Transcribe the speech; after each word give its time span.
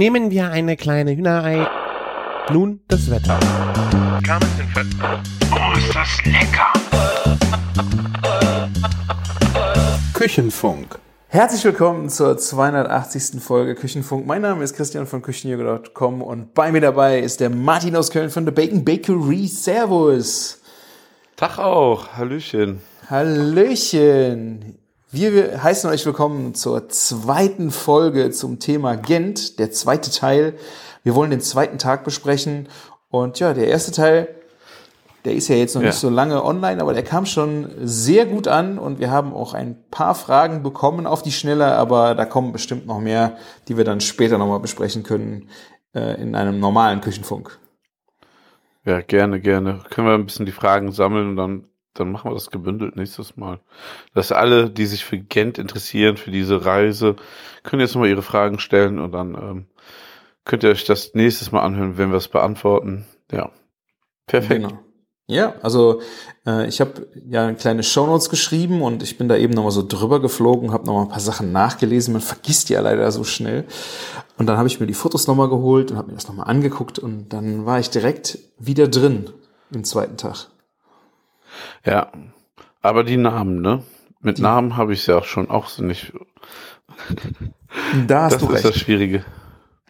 Nehmen 0.00 0.30
wir 0.30 0.50
eine 0.50 0.78
kleine 0.78 1.14
Hühnerei. 1.14 1.68
Nun 2.50 2.80
das 2.88 3.10
Wetter. 3.10 3.38
Oh, 5.52 5.76
ist 5.76 5.94
das 5.94 6.24
lecker! 6.24 6.72
Küchenfunk. 10.14 10.98
Herzlich 11.28 11.62
willkommen 11.66 12.08
zur 12.08 12.38
280. 12.38 13.42
Folge 13.42 13.74
Küchenfunk. 13.74 14.26
Mein 14.26 14.40
Name 14.40 14.64
ist 14.64 14.74
Christian 14.74 15.06
von 15.06 15.20
Küchenjäger.com 15.20 16.22
und 16.22 16.54
bei 16.54 16.72
mir 16.72 16.80
dabei 16.80 17.18
ist 17.20 17.40
der 17.40 17.50
Martin 17.50 17.94
aus 17.94 18.10
Köln 18.10 18.30
von 18.30 18.46
The 18.46 18.52
Bacon 18.52 18.82
Bakery. 18.82 19.48
Servus. 19.48 20.62
Tag 21.36 21.58
auch, 21.58 22.14
Hallöchen. 22.16 22.80
Hallöchen. 23.10 24.79
Wir 25.12 25.62
heißen 25.62 25.90
euch 25.90 26.06
willkommen 26.06 26.54
zur 26.54 26.88
zweiten 26.88 27.70
Folge 27.70 28.30
zum 28.30 28.60
Thema 28.60 28.96
Gent, 28.96 29.58
der 29.58 29.72
zweite 29.72 30.10
Teil. 30.10 30.54
Wir 31.02 31.14
wollen 31.14 31.30
den 31.30 31.40
zweiten 31.40 31.78
Tag 31.78 32.04
besprechen 32.04 32.68
und 33.08 33.40
ja, 33.40 33.52
der 33.52 33.66
erste 33.66 33.90
Teil, 33.90 34.28
der 35.24 35.34
ist 35.34 35.48
ja 35.48 35.56
jetzt 35.56 35.74
noch 35.74 35.82
Ja. 35.82 35.88
nicht 35.88 35.98
so 35.98 36.10
lange 36.10 36.44
online, 36.44 36.80
aber 36.80 36.94
der 36.94 37.02
kam 37.02 37.26
schon 37.26 37.70
sehr 37.82 38.24
gut 38.24 38.46
an 38.46 38.78
und 38.78 39.00
wir 39.00 39.10
haben 39.10 39.34
auch 39.34 39.52
ein 39.52 39.82
paar 39.90 40.14
Fragen 40.14 40.62
bekommen 40.62 41.06
auf 41.06 41.22
die 41.22 41.32
Schnelle, 41.32 41.74
aber 41.74 42.14
da 42.14 42.24
kommen 42.24 42.52
bestimmt 42.52 42.86
noch 42.86 43.00
mehr, 43.00 43.36
die 43.66 43.76
wir 43.76 43.84
dann 43.84 44.00
später 44.00 44.38
nochmal 44.38 44.60
besprechen 44.60 45.02
können 45.02 45.48
äh, 45.92 46.20
in 46.22 46.36
einem 46.36 46.60
normalen 46.60 47.00
Küchenfunk. 47.00 47.58
Ja, 48.84 49.00
gerne, 49.02 49.40
gerne. 49.40 49.80
Können 49.90 50.06
wir 50.06 50.14
ein 50.14 50.24
bisschen 50.24 50.46
die 50.46 50.52
Fragen 50.52 50.92
sammeln 50.92 51.30
und 51.30 51.36
dann, 51.36 51.64
dann 51.94 52.12
machen 52.12 52.30
wir 52.30 52.34
das 52.34 52.50
gebündelt 52.50 52.96
nächstes 52.96 53.36
Mal. 53.36 53.60
Dass 54.14 54.32
alle, 54.32 54.70
die 54.70 54.86
sich 54.86 55.04
für 55.04 55.18
Gent 55.18 55.58
interessieren, 55.58 56.16
für 56.16 56.30
diese 56.30 56.64
Reise, 56.64 57.16
können 57.62 57.80
jetzt 57.80 57.94
nochmal 57.94 58.10
ihre 58.10 58.22
Fragen 58.22 58.58
stellen 58.58 58.98
und 58.98 59.12
dann 59.12 59.34
ähm, 59.34 59.66
könnt 60.44 60.62
ihr 60.62 60.70
euch 60.70 60.84
das 60.84 61.14
nächstes 61.14 61.52
Mal 61.52 61.62
anhören, 61.62 61.98
wenn 61.98 62.10
wir 62.10 62.16
es 62.18 62.28
beantworten. 62.28 63.06
Ja. 63.30 63.50
Perfekt. 64.26 64.62
Genau. 64.62 64.78
Ja, 65.26 65.54
also 65.62 66.00
äh, 66.44 66.66
ich 66.66 66.80
habe 66.80 67.06
ja 67.28 67.52
kleine 67.52 67.84
Shownotes 67.84 68.30
geschrieben 68.30 68.82
und 68.82 69.00
ich 69.04 69.16
bin 69.16 69.28
da 69.28 69.36
eben 69.36 69.54
nochmal 69.54 69.70
so 69.70 69.86
drüber 69.86 70.20
geflogen, 70.20 70.72
habe 70.72 70.86
nochmal 70.86 71.04
ein 71.04 71.08
paar 71.08 71.20
Sachen 71.20 71.52
nachgelesen. 71.52 72.12
Man 72.12 72.20
vergisst 72.20 72.68
ja 72.68 72.80
leider 72.80 73.12
so 73.12 73.22
schnell. 73.22 73.64
Und 74.38 74.46
dann 74.46 74.56
habe 74.56 74.66
ich 74.66 74.80
mir 74.80 74.88
die 74.88 74.94
Fotos 74.94 75.28
nochmal 75.28 75.48
geholt 75.48 75.92
und 75.92 75.98
habe 75.98 76.08
mir 76.08 76.14
das 76.14 76.26
nochmal 76.26 76.48
angeguckt 76.48 76.98
und 76.98 77.28
dann 77.28 77.64
war 77.64 77.78
ich 77.78 77.90
direkt 77.90 78.38
wieder 78.58 78.88
drin 78.88 79.30
im 79.72 79.84
zweiten 79.84 80.16
Tag. 80.16 80.48
Ja. 81.84 82.10
Aber 82.82 83.04
die 83.04 83.16
Namen, 83.16 83.60
ne? 83.60 83.82
Mit 84.20 84.38
Namen 84.38 84.76
habe 84.76 84.92
ich 84.92 85.00
es 85.00 85.06
ja 85.06 85.18
auch 85.18 85.24
schon 85.24 85.50
auch 85.50 85.68
so 85.68 85.82
nicht. 85.82 86.12
Da 88.06 88.22
hast 88.22 88.34
Das 88.34 88.40
du 88.40 88.46
ist 88.48 88.54
recht. 88.54 88.64
das 88.64 88.76
Schwierige. 88.78 89.24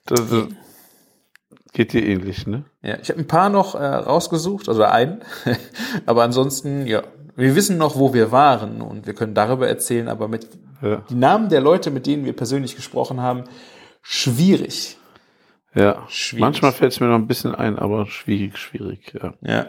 Das, 0.06 0.28
das 0.28 0.46
geht 1.72 1.92
dir 1.92 2.04
ähnlich, 2.04 2.46
ne? 2.46 2.64
Ja, 2.82 2.98
ich 3.00 3.10
habe 3.10 3.20
ein 3.20 3.26
paar 3.26 3.48
noch 3.48 3.74
äh, 3.74 3.84
rausgesucht, 3.84 4.68
also 4.68 4.82
einen. 4.84 5.22
aber 6.06 6.22
ansonsten, 6.24 6.86
ja, 6.86 7.02
wir 7.36 7.54
wissen 7.56 7.78
noch, 7.78 7.96
wo 7.96 8.12
wir 8.12 8.32
waren 8.32 8.80
und 8.82 9.06
wir 9.06 9.14
können 9.14 9.34
darüber 9.34 9.68
erzählen, 9.68 10.08
aber 10.08 10.28
mit 10.28 10.48
Ja. 10.82 11.02
die 11.08 11.14
Namen 11.14 11.48
der 11.48 11.60
Leute, 11.60 11.90
mit 11.90 12.06
denen 12.06 12.24
wir 12.24 12.34
persönlich 12.34 12.76
gesprochen 12.76 13.20
haben, 13.20 13.44
schwierig. 14.02 14.96
Ja. 15.74 16.04
Schwierig. 16.08 16.40
Manchmal 16.40 16.72
fällt 16.72 16.92
es 16.92 17.00
mir 17.00 17.06
noch 17.06 17.14
ein 17.16 17.26
bisschen 17.28 17.54
ein, 17.54 17.78
aber 17.78 18.06
schwierig, 18.06 18.56
schwierig, 18.58 19.14
ja. 19.20 19.34
Ja. 19.42 19.66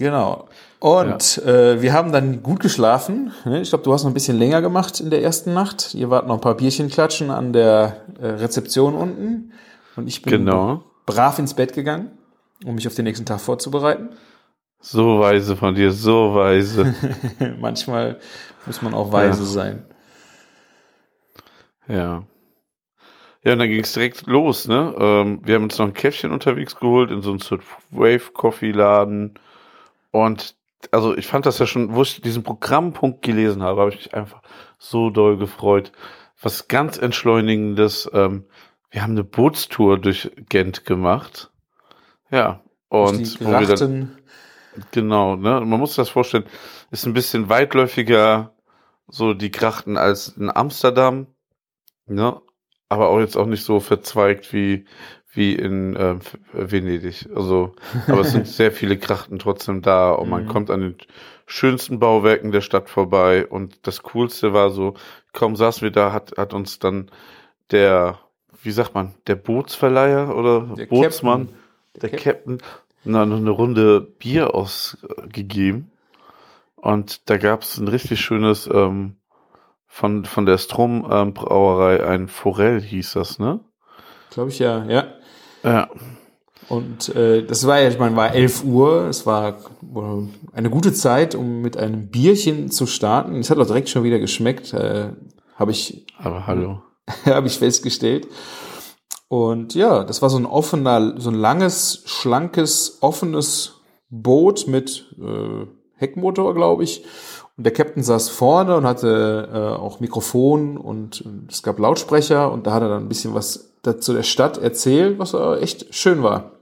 Genau. 0.00 0.48
Und 0.78 1.36
äh, 1.44 1.82
wir 1.82 1.92
haben 1.92 2.10
dann 2.10 2.42
gut 2.42 2.60
geschlafen. 2.60 3.32
ne? 3.44 3.60
Ich 3.60 3.68
glaube, 3.68 3.84
du 3.84 3.92
hast 3.92 4.02
noch 4.04 4.10
ein 4.10 4.14
bisschen 4.14 4.38
länger 4.38 4.62
gemacht 4.62 4.98
in 4.98 5.10
der 5.10 5.22
ersten 5.22 5.52
Nacht. 5.52 5.94
Ihr 5.94 6.08
wart 6.08 6.26
noch 6.26 6.36
ein 6.36 6.40
paar 6.40 6.54
Bierchen 6.56 6.88
klatschen 6.88 7.30
an 7.30 7.52
der 7.52 7.98
äh, 8.18 8.26
Rezeption 8.26 8.94
unten. 8.94 9.52
Und 9.96 10.08
ich 10.08 10.22
bin 10.22 10.30
Genau. 10.46 10.82
brav 11.04 11.38
ins 11.38 11.52
Bett 11.52 11.74
gegangen, 11.74 12.10
um 12.64 12.76
mich 12.76 12.86
auf 12.86 12.94
den 12.94 13.04
nächsten 13.04 13.26
Tag 13.26 13.40
vorzubereiten. 13.42 14.08
So 14.80 15.20
weise 15.20 15.54
von 15.54 15.74
dir, 15.74 15.92
so 15.92 16.34
weise. 16.34 16.94
Manchmal 17.60 18.18
muss 18.64 18.80
man 18.80 18.94
auch 18.94 19.12
weise 19.12 19.42
Ja. 19.42 19.46
sein. 19.48 19.84
ja. 21.88 22.22
Ja, 23.42 23.54
und 23.54 23.58
dann 23.58 23.68
ging 23.68 23.80
es 23.80 23.92
direkt 23.94 24.26
los, 24.26 24.68
ne? 24.68 24.94
Ähm, 24.98 25.40
wir 25.44 25.54
haben 25.56 25.62
uns 25.64 25.78
noch 25.78 25.86
ein 25.86 25.94
Käffchen 25.94 26.30
unterwegs 26.30 26.76
geholt 26.76 27.10
in 27.10 27.22
so 27.22 27.30
einem 27.30 27.38
Third 27.40 27.62
Wave 27.90 28.32
Coffee 28.34 28.70
Laden. 28.70 29.34
Und 30.10 30.56
also 30.90 31.16
ich 31.16 31.26
fand 31.26 31.46
das 31.46 31.58
ja 31.58 31.66
schon, 31.66 31.94
wo 31.94 32.02
ich 32.02 32.20
diesen 32.20 32.42
Programmpunkt 32.42 33.22
gelesen 33.22 33.62
habe, 33.62 33.80
habe 33.80 33.90
ich 33.90 33.96
mich 33.96 34.14
einfach 34.14 34.42
so 34.78 35.10
doll 35.10 35.36
gefreut. 35.36 35.92
Was 36.40 36.68
ganz 36.68 36.96
entschleunigendes. 36.96 38.10
Ähm, 38.12 38.46
wir 38.90 39.02
haben 39.02 39.12
eine 39.12 39.24
Bootstour 39.24 39.98
durch 39.98 40.30
Gent 40.48 40.84
gemacht. 40.84 41.50
Ja. 42.30 42.60
Und 42.88 43.40
wo 43.40 43.50
wir 43.50 43.76
dann, 43.76 44.16
Genau, 44.92 45.36
ne? 45.36 45.60
Man 45.60 45.80
muss 45.80 45.90
sich 45.90 45.96
das 45.96 46.08
vorstellen, 46.08 46.44
ist 46.90 47.06
ein 47.06 47.12
bisschen 47.12 47.48
weitläufiger, 47.48 48.54
so 49.08 49.34
die 49.34 49.50
Krachten 49.50 49.96
als 49.96 50.28
in 50.28 50.50
Amsterdam, 50.54 51.26
ne? 52.06 52.40
Aber 52.88 53.08
auch 53.08 53.20
jetzt 53.20 53.36
auch 53.36 53.46
nicht 53.46 53.64
so 53.64 53.80
verzweigt 53.80 54.52
wie, 54.52 54.86
wie 55.32 55.54
in 55.54 55.96
äh, 55.96 56.16
Venedig. 56.52 57.28
Also, 57.34 57.74
aber 58.08 58.22
es 58.22 58.32
sind 58.32 58.46
sehr 58.48 58.72
viele 58.72 58.98
Krachten 58.98 59.38
trotzdem 59.38 59.82
da 59.82 60.12
und 60.12 60.28
man 60.28 60.44
Mhm. 60.44 60.48
kommt 60.48 60.70
an 60.70 60.80
den 60.80 60.96
schönsten 61.46 61.98
Bauwerken 62.00 62.52
der 62.52 62.60
Stadt 62.62 62.90
vorbei. 62.90 63.46
Und 63.46 63.86
das 63.86 64.02
Coolste 64.02 64.52
war 64.52 64.70
so, 64.70 64.94
kaum 65.32 65.56
saßen 65.56 65.82
wir 65.82 65.90
da, 65.92 66.12
hat, 66.12 66.34
hat 66.38 66.54
uns 66.54 66.78
dann 66.78 67.10
der, 67.70 68.18
wie 68.62 68.70
sagt 68.72 68.94
man, 68.94 69.14
der 69.26 69.36
Bootsverleiher 69.36 70.34
oder 70.36 70.76
Der 70.76 70.86
Bootsmann, 70.86 71.48
Captain. 71.48 71.60
der 72.02 72.10
Captain, 72.10 72.58
na, 73.04 73.24
noch 73.26 73.36
eine 73.38 73.50
Runde 73.50 74.00
Bier 74.00 74.54
ausgegeben. 74.54 75.90
Und 76.76 77.28
da 77.30 77.36
gab 77.38 77.62
es 77.62 77.78
ein 77.78 77.88
richtig 77.88 78.20
schönes 78.20 78.68
ähm, 78.72 79.16
von, 79.86 80.24
von 80.24 80.46
der 80.46 80.58
Strom 80.58 81.06
ähm, 81.10 81.34
Brauerei, 81.34 82.04
ein 82.06 82.28
Forell 82.28 82.80
hieß 82.80 83.14
das, 83.14 83.38
ne? 83.38 83.60
Glaube 84.30 84.50
ich 84.50 84.58
ja, 84.58 84.84
ja. 84.86 85.04
Ja. 85.62 85.88
Und 86.68 87.14
äh, 87.16 87.44
das 87.44 87.66
war 87.66 87.80
ja, 87.80 87.88
ich 87.88 87.98
meine, 87.98 88.14
war 88.14 88.32
11 88.32 88.64
Uhr. 88.64 89.08
Es 89.08 89.26
war 89.26 89.58
eine 90.52 90.70
gute 90.70 90.92
Zeit, 90.92 91.34
um 91.34 91.62
mit 91.62 91.76
einem 91.76 92.10
Bierchen 92.10 92.70
zu 92.70 92.86
starten. 92.86 93.40
Es 93.40 93.50
hat 93.50 93.58
auch 93.58 93.66
direkt 93.66 93.88
schon 93.88 94.04
wieder 94.04 94.20
geschmeckt, 94.20 94.72
äh, 94.72 95.10
habe 95.56 95.72
ich, 95.72 96.06
Aber 96.18 96.46
hallo. 96.46 96.82
habe 97.26 97.48
ich 97.48 97.58
festgestellt. 97.58 98.28
Und 99.26 99.74
ja, 99.74 100.04
das 100.04 100.22
war 100.22 100.30
so 100.30 100.38
ein 100.38 100.46
offener, 100.46 101.20
so 101.20 101.30
ein 101.30 101.36
langes, 101.36 102.02
schlankes, 102.06 102.98
offenes 103.00 103.80
Boot 104.08 104.66
mit 104.66 105.12
äh, 105.20 105.66
Heckmotor, 105.96 106.54
glaube 106.54 106.84
ich. 106.84 107.04
Und 107.60 107.64
der 107.64 107.74
Captain 107.74 108.02
saß 108.02 108.30
vorne 108.30 108.74
und 108.74 108.86
hatte 108.86 109.50
äh, 109.52 109.78
auch 109.78 110.00
Mikrofon 110.00 110.78
und 110.78 111.20
äh, 111.20 111.50
es 111.50 111.62
gab 111.62 111.78
Lautsprecher 111.78 112.50
und 112.50 112.66
da 112.66 112.72
hat 112.72 112.80
er 112.80 112.88
dann 112.88 113.02
ein 113.02 113.08
bisschen 113.10 113.34
was 113.34 113.74
dazu 113.82 114.14
der 114.14 114.22
Stadt 114.22 114.56
erzählt, 114.56 115.18
was 115.18 115.34
echt 115.60 115.94
schön 115.94 116.22
war. 116.22 116.52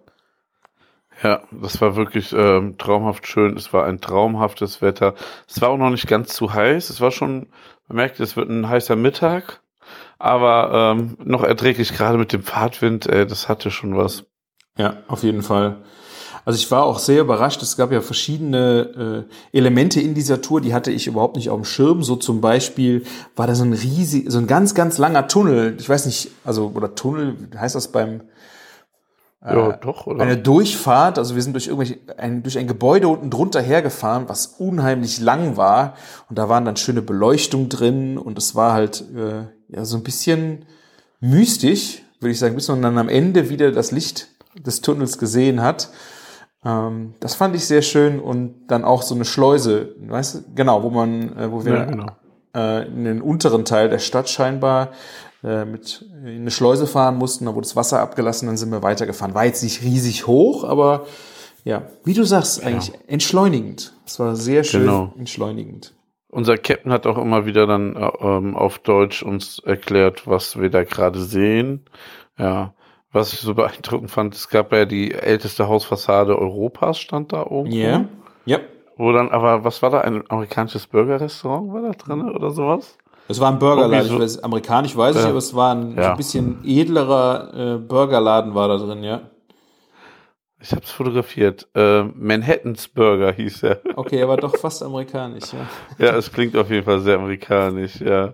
Ja, 1.23 1.43
das 1.53 1.81
war 1.81 1.95
wirklich 1.95 2.33
ähm, 2.37 2.79
traumhaft 2.79 3.29
schön. 3.29 3.57
Es 3.57 3.73
war 3.73 3.85
ein 3.85 4.01
traumhaftes 4.01 4.83
Wetter. 4.83 5.15
Es 5.47 5.61
war 5.61 5.69
auch 5.69 5.77
noch 5.77 5.91
nicht 5.91 6.09
ganz 6.09 6.35
zu 6.35 6.53
heiß. 6.53 6.91
Es 6.91 7.01
war 7.01 7.13
schon, 7.13 7.47
man 7.87 7.95
merkt, 7.95 8.19
es 8.19 8.37
wird 8.37 8.49
ein 8.49 8.69
heißer 8.69 8.97
Mittag, 8.97 9.61
aber 10.19 10.97
ähm, 10.99 11.17
noch 11.23 11.45
erträglich, 11.45 11.95
gerade 11.95 12.19
mit 12.19 12.33
dem 12.33 12.43
Fahrtwind. 12.43 13.07
Äh, 13.07 13.25
das 13.25 13.49
hatte 13.49 13.71
schon 13.71 13.97
was. 13.97 14.25
Ja, 14.77 14.97
auf 15.07 15.23
jeden 15.23 15.43
Fall. 15.43 15.77
Also 16.49 16.57
ich 16.57 16.71
war 16.71 16.85
auch 16.85 16.99
sehr 16.99 17.21
überrascht. 17.21 17.63
Es 17.63 17.77
gab 17.77 17.93
ja 17.93 18.01
verschiedene 18.01 19.27
äh, 19.53 19.59
Elemente 19.59 20.01
in 20.01 20.15
dieser 20.15 20.41
Tour, 20.41 20.63
die 20.63 20.73
hatte 20.73 20.91
ich 20.91 21.07
überhaupt 21.07 21.37
nicht 21.37 21.51
auf 21.51 21.61
dem 21.61 21.67
Schirm. 21.67 22.03
So 22.03 22.17
zum 22.17 22.41
Beispiel 22.41 23.05
war 23.37 23.47
da 23.47 23.55
so 23.55 23.65
ein 23.65 23.75
riesig, 23.75 24.33
so 24.33 24.39
ein 24.39 24.47
ganz, 24.47 24.75
ganz 24.75 24.97
langer 24.97 25.29
Tunnel. 25.29 25.77
Ich 25.79 25.87
weiß 25.87 26.07
nicht, 26.07 26.31
also 26.47 26.73
oder 26.75 26.95
Tunnel 26.95 27.37
heißt 27.55 27.75
das 27.75 27.89
beim 27.89 28.23
ja, 29.45 29.73
doch, 29.73 30.07
oder? 30.07 30.23
eine 30.23 30.39
Durchfahrt. 30.39 31.19
Also 31.19 31.35
wir 31.35 31.43
sind 31.43 31.53
durch 31.53 31.67
irgendwelche 31.67 31.99
ein, 32.17 32.43
durch 32.43 32.57
ein 32.57 32.67
Gebäude 32.67 33.09
unten 33.09 33.29
drunter 33.29 33.61
hergefahren, 33.61 34.31
was 34.31 34.47
unheimlich 34.47 35.21
lang 35.21 35.59
war. 35.59 35.97
Und 36.31 36.39
da 36.39 36.49
waren 36.49 36.65
dann 36.65 36.77
schöne 36.77 37.03
Beleuchtung 37.03 37.69
drin 37.69 38.17
und 38.17 38.39
es 38.39 38.55
war 38.55 38.73
halt 38.73 39.05
äh, 39.15 39.49
ja 39.69 39.85
so 39.85 39.99
ein 39.99 40.03
bisschen 40.03 40.65
mystisch, 41.21 42.01
würde 42.21 42.33
ich 42.33 42.39
sagen, 42.39 42.55
bis 42.55 42.69
man 42.69 42.81
dann 42.81 42.97
am 42.97 43.11
Ende 43.11 43.51
wieder 43.51 43.71
das 43.71 43.93
Licht 43.93 44.29
des 44.55 44.81
Tunnels 44.81 45.19
gesehen 45.19 45.61
hat. 45.61 45.91
Ähm, 46.65 47.15
das 47.21 47.35
fand 47.35 47.55
ich 47.55 47.67
sehr 47.67 47.83
schön 47.83 48.19
und 48.21 48.67
dann 48.69 48.85
auch 48.85 49.03
so 49.03 49.15
eine 49.15 49.25
Schleuse, 49.25 49.95
weißt 50.01 50.35
du, 50.35 50.39
genau, 50.55 50.83
wo 50.83 50.91
man, 50.91 51.37
äh, 51.39 51.51
wo 51.53 51.65
wir 51.65 51.75
Ja, 51.75 51.85
genau. 51.85 52.07
äh, 52.55 52.87
in 52.87 53.05
den 53.05 53.23
unteren 53.23 53.65
Teil 53.65 53.89
der 53.89 54.01
Stadt 54.01 54.29
scheinbar 54.29 54.91
äh, 55.45 55.65
mit 55.65 56.05
in 56.25 56.41
eine 56.41 56.51
Schleuse 56.51 56.87
fahren 56.89 57.17
mussten, 57.17 57.45
da 57.47 57.55
wurde 57.55 57.67
das 57.67 57.77
Wasser 57.77 58.01
abgelassen, 58.01 58.47
dann 58.49 58.57
sind 58.57 58.73
wir 58.73 58.83
weitergefahren. 58.83 59.35
War 59.35 59.45
jetzt 59.45 59.63
nicht 59.63 59.83
riesig 59.83 60.27
hoch, 60.27 60.65
aber 60.65 61.07
ja, 61.65 61.83
wie 62.05 62.15
du 62.15 62.25
sagst, 62.25 62.65
eigentlich 62.65 62.93
entschleunigend. 63.07 63.95
Es 64.05 64.19
war 64.19 64.35
sehr 64.35 64.65
schön 64.65 64.83
Genau. 64.87 65.13
entschleunigend. 65.17 65.95
unser 66.31 66.57
Captain 66.59 66.93
hat 66.93 67.07
auch 67.07 67.19
immer 67.19 67.47
wieder 67.47 67.67
dann 67.69 67.95
äh, 67.95 68.11
ähm, 68.21 68.57
auf 68.57 68.81
Deutsch 68.81 69.23
uns 69.23 69.61
erklärt, 69.65 70.27
was 70.27 70.59
wir 70.61 70.71
da 70.71 70.83
gerade 70.83 71.21
sehen. 71.21 71.85
Ja, 72.37 72.75
was 73.13 73.33
ich 73.33 73.41
so 73.41 73.55
beeindruckend 73.55 74.11
fand, 74.11 74.35
es 74.35 74.49
gab 74.49 74.73
ja 74.73 74.85
die 74.85 75.13
älteste 75.15 75.69
Hausfassade 75.69 76.39
Europas, 76.39 76.99
stand 76.99 77.33
da 77.33 77.47
oben. 77.47 77.71
Ja. 77.73 78.05
Ja. 78.45 78.59
Wo 78.97 79.13
dann, 79.13 79.31
aber 79.31 79.65
was 79.65 79.81
war 79.83 79.91
da? 79.91 80.01
Ein 80.01 80.25
amerikanisches 80.29 80.87
Burgerrestaurant 80.89 81.73
war 81.73 81.83
da 81.83 81.91
drin 81.91 82.29
oder 82.31 82.51
sowas? 82.51 82.99
Es 83.29 83.41
war 83.41 83.51
ein 83.53 83.59
Burgerladen. 83.59 84.09
So- 84.09 84.15
Ich 84.17 84.21
weiß, 84.23 84.43
amerikanisch 84.43 84.97
weiß 84.97 85.17
ich, 85.17 85.23
Ja. 85.23 85.29
aber 85.29 85.39
es 85.39 85.55
war 85.55 85.75
ein, 85.75 85.97
Ja. 85.97 86.11
ein 86.13 86.17
bisschen 86.17 86.59
edlerer 86.65 87.53
äh, 87.55 87.79
Burgerladen 87.79 88.55
war 88.55 88.69
da 88.69 88.77
drin, 88.79 89.03
ja. 89.05 89.21
Ich 90.61 90.73
hab's 90.73 90.91
fotografiert. 90.91 91.69
Äh, 91.75 92.03
Manhattans 92.03 92.89
Burger 92.89 93.31
hieß 93.33 93.63
er. 93.63 93.81
Okay, 93.95 94.21
aber 94.23 94.37
doch 94.37 94.57
fast 94.57 94.83
amerikanisch, 94.83 95.53
ja. 95.53 95.67
Ja, 96.07 96.17
es 96.17 96.33
klingt 96.33 96.57
auf 96.57 96.69
jeden 96.71 96.85
Fall 96.85 96.99
sehr 97.01 97.17
amerikanisch, 97.17 98.01
ja. 98.01 98.29
Äh, 98.29 98.33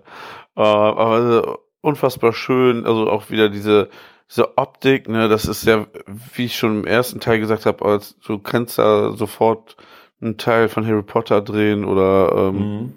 aber 0.55 1.43
äh, 1.45 1.53
unfassbar 1.81 2.33
schön, 2.33 2.85
also 2.85 3.09
auch 3.11 3.29
wieder 3.29 3.49
diese, 3.49 3.89
diese 4.29 4.57
Optik, 4.57 5.07
ne, 5.07 5.29
das 5.29 5.45
ist 5.45 5.65
ja, 5.65 5.85
wie 6.33 6.45
ich 6.45 6.57
schon 6.57 6.79
im 6.79 6.85
ersten 6.87 7.19
Teil 7.19 7.39
gesagt 7.39 7.65
habe, 7.65 7.85
als 7.85 8.17
du 8.25 8.39
kannst 8.39 8.79
da 8.79 9.11
sofort 9.11 9.77
einen 10.21 10.37
Teil 10.37 10.67
von 10.69 10.85
Harry 10.87 11.03
Potter 11.03 11.41
drehen 11.41 11.85
oder 11.85 12.31
ähm, 12.35 12.55
Mhm. 12.57 12.93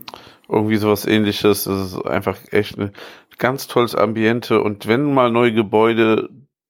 irgendwie 0.48 0.76
sowas 0.76 1.04
ähnliches. 1.06 1.64
Das 1.64 1.92
ist 1.92 2.06
einfach 2.06 2.38
echt 2.52 2.78
ein 2.78 2.92
ganz 3.38 3.66
tolles 3.66 3.94
Ambiente 3.94 4.62
und 4.62 4.86
wenn 4.86 5.12
mal 5.12 5.30
neue 5.30 5.52
Gebäude 5.52 6.28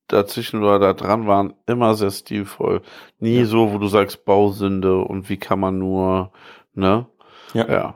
dazwischen 0.08 0.62
oder 0.62 0.78
da 0.78 0.92
dran 0.94 1.26
waren, 1.26 1.54
immer 1.66 1.94
sehr 1.94 2.10
stilvoll. 2.10 2.80
Nie 3.20 3.40
Ja. 3.40 3.44
so, 3.44 3.72
wo 3.72 3.78
du 3.78 3.86
sagst 3.88 4.24
Bausünde 4.24 4.98
und 4.98 5.28
wie 5.28 5.36
kann 5.36 5.60
man 5.60 5.78
nur, 5.78 6.32
ne? 6.74 7.06
Ja. 7.52 7.66
Ja. 7.68 7.94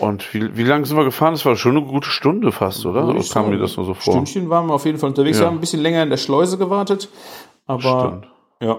Und 0.00 0.32
wie, 0.34 0.56
wie 0.56 0.64
lange 0.64 0.84
sind 0.86 0.96
wir 0.96 1.04
gefahren? 1.04 1.34
Das 1.34 1.44
war 1.44 1.56
schon 1.56 1.76
eine 1.76 1.86
gute 1.86 2.08
Stunde 2.08 2.52
fast, 2.52 2.84
oder? 2.86 3.06
Oder 3.06 3.22
kam 3.22 3.50
mir 3.50 3.58
das 3.58 3.76
nur 3.76 3.86
so 3.86 3.94
vor? 3.94 4.12
Stündchen 4.14 4.50
waren 4.50 4.66
wir 4.66 4.74
auf 4.74 4.86
jeden 4.86 4.98
Fall 4.98 5.10
unterwegs. 5.10 5.38
Ja. 5.38 5.44
Wir 5.44 5.46
haben 5.48 5.56
ein 5.58 5.60
bisschen 5.60 5.82
länger 5.82 6.02
in 6.02 6.10
der 6.10 6.16
Schleuse 6.16 6.58
gewartet. 6.58 7.08
Aber 7.66 8.06
Stimmt. 8.08 8.28
ja, 8.60 8.78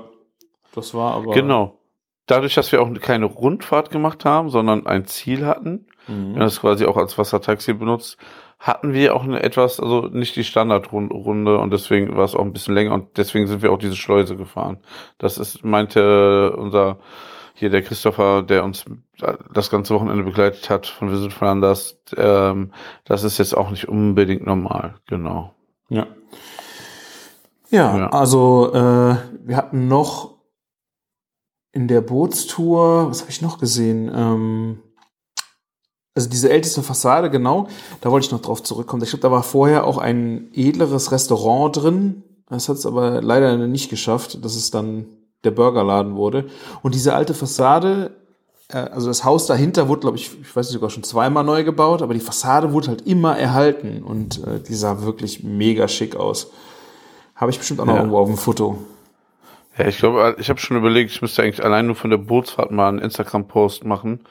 das 0.74 0.94
war 0.94 1.14
aber. 1.16 1.32
Genau. 1.34 1.80
Dadurch, 2.28 2.56
dass 2.56 2.72
wir 2.72 2.82
auch 2.82 2.92
keine 3.02 3.26
Rundfahrt 3.26 3.92
gemacht 3.92 4.26
haben, 4.26 4.50
sondern 4.50 4.88
ein 4.88 5.06
Ziel 5.06 5.46
hatten, 5.46 5.86
Mhm. 6.08 6.28
wir 6.28 6.34
haben 6.34 6.40
das 6.42 6.62
quasi 6.62 6.86
auch 6.86 6.98
als 6.98 7.18
Wassertaxi 7.18 7.74
benutzt, 7.74 8.18
hatten 8.60 8.94
wir 8.94 9.16
auch 9.16 9.24
eine 9.24 9.44
etwas, 9.44 9.80
also 9.80 10.02
nicht 10.08 10.36
die 10.36 10.44
Standardrunde 10.44 11.58
und 11.58 11.72
deswegen 11.72 12.16
war 12.16 12.24
es 12.26 12.36
auch 12.36 12.42
ein 12.42 12.54
bisschen 12.54 12.74
länger 12.74 12.94
und 12.94 13.18
deswegen 13.18 13.48
sind 13.48 13.62
wir 13.62 13.72
auch 13.72 13.78
diese 13.78 13.96
Schleuse 13.96 14.36
gefahren. 14.38 14.78
Das 15.18 15.38
ist, 15.38 15.64
meinte 15.64 16.56
unser, 16.56 16.98
hier 17.58 17.70
der 17.70 17.82
Christopher, 17.82 18.44
der 18.44 18.64
uns 18.66 18.86
das 19.54 19.70
ganze 19.70 19.96
Wochenende 19.96 20.24
begleitet 20.24 20.70
hat 20.70 20.88
von 20.88 21.10
Visit 21.12 21.32
Flanders, 21.34 21.98
ähm, 22.18 22.72
das 23.06 23.24
ist 23.24 23.38
jetzt 23.38 23.56
auch 23.56 23.70
nicht 23.72 23.88
unbedingt 23.88 24.46
normal, 24.46 24.96
genau. 25.08 25.54
Ja. 25.90 26.06
Ja, 27.70 27.98
Ja. 27.98 28.10
also 28.10 28.74
äh, 28.74 29.16
wir 29.46 29.56
hatten 29.58 29.88
noch 29.88 30.36
in 31.72 31.88
der 31.88 32.02
Bootstour, 32.02 33.10
was 33.10 33.22
habe 33.22 33.32
ich 33.32 33.42
noch 33.42 33.58
gesehen? 33.58 34.12
Ähm, 34.14 34.80
also 36.14 36.30
diese 36.30 36.50
älteste 36.50 36.84
Fassade, 36.84 37.30
genau, 37.30 37.68
da 38.02 38.12
wollte 38.12 38.26
ich 38.28 38.32
noch 38.32 38.42
drauf 38.42 38.64
zurückkommen. 38.64 39.04
Ich 39.04 39.10
glaube, 39.10 39.22
da 39.24 39.32
war 39.32 39.44
vorher 39.44 39.86
auch 39.86 39.98
ein 39.98 40.50
edleres 40.54 41.12
Restaurant 41.12 41.76
drin. 41.76 42.24
Das 42.50 42.70
hat 42.70 42.78
es 42.78 42.86
aber 42.86 43.22
leider 43.22 43.58
nicht 43.58 43.90
geschafft, 43.90 44.44
dass 44.44 44.56
es 44.56 44.72
dann 44.72 45.08
der 45.46 45.52
Burgerladen 45.52 46.16
wurde. 46.16 46.46
Und 46.82 46.96
diese 46.96 47.14
alte 47.14 47.34
Fassade, 47.34 48.12
äh, 48.70 48.78
also 48.78 49.08
das 49.08 49.24
Haus 49.24 49.46
dahinter 49.46 49.88
wurde, 49.88 50.02
glaube 50.02 50.18
ich, 50.18 50.32
ich 50.42 50.56
weiß 50.56 50.68
nicht, 50.68 50.74
sogar 50.74 50.90
schon 50.90 51.04
zweimal 51.04 51.44
neu 51.44 51.64
gebaut, 51.64 52.02
aber 52.02 52.14
die 52.14 52.20
Fassade 52.20 52.74
wurde 52.74 52.88
halt 52.90 53.02
immer 53.08 53.38
erhalten 53.38 54.04
und 54.04 54.46
äh, 54.46 54.60
die 54.60 54.76
sah 54.76 55.02
wirklich 55.04 55.44
mega 55.44 55.88
schick 55.88 56.16
aus. 56.16 56.52
Habe 57.36 57.52
ich 57.52 57.58
bestimmt 57.58 57.80
auch 57.82 57.86
noch 57.86 57.94
Ja. 57.94 58.00
irgendwo 58.00 58.18
auf 58.20 58.28
dem 58.28 58.38
Foto. 58.38 58.78
Ja, 59.78 59.88
ich 59.88 59.98
glaube, 59.98 60.38
ich 60.40 60.50
habe 60.50 60.60
schon 60.60 60.78
überlegt, 60.78 61.12
ich 61.12 61.22
müsste 61.22 61.44
eigentlich 61.44 61.64
allein 61.64 61.86
nur 61.88 61.96
von 61.96 62.10
der 62.10 62.18
Bootsfahrt 62.18 62.72
mal 62.72 62.88
einen 62.88 63.00
Instagram-Post 63.00 63.84
machen. 63.84 64.22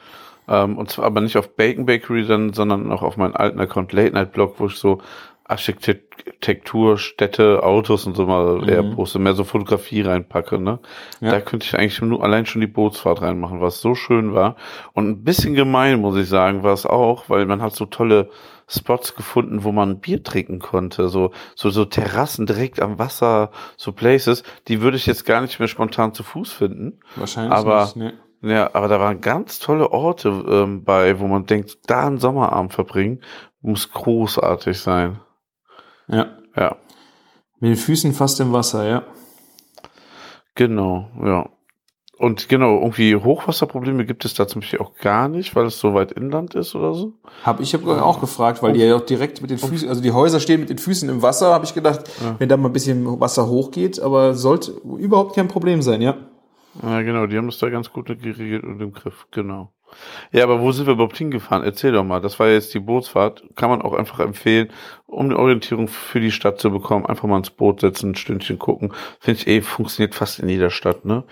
Ähm, 0.47 0.77
und 0.77 0.89
zwar 0.91 1.05
aber 1.05 1.21
nicht 1.21 1.37
auf 1.37 1.49
Bacon 1.55 1.85
Bakery, 1.85 2.25
dann, 2.25 2.53
sondern 2.53 2.91
auch 2.91 3.01
auf 3.03 3.17
meinen 3.17 3.35
alten 3.35 3.59
Account 3.59 3.93
Late 3.93 4.13
Night 4.13 4.31
Blog, 4.31 4.55
wo 4.57 4.65
ich 4.67 4.75
so 4.75 5.01
Architektur, 5.47 6.97
Städte, 6.97 7.61
Autos 7.63 8.07
und 8.07 8.15
so 8.15 8.25
mal 8.25 8.67
eher 8.67 8.81
poste, 8.83 9.19
mehr 9.19 9.33
so 9.33 9.43
Fotografie 9.43 10.01
reinpacke, 10.01 10.59
ne? 10.59 10.79
Ja. 11.21 11.31
Da 11.31 11.39
könnte 11.41 11.65
ich 11.65 11.77
eigentlich 11.77 12.01
nur 12.01 12.23
allein 12.23 12.45
schon 12.47 12.61
die 12.61 12.67
Bootsfahrt 12.67 13.21
reinmachen, 13.21 13.61
was 13.61 13.79
so 13.79 13.93
schön 13.93 14.33
war. 14.33 14.55
Und 14.93 15.07
ein 15.07 15.23
bisschen 15.23 15.53
gemein, 15.53 16.01
muss 16.01 16.17
ich 16.17 16.27
sagen, 16.27 16.63
war 16.63 16.73
es 16.73 16.85
auch, 16.85 17.29
weil 17.29 17.45
man 17.45 17.61
hat 17.61 17.75
so 17.75 17.85
tolle 17.85 18.29
Spots 18.67 19.15
gefunden, 19.15 19.63
wo 19.63 19.71
man 19.71 19.99
Bier 19.99 20.23
trinken 20.23 20.57
konnte, 20.57 21.09
so, 21.09 21.31
so, 21.53 21.69
so 21.69 21.85
Terrassen 21.85 22.47
direkt 22.47 22.81
am 22.81 22.97
Wasser, 22.97 23.51
so 23.77 23.91
Places, 23.91 24.41
die 24.67 24.81
würde 24.81 24.97
ich 24.97 25.05
jetzt 25.05 25.25
gar 25.25 25.41
nicht 25.41 25.59
mehr 25.59 25.67
spontan 25.67 26.13
zu 26.15 26.23
Fuß 26.23 26.51
finden. 26.51 26.99
Wahrscheinlich 27.15 27.53
Aber- 27.53 27.83
nicht. 27.83 27.95
Ne? 27.97 28.13
Ja, 28.41 28.69
aber 28.73 28.87
da 28.89 28.99
waren 28.99 29.21
ganz 29.21 29.57
tolle 29.57 29.91
Orte 29.91 30.29
ähm, 30.29 30.83
bei, 30.83 31.19
wo 31.19 31.25
man 31.25 31.47
denkt, 31.47 31.79
da 31.87 32.05
einen 32.05 32.19
Sommerabend 32.19 32.73
verbringen, 32.73 33.21
muss 33.61 33.91
großartig 33.91 34.79
sein. 34.79 35.19
Ja. 36.07 36.27
Ja, 36.55 36.77
Mit 37.59 37.71
den 37.71 37.77
Füßen 37.77 38.13
fast 38.13 38.39
im 38.39 38.53
Wasser, 38.53 38.87
ja. 38.87 39.03
genau, 40.55 41.09
ja. 41.23 41.49
Und 42.17 42.47
genau, 42.47 42.79
irgendwie 42.79 43.13
Hochwasserprobleme 43.17 44.05
gibt 44.05 44.23
es 44.23 44.33
da 44.35 44.47
zum 44.47 44.61
Beispiel 44.61 44.79
auch 44.79 44.95
gar 44.95 45.27
nicht, 45.27 45.53
weil 45.53 45.65
es 45.65 45.79
so 45.79 45.93
weit 45.93 46.13
inland 46.13 46.55
ist 46.55 46.73
oder 46.73 46.93
so. 46.93 47.11
Hab 47.43 47.59
ich 47.59 47.73
hab 47.73 47.85
auch 47.85 48.21
gefragt, 48.21 48.63
weil 48.63 48.71
die 48.71 48.79
ja 48.79 48.95
auch 48.95 49.05
direkt 49.05 49.41
mit 49.41 49.51
den 49.51 49.57
Füßen, 49.57 49.89
also 49.89 50.01
die 50.01 50.13
Häuser 50.13 50.39
stehen 50.39 50.61
mit 50.61 50.69
den 50.69 50.77
Füßen 50.77 51.09
im 51.09 51.21
Wasser, 51.21 51.53
habe 51.53 51.65
ich 51.65 51.73
gedacht, 51.73 52.09
wenn 52.39 52.47
da 52.47 52.55
mal 52.55 52.69
ein 52.69 52.73
bisschen 52.73 53.19
Wasser 53.19 53.49
hochgeht, 53.49 53.99
aber 53.99 54.33
sollte 54.33 54.71
überhaupt 54.97 55.35
kein 55.35 55.49
Problem 55.49 55.81
sein, 55.81 56.01
ja. 56.01 56.15
Ja, 56.81 57.01
genau, 57.01 57.25
die 57.27 57.37
haben 57.37 57.47
das 57.47 57.57
da 57.57 57.69
ganz 57.69 57.91
gut 57.91 58.07
geregelt 58.07 58.63
und 58.63 58.81
im 58.81 58.93
Griff, 58.93 59.27
genau. 59.31 59.73
Ja, 60.31 60.43
aber 60.43 60.61
wo 60.61 60.71
sind 60.71 60.87
wir 60.87 60.93
überhaupt 60.93 61.17
hingefahren? 61.17 61.63
Erzähl 61.63 61.91
doch 61.91 62.03
mal. 62.03 62.19
Das 62.19 62.39
war 62.39 62.47
jetzt 62.47 62.73
die 62.73 62.79
Bootsfahrt. 62.79 63.43
Kann 63.55 63.69
man 63.69 63.81
auch 63.81 63.93
einfach 63.93 64.19
empfehlen, 64.19 64.69
um 65.15 65.25
eine 65.25 65.37
Orientierung 65.39 65.87
für 65.87 66.19
die 66.19 66.31
Stadt 66.31 66.59
zu 66.59 66.71
bekommen. 66.71 67.05
Einfach 67.05 67.27
mal 67.27 67.37
ins 67.37 67.49
Boot 67.49 67.81
setzen, 67.81 68.11
ein 68.11 68.15
Stündchen 68.15 68.59
gucken. 68.59 68.93
Finde 69.19 69.39
ich 69.39 69.47
eh, 69.47 69.61
funktioniert 69.61 70.15
fast 70.15 70.39
in 70.39 70.49
jeder 70.49 70.69
Stadt, 70.69 71.05
ne? 71.05 71.23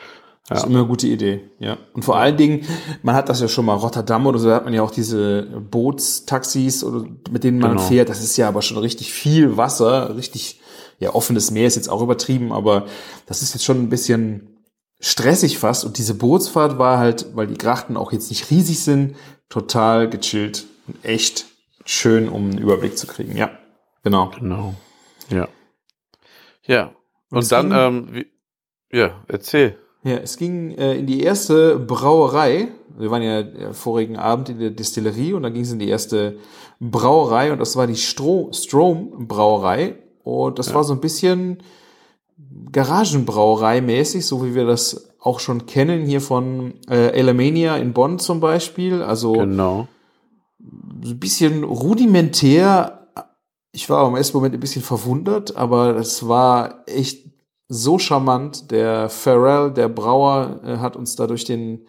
Das 0.49 0.59
ist 0.59 0.65
immer 0.65 0.79
eine 0.79 0.87
gute 0.87 1.07
Idee, 1.07 1.39
ja. 1.59 1.77
Und 1.93 2.03
vor 2.03 2.17
allen 2.17 2.35
Dingen, 2.35 2.65
man 3.01 3.15
hat 3.15 3.29
das 3.29 3.39
ja 3.39 3.47
schon 3.47 3.63
mal 3.65 3.75
Rotterdam 3.75 4.27
oder 4.27 4.39
so, 4.39 4.49
da 4.49 4.55
hat 4.55 4.65
man 4.65 4.73
ja 4.73 4.81
auch 4.83 4.91
diese 4.91 5.43
Bootstaxis 5.71 6.83
oder 6.83 7.05
mit 7.31 7.45
denen 7.45 7.59
man 7.59 7.71
Genau. 7.77 7.81
fährt. 7.83 8.09
Das 8.09 8.21
ist 8.21 8.35
ja 8.35 8.49
aber 8.49 8.61
schon 8.61 8.77
richtig 8.77 9.13
viel 9.13 9.55
Wasser, 9.55 10.17
richtig, 10.17 10.59
ja, 10.99 11.15
offenes 11.15 11.49
Meer 11.51 11.67
ist 11.67 11.75
jetzt 11.75 11.87
auch 11.89 12.01
übertrieben, 12.01 12.51
aber 12.51 12.87
das 13.25 13.41
ist 13.41 13.53
jetzt 13.53 13.63
schon 13.63 13.79
ein 13.79 13.89
bisschen 13.89 14.57
stressig 14.99 15.59
fast. 15.59 15.85
Und 15.85 15.97
diese 15.97 16.13
Bootsfahrt 16.13 16.77
war 16.77 16.97
halt, 16.97 17.27
weil 17.35 17.47
die 17.47 17.57
Grachten 17.57 17.95
auch 17.95 18.11
jetzt 18.11 18.29
nicht 18.29 18.51
riesig 18.51 18.81
sind, 18.81 19.15
total 19.47 20.09
gechillt 20.09 20.65
und 20.87 21.05
echt 21.05 21.45
schön, 21.85 22.27
um 22.27 22.49
einen 22.49 22.57
Überblick 22.57 22.97
zu 22.97 23.07
kriegen, 23.07 23.37
ja. 23.37 23.49
Genau. 24.03 24.31
Genau. 24.37 24.73
Ja. 25.29 25.47
Ja. 26.65 26.91
Und 27.29 27.39
es 27.39 27.47
dann, 27.49 27.69
ging- 27.69 27.77
ähm, 27.79 28.07
wie, 28.11 28.27
ja, 28.97 29.23
erzähl. 29.27 29.77
Ja, 30.03 30.17
es 30.17 30.37
ging 30.37 30.71
äh, 30.71 30.95
in 30.95 31.07
die 31.07 31.21
erste 31.23 31.79
Brauerei. 31.79 32.67
Wir 32.97 33.09
waren 33.09 33.21
ja 33.23 33.39
äh, 33.39 33.73
vorigen 33.73 34.17
Abend 34.17 34.49
in 34.49 34.59
der 34.59 34.69
Distillerie 34.71 35.33
und 35.33 35.43
dann 35.43 35.53
ging 35.53 35.63
es 35.63 35.71
in 35.71 35.79
die 35.79 35.87
erste 35.87 36.37
Brauerei 36.79 37.51
und 37.53 37.59
das 37.59 37.75
war 37.77 37.87
die 37.87 37.95
Stro 37.95 38.49
Strom 38.53 39.27
Brauerei 39.27 39.95
und 40.23 40.59
das 40.59 40.73
war 40.73 40.83
so 40.83 40.93
ein 40.93 40.99
bisschen 40.99 41.59
Garagenbrauerei 42.71 43.81
mäßig, 43.81 44.25
so 44.25 44.45
wie 44.45 44.55
wir 44.55 44.65
das 44.65 45.09
auch 45.19 45.39
schon 45.39 45.65
kennen 45.65 46.05
hier 46.05 46.19
von 46.21 46.73
äh, 46.89 47.17
Alemania 47.19 47.77
in 47.77 47.93
Bonn 47.93 48.19
zum 48.19 48.39
Beispiel. 48.41 49.01
Also 49.01 49.33
Genau. 49.33 49.87
so 51.01 51.11
ein 51.13 51.19
bisschen 51.19 51.63
rudimentär. 51.63 53.02
Ich 53.75 53.89
war 53.89 54.07
im 54.07 54.15
ersten 54.15 54.37
Moment 54.37 54.53
ein 54.53 54.59
bisschen 54.59 54.83
verwundert, 54.83 55.55
aber 55.57 55.93
das 55.93 56.27
war 56.27 56.83
echt 56.85 57.25
so 57.67 57.97
charmant. 57.97 58.69
Der 58.69 59.09
Pharrell, 59.09 59.71
der 59.71 59.89
Brauer, 59.89 60.59
äh, 60.63 60.77
hat 60.77 60.95
uns 60.95 61.15
da 61.15 61.27
durch 61.27 61.43
den 61.43 61.85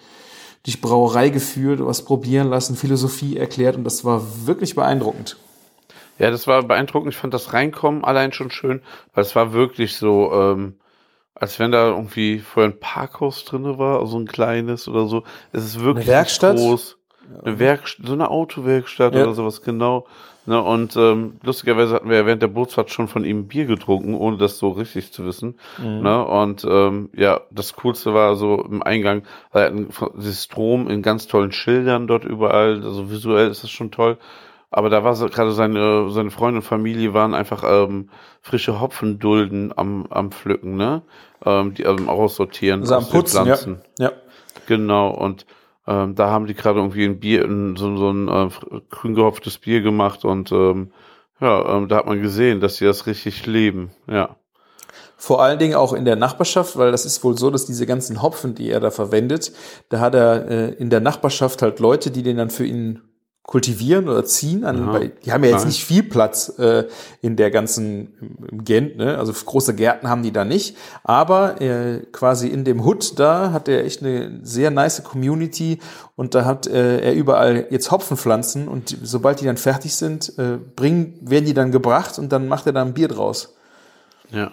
durch 0.64 0.76
die 0.76 0.80
Brauerei 0.80 1.28
geführt, 1.28 1.80
was 1.84 2.06
probieren 2.06 2.48
lassen, 2.48 2.74
Philosophie 2.74 3.36
erklärt 3.36 3.76
und 3.76 3.84
das 3.84 4.02
war 4.02 4.22
wirklich 4.46 4.74
beeindruckend. 4.74 5.36
Ja, 6.18 6.30
das 6.30 6.46
war 6.46 6.62
beeindruckend. 6.62 7.12
Ich 7.12 7.18
fand 7.20 7.34
das 7.34 7.52
Reinkommen 7.52 8.02
allein 8.02 8.32
schon 8.32 8.50
schön, 8.50 8.80
weil 9.12 9.24
es 9.24 9.36
war 9.36 9.52
wirklich 9.52 9.94
so, 9.96 10.32
ähm, 10.32 10.76
als 11.34 11.58
wenn 11.58 11.70
da 11.70 11.88
irgendwie 11.88 12.38
vorher 12.38 12.72
ein 12.72 12.80
Parkhaus 12.80 13.44
drinne 13.44 13.76
war, 13.78 14.00
also 14.00 14.18
ein 14.18 14.26
kleines 14.26 14.88
oder 14.88 15.06
so. 15.06 15.22
Es 15.52 15.64
ist 15.66 15.80
wirklich 15.80 16.06
Eine 16.06 16.14
Werkstatt? 16.16 16.56
groß. 16.56 16.96
Eine 17.44 17.58
Werkstatt, 17.58 18.06
so 18.06 18.12
eine 18.14 18.30
Autowerkstatt 18.30 19.14
Ja. 19.14 19.24
oder 19.24 19.34
sowas, 19.34 19.60
genau. 19.60 20.06
Ne, 20.46 20.60
und 20.62 20.94
ähm, 20.96 21.38
lustigerweise 21.42 21.94
hatten 21.94 22.10
wir 22.10 22.18
ja 22.18 22.26
während 22.26 22.42
der 22.42 22.48
Bootsfahrt 22.48 22.90
schon 22.90 23.08
von 23.08 23.24
ihm 23.24 23.48
Bier 23.48 23.64
getrunken, 23.64 24.14
ohne 24.14 24.36
das 24.36 24.58
so 24.58 24.70
richtig 24.70 25.10
zu 25.10 25.24
wissen. 25.24 25.54
Mhm. 25.78 26.02
Ne, 26.02 26.24
und 26.24 26.66
ähm, 26.68 27.08
ja, 27.14 27.40
das 27.50 27.74
Coolste 27.76 28.12
war 28.12 28.34
so 28.36 28.62
im 28.62 28.82
Eingang, 28.82 29.22
äh, 29.54 29.70
dieses 30.16 30.44
Strom 30.44 30.88
in 30.90 31.00
ganz 31.00 31.26
tollen 31.28 31.52
Schildern 31.52 32.06
dort 32.06 32.24
überall. 32.24 32.82
Also 32.84 33.10
visuell 33.10 33.48
ist 33.48 33.64
das 33.64 33.70
schon 33.70 33.90
toll. 33.90 34.18
Aber 34.70 34.90
da 34.90 35.04
war 35.04 35.14
so, 35.14 35.28
gerade 35.28 35.52
seine, 35.52 36.10
seine 36.10 36.30
Freunde 36.32 36.58
und 36.58 36.64
Familie 36.64 37.14
waren 37.14 37.32
einfach 37.32 37.62
ähm, 37.64 38.10
frische 38.42 38.80
Hopfendulden 38.80 39.72
am, 39.76 40.06
am 40.10 40.32
Pflücken, 40.32 40.76
ne? 40.76 41.02
Ähm, 41.46 41.74
die 41.74 41.84
ähm, 41.84 42.08
aussortieren 42.08 42.80
Also 42.80 42.96
am 42.96 43.08
Putzen, 43.08 43.46
ja. 43.46 43.56
Pflanzen. 43.56 43.82
ja. 43.98 44.10
Genau, 44.66 45.10
und 45.10 45.46
ähm, 45.86 46.14
da 46.14 46.30
haben 46.30 46.46
die 46.46 46.54
gerade 46.54 46.78
irgendwie 46.78 47.04
ein 47.04 47.20
Bier, 47.20 47.42
so, 47.76 47.96
so 47.96 48.10
ein 48.10 48.28
äh, 48.28 48.50
grün 48.90 49.14
gehopftes 49.14 49.58
Bier 49.58 49.82
gemacht 49.82 50.24
und 50.24 50.52
ähm, 50.52 50.92
ja, 51.40 51.76
ähm, 51.76 51.88
da 51.88 51.96
hat 51.96 52.06
man 52.06 52.22
gesehen, 52.22 52.60
dass 52.60 52.76
sie 52.76 52.84
das 52.84 53.06
richtig 53.06 53.46
leben, 53.46 53.90
ja. 54.06 54.36
Vor 55.16 55.42
allen 55.42 55.58
Dingen 55.58 55.74
auch 55.74 55.92
in 55.92 56.04
der 56.04 56.16
Nachbarschaft, 56.16 56.76
weil 56.76 56.90
das 56.90 57.06
ist 57.06 57.22
wohl 57.24 57.38
so, 57.38 57.50
dass 57.50 57.66
diese 57.66 57.86
ganzen 57.86 58.20
Hopfen, 58.20 58.54
die 58.54 58.68
er 58.70 58.80
da 58.80 58.90
verwendet, 58.90 59.52
da 59.88 60.00
hat 60.00 60.14
er 60.14 60.48
äh, 60.50 60.74
in 60.74 60.90
der 60.90 61.00
Nachbarschaft 61.00 61.62
halt 61.62 61.80
Leute, 61.80 62.10
die 62.10 62.22
den 62.22 62.36
dann 62.36 62.50
für 62.50 62.66
ihn 62.66 63.00
kultivieren 63.46 64.08
oder 64.08 64.24
ziehen. 64.24 64.64
An, 64.64 64.90
weil 64.92 65.10
die 65.24 65.30
haben 65.30 65.44
ja 65.44 65.50
jetzt 65.50 65.60
Nein. 65.60 65.68
nicht 65.68 65.84
viel 65.84 66.02
Platz 66.02 66.58
äh, 66.58 66.84
in 67.20 67.36
der 67.36 67.50
ganzen 67.50 68.38
im- 68.50 68.64
Gent, 68.64 68.96
ne? 68.96 69.18
Also 69.18 69.32
große 69.32 69.74
Gärten 69.74 70.08
haben 70.08 70.22
die 70.22 70.32
da 70.32 70.44
nicht. 70.44 70.76
Aber 71.04 71.60
äh, 71.60 72.00
quasi 72.10 72.48
in 72.48 72.64
dem 72.64 72.84
Hood 72.84 73.18
da 73.18 73.52
hat 73.52 73.68
er 73.68 73.84
echt 73.84 74.02
eine 74.02 74.40
sehr 74.42 74.70
nice 74.70 75.04
Community 75.04 75.78
und 76.16 76.34
da 76.34 76.44
hat 76.46 76.66
äh, 76.66 77.00
er 77.00 77.14
überall 77.14 77.66
jetzt 77.70 77.90
Hopfenpflanzen 77.90 78.66
und 78.66 78.96
sobald 79.02 79.40
die 79.40 79.44
dann 79.44 79.58
fertig 79.58 79.94
sind, 79.94 80.38
äh, 80.38 80.56
bringen, 80.74 81.18
werden 81.20 81.44
die 81.44 81.54
dann 81.54 81.70
gebracht 81.70 82.18
und 82.18 82.32
dann 82.32 82.48
macht 82.48 82.66
er 82.66 82.72
da 82.72 82.82
ein 82.82 82.94
Bier 82.94 83.08
draus. 83.08 83.54
Ja. 84.30 84.52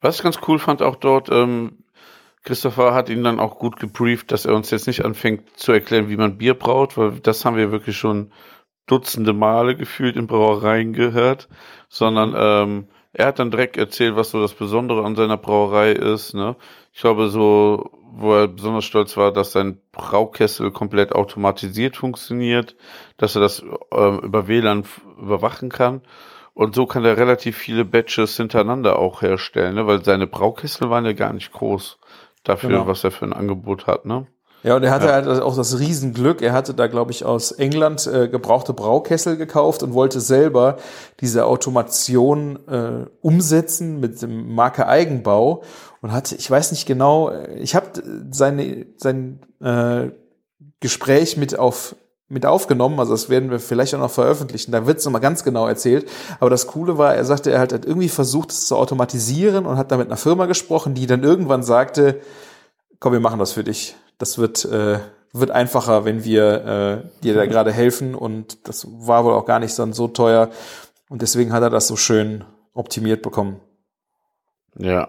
Was 0.00 0.16
ich 0.16 0.22
ganz 0.22 0.38
cool 0.48 0.58
fand 0.58 0.80
auch 0.82 0.96
dort, 0.96 1.28
ähm, 1.30 1.78
Christopher 2.42 2.92
hat 2.92 3.08
ihn 3.08 3.22
dann 3.22 3.38
auch 3.38 3.58
gut 3.58 3.78
gebrieft, 3.78 4.32
dass 4.32 4.46
er 4.46 4.54
uns 4.54 4.70
jetzt 4.70 4.88
nicht 4.88 5.04
anfängt 5.04 5.56
zu 5.56 5.72
erklären, 5.72 6.08
wie 6.08 6.16
man 6.16 6.38
Bier 6.38 6.54
braut, 6.54 6.96
weil 6.96 7.20
das 7.20 7.44
haben 7.44 7.56
wir 7.56 7.70
wirklich 7.70 7.96
schon 7.96 8.32
dutzende 8.86 9.32
Male 9.32 9.76
gefühlt 9.76 10.16
in 10.16 10.26
Brauereien 10.26 10.92
gehört, 10.92 11.48
sondern 11.88 12.34
ähm, 12.36 12.88
er 13.12 13.26
hat 13.26 13.38
dann 13.38 13.50
direkt 13.50 13.76
erzählt, 13.76 14.16
was 14.16 14.30
so 14.30 14.40
das 14.40 14.54
Besondere 14.54 15.04
an 15.04 15.14
seiner 15.14 15.36
Brauerei 15.36 15.92
ist. 15.92 16.34
Ne? 16.34 16.56
Ich 16.92 17.00
glaube, 17.00 17.28
so, 17.28 17.90
wo 18.10 18.34
er 18.34 18.48
besonders 18.48 18.84
stolz 18.84 19.16
war, 19.16 19.32
dass 19.32 19.52
sein 19.52 19.80
Braukessel 19.92 20.72
komplett 20.72 21.12
automatisiert 21.12 21.96
funktioniert, 21.96 22.74
dass 23.18 23.36
er 23.36 23.42
das 23.42 23.62
ähm, 23.92 24.18
über 24.20 24.48
WLAN 24.48 24.84
überwachen 25.18 25.68
kann. 25.68 26.02
Und 26.54 26.74
so 26.74 26.86
kann 26.86 27.04
er 27.04 27.16
relativ 27.16 27.56
viele 27.56 27.84
Batches 27.84 28.36
hintereinander 28.36 28.98
auch 28.98 29.22
herstellen, 29.22 29.76
ne? 29.76 29.86
weil 29.86 30.04
seine 30.04 30.26
Braukessel 30.26 30.90
waren 30.90 31.06
ja 31.06 31.12
gar 31.12 31.32
nicht 31.32 31.52
groß 31.52 31.98
dafür, 32.44 32.70
Genau. 32.70 32.86
was 32.86 33.04
er 33.04 33.10
für 33.10 33.24
ein 33.24 33.32
Angebot 33.32 33.86
hat. 33.86 34.04
Ne? 34.06 34.26
Ja, 34.64 34.76
und 34.76 34.84
er 34.84 34.92
hatte 34.92 35.06
Ja. 35.06 35.12
halt 35.14 35.26
auch 35.42 35.56
das 35.56 35.78
Riesenglück. 35.80 36.40
Er 36.40 36.52
hatte 36.52 36.72
da, 36.72 36.86
glaube 36.86 37.10
ich, 37.10 37.24
aus 37.24 37.50
England 37.50 38.06
äh, 38.06 38.28
gebrauchte 38.28 38.72
Braukessel 38.72 39.36
gekauft 39.36 39.82
und 39.82 39.92
wollte 39.92 40.20
selber 40.20 40.76
diese 41.20 41.46
Automation 41.46 42.58
äh, 42.68 43.06
umsetzen 43.20 43.98
mit 43.98 44.22
dem 44.22 44.54
Marke 44.54 44.86
Eigenbau 44.86 45.62
und 46.00 46.12
hatte, 46.12 46.36
ich 46.36 46.48
weiß 46.48 46.70
nicht 46.70 46.86
genau, 46.86 47.30
äh, 47.30 47.54
ich 47.58 47.74
habe 47.74 47.86
seine 48.30 48.86
sein 48.98 49.40
äh, 49.60 50.10
Gespräch 50.80 51.36
mit 51.36 51.58
auf 51.58 51.96
mit 52.32 52.46
aufgenommen, 52.46 52.98
also 52.98 53.12
das 53.12 53.28
werden 53.28 53.50
wir 53.50 53.60
vielleicht 53.60 53.94
auch 53.94 54.00
noch 54.00 54.10
veröffentlichen, 54.10 54.72
da 54.72 54.86
wird 54.86 54.98
es 54.98 55.04
nochmal 55.04 55.20
ganz 55.20 55.44
genau 55.44 55.68
erzählt, 55.68 56.08
aber 56.40 56.50
das 56.50 56.66
Coole 56.66 56.98
war, 56.98 57.14
er 57.14 57.24
sagte, 57.24 57.52
er 57.52 57.60
hat 57.60 57.72
halt 57.72 57.84
irgendwie 57.84 58.08
versucht, 58.08 58.50
es 58.50 58.66
zu 58.66 58.76
automatisieren 58.76 59.66
und 59.66 59.76
hat 59.76 59.92
da 59.92 59.96
mit 59.96 60.08
einer 60.08 60.16
Firma 60.16 60.46
gesprochen, 60.46 60.94
die 60.94 61.06
dann 61.06 61.22
irgendwann 61.22 61.62
sagte, 61.62 62.20
komm, 63.02 63.12
wir 63.12 63.20
machen 63.20 63.40
das 63.40 63.52
für 63.52 63.64
dich. 63.64 63.96
Das 64.16 64.38
wird, 64.38 64.64
äh, 64.64 65.00
wird 65.32 65.50
einfacher, 65.50 66.04
wenn 66.04 66.24
wir 66.24 67.04
äh, 67.04 67.22
dir 67.22 67.34
da 67.34 67.46
gerade 67.46 67.72
helfen. 67.72 68.14
Und 68.14 68.68
das 68.68 68.86
war 68.88 69.24
wohl 69.24 69.34
auch 69.34 69.44
gar 69.44 69.58
nicht 69.58 69.76
dann 69.78 69.92
so 69.92 70.08
teuer. 70.08 70.50
Und 71.08 71.20
deswegen 71.20 71.52
hat 71.52 71.62
er 71.62 71.70
das 71.70 71.88
so 71.88 71.96
schön 71.96 72.44
optimiert 72.72 73.20
bekommen. 73.22 73.60
Ja. 74.78 75.08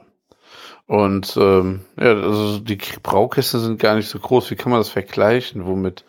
Und 0.87 1.37
ähm, 1.37 1.85
ja, 1.97 2.13
also 2.13 2.59
die 2.59 2.79
Braukästen 3.03 3.59
sind 3.59 3.79
gar 3.79 3.95
nicht 3.95 4.09
so 4.09 4.19
groß. 4.19 4.49
Wie 4.49 4.55
kann 4.55 4.71
man 4.71 4.81
das 4.81 4.89
vergleichen? 4.89 5.65
Womit? 5.65 6.03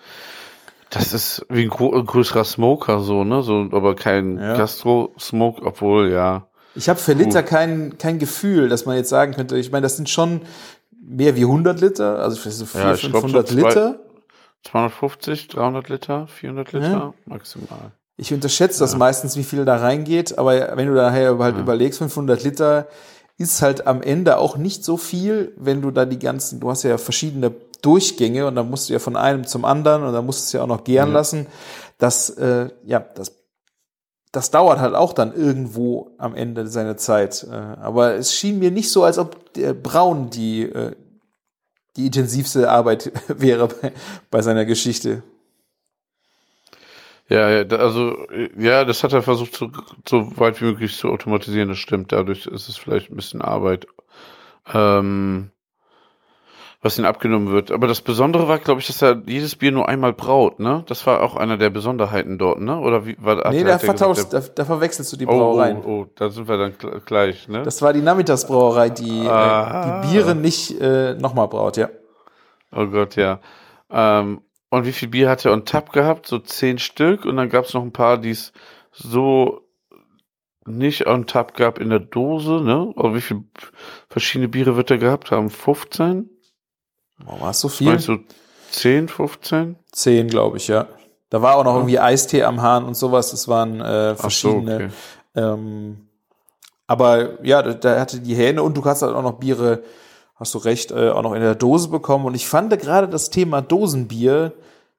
Das 0.91 1.12
ist 1.12 1.45
wie 1.49 1.62
ein, 1.64 1.71
größerer 1.71 2.45
Smoker, 2.45 3.00
so, 3.00 3.25
ne? 3.25 3.43
So, 3.43 3.69
aber 3.73 3.97
kein 3.97 4.38
Ja. 4.38 4.57
Gastro-Smoke, 4.57 5.62
obwohl, 5.64 6.11
ja. 6.11 6.47
Ich 6.76 6.88
habe 6.88 6.99
für 6.99 7.12
Liter 7.12 7.43
kein, 7.43 7.99
kein 7.99 8.19
Gefühl, 8.19 8.69
dass 8.69 8.85
man 8.87 8.97
jetzt 8.97 9.09
sagen 9.09 9.33
könnte, 9.35 9.57
ich 9.57 9.71
meine, 9.73 9.83
das 9.83 9.97
sind 9.97 10.09
schon 10.09 10.41
mehr 11.00 11.37
wie 11.37 11.45
100 11.45 11.81
Liter, 11.81 12.19
also 12.21 12.37
vielleicht 12.37 12.57
so 12.59 12.67
400, 12.67 12.91
Ja, 12.91 12.95
ich 13.07 13.11
glaub, 13.12 13.23
so 13.23 13.29
500 13.29 13.49
zwei- 13.49 13.69
Liter. 13.69 13.99
250, 14.64 15.49
300 15.49 15.88
Liter, 15.88 16.26
400 16.26 16.73
Liter 16.73 17.14
maximal. 17.26 17.93
Ich 18.17 18.33
unterschätze 18.33 18.81
das 18.81 18.97
meistens, 18.97 19.37
wie 19.37 19.43
viel 19.45 19.64
da 19.64 19.76
reingeht, 19.76 20.38
aber 20.38 20.76
wenn 20.76 20.87
du 20.88 20.95
daher 20.95 21.37
halt 21.38 21.57
Ja. 21.57 21.61
überlegst, 21.62 21.99
500 21.99 22.43
Liter 22.45 22.87
ist 23.37 23.61
halt 23.62 23.87
am 23.87 24.00
Ende 24.00 24.38
auch 24.38 24.57
nicht 24.57 24.85
so 24.85 24.97
viel, 24.97 25.53
wenn 25.57 25.83
du 25.83 25.91
da 25.91 26.05
die 26.07 26.19
ganzen, 26.19 26.61
du 26.61 26.71
hast 26.71 26.85
ja 26.85 26.97
verschiedene 26.99 27.53
Durchgänge 27.85 28.47
und 28.47 28.55
dann 28.57 28.71
musst 28.71 28.88
du 28.88 28.93
ja 28.95 28.99
von 28.99 29.17
einem 29.17 29.47
zum 29.47 29.64
anderen 29.64 30.03
und 30.05 30.12
dann 30.12 30.26
musst 30.26 30.41
du 30.41 30.45
es 30.45 30.53
ja 30.53 30.62
auch 30.62 30.67
noch 30.67 30.85
gären 30.85 31.09
Ja. 31.11 31.14
lassen. 31.14 31.47
Das, 31.99 32.31
äh, 32.31 32.71
ja, 32.85 33.00
das, 33.00 33.33
das 34.33 34.50
dauert 34.50 34.81
halt 34.81 34.95
auch 34.95 35.12
dann 35.12 35.33
irgendwo 35.35 36.11
am 36.19 36.35
Ende 36.35 36.67
seine 36.67 36.97
Zeit. 36.97 37.47
Äh, 37.50 37.55
aber 37.55 38.14
es 38.14 38.35
schien 38.35 38.59
mir 38.59 38.71
nicht 38.71 38.91
so, 38.91 39.05
als 39.05 39.19
ob 39.19 39.53
der 39.55 39.75
Braun 39.75 40.31
die, 40.31 40.62
äh, 40.62 40.97
die 41.97 42.07
intensivste 42.07 42.71
Arbeit 42.71 43.12
wäre 43.29 43.69
bei, 43.69 43.93
bei 44.31 44.43
seiner 44.43 44.64
Geschichte. 44.64 45.23
Ja, 47.29 47.47
also, 47.47 48.17
ja, 48.59 48.85
das 48.85 49.03
hat 49.03 49.14
er 49.14 49.23
versucht, 49.23 49.57
so, 49.57 49.71
so 50.07 50.37
weit 50.38 50.61
wie 50.61 50.67
möglich 50.67 50.97
zu 50.97 51.09
automatisieren, 51.09 51.71
das 51.71 51.79
stimmt. 51.79 52.12
Dadurch 52.12 52.47
ist 52.47 52.69
es 52.69 52.76
vielleicht 52.76 53.11
ein 53.11 53.17
bisschen 53.17 53.41
Arbeit, 53.41 53.87
ähm, 54.73 55.50
was 56.85 56.99
ihm 56.99 57.07
abgenommen 57.07 57.50
wird. 57.50 57.73
Aber 57.73 57.88
das 57.88 58.03
Besondere 58.03 58.47
war, 58.47 58.59
glaube 58.59 58.81
ich, 58.81 58.87
dass 58.87 59.00
er 59.03 59.21
jedes 59.26 59.57
Bier 59.57 59.73
nur 59.73 59.88
einmal 59.88 60.12
braut, 60.12 60.61
ne? 60.61 60.85
Das 60.87 61.07
war 61.07 61.23
auch 61.23 61.35
einer 61.35 61.57
der 61.57 61.71
Besonderheiten 61.71 62.37
dort, 62.38 62.61
ne? 62.61 62.79
Oder 62.79 63.07
wie, 63.07 63.17
war, 63.19 63.37
nee, 63.50 63.64
da 63.64 63.71
er 63.71 63.79
vertauscht, 63.79 64.26
da, 64.33 64.41
da 64.41 64.64
verwechselst 64.67 65.11
du 65.12 65.17
die 65.17 65.25
der- 65.25 65.35
oh, 65.35 65.38
Brauereien. 65.38 65.79
oh, 65.85 65.88
oh, 66.03 66.07
da 66.14 66.29
sind 66.29 66.47
wir 66.47 66.59
dann 66.59 66.73
gl- 66.75 67.00
gleich, 67.00 67.49
ne? 67.49 67.62
Das 67.62 67.81
war 67.83 67.93
die 67.95 68.03
Namitas 68.03 68.47
Brauerei, 68.47 68.91
die 68.91 69.26
Ah. 69.26 70.03
äh, 70.03 70.07
die 70.07 70.12
Biere 70.12 70.35
nicht 70.35 70.79
äh, 70.81 71.14
nochmal 71.14 71.49
braut, 71.49 71.79
ja. 71.79 71.88
Oh 72.71 72.87
Gott, 72.87 73.17
ja. 73.17 73.41
Ähm, 73.91 74.43
und 74.69 74.85
wie 74.85 74.93
viel 74.93 75.09
Bier 75.09 75.31
hat 75.31 75.45
er 75.47 75.53
on 75.53 75.64
Tap 75.64 75.91
gehabt? 75.93 76.26
So 76.26 76.38
zehn 76.38 76.79
Stück. 76.79 77.25
Und 77.25 77.37
dann 77.37 77.49
gab 77.49 77.64
es 77.64 77.73
noch 77.75 77.83
ein 77.83 77.93
paar, 77.93 78.19
die 78.19 78.31
es 78.31 78.53
so 78.93 79.62
nicht 80.67 81.07
on 81.07 81.26
Tap 81.26 81.55
gab 81.57 81.79
in 81.79 81.88
der 81.91 82.00
Dose, 82.00 82.61
ne? 82.62 82.93
Aber 82.97 83.14
wie 83.14 83.21
viel 83.23 83.45
verschiedene 84.11 84.49
Biere 84.49 84.76
wird 84.76 84.91
er 84.91 84.99
gehabt 84.99 85.31
haben? 85.31 85.49
15? 85.49 86.29
Oh, 87.26 87.40
war 87.40 87.50
es 87.50 87.61
so 87.61 87.69
viel? 87.69 87.88
Meinst 87.88 88.09
du 88.09 88.19
10, 88.71 89.09
15? 89.09 89.76
Zehn, 89.93 90.28
glaube 90.28 90.57
ich, 90.57 90.69
ja. 90.69 90.87
Da 91.31 91.43
war 91.43 91.57
auch 91.57 91.64
noch 91.64 91.75
irgendwie 91.75 91.99
Eistee 91.99 92.45
am 92.45 92.62
Hahn 92.62 92.85
und 92.85 92.95
sowas. 92.95 93.31
Das 93.31 93.49
waren 93.49 93.81
äh, 93.81 93.85
Ach 93.85 94.16
so, 94.16 94.23
verschiedene. 94.23 94.75
okay. 94.75 94.88
ähm, 95.35 96.09
aber 96.87 97.45
ja, 97.45 97.62
da, 97.62 97.75
da 97.75 98.00
hatte 98.00 98.21
die 98.21 98.35
Hähne 98.35 98.62
und 98.62 98.76
du 98.76 98.85
hast 98.85 99.02
halt 99.02 99.14
auch 99.14 99.23
noch 99.23 99.38
Biere, 99.38 99.83
hast 100.37 100.54
du 100.54 100.59
recht, 100.59 100.90
äh, 100.90 101.11
auch 101.11 101.23
noch 101.23 101.33
in 101.33 101.40
der 101.40 101.54
Dose 101.54 101.88
bekommen. 101.88 102.26
Und 102.26 102.35
ich 102.35 102.47
fand 102.47 102.78
gerade 102.78 103.09
das 103.09 103.31
Thema 103.31 103.62
Dosenbier 103.62 104.52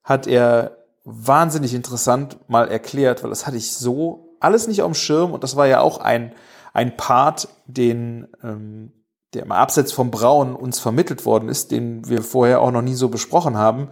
hat 0.04 0.28
er 0.28 0.78
wahnsinnig 1.04 1.74
interessant 1.74 2.38
mal 2.48 2.68
erklärt, 2.68 3.24
weil 3.24 3.30
das 3.30 3.46
hatte 3.46 3.58
ich 3.58 3.74
so 3.74 4.36
alles 4.40 4.68
nicht 4.68 4.82
auf 4.82 4.92
dem 4.92 4.96
Schirm 4.96 5.32
und 5.32 5.44
das 5.44 5.56
war 5.56 5.68
ja 5.68 5.82
auch 5.82 6.00
ein, 6.00 6.34
ein 6.74 6.98
Part, 6.98 7.48
den 7.66 8.28
ähm, 8.44 8.92
der 9.36 9.46
mal 9.46 9.58
abseits 9.58 9.92
vom 9.92 10.12
Brauen 10.12 10.56
uns 10.56 10.80
vermittelt 10.80 11.26
worden 11.26 11.50
ist, 11.50 11.72
den 11.72 12.08
wir 12.08 12.24
vorher 12.24 12.62
auch 12.62 12.72
noch 12.72 12.82
nie 12.82 12.96
so 12.96 13.10
besprochen 13.10 13.58
haben. 13.58 13.90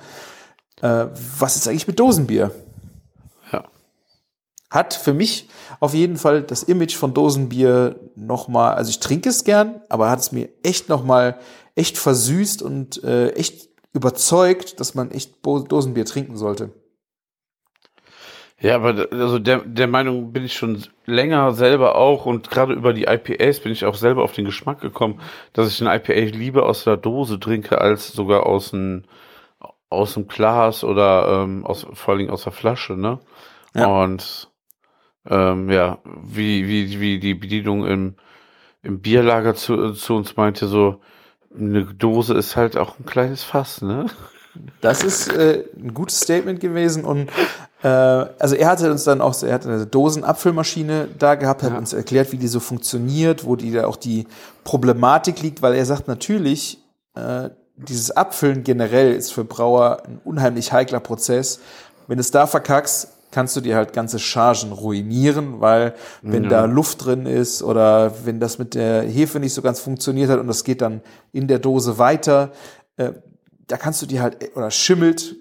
Äh, 0.81 1.07
was 1.37 1.55
ist 1.55 1.67
eigentlich 1.67 1.87
mit 1.87 1.99
Dosenbier? 1.99 2.51
Ja. 3.51 3.65
Hat 4.69 4.93
für 4.93 5.13
mich 5.13 5.49
auf 5.79 5.93
jeden 5.93 6.17
Fall 6.17 6.41
das 6.41 6.63
Image 6.63 6.95
von 6.95 7.13
Dosenbier 7.13 7.99
noch 8.15 8.47
mal, 8.47 8.73
also 8.73 8.89
ich 8.89 8.99
trinke 8.99 9.29
es 9.29 9.43
gern, 9.43 9.81
aber 9.89 10.09
hat 10.09 10.19
es 10.19 10.31
mir 10.31 10.49
echt 10.63 10.89
noch 10.89 11.03
mal 11.03 11.37
echt 11.75 11.97
versüßt 11.97 12.61
und 12.61 13.03
äh, 13.03 13.31
echt 13.31 13.69
überzeugt, 13.93 14.79
dass 14.79 14.95
man 14.95 15.11
echt 15.11 15.45
Dosenbier 15.45 16.05
trinken 16.05 16.37
sollte. 16.37 16.71
Ja, 18.63 18.75
aber 18.75 19.07
also 19.11 19.39
der, 19.39 19.59
der 19.59 19.87
Meinung 19.87 20.31
bin 20.31 20.45
ich 20.45 20.53
schon 20.53 20.81
länger 21.05 21.51
selber 21.51 21.95
auch 21.97 22.25
und 22.25 22.49
gerade 22.49 22.73
über 22.73 22.93
die 22.93 23.03
IPAs 23.03 23.59
bin 23.59 23.73
ich 23.73 23.83
auch 23.83 23.95
selber 23.95 24.23
auf 24.23 24.31
den 24.31 24.45
Geschmack 24.45 24.79
gekommen, 24.79 25.19
dass 25.51 25.67
ich 25.67 25.85
ein 25.85 25.93
IPA 25.93 26.37
lieber 26.37 26.65
aus 26.65 26.85
der 26.85 26.95
Dose 26.95 27.41
trinke 27.41 27.81
als 27.81 28.13
sogar 28.13 28.45
aus 28.45 28.71
dem 28.71 29.03
aus 29.89 30.13
dem 30.13 30.29
Glas 30.29 30.85
oder 30.85 31.43
ähm, 31.43 31.65
aus 31.65 31.85
vor 31.91 32.13
allen 32.13 32.19
Dingen 32.19 32.31
aus 32.31 32.45
der 32.45 32.53
Flasche, 32.53 32.93
ne? 32.93 33.19
Ja. 33.75 33.87
Und 33.87 34.49
ähm, 35.29 35.69
ja, 35.69 35.99
wie, 36.05 36.65
wie, 36.69 37.01
wie 37.01 37.19
die 37.19 37.33
Bedienung 37.33 37.85
im, 37.85 38.15
im 38.81 39.01
Bierlager 39.01 39.55
zu, 39.55 39.91
zu 39.91 40.15
uns 40.15 40.37
meinte, 40.37 40.67
so, 40.67 41.01
eine 41.53 41.83
Dose 41.83 42.33
ist 42.33 42.55
halt 42.55 42.77
auch 42.77 42.97
ein 42.97 43.05
kleines 43.05 43.43
Fass, 43.43 43.81
ne? 43.81 44.05
Das 44.81 45.03
ist 45.03 45.31
äh, 45.33 45.63
ein 45.77 45.93
gutes 45.93 46.19
Statement 46.19 46.59
gewesen 46.59 47.05
und 47.05 47.29
äh, 47.81 47.87
also 47.87 48.55
er 48.55 48.67
hatte 48.69 48.91
uns 48.91 49.03
dann 49.03 49.19
auch, 49.21 49.41
er 49.41 49.53
hatte 49.53 49.69
eine 49.69 49.85
Dosenabfüllmaschine 49.87 51.07
da 51.17 51.35
gehabt, 51.35 51.63
hat 51.63 51.71
Ja. 51.71 51.77
uns 51.77 51.93
erklärt, 51.93 52.31
wie 52.31 52.37
die 52.37 52.47
so 52.47 52.59
funktioniert, 52.59 53.45
wo 53.45 53.55
die 53.55 53.71
da 53.71 53.87
auch 53.87 53.95
die 53.95 54.27
Problematik 54.63 55.41
liegt, 55.41 55.61
weil 55.61 55.73
er 55.73 55.85
sagt 55.85 56.07
natürlich, 56.07 56.79
äh, 57.15 57.49
dieses 57.75 58.11
Abfüllen 58.11 58.63
generell 58.63 59.13
ist 59.13 59.33
für 59.33 59.43
Brauer 59.43 60.03
ein 60.05 60.21
unheimlich 60.23 60.71
heikler 60.71 60.99
Prozess. 60.99 61.59
Wenn 62.07 62.17
du 62.17 62.21
es 62.21 62.29
da 62.31 62.45
verkackst, 62.45 63.07
kannst 63.31 63.55
du 63.55 63.61
dir 63.61 63.75
halt 63.75 63.93
ganze 63.93 64.19
Chargen 64.19 64.71
ruinieren, 64.71 65.59
weil 65.59 65.95
wenn 66.21 66.43
Ja. 66.43 66.49
da 66.49 66.65
Luft 66.65 67.03
drin 67.03 67.25
ist 67.25 67.63
oder 67.63 68.13
wenn 68.25 68.39
das 68.39 68.59
mit 68.59 68.75
der 68.75 69.01
Hefe 69.01 69.39
nicht 69.39 69.55
so 69.55 69.63
ganz 69.63 69.79
funktioniert 69.79 70.29
hat 70.29 70.39
und 70.39 70.45
das 70.47 70.63
geht 70.63 70.81
dann 70.81 71.01
in 71.31 71.47
der 71.47 71.57
Dose 71.57 71.97
weiter, 71.97 72.51
äh, 72.97 73.13
da 73.67 73.77
kannst 73.77 74.01
du 74.01 74.05
dir 74.05 74.21
halt, 74.21 74.55
oder 74.55 74.71
schimmelt, 74.71 75.35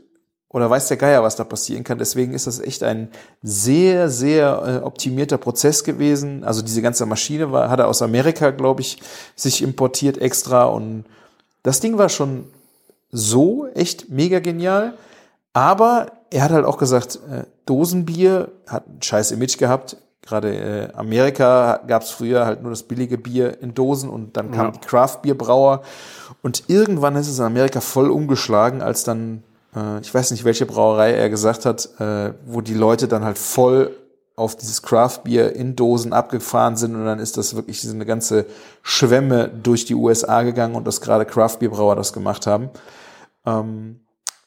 oder 0.53 0.69
weiß 0.69 0.89
der 0.89 0.99
Geier, 0.99 1.23
was 1.23 1.37
da 1.37 1.45
passieren 1.45 1.83
kann. 1.83 1.99
Deswegen 1.99 2.35
ist 2.35 2.47
das 2.47 2.61
echt 2.61 2.83
ein 2.83 3.09
sehr, 3.43 4.11
sehr 4.11 4.81
äh, 4.83 4.85
optimierter 4.85 5.39
Prozess 5.39 5.83
gewesen. 5.83 6.45
Also 6.45 6.61
diese 6.61 6.83
ganze 6.83 7.07
Maschine 7.07 7.53
war, 7.53 7.71
hat 7.71 7.81
er 7.81 7.89
aus 7.89 8.03
Amerika, 8.03 8.51
glaube 8.51 8.83
ich, 8.83 9.01
sich 9.35 9.63
importiert 9.63 10.19
extra. 10.19 10.65
Und 10.65 11.05
das 11.63 11.81
Ding 11.81 11.97
war 11.97 12.11
schon 12.11 12.45
so 13.11 13.67
echt 13.69 14.11
mega 14.11 14.41
genial. 14.41 14.93
Aber 15.55 16.13
er 16.31 16.43
hat 16.43 16.51
halt 16.51 16.67
auch 16.67 16.77
gesagt, 16.77 17.19
äh, 17.31 17.45
Dosenbier 17.65 18.51
hat 18.67 18.87
ein 18.87 19.01
scheiß 19.03 19.31
Image 19.31 19.57
gehabt. 19.57 19.97
Gerade 20.25 20.55
äh, 20.55 20.89
Amerika 20.95 21.81
gab 21.87 22.03
es 22.03 22.11
früher 22.11 22.47
halt 22.47 22.63
nur 22.63 22.71
das 22.71 22.85
billige 22.85 23.19
Bier 23.19 23.61
in 23.61 23.75
Dosen 23.75 24.09
und 24.09 24.37
dann 24.37 24.53
kamen 24.53 24.73
Ja. 24.75 24.81
die 24.81 24.87
Craft-Bierbrauer. 24.87 25.83
Und 26.43 26.65
irgendwann 26.69 27.17
ist 27.17 27.29
es 27.29 27.39
in 27.39 27.45
Amerika 27.45 27.81
voll 27.81 28.11
umgeschlagen, 28.11 28.83
als 28.83 29.03
dann, 29.05 29.43
äh, 29.75 30.01
ich 30.01 30.15
weiß 30.15 30.31
nicht, 30.31 30.45
welche 30.45 30.65
Brauerei 30.67 31.13
er 31.15 31.29
gesagt 31.29 31.67
hat, 31.67 31.89
äh, 31.99 32.35
wo 32.47 32.61
die 32.61 32.75
Leute 32.75 33.09
dann 33.09 33.25
halt 33.25 33.37
voll 33.39 33.97
auf 34.37 34.57
dieses 34.57 34.81
Craft-Bier 34.83 35.55
in 35.55 35.77
Dosen 35.77 36.13
abgefahren 36.13 36.77
sind 36.77 36.95
und 36.95 37.05
dann 37.05 37.19
ist 37.19 37.37
das 37.37 37.55
wirklich 37.55 37.83
so 37.83 37.93
eine 37.93 38.07
ganze 38.07 38.47
Schwemme 38.83 39.49
durch 39.49 39.85
die 39.85 39.95
USA 39.95 40.43
gegangen 40.43 40.75
und 40.75 40.87
dass 40.87 41.01
gerade 41.01 41.27
Craft-Bierbrauer 41.27 41.97
das 41.97 42.13
gemacht 42.13 42.47
haben. 42.47 42.71
Ähm, 43.45 44.01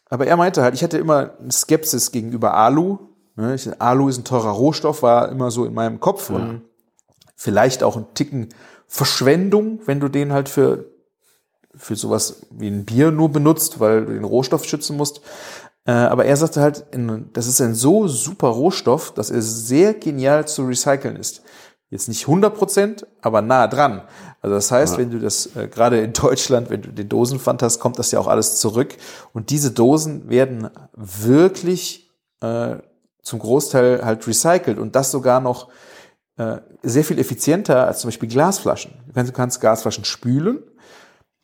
aber 0.10 0.26
er 0.26 0.38
meinte 0.38 0.64
halt, 0.64 0.74
ich 0.74 0.84
hatte 0.84 0.98
immer 0.98 1.32
eine 1.40 1.52
Skepsis 1.52 2.12
gegenüber 2.12 2.54
Alu. 2.56 2.98
Ne? 3.36 3.56
Ich, 3.56 3.70
Alu 3.82 4.10
ist 4.10 4.18
ein 4.18 4.24
teurer 4.24 4.52
Rohstoff, 4.52 5.02
war 5.04 5.30
immer 5.30 5.52
so 5.52 5.66
in 5.66 5.74
meinem 5.74 6.00
Kopf 6.00 6.30
und 6.30 6.62
vielleicht 7.36 7.84
auch 7.84 7.98
ein 7.98 8.06
Ticken 8.14 8.50
Verschwendung, 8.88 9.80
wenn 9.86 10.00
du 10.00 10.08
den 10.10 10.32
halt 10.32 10.48
für, 10.48 10.86
für 11.76 11.96
sowas 11.96 12.46
wie 12.52 12.68
ein 12.68 12.86
Bier 12.86 13.12
nur 13.12 13.30
benutzt, 13.30 13.80
weil 13.80 14.06
du 14.06 14.14
den 14.14 14.24
Rohstoff 14.24 14.66
schützen 14.66 14.96
musst. 14.96 15.22
Äh, 15.86 15.92
aber 15.92 16.26
er 16.26 16.38
sagte 16.38 16.62
halt, 16.62 16.86
in, 16.92 17.30
das 17.34 17.48
ist 17.48 17.62
ein 17.62 17.76
so 17.76 18.08
super 18.08 18.48
Rohstoff, 18.48 19.14
dass 19.14 19.32
er 19.32 19.42
sehr 19.42 19.94
genial 19.94 20.48
zu 20.48 20.66
recyceln 20.66 21.16
ist. 21.16 21.44
Jetzt 21.90 22.08
nicht 22.08 22.24
100 22.28 22.56
Prozent, 22.56 23.08
aber 23.22 23.42
nah 23.42 23.68
dran. 23.68 24.02
Also 24.42 24.56
das 24.56 24.72
heißt, 24.72 24.94
Ja. 24.94 25.00
wenn 25.00 25.12
du 25.12 25.20
das 25.20 25.56
äh, 25.56 25.68
gerade 25.68 26.00
in 26.00 26.14
Deutschland, 26.14 26.70
wenn 26.70 26.82
du 26.82 26.92
den 26.92 27.10
Dosenpfand 27.10 27.62
hast, 27.62 27.80
kommt 27.80 28.00
das 28.00 28.12
ja 28.12 28.20
auch 28.20 28.28
alles 28.28 28.60
zurück. 28.60 28.96
Und 29.34 29.50
diese 29.50 29.72
Dosen 29.72 30.30
werden 30.30 30.70
wirklich 30.94 32.12
äh, 32.42 32.78
zum 33.26 33.40
Großteil 33.40 34.06
halt 34.06 34.26
recycelt 34.28 34.78
und 34.80 34.96
das 34.96 35.12
sogar 35.12 35.42
noch 35.42 35.68
äh, 36.38 36.58
sehr 36.84 37.04
viel 37.04 37.18
effizienter 37.20 37.88
als 37.88 38.00
zum 38.00 38.10
Beispiel 38.10 38.30
Glasflaschen. 38.30 38.94
Du 39.08 39.14
kannst, 39.14 39.32
du 39.32 39.36
kannst 39.36 39.60
Glasflaschen 39.62 40.06
spülen, 40.06 40.60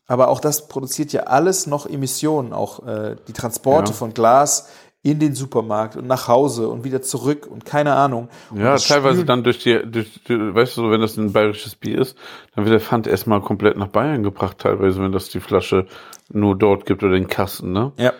aber 0.07 0.27
auch 0.27 0.39
das 0.39 0.67
produziert 0.67 1.11
ja 1.11 1.23
alles 1.23 1.65
noch 1.67 1.85
Emissionen, 1.89 2.53
auch 2.53 2.85
äh, 2.85 3.15
die 3.27 3.33
Transporte 3.33 3.91
Ja. 3.91 3.97
von 3.97 4.13
Glas 4.13 4.69
in 5.03 5.17
den 5.17 5.33
Supermarkt 5.33 5.95
und 5.95 6.05
nach 6.05 6.27
Hause 6.27 6.67
und 6.67 6.83
wieder 6.83 7.01
zurück 7.01 7.47
und 7.49 7.65
keine 7.65 7.95
Ahnung. 7.95 8.29
Und 8.51 8.59
Ja, 8.59 8.77
teilweise 8.77 9.15
Spülen- 9.21 9.25
dann 9.27 9.43
durch 9.43 9.57
die, 9.57 9.81
durch 9.89 10.21
die, 10.25 10.35
weißt 10.53 10.77
du, 10.77 10.81
so, 10.83 10.91
wenn 10.91 11.01
das 11.01 11.17
ein 11.17 11.33
bayerisches 11.33 11.75
Bier 11.75 11.99
ist, 11.99 12.15
dann 12.53 12.65
wird 12.65 12.73
der 12.73 12.81
Pfand 12.81 13.07
erstmal 13.07 13.41
komplett 13.41 13.77
nach 13.77 13.87
Bayern 13.87 14.21
gebracht, 14.21 14.59
teilweise, 14.59 15.01
wenn 15.01 15.11
das 15.11 15.29
die 15.29 15.39
Flasche 15.39 15.87
nur 16.29 16.55
dort 16.55 16.85
gibt 16.85 17.01
oder 17.01 17.13
den 17.13 17.27
Kasten, 17.27 17.71
ne? 17.71 17.93
Ja. 17.97 18.13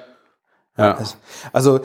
Ja. 0.78 0.98
Also 1.54 1.82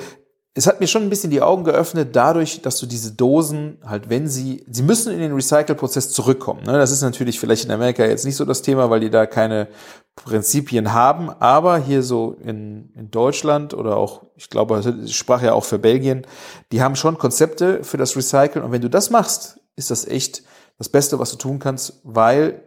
es 0.56 0.66
hat 0.66 0.80
mir 0.80 0.86
schon 0.86 1.02
ein 1.02 1.10
bisschen 1.10 1.30
die 1.30 1.42
Augen 1.42 1.64
geöffnet, 1.64 2.16
dadurch, 2.16 2.62
dass 2.62 2.80
du 2.80 2.86
diese 2.86 3.12
Dosen 3.12 3.76
halt, 3.84 4.08
wenn 4.08 4.26
sie, 4.26 4.64
sie 4.70 4.82
müssen 4.82 5.12
in 5.12 5.18
den 5.18 5.34
Recycle-Prozess 5.34 6.12
zurückkommen. 6.12 6.62
Ne? 6.62 6.72
Das 6.72 6.90
ist 6.90 7.02
natürlich 7.02 7.38
vielleicht 7.38 7.66
in 7.66 7.70
Amerika 7.70 8.06
jetzt 8.06 8.24
nicht 8.24 8.36
so 8.36 8.46
das 8.46 8.62
Thema, 8.62 8.88
weil 8.88 9.00
die 9.00 9.10
da 9.10 9.26
keine 9.26 9.68
Prinzipien 10.14 10.94
haben, 10.94 11.28
aber 11.28 11.76
hier 11.76 12.02
so 12.02 12.38
in, 12.42 12.90
in 12.96 13.10
Deutschland 13.10 13.74
oder 13.74 13.98
auch, 13.98 14.22
ich 14.34 14.48
glaube, 14.48 14.82
ich 15.04 15.14
sprach 15.14 15.42
ja 15.42 15.52
auch 15.52 15.64
für 15.64 15.78
Belgien, 15.78 16.26
die 16.72 16.80
haben 16.82 16.96
schon 16.96 17.18
Konzepte 17.18 17.84
für 17.84 17.98
das 17.98 18.16
Recyceln 18.16 18.64
und 18.64 18.72
wenn 18.72 18.80
du 18.80 18.88
das 18.88 19.10
machst, 19.10 19.60
ist 19.76 19.90
das 19.90 20.06
echt 20.06 20.42
das 20.78 20.88
Beste, 20.88 21.18
was 21.18 21.32
du 21.32 21.36
tun 21.36 21.58
kannst, 21.58 22.00
weil 22.02 22.62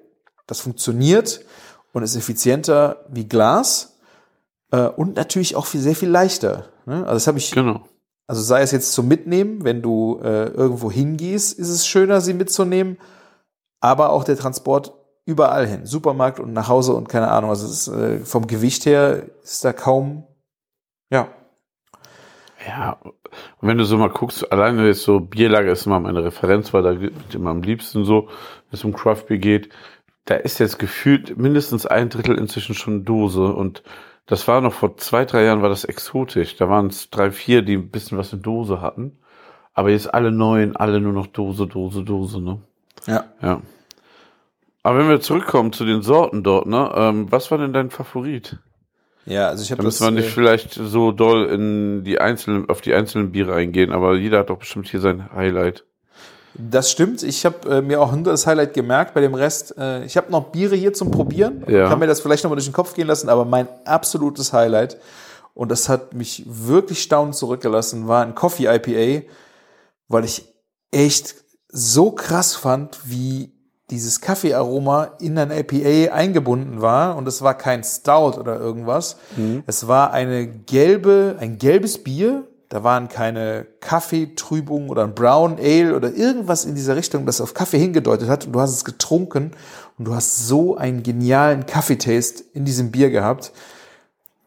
das 0.45 0.59
funktioniert 0.59 1.43
und 1.91 2.03
ist 2.03 2.15
effizienter 2.15 3.03
wie 3.09 3.27
Glas 3.27 3.95
äh, 4.71 4.87
und 4.87 5.15
natürlich 5.15 5.55
auch 5.55 5.65
viel, 5.65 5.81
sehr 5.81 5.95
viel 5.95 6.09
leichter. 6.09 6.65
Ne? 6.85 6.97
Also 7.01 7.13
das 7.13 7.27
habe 7.27 7.37
ich, 7.37 7.51
Genau. 7.51 7.81
also 8.27 8.41
sei 8.41 8.61
es 8.61 8.71
jetzt 8.71 8.93
zum 8.93 9.07
Mitnehmen, 9.07 9.63
wenn 9.63 9.81
du 9.81 10.19
äh, 10.23 10.45
irgendwo 10.47 10.91
hingehst, 10.91 11.57
ist 11.57 11.69
es 11.69 11.87
schöner, 11.87 12.21
sie 12.21 12.33
mitzunehmen, 12.33 12.97
aber 13.81 14.09
auch 14.11 14.23
der 14.23 14.37
Transport 14.37 14.93
überall 15.25 15.67
hin, 15.67 15.85
Supermarkt 15.85 16.39
und 16.39 16.53
nach 16.53 16.67
Hause 16.67 16.93
und 16.93 17.07
keine 17.07 17.29
Ahnung. 17.29 17.49
Also 17.51 17.67
ist, 17.67 17.87
äh, 17.87 18.19
vom 18.25 18.47
Gewicht 18.47 18.85
her 18.85 19.23
ist 19.43 19.63
da 19.63 19.73
kaum, 19.73 20.25
ja, 21.11 21.27
Ja, 22.67 22.97
und 23.01 23.67
wenn 23.67 23.77
du 23.77 23.85
so 23.85 23.97
mal 23.97 24.09
guckst, 24.09 24.51
alleine 24.51 24.85
jetzt 24.85 25.03
so 25.03 25.19
Bierlager 25.21 25.71
ist 25.71 25.85
immer 25.85 25.99
meine 25.99 26.23
Referenz, 26.23 26.73
weil 26.73 26.83
da 26.83 26.93
geht 26.93 27.13
immer 27.33 27.51
am 27.51 27.61
liebsten 27.63 28.03
so, 28.05 28.27
wenn 28.27 28.73
es 28.73 28.83
um 28.83 28.93
Craft 28.93 29.25
Beer 29.27 29.37
geht, 29.37 29.69
da 30.25 30.35
ist 30.35 30.59
jetzt 30.59 30.77
gefühlt 30.77 31.37
mindestens 31.37 31.85
ein 31.85 32.09
Drittel 32.09 32.37
inzwischen 32.37 32.75
schon 32.75 33.05
Dose 33.05 33.43
und 33.53 33.81
das 34.29 34.47
war 34.47 34.61
noch 34.61 34.73
vor 34.73 34.95
zwei, 34.97 35.25
drei 35.25 35.43
Jahren 35.43 35.61
war 35.61 35.69
das 35.69 35.83
exotisch. 35.85 36.55
Da 36.55 36.69
waren 36.69 36.87
es 36.87 37.09
drei, 37.09 37.31
vier, 37.31 37.61
die 37.63 37.75
ein 37.75 37.89
bisschen 37.89 38.17
was 38.17 38.31
in 38.31 38.41
Dose 38.41 38.79
hatten. 38.81 39.17
Aber 39.73 39.89
jetzt 39.89 40.13
alle 40.13 40.31
neuen, 40.31 40.75
alle 40.75 41.01
nur 41.01 41.13
noch 41.13 41.27
Dose, 41.27 41.67
Dose, 41.67 42.03
Dose, 42.03 42.39
ne? 42.41 42.61
ja. 43.07 43.25
Ja. 43.41 43.61
Aber 44.81 44.99
wenn 44.99 45.09
wir 45.09 45.19
zurückkommen 45.19 45.73
zu 45.73 45.83
den 45.85 46.01
Sorten 46.01 46.41
dort, 46.43 46.65
ne? 46.65 46.91
Ähm, 46.95 47.31
was 47.31 47.51
war 47.51 47.57
denn 47.57 47.73
dein 47.73 47.89
Favorit? 47.89 48.59
Ja, 49.25 49.47
also 49.49 49.61
ich 49.63 49.71
habe 49.71 49.81
Da 49.81 49.83
das. 49.83 49.99
müssen 49.99 50.15
wir 50.15 50.21
nicht 50.21 50.29
äh, 50.29 50.33
vielleicht 50.33 50.73
so 50.73 51.11
doll 51.11 51.45
in 51.47 52.03
die 52.03 52.19
einzelnen, 52.21 52.69
auf 52.69 52.81
die 52.81 52.93
einzelnen 52.93 53.31
Biere 53.31 53.53
eingehen, 53.55 53.91
aber 53.91 54.15
jeder 54.15 54.39
hat 54.39 54.49
doch 54.49 54.57
bestimmt 54.59 54.87
hier 54.87 55.01
sein 55.01 55.31
Highlight. 55.33 55.85
Das 56.55 56.91
stimmt. 56.91 57.23
Ich 57.23 57.45
habe 57.45 57.77
äh, 57.77 57.81
mir 57.81 58.01
auch 58.01 58.11
ein 58.11 58.23
das 58.23 58.47
Highlight 58.47 58.73
gemerkt. 58.73 59.13
Bei 59.13 59.21
dem 59.21 59.33
Rest, 59.33 59.75
äh, 59.77 60.03
ich 60.03 60.17
habe 60.17 60.31
noch 60.31 60.45
Biere 60.45 60.75
hier 60.75 60.93
zum 60.93 61.11
Probieren. 61.11 61.63
Ja. 61.67 61.87
Kann 61.87 61.99
mir 61.99 62.07
das 62.07 62.21
vielleicht 62.21 62.43
noch 62.43 62.49
mal 62.49 62.55
durch 62.55 62.67
den 62.67 62.73
Kopf 62.73 62.93
gehen 62.95 63.07
lassen. 63.07 63.29
Aber 63.29 63.45
mein 63.45 63.67
absolutes 63.85 64.51
Highlight 64.51 64.97
und 65.59 65.69
das 65.69 65.89
hat 65.89 66.13
mich 66.13 66.45
wirklich 66.47 67.01
staunend 67.01 67.35
zurückgelassen, 67.35 68.07
war 68.07 68.23
ein 68.23 68.33
Coffee 68.33 68.73
IPA, 68.73 69.25
weil 70.07 70.23
ich 70.23 70.45
echt 70.89 71.35
so 71.67 72.11
krass 72.11 72.55
fand, 72.55 72.97
wie 73.03 73.51
dieses 73.89 74.21
Kaffeearoma 74.21 75.15
in 75.19 75.37
ein 75.37 75.51
IPA 75.51 76.13
eingebunden 76.13 76.81
war 76.81 77.17
und 77.17 77.27
es 77.27 77.41
war 77.41 77.57
kein 77.57 77.83
Stout 77.83 78.39
oder 78.39 78.57
irgendwas. 78.57 79.17
Es 79.67 79.85
war 79.89 80.13
eine 80.13 80.47
gelbe, 80.47 81.35
ein 81.41 81.57
gelbes 81.57 82.03
Bier. 82.03 82.47
Da 82.69 82.83
waren 82.83 83.09
keine 83.09 83.65
Kaffeetrübung 83.79 84.89
oder 84.89 85.03
ein 85.03 85.15
Brown 85.15 85.57
Ale 85.57 85.95
oder 85.95 86.13
irgendwas 86.13 86.65
in 86.65 86.75
dieser 86.75 86.95
Richtung, 86.95 87.25
das 87.25 87.41
auf 87.41 87.55
Kaffee 87.55 87.79
hingedeutet 87.79 88.29
hat. 88.29 88.45
Und 88.45 88.53
du 88.53 88.61
hast 88.61 88.75
es 88.75 88.85
getrunken 88.85 89.51
und 89.97 90.05
du 90.05 90.13
hast 90.13 90.47
so 90.47 90.77
einen 90.77 91.01
genialen 91.01 91.65
Kaffeetaste 91.65 92.43
in 92.53 92.65
diesem 92.65 92.91
Bier 92.91 93.09
gehabt. 93.09 93.51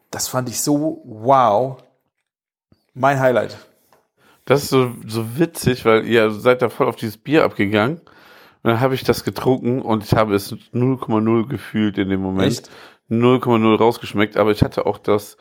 Das 0.09 0.29
fand 0.29 0.47
ich 0.47 0.61
so 0.61 1.01
wow. 1.03 1.83
Mein 2.93 3.19
Highlight. 3.19 3.57
Das 4.45 4.63
ist 4.63 4.69
so, 4.69 4.91
so 5.05 5.37
witzig, 5.37 5.83
weil 5.83 6.05
ihr 6.05 6.31
seid 6.31 6.61
da 6.61 6.69
voll 6.69 6.87
auf 6.87 6.95
dieses 6.95 7.17
Bier 7.17 7.43
abgegangen. 7.43 7.97
Und 7.97 8.69
dann 8.69 8.79
habe 8.79 8.95
ich 8.95 9.03
das 9.03 9.25
getrunken 9.25 9.81
und 9.81 10.05
ich 10.05 10.13
habe 10.13 10.33
es 10.33 10.53
0,0 10.73 11.47
gefühlt 11.49 11.97
in 11.97 12.07
dem 12.07 12.21
Moment. 12.21 12.47
Echt? 12.47 12.69
0,0 13.09 13.77
rausgeschmeckt, 13.77 14.37
aber 14.37 14.51
ich 14.51 14.63
hatte 14.63 14.85
auch 14.85 14.97
das 14.97 15.37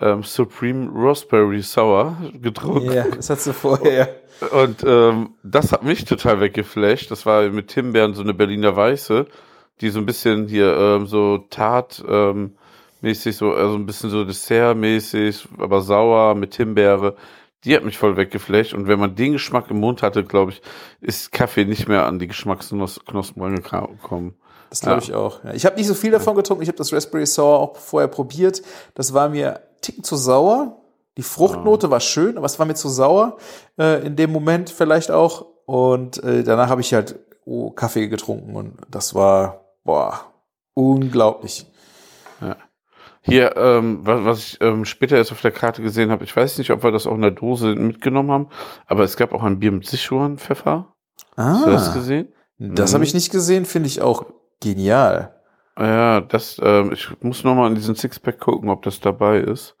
ähm, 0.00 0.22
Supreme 0.22 0.90
Raspberry 0.92 1.62
Sour 1.62 2.16
getrunken. 2.40 2.92
Ja, 2.92 3.04
das 3.08 3.30
hast 3.30 3.46
du 3.46 3.52
vorher. 3.52 4.14
Und 4.50 4.84
ähm, 4.86 5.34
das 5.42 5.72
hat 5.72 5.84
mich 5.84 6.04
total 6.04 6.40
weggeflasht. 6.40 7.10
Das 7.10 7.24
war 7.24 7.48
mit 7.50 7.72
Himbeeren 7.72 8.14
so 8.14 8.22
eine 8.22 8.34
Berliner 8.34 8.74
Weiße, 8.76 9.26
die 9.80 9.90
so 9.90 10.00
ein 10.00 10.06
bisschen 10.06 10.48
hier 10.48 10.76
ähm, 10.76 11.06
so 11.06 11.38
Tart 11.50 12.04
ähm, 12.08 12.56
mäßig, 13.00 13.36
so 13.36 13.52
also 13.52 13.76
ein 13.76 13.86
bisschen 13.86 14.10
so 14.10 14.24
Dessert-mäßig, 14.24 15.46
aber 15.58 15.80
sauer 15.82 16.34
mit 16.34 16.54
Himbeere. 16.54 17.16
Die 17.64 17.74
hat 17.74 17.84
mich 17.84 17.96
voll 17.96 18.16
weggeflasht. 18.16 18.74
Und 18.74 18.88
wenn 18.88 18.98
man 18.98 19.14
den 19.14 19.32
Geschmack 19.32 19.70
im 19.70 19.80
Mund 19.80 20.02
hatte, 20.02 20.24
glaube 20.24 20.52
ich, 20.52 20.62
ist 21.00 21.32
Kaffee 21.32 21.64
nicht 21.64 21.88
mehr 21.88 22.06
an 22.06 22.18
die 22.18 22.26
Geschmacksknospen 22.26 23.42
rangekommen. 23.42 24.34
Das 24.74 24.80
glaube 24.80 25.02
ich 25.02 25.14
auch. 25.14 25.40
Ich 25.54 25.64
habe 25.66 25.76
nicht 25.76 25.86
so 25.86 25.94
viel 25.94 26.10
davon 26.10 26.34
getrunken. 26.34 26.62
Ich 26.62 26.68
habe 26.68 26.78
das 26.78 26.92
Raspberry 26.92 27.26
Sour 27.26 27.60
auch 27.60 27.76
vorher 27.76 28.08
probiert. 28.08 28.60
Das 28.94 29.14
war 29.14 29.28
mir 29.28 29.60
ticken 29.82 30.02
zu 30.02 30.16
sauer. 30.16 30.80
Die 31.16 31.22
Fruchtnote 31.22 31.90
war 31.90 32.00
schön, 32.00 32.36
aber 32.36 32.46
es 32.46 32.58
war 32.58 32.66
mir 32.66 32.74
zu 32.74 32.88
sauer 32.88 33.36
äh, 33.78 34.04
in 34.04 34.16
dem 34.16 34.32
Moment 34.32 34.70
vielleicht 34.70 35.12
auch. 35.12 35.46
Und 35.66 36.22
äh, 36.24 36.42
danach 36.42 36.68
habe 36.70 36.80
ich 36.80 36.92
halt 36.92 37.20
oh, 37.44 37.70
Kaffee 37.70 38.08
getrunken 38.08 38.56
und 38.56 38.78
das 38.90 39.14
war 39.14 39.60
boah 39.84 40.20
unglaublich. 40.74 41.66
Ja. 42.40 42.56
Hier, 43.22 43.56
ähm, 43.56 44.00
was, 44.02 44.24
was 44.24 44.38
ich 44.40 44.60
ähm, 44.60 44.84
später 44.84 45.16
erst 45.16 45.30
auf 45.32 45.40
der 45.40 45.52
Karte 45.52 45.82
gesehen 45.82 46.10
habe, 46.10 46.24
ich 46.24 46.36
weiß 46.36 46.58
nicht, 46.58 46.70
ob 46.70 46.82
wir 46.82 46.90
das 46.90 47.06
auch 47.06 47.14
in 47.14 47.22
der 47.22 47.30
Dose 47.30 47.74
mitgenommen 47.76 48.30
haben, 48.32 48.48
aber 48.86 49.04
es 49.04 49.16
gab 49.16 49.32
auch 49.32 49.44
ein 49.44 49.60
Bier 49.60 49.70
mit 49.72 49.86
Sichuan-Pfeffer. 49.86 50.92
Ah, 51.36 51.44
Hast 51.54 51.66
du 51.66 51.70
das 51.70 51.94
gesehen? 51.94 52.28
das 52.58 52.90
Mhm. 52.90 52.94
habe 52.94 53.04
ich 53.04 53.14
nicht 53.14 53.30
gesehen, 53.32 53.64
finde 53.64 53.86
ich 53.88 54.00
auch 54.02 54.26
genial. 54.64 55.34
Ja, 55.78 56.20
das, 56.20 56.60
ähm, 56.62 56.92
ich 56.92 57.08
muss 57.20 57.44
nochmal 57.44 57.68
in 57.68 57.74
diesen 57.74 57.94
Sixpack 57.96 58.38
gucken, 58.40 58.68
ob 58.70 58.82
das 58.82 59.00
dabei 59.00 59.38
ist. 59.38 59.76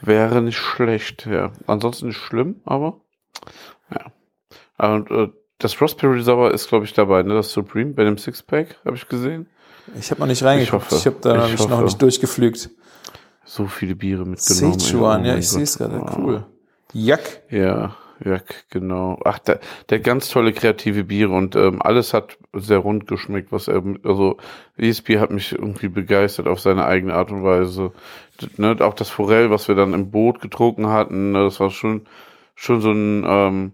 Wäre 0.00 0.42
nicht 0.42 0.58
schlecht, 0.58 1.26
ja. 1.26 1.52
Ansonsten 1.66 2.08
nicht 2.08 2.16
schlimm, 2.18 2.60
aber 2.64 3.00
ja. 3.90 4.12
Und 4.92 5.10
äh, 5.10 5.28
das 5.58 5.80
Raspberry 5.80 6.22
Sour 6.22 6.52
ist, 6.52 6.68
glaube 6.68 6.84
ich, 6.84 6.92
dabei, 6.92 7.22
ne? 7.22 7.34
Das 7.34 7.52
Supreme 7.52 7.92
bei 7.94 8.04
dem 8.04 8.18
Sixpack, 8.18 8.76
habe 8.84 8.96
ich 8.96 9.08
gesehen. 9.08 9.46
Ich 9.98 10.10
habe 10.10 10.20
noch 10.20 10.26
nicht 10.26 10.42
reingeguckt. 10.42 10.84
hoffe. 10.90 10.96
Ich 10.96 11.06
habe 11.06 11.16
da 11.20 11.34
Ich 11.34 11.40
noch 11.42 11.48
nicht, 11.50 11.60
noch 11.60 11.70
hoffe. 11.76 11.84
nicht 11.84 12.02
durchgeflügt. 12.02 12.70
So 13.44 13.66
viele 13.66 13.94
Biere 13.94 14.24
mitgenommen. 14.26 14.78
Sichuan, 14.80 15.22
Oh 15.22 15.26
ja, 15.26 15.36
ich 15.36 15.48
sehe 15.48 15.62
es 15.62 15.78
gerade. 15.78 16.00
Cool. 16.16 16.44
Jack. 16.92 17.42
Ja, 17.50 17.94
ja, 18.24 18.40
genau. 18.70 19.18
Ach, 19.24 19.38
der, 19.38 19.60
der 19.90 20.00
ganz 20.00 20.28
tolle 20.28 20.52
kreative 20.52 21.04
Biere 21.04 21.32
und 21.32 21.56
ähm, 21.56 21.80
alles 21.82 22.14
hat 22.14 22.38
sehr 22.52 22.78
rund 22.78 23.06
geschmeckt, 23.06 23.50
was 23.52 23.68
er, 23.68 23.82
also 24.04 24.36
dieses 24.78 25.02
Bier 25.02 25.20
hat 25.20 25.30
mich 25.30 25.52
irgendwie 25.52 25.88
begeistert 25.88 26.46
auf 26.46 26.60
seine 26.60 26.84
eigene 26.86 27.14
Art 27.14 27.30
und 27.32 27.42
Weise. 27.44 27.92
Ne, 28.56 28.76
auch 28.80 28.94
das 28.94 29.10
Forell, 29.10 29.50
was 29.50 29.68
wir 29.68 29.74
dann 29.74 29.94
im 29.94 30.10
Boot 30.10 30.40
getrunken 30.40 30.88
hatten, 30.88 31.32
ne, 31.32 31.44
das 31.44 31.60
war 31.60 31.70
schon, 31.70 32.06
schon 32.54 32.80
so 32.80 32.92
ein, 32.92 33.24
ähm, 33.26 33.72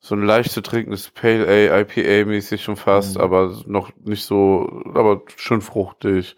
so 0.00 0.14
ein 0.14 0.22
leicht 0.22 0.52
zu 0.52 0.60
trinkendes 0.62 1.10
Pale 1.10 1.46
Ale, 1.46 1.80
IPA-mäßig 1.82 2.62
schon 2.62 2.76
fast, 2.76 3.16
Mhm. 3.16 3.22
aber 3.22 3.62
noch 3.66 3.90
nicht 4.04 4.24
so, 4.24 4.82
aber 4.94 5.22
schon 5.36 5.62
fruchtig. 5.62 6.36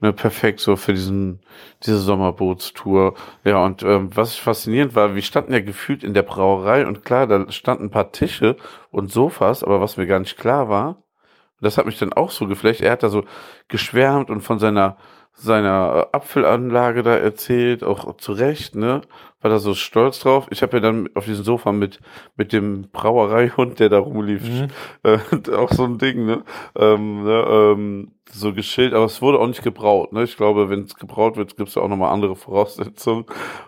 Ne, 0.00 0.12
perfekt 0.12 0.60
so 0.60 0.76
für 0.76 0.92
diesen, 0.92 1.40
diese 1.82 1.98
Sommerbootstour. 1.98 3.14
Ja, 3.44 3.64
und 3.64 3.82
ähm, 3.82 4.10
was 4.14 4.36
faszinierend 4.36 4.94
war, 4.94 5.14
wir 5.14 5.22
standen 5.22 5.54
ja 5.54 5.60
gefühlt 5.60 6.04
in 6.04 6.12
der 6.12 6.22
Brauerei 6.22 6.86
und 6.86 7.02
klar, 7.02 7.26
da 7.26 7.50
standen 7.50 7.84
ein 7.84 7.90
paar 7.90 8.12
Tische 8.12 8.56
und 8.90 9.10
Sofas, 9.10 9.64
aber 9.64 9.80
was 9.80 9.96
mir 9.96 10.06
gar 10.06 10.18
nicht 10.18 10.36
klar 10.36 10.68
war, 10.68 11.02
das 11.62 11.78
hat 11.78 11.86
mich 11.86 11.98
dann 11.98 12.12
auch 12.12 12.30
so 12.30 12.46
geflecht, 12.46 12.82
er 12.82 12.92
hat 12.92 13.02
da 13.02 13.08
so 13.08 13.24
geschwärmt 13.68 14.28
und 14.28 14.42
von 14.42 14.58
seiner 14.58 14.98
seiner 15.36 16.08
äh, 16.12 16.16
Apfelanlage 16.16 17.02
da 17.02 17.14
erzählt, 17.16 17.84
auch 17.84 18.16
zu 18.16 18.32
Recht, 18.32 18.74
ne? 18.74 19.02
War 19.40 19.50
da 19.50 19.58
so 19.58 19.74
stolz 19.74 20.20
drauf. 20.20 20.46
Ich 20.50 20.62
habe 20.62 20.78
ja 20.78 20.80
dann 20.80 21.10
auf 21.14 21.26
diesem 21.26 21.44
Sofa 21.44 21.72
mit 21.72 22.00
mit 22.36 22.52
dem 22.52 22.88
Brauereihund, 22.90 23.78
der 23.78 23.90
da 23.90 23.98
rumlief, 23.98 24.42
Mhm. 24.42 24.68
äh, 25.02 25.54
auch 25.54 25.70
so 25.72 25.84
ein 25.84 25.98
Ding, 25.98 26.24
ne? 26.24 26.42
Ähm, 26.74 27.24
ne 27.24 27.44
ähm, 27.48 28.12
so 28.30 28.52
geschillt, 28.52 28.92
aber 28.94 29.04
es 29.04 29.22
wurde 29.22 29.38
auch 29.38 29.46
nicht 29.46 29.62
gebraut. 29.62 30.12
Ne? 30.12 30.24
Ich 30.24 30.36
glaube, 30.36 30.68
wenn 30.68 30.82
es 30.82 30.96
gebraut 30.96 31.36
wird, 31.36 31.56
gibt 31.56 31.68
es 31.68 31.76
auch 31.76 31.88
nochmal 31.88 32.12
andere 32.12 32.34
Voraussetzungen. 32.34 33.24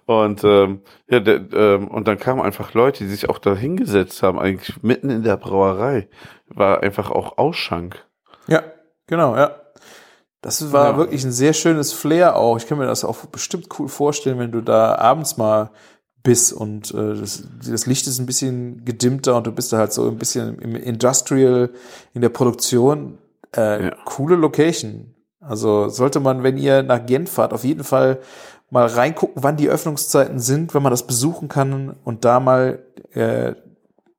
Und 0.06 0.42
ähm, 0.44 0.80
ja, 1.08 1.20
der, 1.20 1.40
ähm, 1.52 1.88
und 1.88 2.08
dann 2.08 2.18
kamen 2.18 2.40
einfach 2.40 2.74
Leute, 2.74 3.04
die 3.04 3.10
sich 3.10 3.28
auch 3.28 3.38
da 3.38 3.54
hingesetzt 3.54 4.22
haben, 4.22 4.38
eigentlich 4.38 4.82
mitten 4.82 5.10
in 5.10 5.22
der 5.22 5.36
Brauerei. 5.36 6.08
War 6.48 6.82
einfach 6.82 7.10
auch 7.10 7.38
Ausschank. 7.38 8.04
Ja, 8.48 8.62
genau, 9.06 9.36
ja. 9.36 9.54
Das 10.40 10.72
war 10.72 10.90
Ja. 10.92 10.96
wirklich 10.96 11.24
ein 11.24 11.32
sehr 11.32 11.52
schönes 11.52 11.92
Flair 11.92 12.36
auch. 12.36 12.56
Ich 12.58 12.66
kann 12.66 12.78
mir 12.78 12.86
das 12.86 13.04
auch 13.04 13.16
bestimmt 13.26 13.68
cool 13.78 13.88
vorstellen, 13.88 14.38
wenn 14.38 14.52
du 14.52 14.60
da 14.60 14.94
abends 14.96 15.36
mal 15.36 15.70
bist 16.22 16.52
und 16.52 16.92
äh, 16.94 17.14
das, 17.14 17.42
das 17.68 17.86
Licht 17.86 18.06
ist 18.06 18.18
ein 18.18 18.26
bisschen 18.26 18.84
gedimmter 18.84 19.36
und 19.36 19.46
du 19.46 19.52
bist 19.52 19.72
da 19.72 19.78
halt 19.78 19.92
so 19.92 20.06
ein 20.08 20.18
bisschen 20.18 20.58
im 20.58 20.74
Industrial 20.76 21.70
in 22.14 22.20
der 22.22 22.28
Produktion. 22.28 23.18
Äh, 23.56 23.86
Ja. 23.86 23.96
Coole 24.04 24.36
Location. 24.36 25.14
Also 25.40 25.88
sollte 25.88 26.20
man, 26.20 26.42
wenn 26.42 26.56
ihr 26.58 26.82
nach 26.82 27.04
Gent 27.06 27.28
fahrt, 27.28 27.52
auf 27.52 27.64
jeden 27.64 27.84
Fall 27.84 28.18
mal 28.70 28.86
reingucken, 28.86 29.42
wann 29.42 29.56
die 29.56 29.70
Öffnungszeiten 29.70 30.38
sind, 30.40 30.74
wenn 30.74 30.82
man 30.82 30.90
das 30.92 31.06
besuchen 31.06 31.48
kann 31.48 31.96
und 32.04 32.24
da 32.24 32.38
mal 32.40 32.80
äh, 33.14 33.54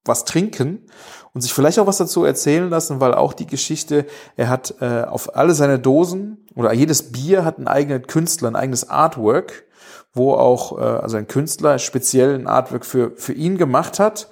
was 0.06 0.26
trinken 0.26 0.88
und 1.34 1.42
sich 1.42 1.54
vielleicht 1.54 1.80
auch 1.80 1.88
was 1.88 1.98
dazu 1.98 2.24
erzählen 2.24 2.70
lassen, 2.70 3.00
weil 3.00 3.14
auch 3.14 3.34
die 3.34 3.48
Geschichte, 3.48 4.06
er 4.36 4.50
hat 4.50 4.76
äh, 4.82 5.04
auf 5.04 5.36
alle 5.36 5.54
seine 5.54 5.80
Dosen 5.80 6.46
oder 6.56 6.74
jedes 6.74 7.12
Bier 7.12 7.46
hat 7.46 7.58
einen 7.58 7.68
eigenen 7.68 8.08
Künstler, 8.08 8.50
ein 8.50 8.56
eigenes 8.56 8.90
Artwork, 8.90 9.66
wo 10.14 10.34
auch 10.34 10.78
äh, 10.78 10.82
also 10.82 11.18
ein 11.18 11.28
Künstler 11.28 11.80
speziell 11.80 12.36
ein 12.36 12.48
Artwork 12.48 12.86
für 12.86 13.12
für 13.16 13.34
ihn 13.34 13.58
gemacht 13.58 14.00
hat 14.00 14.30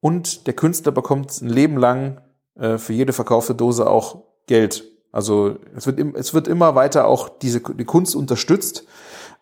und 0.00 0.46
der 0.46 0.54
Künstler 0.54 0.92
bekommt 0.92 1.40
ein 1.40 1.48
Leben 1.48 1.78
lang 1.78 2.20
äh, 2.56 2.78
für 2.78 2.92
jede 2.92 3.12
verkaufte 3.12 3.54
Dose 3.54 3.88
auch 3.88 4.22
Geld. 4.46 4.84
Also 5.12 5.56
es 5.76 5.86
wird 5.86 5.98
im, 5.98 6.14
es 6.14 6.34
wird 6.34 6.48
immer 6.48 6.74
weiter 6.74 7.06
auch 7.06 7.28
diese 7.28 7.60
die 7.60 7.84
Kunst 7.84 8.14
unterstützt 8.14 8.84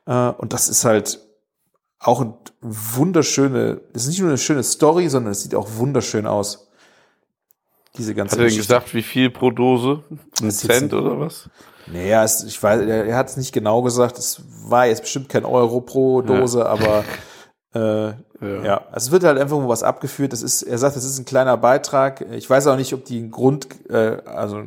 äh, 0.07 0.29
und 0.29 0.53
das 0.53 0.69
ist 0.69 0.85
halt 0.85 1.21
auch 2.03 2.21
ein 2.21 2.35
wunderschöne, 2.61 3.81
das 3.93 4.03
ist 4.03 4.09
nicht 4.09 4.21
nur 4.21 4.29
eine 4.29 4.39
schöne 4.39 4.63
Story, 4.63 5.09
sondern 5.09 5.33
es 5.33 5.43
sieht 5.43 5.55
auch 5.55 5.69
wunderschön 5.77 6.27
aus. 6.27 6.69
Diese 7.97 8.15
ganze 8.15 8.33
Hat 8.33 8.39
er 8.39 8.45
denn 8.45 8.49
Geschichte. 8.49 8.75
gesagt, 8.75 8.95
wie 8.95 9.03
viel 9.03 9.31
pro 9.31 9.51
Dose? 9.51 10.03
Ein 10.41 10.51
Cent 10.51 10.95
oder 10.95 11.21
was? 11.21 11.51
Naja, 11.87 12.25
es, 12.25 12.45
ich 12.45 12.63
weiß, 12.63 12.81
er, 12.83 13.17
hat 13.17 13.29
es 13.29 13.37
nicht 13.37 13.53
genau 13.53 13.83
gesagt. 13.83 14.19
Es 14.19 14.43
war 14.67 14.87
jetzt 14.87 15.03
bestimmt 15.03 15.29
kein 15.29 15.45
Euro 15.45 15.81
pro 15.81 16.23
Dose, 16.23 16.65
aber 16.65 17.05
äh, 17.75 18.15
ja. 18.65 18.83
es 18.95 19.11
wird 19.11 19.25
halt 19.25 19.39
einfach 19.39 19.59
was 19.69 19.83
abgeführt. 19.83 20.33
Das 20.33 20.43
ist, 20.43 20.63
er 20.63 20.79
sagt, 20.79 20.97
das 20.97 21.05
ist 21.05 21.19
ein 21.19 21.25
kleiner 21.25 21.57
Beitrag. 21.57 22.25
Ich 22.33 22.49
weiß 22.49 22.67
auch 22.69 22.77
nicht, 22.77 22.95
ob 22.95 23.05
die 23.05 23.19
einen 23.19 23.31
Grund, 23.31 23.69
äh, 23.91 24.19
also 24.25 24.63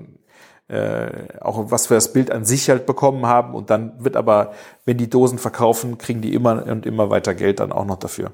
äh, 0.67 1.39
auch 1.41 1.71
was 1.71 1.87
für 1.87 1.93
das 1.95 2.13
Bild 2.13 2.31
an 2.31 2.45
sich 2.45 2.69
halt 2.69 2.85
bekommen 2.85 3.25
haben. 3.25 3.55
Und 3.55 3.69
dann 3.69 4.03
wird 4.03 4.15
aber, 4.15 4.53
wenn 4.85 4.97
die 4.97 5.09
Dosen 5.09 5.39
verkaufen, 5.39 5.97
kriegen 5.97 6.21
die 6.21 6.33
immer 6.33 6.65
und 6.65 6.85
immer 6.85 7.09
weiter 7.09 7.33
Geld 7.33 7.59
dann 7.59 7.71
auch 7.71 7.85
noch 7.85 7.97
dafür. 7.97 8.31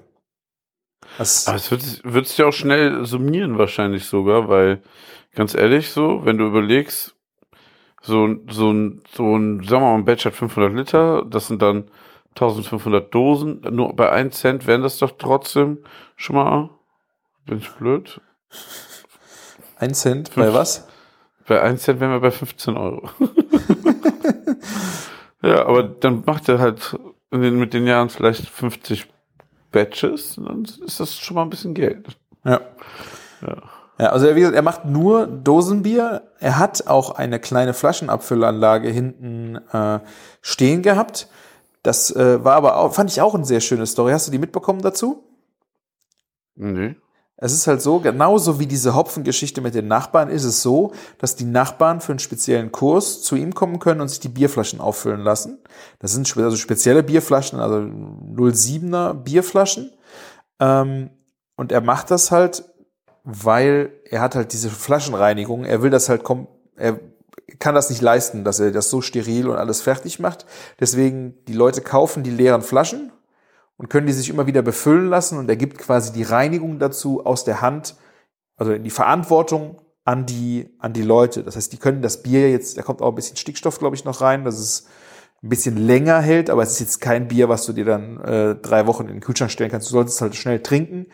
Das, 1.17 1.47
Aber 1.47 1.57
es 1.57 1.69
wird, 1.71 2.01
wird 2.03 2.27
sich 2.27 2.37
ja 2.37 2.47
auch 2.47 2.53
schnell 2.53 3.05
summieren 3.05 3.57
wahrscheinlich 3.57 4.05
sogar, 4.05 4.47
weil 4.49 4.81
ganz 5.35 5.53
ehrlich 5.53 5.89
so, 5.89 6.25
wenn 6.25 6.37
du 6.37 6.45
überlegst, 6.47 7.15
so, 8.01 8.25
ein- 8.25 8.47
so 8.49 8.71
ein, 8.71 9.03
so 9.13 9.35
ein, 9.35 9.59
sagen 9.63 9.83
wir 9.83 9.91
mal, 9.91 9.95
ein 9.95 10.05
Batch 10.05 10.25
hat 10.25 10.35
500 10.35 10.73
Liter, 10.73 11.25
das 11.25 11.47
sind 11.47 11.61
dann 11.61 11.89
1500 12.35 13.13
Dosen, 13.13 13.61
nur 13.71 13.95
bei 13.95 14.09
1 14.09 14.39
Cent 14.39 14.67
wären 14.67 14.81
das 14.83 14.97
doch 14.97 15.11
trotzdem 15.17 15.79
schon 16.15 16.35
mal, 16.37 16.69
bin 17.45 17.57
ich 17.59 17.69
blöd? 17.71 18.19
ein 19.77 19.93
Cent 19.93 20.33
bei 20.35 20.53
was? 20.53 20.87
Bei 21.47 21.61
1 21.61 21.83
Cent 21.83 21.99
wären 21.99 22.11
wir 22.11 22.19
bei 22.21 22.31
15 22.31 22.77
Euro. 22.77 23.09
ja, 25.41 25.65
aber 25.65 25.83
dann 25.83 26.23
macht 26.25 26.49
er 26.49 26.59
halt 26.59 26.97
in 27.31 27.41
den, 27.41 27.59
mit 27.59 27.73
den 27.73 27.87
Jahren 27.87 28.09
vielleicht 28.09 28.47
50 28.49 29.07
Batches, 29.71 30.35
dann 30.35 30.67
ist 30.85 30.99
das 30.99 31.17
schon 31.17 31.35
mal 31.35 31.43
ein 31.43 31.49
bisschen 31.49 31.73
Geld. 31.73 32.17
Ja. 32.43 32.61
Ja, 34.01 34.07
also 34.07 34.25
er, 34.25 34.35
wie 34.35 34.39
gesagt, 34.39 34.55
er 34.55 34.63
macht 34.63 34.85
nur 34.85 35.27
Dosenbier. 35.27 36.23
Er 36.39 36.57
hat 36.57 36.87
auch 36.87 37.11
eine 37.11 37.39
kleine 37.39 37.75
Flaschenabfüllanlage 37.75 38.89
hinten 38.89 39.57
äh, 39.71 39.99
stehen 40.41 40.81
gehabt. 40.81 41.27
Das 41.83 42.15
äh, 42.15 42.43
war 42.43 42.55
aber 42.55 42.77
auch, 42.77 42.93
fand 42.93 43.11
ich 43.11 43.21
auch 43.21 43.35
eine 43.35 43.45
sehr 43.45 43.59
schöne 43.59 43.85
Story. 43.85 44.11
Hast 44.11 44.27
du 44.27 44.31
die 44.31 44.39
mitbekommen 44.39 44.81
dazu? 44.81 45.23
Nee. 46.55 46.95
Es 47.43 47.53
ist 47.53 47.65
halt 47.65 47.81
so, 47.81 47.99
genauso 47.99 48.59
wie 48.59 48.67
diese 48.67 48.93
Hopfengeschichte 48.93 49.61
mit 49.61 49.73
den 49.73 49.87
Nachbarn, 49.87 50.29
ist 50.29 50.43
es 50.43 50.61
so, 50.61 50.93
dass 51.17 51.35
die 51.35 51.43
Nachbarn 51.43 51.99
für 51.99 52.11
einen 52.11 52.19
speziellen 52.19 52.71
Kurs 52.71 53.23
zu 53.23 53.35
ihm 53.35 53.55
kommen 53.55 53.79
können 53.79 53.99
und 53.99 54.09
sich 54.09 54.19
die 54.19 54.29
Bierflaschen 54.29 54.79
auffüllen 54.79 55.21
lassen. 55.21 55.57
Das 55.97 56.11
sind 56.13 56.37
also 56.37 56.55
spezielle 56.55 57.01
Bierflaschen, 57.01 57.59
also 57.59 57.77
07er 57.77 59.15
Bierflaschen. 59.15 59.91
Ähm, 60.59 61.09
und 61.55 61.71
er 61.71 61.81
macht 61.81 62.11
das 62.11 62.29
halt, 62.29 62.63
weil 63.23 63.91
er 64.05 64.21
hat 64.21 64.35
halt 64.35 64.53
diese 64.53 64.69
Flaschenreinigung. 64.69 65.65
Er 65.65 65.81
will 65.81 65.89
das 65.89 66.09
halt 66.09 66.23
er 66.75 66.99
kann 67.57 67.73
das 67.73 67.89
nicht 67.89 68.01
leisten, 68.01 68.43
dass 68.43 68.59
er 68.59 68.71
das 68.71 68.91
so 68.91 69.01
steril 69.01 69.47
und 69.47 69.57
alles 69.57 69.81
fertig 69.81 70.19
macht. 70.19 70.45
Deswegen, 70.79 71.43
die 71.47 71.53
Leute 71.53 71.81
kaufen 71.81 72.21
die 72.21 72.29
leeren 72.29 72.61
Flaschen 72.61 73.11
und 73.81 73.89
können 73.89 74.05
die 74.05 74.13
sich 74.13 74.29
immer 74.29 74.45
wieder 74.45 74.61
befüllen 74.61 75.07
lassen 75.07 75.39
und 75.39 75.49
er 75.49 75.55
gibt 75.55 75.79
quasi 75.79 76.13
die 76.13 76.21
Reinigung 76.21 76.77
dazu 76.77 77.25
aus 77.25 77.45
der 77.45 77.61
Hand, 77.61 77.95
also 78.55 78.77
die 78.77 78.91
Verantwortung 78.91 79.81
an 80.05 80.27
die, 80.27 80.69
an 80.77 80.93
die 80.93 81.01
Leute. 81.01 81.43
Das 81.43 81.55
heißt, 81.55 81.73
die 81.73 81.77
können 81.77 82.03
das 82.03 82.21
Bier 82.21 82.51
jetzt, 82.51 82.77
da 82.77 82.83
kommt 82.83 83.01
auch 83.01 83.09
ein 83.09 83.15
bisschen 83.15 83.37
Stickstoff, 83.37 83.79
glaube 83.79 83.95
ich, 83.95 84.05
noch 84.05 84.21
rein. 84.21 84.45
Das 84.45 84.59
ist 84.59 84.87
ein 85.41 85.49
bisschen 85.49 85.77
länger 85.77 86.21
hält, 86.21 86.51
aber 86.51 86.61
es 86.61 86.73
ist 86.73 86.79
jetzt 86.79 87.01
kein 87.01 87.27
Bier, 87.27 87.49
was 87.49 87.65
du 87.65 87.73
dir 87.73 87.85
dann 87.85 88.19
äh, 88.19 88.53
drei 88.53 88.85
Wochen 88.85 89.07
in 89.07 89.13
den 89.13 89.19
Kühlschrank 89.19 89.49
stellen 89.49 89.71
kannst. 89.71 89.89
Du 89.89 89.93
solltest 89.93 90.17
es 90.17 90.21
halt 90.21 90.35
schnell 90.35 90.59
trinken, 90.59 91.07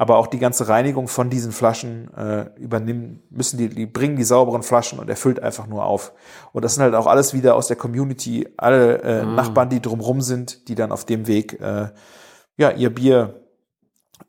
aber 0.00 0.16
auch 0.16 0.28
die 0.28 0.38
ganze 0.38 0.66
Reinigung 0.66 1.08
von 1.08 1.28
diesen 1.28 1.52
Flaschen 1.52 2.10
äh, 2.14 2.48
übernehmen 2.56 3.22
müssen 3.28 3.58
die, 3.58 3.68
die 3.68 3.84
bringen 3.84 4.16
die 4.16 4.24
sauberen 4.24 4.62
Flaschen 4.62 4.98
und 4.98 5.10
er 5.10 5.16
füllt 5.16 5.42
einfach 5.42 5.66
nur 5.66 5.84
auf. 5.84 6.14
Und 6.52 6.64
das 6.64 6.74
sind 6.74 6.84
halt 6.84 6.94
auch 6.94 7.06
alles 7.06 7.34
wieder 7.34 7.54
aus 7.54 7.66
der 7.66 7.76
Community, 7.76 8.48
alle 8.56 9.02
äh, 9.02 9.26
Nachbarn, 9.26 9.68
die 9.68 9.82
drumrum 9.82 10.22
sind, 10.22 10.68
die 10.68 10.74
dann 10.74 10.90
auf 10.90 11.04
dem 11.04 11.26
Weg 11.26 11.60
äh, 11.60 11.90
ja 12.56 12.70
ihr 12.70 12.94
Bier, 12.94 13.44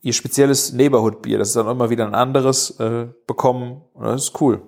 ihr 0.02 0.12
spezielles 0.12 0.74
Neighborhood-Bier, 0.74 1.38
das 1.38 1.48
ist 1.48 1.56
dann 1.56 1.70
immer 1.70 1.90
wieder 1.90 2.06
ein 2.06 2.16
anderes 2.16 2.78
äh, 2.82 3.08
bekommen. 3.26 3.82
Und 3.94 4.04
das 4.04 4.24
ist 4.24 4.42
cool. 4.42 4.62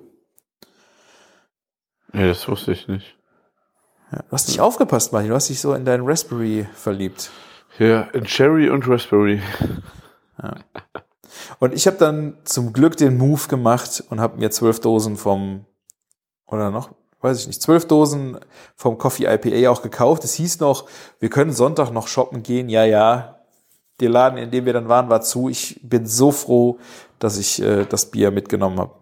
Nee, 2.14 2.30
das 2.30 2.48
wusste 2.48 2.72
ich 2.72 2.88
nicht. 2.88 3.18
Ja, 4.10 4.20
du 4.20 4.32
hast 4.32 4.48
nicht 4.48 4.62
aufgepasst, 4.62 5.12
Martin. 5.12 5.28
Du 5.28 5.36
hast 5.36 5.50
dich 5.50 5.60
so 5.60 5.74
in 5.74 5.84
deinen 5.84 6.08
Raspberry 6.08 6.66
verliebt. 6.74 7.30
Ja, 7.78 8.04
in 8.14 8.24
Cherry 8.24 8.70
und 8.70 8.88
Raspberry. 8.88 9.42
Und 11.60 11.74
ich 11.74 11.88
habe 11.88 11.98
dann 11.98 12.38
zum 12.44 12.74
Glück 12.74 12.98
den 12.98 13.18
Move 13.18 13.48
gemacht 13.48 14.04
und 14.10 14.20
habe 14.20 14.38
mir 14.38 14.52
zwölf 14.52 14.80
Dosen 14.80 15.18
vom, 15.18 15.66
oder 16.48 16.72
noch, 16.72 16.92
weiß 17.22 17.40
ich 17.42 17.48
nicht, 17.48 17.62
zwölf 17.62 17.88
Dosen 17.88 18.40
vom 18.76 18.98
Coffee 18.98 19.26
IPA 19.26 19.70
auch 19.70 19.82
gekauft. 19.82 20.24
Es 20.24 20.34
hieß 20.36 20.60
noch, 20.60 20.88
wir 21.20 21.30
können 21.30 21.52
Sonntag 21.52 21.92
noch 21.92 22.08
shoppen 22.08 22.44
gehen. 22.44 22.70
Ja, 22.70 22.84
ja. 22.84 23.40
Der 24.00 24.10
Laden, 24.10 24.38
in 24.38 24.52
dem 24.52 24.66
wir 24.66 24.74
dann 24.74 24.90
waren, 24.90 25.10
war 25.10 25.22
zu. 25.22 25.50
Ich 25.50 25.80
bin 25.84 26.06
so 26.08 26.32
froh, 26.32 26.80
dass 27.20 27.38
ich 27.38 27.62
äh, 27.62 27.86
das 27.86 28.10
Bier 28.10 28.32
mitgenommen 28.32 28.80
habe. 28.80 28.96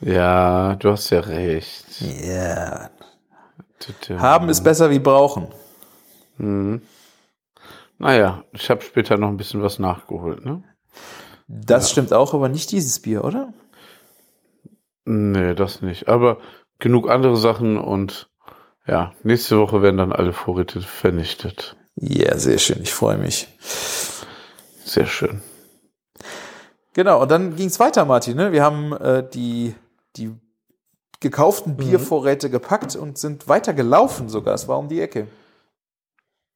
Ja, 0.00 0.74
du 0.76 0.90
hast 0.90 1.10
ja 1.10 1.20
recht. 1.20 2.00
Ja. 2.00 2.90
Tüte. 3.78 4.20
Haben 4.20 4.48
ist 4.48 4.62
besser 4.62 4.90
wie 4.90 4.98
brauchen. 4.98 5.48
Naja, 7.98 8.44
ich 8.52 8.68
habe 8.70 8.82
später 8.82 9.16
noch 9.16 9.28
ein 9.28 9.36
bisschen 9.36 9.62
was 9.62 9.78
nachgeholt, 9.78 10.44
ne? 10.44 10.62
Das 11.46 11.90
stimmt 11.90 12.12
auch, 12.12 12.34
aber 12.34 12.48
nicht 12.48 12.72
dieses 12.72 13.00
Bier, 13.00 13.24
oder? 13.24 13.52
Nee, 15.04 15.54
das 15.54 15.82
nicht. 15.82 16.08
Aber 16.08 16.38
genug 16.78 17.10
andere 17.10 17.36
Sachen 17.36 17.76
und 17.76 18.28
ja, 18.86 19.12
nächste 19.22 19.58
Woche 19.58 19.82
werden 19.82 19.96
dann 19.98 20.12
alle 20.12 20.32
Vorräte 20.32 20.80
vernichtet. 20.80 21.76
Ja, 21.96 22.36
sehr 22.38 22.58
schön. 22.58 22.80
Ich 22.82 22.92
freue 22.92 23.18
mich. 23.18 23.48
Sehr 24.84 25.06
schön. 25.06 25.42
Genau, 26.94 27.22
und 27.22 27.30
dann 27.30 27.56
ging's 27.56 27.80
weiter, 27.80 28.04
Martin. 28.04 28.36
Ne? 28.36 28.52
Wir 28.52 28.62
haben 28.62 28.92
äh, 28.92 29.28
die, 29.28 29.74
die 30.16 30.32
gekauften 31.20 31.76
Biervorräte 31.76 32.50
gepackt 32.50 32.94
und 32.96 33.18
sind 33.18 33.48
weiter 33.48 33.74
gelaufen 33.74 34.28
sogar. 34.28 34.54
Es 34.54 34.68
war 34.68 34.78
um 34.78 34.88
die 34.88 35.00
Ecke. 35.00 35.26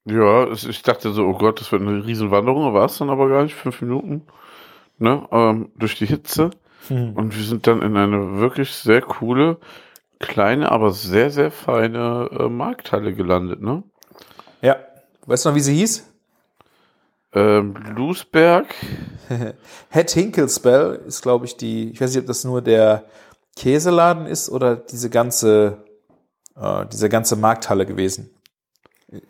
Ja, 0.04 0.44
es- 0.44 0.64
ich 0.64 0.82
dachte 0.82 1.12
so, 1.12 1.24
oh 1.24 1.36
Gott, 1.36 1.60
das 1.60 1.72
wird 1.72 1.82
eine 1.82 2.04
Riesenwanderung, 2.04 2.72
war 2.74 2.86
es 2.86 2.98
dann 2.98 3.10
aber 3.10 3.28
gar 3.28 3.42
nicht, 3.42 3.54
fünf 3.54 3.80
Minuten, 3.80 4.26
ne, 4.98 5.26
ähm, 5.30 5.70
durch 5.76 5.96
die 5.96 6.06
Hitze. 6.06 6.50
Und 6.90 7.36
wir 7.36 7.44
sind 7.44 7.66
dann 7.66 7.82
in 7.82 7.96
eine 7.98 8.38
wirklich 8.38 8.72
sehr 8.72 9.02
coole, 9.02 9.58
kleine, 10.20 10.72
aber 10.72 10.90
sehr, 10.90 11.30
sehr 11.30 11.50
feine 11.50 12.30
äh, 12.32 12.48
Markthalle 12.48 13.12
gelandet, 13.12 13.60
ne? 13.60 13.82
Ja. 14.62 14.76
Weißt 15.26 15.44
du 15.44 15.50
noch, 15.50 15.56
wie 15.56 15.60
sie 15.60 15.74
hieß? 15.74 16.10
Ähm, 17.34 17.74
Lusberg, 17.94 18.74
Head 19.90 20.10
Hinkelspell 20.10 21.02
ist, 21.06 21.20
glaube 21.20 21.44
ich, 21.44 21.58
die, 21.58 21.90
ich 21.90 22.00
weiß 22.00 22.10
nicht, 22.10 22.22
ob 22.22 22.26
das 22.26 22.44
nur 22.44 22.62
der 22.62 23.04
Käseladen 23.54 24.24
ist 24.24 24.48
oder 24.48 24.76
diese 24.76 25.10
ganze, 25.10 25.84
äh, 26.56 26.86
diese 26.90 27.10
ganze 27.10 27.36
Markthalle 27.36 27.84
gewesen 27.84 28.30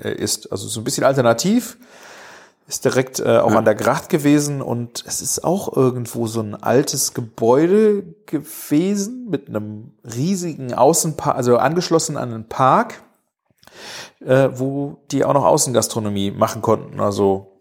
äh, 0.00 0.12
ist. 0.12 0.52
Also 0.52 0.68
so 0.68 0.81
ein 0.81 0.85
bisschen 0.85 1.02
alternativ. 1.02 1.78
Ist 2.68 2.85
direkt 2.85 3.18
äh, 3.18 3.38
auch 3.38 3.54
an 3.54 3.64
der 3.64 3.74
Gracht 3.74 4.11
gewesen 4.11 4.61
und 4.61 5.02
es 5.07 5.22
ist 5.22 5.42
auch 5.42 5.74
irgendwo 5.74 6.26
so 6.26 6.40
ein 6.42 6.54
altes 6.54 7.14
Gebäude 7.14 8.02
gewesen 8.26 9.26
mit 9.31 9.48
einem 9.48 9.94
riesigen 10.04 10.74
Außenpark, 10.74 11.35
also 11.35 11.57
angeschlossen 11.57 12.18
an 12.18 12.35
einen 12.35 12.48
Park, 12.48 13.02
äh, 14.20 14.50
wo 14.52 14.98
die 15.11 15.24
auch 15.24 15.33
noch 15.33 15.46
Außengastronomie 15.46 16.31
machen 16.31 16.61
konnten. 16.61 17.00
Also 17.00 17.59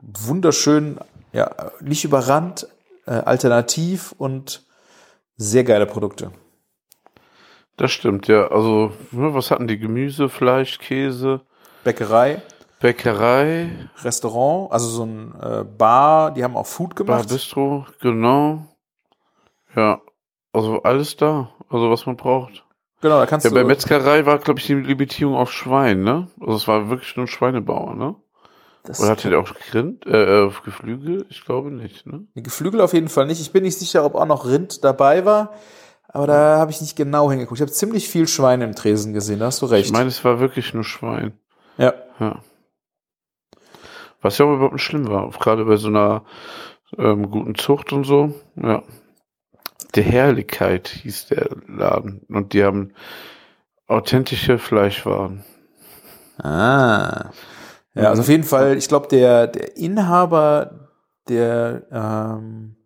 wunderschön, 0.00 1.00
ja, 1.32 1.50
nicht 1.80 2.04
überrannt, 2.04 2.68
äh, 3.06 3.14
alternativ 3.14 4.14
und 4.16 4.64
sehr 5.36 5.64
geile 5.64 5.86
Produkte. 5.86 6.30
das 7.76 7.90
stimmt, 7.90 8.28
ja. 8.28 8.46
Also, 8.46 8.92
ne, 9.10 9.34
was 9.34 9.50
hatten 9.50 9.66
die? 9.66 9.78
Gemüse, 9.78 10.28
Fleisch, 10.28 10.78
Käse, 10.78 11.40
Bäckerei, 11.82 12.42
Bäckerei, 12.80 13.68
Restaurant, 14.02 14.72
also 14.72 14.88
so 14.88 15.04
ein 15.04 15.34
äh, 15.40 15.64
Bar, 15.64 16.32
die 16.32 16.42
haben 16.42 16.56
auch 16.56 16.66
Food 16.66 16.94
Bar 16.94 17.04
gemacht. 17.06 17.28
Bistro, 17.28 17.86
genau. 18.00 18.66
Ja, 19.76 20.00
also 20.52 20.82
alles 20.82 21.16
da, 21.16 21.50
also 21.68 21.90
was 21.90 22.06
man 22.06 22.16
braucht. 22.16 22.64
genau, 23.02 23.18
da 23.20 23.26
kannst 23.26 23.44
Ja, 23.44 23.50
bei 23.52 23.60
du. 23.62 23.66
Metzgerei 23.68 24.24
war, 24.26 24.38
glaube 24.38 24.60
ich, 24.60 24.66
die 24.66 24.74
Limitierung 24.74 25.36
auf 25.36 25.52
Schwein, 25.52 26.02
ne? 26.02 26.28
Also 26.40 26.54
es 26.54 26.66
war 26.68 26.88
wirklich 26.90 27.14
nur 27.16 27.24
ein 27.26 27.28
Schweinebauer, 27.28 27.94
ne? 27.94 28.16
das, 28.82 28.98
Oder 28.98 29.10
hatte 29.10 29.28
der 29.28 29.40
auch 29.40 29.50
Rind, 29.74 30.06
äh, 30.06 30.46
äh, 30.46 30.50
Geflügel? 30.64 31.26
Ich 31.28 31.44
glaube 31.44 31.70
nicht, 31.70 32.06
ne? 32.06 32.26
Geflügel 32.34 32.80
auf 32.80 32.94
jeden 32.94 33.10
Fall 33.10 33.26
nicht. 33.26 33.40
Ich 33.42 33.52
bin 33.52 33.62
nicht 33.62 33.78
sicher, 33.78 34.04
ob 34.06 34.14
auch 34.14 34.24
noch 34.26 34.46
Rind 34.46 34.82
dabei 34.84 35.26
war, 35.26 35.52
aber 36.08 36.26
da 36.26 36.56
habe 36.58 36.70
ich 36.70 36.80
nicht 36.80 36.96
genau 36.96 37.30
hingeguckt. 37.30 37.58
Ich 37.58 37.62
habe 37.62 37.70
ziemlich 37.72 38.08
viel 38.08 38.26
Schweine 38.26 38.64
im 38.64 38.74
Tresen 38.74 39.12
gesehen, 39.12 39.38
da 39.38 39.46
hast 39.46 39.60
du 39.60 39.66
recht. 39.66 39.84
Ich 39.86 39.92
meine, 39.92 40.08
es 40.08 40.24
war 40.24 40.40
wirklich 40.40 40.72
nur 40.72 40.82
Schwein. 40.84 41.38
ja. 41.76 41.92
Ja. 42.18 42.40
Was 44.20 44.38
ja 44.38 44.46
auch 44.46 44.54
überhaupt 44.54 44.74
nicht 44.74 44.82
schlimm 44.82 45.08
war, 45.08 45.30
gerade 45.30 45.64
bei 45.64 45.76
so 45.76 45.88
einer 45.88 46.24
ähm, 46.98 47.30
guten 47.30 47.54
Zucht 47.54 47.92
und 47.92 48.04
so. 48.04 48.34
Ja. 48.56 48.82
Der 49.94 50.02
Herrlichkeit 50.04 50.88
hieß 50.88 51.26
der 51.26 51.48
Laden. 51.66 52.22
Und 52.28 52.52
die 52.52 52.62
haben 52.62 52.92
authentische 53.86 54.58
Fleischwaren. 54.58 55.44
Ah. 56.38 57.30
Ja, 57.94 58.10
also 58.10 58.22
auf 58.22 58.28
jeden 58.28 58.44
Fall, 58.44 58.76
ich 58.76 58.88
glaube, 58.88 59.08
der, 59.08 59.48
der 59.48 59.76
Inhaber, 59.76 60.88
der, 61.28 61.86
ähm, 61.90 62.76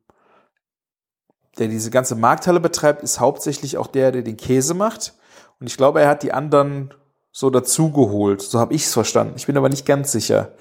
der 1.59 1.69
diese 1.69 1.91
ganze 1.91 2.15
Markthalle 2.15 2.61
betreibt, 2.61 3.03
ist 3.03 3.21
hauptsächlich 3.21 3.77
auch 3.77 3.87
der, 3.87 4.13
der 4.13 4.23
den 4.23 4.37
Käse 4.37 4.75
macht. 4.75 5.15
Und 5.61 5.67
ich 5.67 5.77
glaube, 5.77 6.01
er 6.01 6.09
hat 6.09 6.23
die 6.23 6.33
anderen 6.33 6.95
so 7.33 7.51
dazugeholt. 7.51 8.41
So 8.41 8.59
habe 8.59 8.75
ich 8.75 8.85
es 8.85 8.95
verstanden. 8.95 9.35
Ich 9.37 9.47
bin 9.47 9.57
aber 9.57 9.69
nicht 9.69 9.85
ganz 9.85 10.11
sicher. 10.11 10.53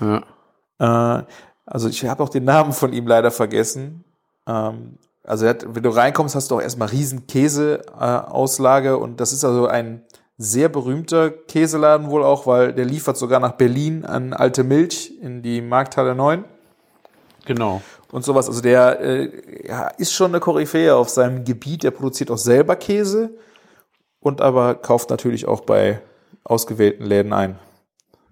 Ja. 0.00 1.18
Äh, 1.20 1.24
also 1.66 1.88
ich 1.88 2.04
habe 2.04 2.22
auch 2.22 2.28
den 2.28 2.44
Namen 2.44 2.72
von 2.72 2.92
ihm 2.92 3.06
leider 3.06 3.30
vergessen. 3.30 4.04
Ähm, 4.46 4.98
also 5.24 5.48
hat, 5.48 5.66
wenn 5.74 5.82
du 5.82 5.90
reinkommst, 5.90 6.34
hast 6.34 6.50
du 6.50 6.56
auch 6.56 6.62
erstmal 6.62 6.88
riesen 6.88 7.26
Käse-Auslage 7.26 8.96
und 8.96 9.20
das 9.20 9.32
ist 9.32 9.44
also 9.44 9.66
ein 9.66 10.02
sehr 10.38 10.68
berühmter 10.68 11.30
Käseladen 11.30 12.10
wohl 12.10 12.22
auch, 12.22 12.46
weil 12.46 12.72
der 12.72 12.84
liefert 12.84 13.16
sogar 13.16 13.40
nach 13.40 13.52
Berlin 13.52 14.04
an 14.04 14.32
alte 14.32 14.64
Milch 14.64 15.12
in 15.20 15.42
die 15.42 15.62
Markthalle 15.62 16.14
9 16.14 16.44
Genau. 17.46 17.80
und 18.12 18.24
sowas. 18.24 18.48
Also 18.48 18.60
der 18.60 19.00
äh, 19.00 19.66
ja, 19.66 19.88
ist 19.98 20.12
schon 20.12 20.32
eine 20.32 20.40
Koryphäe 20.40 20.94
auf 20.94 21.08
seinem 21.08 21.44
Gebiet. 21.44 21.82
Der 21.84 21.90
produziert 21.90 22.30
auch 22.30 22.38
selber 22.38 22.76
Käse 22.76 23.30
und 24.20 24.40
aber 24.40 24.74
kauft 24.74 25.10
natürlich 25.10 25.46
auch 25.46 25.62
bei 25.62 26.00
ausgewählten 26.44 27.04
Läden 27.04 27.32
ein. 27.32 27.58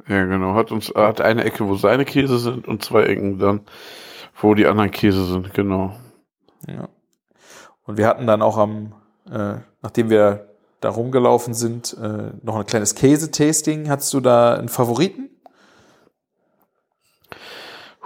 Ja, 0.07 0.25
genau. 0.25 0.55
Hat 0.55 0.71
uns, 0.71 0.93
hat 0.95 1.21
eine 1.21 1.45
Ecke, 1.45 1.67
wo 1.67 1.77
seine 1.77 2.05
Käse 2.05 2.39
sind 2.39 2.69
und 2.69 2.85
zwei 2.85 3.05
Ecken 3.05 3.39
dann, 3.39 3.61
wo 4.41 4.55
die 4.55 4.67
anderen 4.67 4.91
Käse 4.91 5.25
sind, 5.25 5.55
genau. 5.55 5.97
Ja. 6.67 6.89
Und 7.85 7.97
wir 7.99 8.07
hatten 8.07 8.27
dann 8.27 8.43
auch 8.43 8.59
am, 8.59 8.95
äh, 9.31 9.57
nachdem 9.83 10.11
wir 10.11 10.49
da 10.81 10.91
rumgelaufen 10.91 11.55
sind, 11.55 11.97
äh, 12.01 12.33
noch 12.43 12.57
ein 12.57 12.67
kleines 12.67 12.95
Käsetasting. 12.95 13.89
Hattest 13.89 14.13
du 14.13 14.21
da 14.21 14.55
einen 14.55 14.69
Favoriten? 14.69 15.31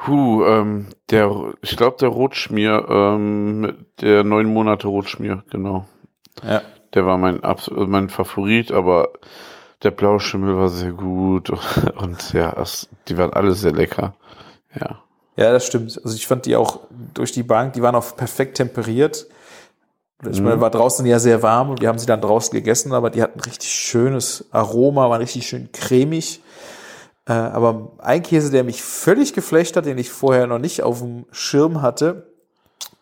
Huh, 0.06 0.44
ähm, 0.44 0.86
der, 1.10 1.54
ich 1.60 1.76
glaube, 1.76 1.96
der 1.98 2.08
Rotschmier, 2.08 2.86
ähm, 2.88 3.86
der 4.00 4.22
neun 4.22 4.46
Monate 4.46 4.86
Rotschmier, 4.86 5.42
genau. 5.50 5.86
Ja. 6.46 6.62
Der 6.94 7.04
war 7.04 7.18
mein, 7.18 7.42
Abs- 7.42 7.68
äh, 7.68 7.86
mein 7.86 8.08
Favorit, 8.08 8.70
aber 8.70 9.08
der 9.82 9.90
Blauschimmel 9.90 10.56
war 10.56 10.68
sehr 10.68 10.92
gut 10.92 11.50
und 11.96 12.32
ja, 12.32 12.52
es, 12.60 12.88
die 13.08 13.16
waren 13.16 13.32
alle 13.32 13.54
sehr 13.54 13.72
lecker. 13.72 14.14
Ja. 14.78 15.02
Ja, 15.36 15.52
das 15.52 15.66
stimmt. 15.66 16.00
Also 16.02 16.16
ich 16.16 16.26
fand 16.26 16.46
die 16.46 16.56
auch 16.56 16.80
durch 17.14 17.30
die 17.30 17.44
Bank, 17.44 17.74
die 17.74 17.82
waren 17.82 17.94
auch 17.94 18.16
perfekt 18.16 18.56
temperiert. 18.56 19.28
Ich 20.28 20.40
meine, 20.40 20.60
war 20.60 20.70
draußen 20.70 21.06
ja 21.06 21.20
sehr 21.20 21.44
warm 21.44 21.70
und 21.70 21.80
wir 21.80 21.86
haben 21.86 21.98
sie 22.00 22.06
dann 22.06 22.20
draußen 22.20 22.52
gegessen, 22.52 22.92
aber 22.92 23.08
die 23.08 23.22
hatten 23.22 23.38
richtig 23.38 23.70
schönes 23.70 24.46
Aroma, 24.50 25.08
waren 25.08 25.20
richtig 25.20 25.46
schön 25.46 25.70
cremig. 25.70 26.40
Äh, 27.28 27.34
aber 27.34 27.92
ein 27.98 28.24
Käse, 28.24 28.50
der 28.50 28.64
mich 28.64 28.82
völlig 28.82 29.32
geflecht 29.32 29.76
hat, 29.76 29.86
den 29.86 29.96
ich 29.96 30.10
vorher 30.10 30.48
noch 30.48 30.58
nicht 30.58 30.82
auf 30.82 30.98
dem 30.98 31.24
Schirm 31.30 31.82
hatte, 31.82 32.26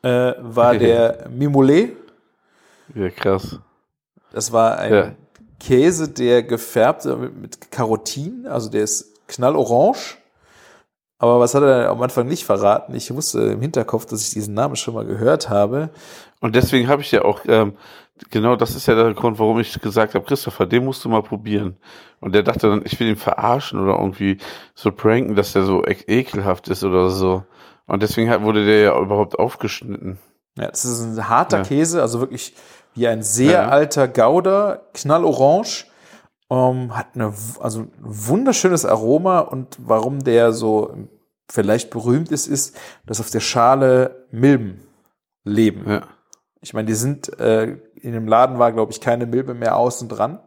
äh, 0.03 0.35
war 0.41 0.77
der 0.77 1.31
Mimolé. 1.31 1.93
Ja, 2.95 3.09
krass. 3.09 3.61
Das 4.33 4.53
war 4.53 4.79
ein 4.79 4.93
Ja. 4.93 5.13
Käse, 5.61 6.09
der 6.09 6.43
gefärbt 6.43 7.07
äh, 7.07 7.17
mit, 7.17 7.71
Karotin, 7.71 8.47
also 8.47 8.71
der 8.71 8.83
ist 8.83 9.27
knallorange. 9.29 10.17
Aber 11.19 11.41
was 11.41 11.55
hat 11.55 11.63
er 11.63 11.89
am 11.89 12.03
Anfang 12.03 12.29
nicht 12.29 12.45
verraten? 12.45 12.95
Ich 12.95 13.15
wusste 13.15 13.41
im 13.41 13.63
Hinterkopf, 13.63 14.05
dass 14.05 14.23
ich 14.23 14.35
diesen 14.35 14.53
Namen 14.53 14.77
schon 14.77 14.93
mal 14.95 15.07
gehört 15.07 15.49
habe. 15.49 15.89
Und 16.41 16.55
deswegen 16.55 16.89
habe 16.89 17.01
ich 17.01 17.11
ja 17.11 17.25
auch, 17.25 17.41
ähm, 17.47 17.73
genau 18.31 18.55
das 18.55 18.77
ist 18.77 18.87
ja 18.87 18.95
der 18.95 19.15
Grund, 19.15 19.39
warum 19.39 19.59
ich 19.59 19.81
gesagt 19.81 20.15
habe, 20.15 20.27
Christopher, 20.27 20.67
den 20.67 20.85
musst 20.85 21.05
du 21.05 21.09
mal 21.09 21.23
probieren. 21.23 21.79
Und 22.21 22.35
der 22.35 22.43
dachte 22.43 22.69
dann, 22.69 22.83
ich 22.85 23.01
will 23.01 23.09
ihn 23.09 23.17
verarschen 23.17 23.81
oder 23.81 23.99
irgendwie 23.99 24.37
so 24.75 24.93
pranken, 24.93 25.37
dass 25.37 25.55
der 25.55 25.63
so 25.63 25.83
e 25.87 25.97
ekelhaft 26.07 26.69
ist 26.69 26.85
oder 26.85 27.09
so. 27.09 27.45
Und 27.87 28.03
deswegen 28.03 28.31
wurde 28.43 28.67
der 28.67 28.81
ja 28.81 29.01
überhaupt 29.01 29.39
aufgeschnitten. 29.39 30.19
Ja, 30.59 30.69
das 30.69 30.85
ist 30.85 31.01
ein 31.03 31.29
harter 31.29 31.59
Ja. 31.59 31.65
Käse, 31.65 32.03
also 32.03 32.21
wirklich 32.21 32.55
wie 32.97 33.07
ein 33.07 33.23
sehr 33.23 33.53
Ja. 33.53 33.69
alter 33.69 34.09
Gouda, 34.09 34.81
knallorange. 34.95 35.85
Ähm, 36.51 36.97
hat 36.97 37.09
eine, 37.15 37.33
also 37.61 37.81
ein 37.81 37.93
wunderschönes 38.01 38.85
Aroma 38.85 39.41
und 39.41 39.77
warum 39.81 40.23
der 40.23 40.53
so 40.53 40.95
vielleicht 41.51 41.91
berühmt 41.91 42.31
ist, 42.33 42.47
ist, 42.47 42.77
dass 43.05 43.21
auf 43.21 43.31
der 43.31 43.41
Schale 43.41 44.27
Milben 44.31 44.81
leben. 45.45 45.89
Ja. 45.89 46.03
Ich 46.61 46.73
meine, 46.73 46.87
die 46.87 46.95
sind, 46.95 47.39
äh, 47.41 47.77
in 47.95 48.13
dem 48.13 48.27
Laden 48.29 48.59
war, 48.59 48.73
glaube 48.73 48.93
ich, 48.93 49.01
keine 49.01 49.27
Milbe 49.27 49.55
mehr 49.55 49.77
außen 49.77 50.09
dran, 50.09 50.39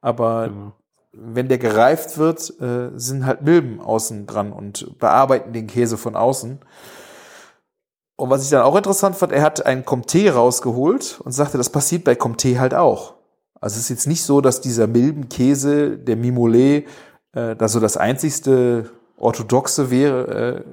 aber 0.00 0.48
Genau. 0.48 0.72
wenn 1.12 1.48
der 1.48 1.58
gereift 1.58 2.16
wird, 2.18 2.52
äh, 2.60 2.90
sind 2.96 3.24
halt 3.26 3.42
Milben 3.42 3.80
außen 3.80 4.26
dran 4.26 4.52
und 4.52 4.98
bearbeiten 4.98 5.52
den 5.52 5.66
Käse 5.66 5.96
von 5.98 6.16
außen. 6.16 6.58
Und 8.16 8.30
was 8.30 8.44
ich 8.44 8.50
dann 8.50 8.62
auch 8.62 8.76
interessant 8.76 9.16
fand, 9.16 9.32
er 9.32 9.42
hat 9.42 9.66
einen 9.66 9.82
Comté 9.82 10.30
rausgeholt 10.30 11.20
und 11.24 11.32
sagte, 11.32 11.58
das 11.58 11.70
passiert 11.70 12.04
bei 12.04 12.12
Comté 12.12 12.58
halt 12.58 12.74
auch. 12.74 13.14
Also 13.60 13.74
es 13.74 13.84
ist 13.84 13.88
jetzt 13.88 14.06
nicht 14.06 14.22
so, 14.22 14.40
dass 14.40 14.60
dieser 14.60 14.86
Milbenkäse, 14.86 15.98
der 15.98 16.16
Mimolet, 16.16 16.86
äh, 17.32 17.56
da 17.56 17.66
so 17.66 17.80
das 17.80 17.96
einzigste 17.96 18.90
orthodoxe 19.16 19.90
wäre 19.90 20.64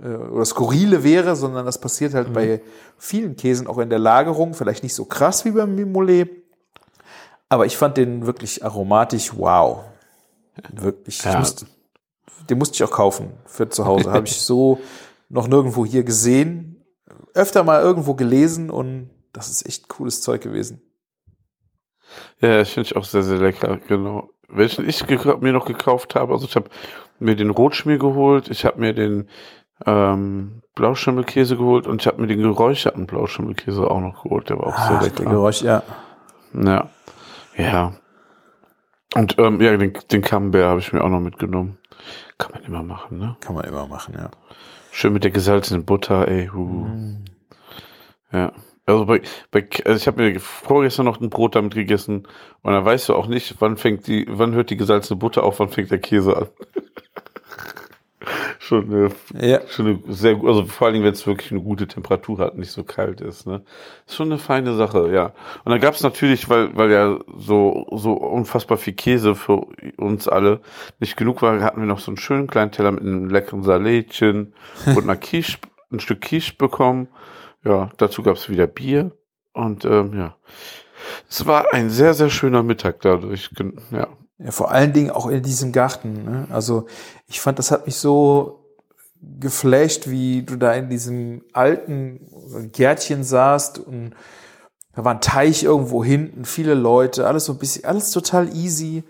äh, 0.00 0.08
äh, 0.08 0.16
oder 0.16 0.44
skurrile 0.44 1.04
wäre, 1.04 1.36
sondern 1.36 1.66
das 1.66 1.78
passiert 1.78 2.14
halt 2.14 2.32
bei 2.32 2.62
vielen 2.98 3.36
Käsen 3.36 3.66
auch 3.66 3.78
in 3.78 3.90
der 3.90 3.98
Lagerung, 3.98 4.54
vielleicht 4.54 4.82
nicht 4.82 4.94
so 4.94 5.04
krass 5.04 5.44
wie 5.44 5.50
beim 5.52 5.74
Mimolet. 5.74 6.30
Aber 7.48 7.66
ich 7.66 7.76
fand 7.76 7.96
den 7.96 8.26
wirklich 8.26 8.64
aromatisch 8.64 9.36
wow. 9.36 9.84
Wirklich. 10.72 11.18
Ich 11.18 11.24
Ja. 11.24 11.38
musste, 11.38 11.66
den 12.48 12.58
musste 12.58 12.74
ich 12.74 12.84
auch 12.84 12.90
kaufen 12.90 13.30
für 13.46 13.68
zu 13.68 13.84
Hause. 13.84 14.10
Habe 14.10 14.26
ich 14.26 14.40
so 14.40 14.80
noch 15.28 15.48
nirgendwo 15.48 15.84
hier 15.84 16.02
gesehen. 16.02 16.71
Öfter 17.34 17.64
mal 17.64 17.80
irgendwo 17.80 18.14
gelesen 18.14 18.70
und 18.70 19.10
das 19.32 19.50
ist 19.50 19.66
echt 19.66 19.88
cooles 19.88 20.20
Zeug 20.20 20.42
gewesen. 20.42 20.82
Ja, 22.40 22.58
das 22.58 22.70
finde 22.70 22.88
ich 22.88 22.96
auch 22.96 23.04
sehr, 23.04 23.22
sehr 23.22 23.38
lecker, 23.38 23.78
genau. 23.88 24.30
Welchen 24.48 24.86
ich 24.86 25.06
mir 25.08 25.52
noch 25.52 25.64
gekauft 25.64 26.14
habe, 26.14 26.34
also 26.34 26.46
ich 26.46 26.56
habe 26.56 26.68
mir 27.18 27.36
den 27.36 27.50
Rotschmier 27.50 27.98
geholt, 27.98 28.50
ich 28.50 28.66
habe 28.66 28.80
mir 28.80 28.92
den 28.92 29.28
ähm, 29.86 30.62
Blauschimmelkäse 30.74 31.56
geholt 31.56 31.86
und 31.86 32.02
ich 32.02 32.06
habe 32.06 32.20
mir 32.20 32.28
den 32.28 32.42
geräucherten 32.42 33.06
Blauschimmelkäse 33.06 33.90
auch 33.90 34.00
noch 34.00 34.24
geholt, 34.24 34.50
der 34.50 34.58
war 34.58 34.66
auch 34.66 34.76
sehr 34.76 34.98
Ach, 34.98 35.02
lecker. 35.02 35.22
der 35.22 35.32
Geräusch, 35.32 35.62
ja. 35.62 35.82
Ja. 36.52 36.90
Ja. 37.56 37.94
Und 39.14 39.38
ähm, 39.38 39.60
ja, 39.60 39.76
den, 39.76 39.92
den 40.10 40.22
Camembert 40.22 40.64
habe 40.64 40.80
ich 40.80 40.92
mir 40.92 41.02
auch 41.02 41.08
noch 41.08 41.20
mitgenommen. 41.20 41.78
Kann 42.38 42.52
man 42.52 42.62
immer 42.64 42.82
machen, 42.82 43.18
ne? 43.18 43.36
Kann 43.40 43.54
man 43.54 43.64
immer 43.64 43.86
machen, 43.86 44.14
ja. 44.16 44.30
Schön 44.94 45.14
mit 45.14 45.24
der 45.24 45.30
gesalzenen 45.30 45.86
Butter, 45.86 46.28
ey. 46.28 46.48
Hu. 46.48 46.86
Ja. 48.30 48.52
Also 48.84 49.06
bei, 49.06 49.22
bei 49.50 49.66
also 49.86 49.96
ich 49.96 50.06
habe 50.06 50.22
mir 50.22 50.38
vorgestern 50.38 51.06
noch 51.06 51.18
ein 51.18 51.30
Brot 51.30 51.54
damit 51.54 51.74
gegessen 51.74 52.28
und 52.60 52.72
dann 52.72 52.84
weißt 52.84 53.08
du 53.08 53.14
auch 53.14 53.26
nicht, 53.26 53.56
wann 53.60 53.78
fängt 53.78 54.06
die, 54.06 54.26
wann 54.28 54.52
hört 54.52 54.68
die 54.68 54.76
gesalzene 54.76 55.18
Butter 55.18 55.44
auf, 55.44 55.60
wann 55.60 55.70
fängt 55.70 55.90
der 55.90 55.98
Käse 55.98 56.36
an. 56.36 56.48
schon 58.58 58.92
eine, 58.92 59.10
Ja. 59.40 59.60
schon 59.68 59.86
eine 59.86 59.98
sehr 60.08 60.34
gut, 60.34 60.48
also 60.48 60.64
vor 60.64 60.86
allen 60.86 60.94
Dingen, 60.94 61.04
wenn 61.04 61.12
es 61.12 61.26
wirklich 61.26 61.50
eine 61.52 61.60
gute 61.60 61.86
Temperatur 61.86 62.38
hat, 62.38 62.56
nicht 62.56 62.70
so 62.70 62.84
kalt 62.84 63.20
ist, 63.20 63.46
ne. 63.46 63.62
Ist 64.06 64.16
schon 64.16 64.30
eine 64.30 64.38
feine 64.38 64.74
Sache, 64.74 65.12
ja. 65.12 65.32
Und 65.64 65.70
dann 65.72 65.80
gab 65.80 65.94
es 65.94 66.02
natürlich, 66.02 66.48
weil, 66.48 66.76
weil 66.76 66.90
ja 66.90 67.18
so, 67.36 67.86
so 67.92 68.12
unfassbar 68.12 68.78
viel 68.78 68.94
Käse 68.94 69.34
für 69.34 69.66
uns 69.96 70.28
alle 70.28 70.60
nicht 71.00 71.16
genug 71.16 71.42
war, 71.42 71.60
hatten 71.60 71.80
wir 71.80 71.86
noch 71.86 72.00
so 72.00 72.10
einen 72.10 72.18
schönen 72.18 72.46
kleinen 72.46 72.72
Teller 72.72 72.92
mit 72.92 73.02
einem 73.02 73.28
leckeren 73.28 73.62
Salätchen 73.62 74.54
und 74.86 75.02
einer 75.02 75.16
Quiche, 75.16 75.58
ein 75.90 76.00
Stück 76.00 76.20
Quiche 76.22 76.54
bekommen. 76.56 77.08
Ja, 77.64 77.90
dazu 77.96 78.22
gab 78.22 78.36
es 78.36 78.48
wieder 78.48 78.66
Bier 78.66 79.12
und 79.52 79.84
ähm, 79.84 80.14
ja. 80.16 80.36
Es 81.28 81.46
war 81.46 81.72
ein 81.72 81.90
sehr, 81.90 82.14
sehr 82.14 82.30
schöner 82.30 82.62
Mittag 82.62 83.00
dadurch. 83.00 83.50
Ja. 83.90 84.08
Ja, 84.44 84.50
vor 84.50 84.70
allen 84.70 84.92
Dingen 84.92 85.10
auch 85.10 85.26
in 85.26 85.42
diesem 85.42 85.72
Garten. 85.72 86.24
Ne? 86.24 86.46
Also 86.50 86.86
ich 87.28 87.40
fand, 87.40 87.58
das 87.58 87.70
hat 87.70 87.86
mich 87.86 87.96
so 87.96 88.64
geflasht, 89.20 90.08
wie 90.08 90.42
du 90.42 90.56
da 90.56 90.72
in 90.72 90.88
diesem 90.90 91.44
alten 91.52 92.20
Gärtchen 92.72 93.22
saßt 93.22 93.78
und 93.78 94.14
da 94.94 95.04
war 95.04 95.14
ein 95.14 95.20
Teich 95.20 95.62
irgendwo 95.62 96.04
hinten, 96.04 96.44
viele 96.44 96.74
Leute, 96.74 97.26
alles 97.26 97.46
so 97.46 97.52
ein 97.52 97.58
bisschen, 97.58 97.84
alles 97.84 98.10
total 98.10 98.54
easy. 98.54 99.04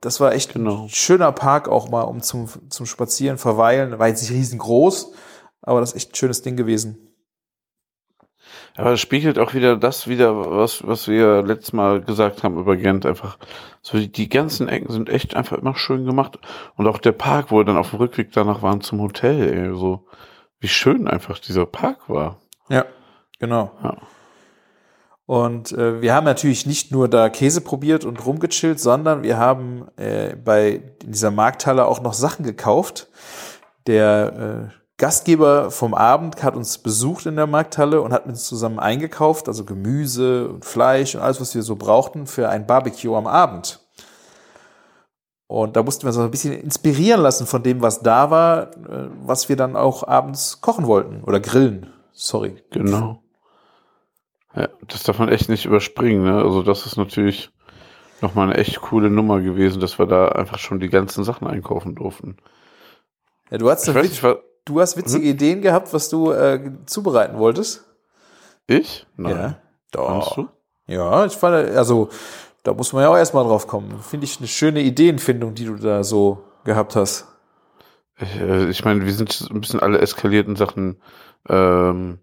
Das 0.00 0.20
war 0.20 0.32
echt 0.32 0.52
Genau. 0.54 0.84
ein 0.84 0.88
schöner 0.88 1.32
Park 1.32 1.68
auch 1.68 1.88
mal, 1.90 2.02
um 2.02 2.22
zum, 2.22 2.46
zum 2.70 2.86
Spazieren, 2.86 3.36
verweilen. 3.36 3.98
War 3.98 4.08
jetzt 4.08 4.22
nicht 4.22 4.30
riesengroß, 4.30 5.12
aber 5.60 5.80
das 5.80 5.90
ist 5.90 5.96
echt 5.96 6.12
ein 6.12 6.14
schönes 6.14 6.42
Ding 6.42 6.56
gewesen. 6.56 7.07
Aber 8.76 8.92
es 8.92 9.00
spiegelt 9.00 9.38
auch 9.38 9.54
wieder 9.54 9.76
das 9.76 10.08
wieder, 10.08 10.50
was, 10.50 10.86
was 10.86 11.08
wir 11.08 11.42
letztes 11.42 11.72
Mal 11.72 12.00
gesagt 12.00 12.42
haben 12.42 12.58
über 12.58 12.76
Gent. 12.76 13.06
Einfach, 13.06 13.38
so 13.82 13.98
die, 13.98 14.10
die 14.10 14.28
ganzen 14.28 14.68
Ecken 14.68 14.92
sind 14.92 15.08
echt 15.08 15.34
einfach 15.34 15.58
immer 15.58 15.74
schön 15.74 16.04
gemacht. 16.04 16.38
Und 16.76 16.86
auch 16.86 16.98
der 16.98 17.12
Park, 17.12 17.50
wo 17.50 17.58
wir 17.58 17.64
dann 17.64 17.76
auf 17.76 17.90
dem 17.90 17.98
Rückweg 17.98 18.32
danach 18.32 18.62
waren 18.62 18.80
zum 18.80 19.00
Hotel, 19.00 19.52
ey, 19.52 19.76
so, 19.76 20.06
wie 20.60 20.68
schön 20.68 21.08
einfach 21.08 21.38
dieser 21.38 21.66
Park 21.66 22.08
war. 22.08 22.40
Ja, 22.68 22.84
genau. 23.38 23.72
Ja. 23.82 23.96
Und 25.28 25.72
äh, 25.72 26.00
wir 26.00 26.14
haben 26.14 26.24
natürlich 26.24 26.64
nicht 26.64 26.90
nur 26.90 27.06
da 27.06 27.28
Käse 27.28 27.60
probiert 27.60 28.06
und 28.06 28.24
rumgechillt, 28.24 28.80
sondern 28.80 29.22
wir 29.22 29.36
haben 29.36 29.86
äh, 29.96 30.34
bei 30.36 30.80
in 31.04 31.12
dieser 31.12 31.30
Markthalle 31.30 31.84
auch 31.84 32.00
noch 32.00 32.14
Sachen 32.14 32.46
gekauft. 32.46 33.08
Der 33.86 34.70
äh, 34.72 34.77
Gastgeber 34.98 35.70
vom 35.70 35.94
Abend 35.94 36.42
hat 36.42 36.56
uns 36.56 36.78
besucht 36.78 37.26
in 37.26 37.36
der 37.36 37.46
Markthalle 37.46 38.02
und 38.02 38.12
hat 38.12 38.26
mit 38.26 38.34
uns 38.34 38.44
zusammen 38.44 38.80
eingekauft, 38.80 39.46
also 39.46 39.64
Gemüse 39.64 40.48
und 40.48 40.64
Fleisch 40.64 41.14
und 41.14 41.20
alles, 41.20 41.40
was 41.40 41.54
wir 41.54 41.62
so 41.62 41.76
brauchten 41.76 42.26
für 42.26 42.48
ein 42.48 42.66
Barbecue 42.66 43.14
am 43.14 43.28
Abend. 43.28 43.80
Und 45.46 45.76
da 45.76 45.84
mussten 45.84 46.02
wir 46.02 46.08
uns 46.08 46.16
so 46.16 46.22
ein 46.22 46.30
bisschen 46.32 46.52
inspirieren 46.52 47.22
lassen 47.22 47.46
von 47.46 47.62
dem, 47.62 47.80
was 47.80 48.02
da 48.02 48.30
war, 48.30 48.72
äh, 48.72 49.08
was 49.24 49.48
wir 49.48 49.54
dann 49.54 49.76
auch 49.76 50.06
abends 50.06 50.60
kochen 50.60 50.86
wollten 50.86 51.22
oder 51.22 51.38
grillen. 51.38 51.92
Sorry. 52.12 52.62
Genau. 52.70 53.22
Ja, 54.54 54.68
das 54.88 55.04
darf 55.04 55.20
man 55.20 55.28
echt 55.28 55.48
nicht 55.48 55.64
überspringen, 55.64 56.24
ne? 56.24 56.42
Also 56.42 56.62
das 56.62 56.86
ist 56.86 56.96
natürlich 56.96 57.50
nochmal 58.20 58.48
eine 58.48 58.58
echt 58.58 58.80
coole 58.80 59.10
Nummer 59.10 59.40
gewesen, 59.40 59.80
dass 59.80 60.00
wir 60.00 60.06
da 60.06 60.28
einfach 60.30 60.58
schon 60.58 60.80
die 60.80 60.88
ganzen 60.88 61.22
Sachen 61.22 61.46
einkaufen 61.46 61.94
durften. 61.94 62.36
Ja, 63.50 63.58
du 63.58 63.70
hast 63.70 63.86
Ich 63.86 63.94
weiß 63.94 64.08
nicht, 64.08 64.22
was, 64.24 64.36
Du 64.68 64.80
hast 64.82 64.98
witzige 64.98 65.24
Hm? 65.24 65.30
Ideen 65.30 65.62
gehabt, 65.62 65.94
was 65.94 66.10
du 66.10 66.30
äh, 66.30 66.60
zubereiten 66.84 67.38
wolltest. 67.38 67.84
ich? 68.66 69.06
Nein. 69.16 69.56
Doch. 69.92 70.10
Meinst 70.10 70.36
du? 70.36 70.48
Ja, 70.92 71.24
ich 71.24 71.32
fand, 71.32 71.70
also, 71.74 72.10
da 72.64 72.74
muss 72.74 72.92
man 72.92 73.02
ja 73.02 73.08
auch 73.08 73.16
erstmal 73.16 73.44
drauf 73.44 73.66
kommen. 73.66 73.98
Finde 74.02 74.24
ich 74.26 74.38
eine 74.38 74.46
schöne 74.46 74.80
Ideenfindung, 74.82 75.54
die 75.54 75.64
du 75.64 75.76
da 75.76 76.04
so 76.04 76.44
gehabt 76.64 76.96
hast. 76.96 77.26
Ich, 78.20 78.36
äh, 78.38 78.68
ich 78.68 78.84
meine, 78.84 79.06
wir 79.06 79.12
sind 79.14 79.48
ein 79.50 79.60
bisschen 79.62 79.80
alle 79.80 80.00
eskaliert 80.00 80.46
in 80.48 80.56
Sachen 80.56 81.00
ähm, 81.48 82.18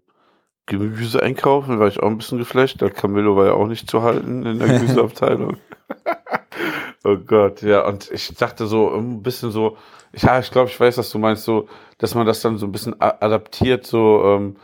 Gemüse 0.66 1.20
einkaufen, 1.20 1.80
war 1.80 1.88
ich 1.88 2.00
auch 2.00 2.08
ein 2.08 2.18
bisschen 2.18 2.38
geflasht. 2.38 2.80
Der 2.80 2.90
Camillo 2.90 3.36
war 3.36 3.46
ja 3.46 3.52
auch 3.54 3.66
nicht 3.66 3.90
zu 3.90 4.02
halten 4.02 4.46
in 4.46 4.60
der 4.60 4.68
Gemüseabteilung. 4.78 5.56
oh 7.04 7.16
Gott, 7.16 7.62
ja, 7.62 7.84
und 7.86 8.08
ich 8.12 8.34
dachte 8.36 8.66
so 8.66 8.94
ein 8.94 9.22
bisschen 9.22 9.50
so, 9.50 9.76
ja, 10.16 10.38
ich 10.38 10.50
glaube, 10.50 10.68
ich 10.70 10.78
weiß, 10.78 10.98
was 10.98 11.10
du 11.10 11.18
meinst, 11.18 11.44
so, 11.44 11.68
dass 11.98 12.14
man 12.14 12.26
das 12.26 12.40
dann 12.40 12.58
so 12.58 12.66
ein 12.66 12.72
bisschen 12.72 13.00
adaptiert, 13.00 13.86
so, 13.86 14.22
ähm, 14.24 14.56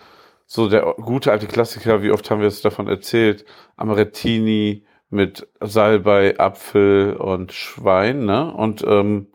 so 0.47 0.69
der 0.69 0.95
gute 1.01 1.31
alte 1.33 1.47
Klassiker, 1.47 2.03
wie 2.03 2.11
oft 2.11 2.31
haben 2.31 2.41
wir 2.41 2.49
es 2.49 2.61
davon 2.63 2.89
erzählt, 2.89 3.45
Amarettini 3.77 4.85
mit 5.11 5.47
Salbei, 5.61 6.39
Apfel 6.39 7.17
und 7.17 7.53
Schwein, 7.53 8.25
ne? 8.25 8.53
Und 8.53 8.83
ähm, 8.87 9.29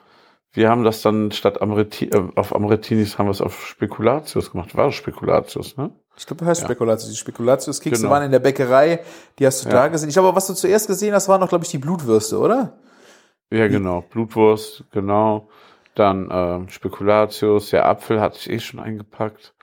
wir 0.54 0.70
haben 0.70 0.84
das 0.84 1.04
dann 1.04 1.32
statt 1.32 1.62
Amaretti 1.62 2.06
äh, 2.06 2.24
auf 2.36 2.56
Amarettinis 2.56 3.18
haben 3.20 3.28
wir 3.28 3.32
es 3.32 3.42
auf 3.42 3.68
Spekulatius 3.68 4.52
gemacht. 4.52 4.76
War 4.76 4.88
das 4.88 4.96
Spekulatius, 4.96 5.78
ne? 5.78 5.92
Ich 6.18 6.26
glaube, 6.26 6.46
heißt 6.48 6.62
Ja. 6.62 6.68
Spekulatius. 6.68 7.12
Die 7.12 7.16
Spekulatius-Kekse 7.18 8.02
Genau. 8.02 8.12
waren 8.14 8.24
in 8.24 8.32
der 8.32 8.40
Bäckerei, 8.40 9.02
die 9.38 9.46
hast 9.46 9.64
du 9.66 9.70
Ja. 9.70 9.76
da 9.76 9.88
gesehen. 9.88 10.10
Ich 10.10 10.16
glaube, 10.16 10.36
was 10.36 10.48
du 10.48 10.56
zuerst 10.56 10.88
gesehen 10.88 11.14
hast, 11.14 11.30
waren 11.30 11.40
noch, 11.40 11.50
glaube 11.50 11.64
ich, 11.64 11.70
die 11.70 11.78
Blutwürste, 11.78 12.40
oder? 12.40 12.80
Ja, 13.52 13.68
genau. 13.68 14.02
Blutwurst, 14.02 14.84
genau. 14.92 15.48
Dann 15.98 16.30
ähm, 16.32 16.70
Spekulatius, 16.70 17.72
ja, 17.72 17.86
Apfel 17.86 18.22
hatte 18.22 18.38
ich 18.38 18.52
eh 18.52 18.60
schon 18.60 18.80
eingepackt. 18.80 19.56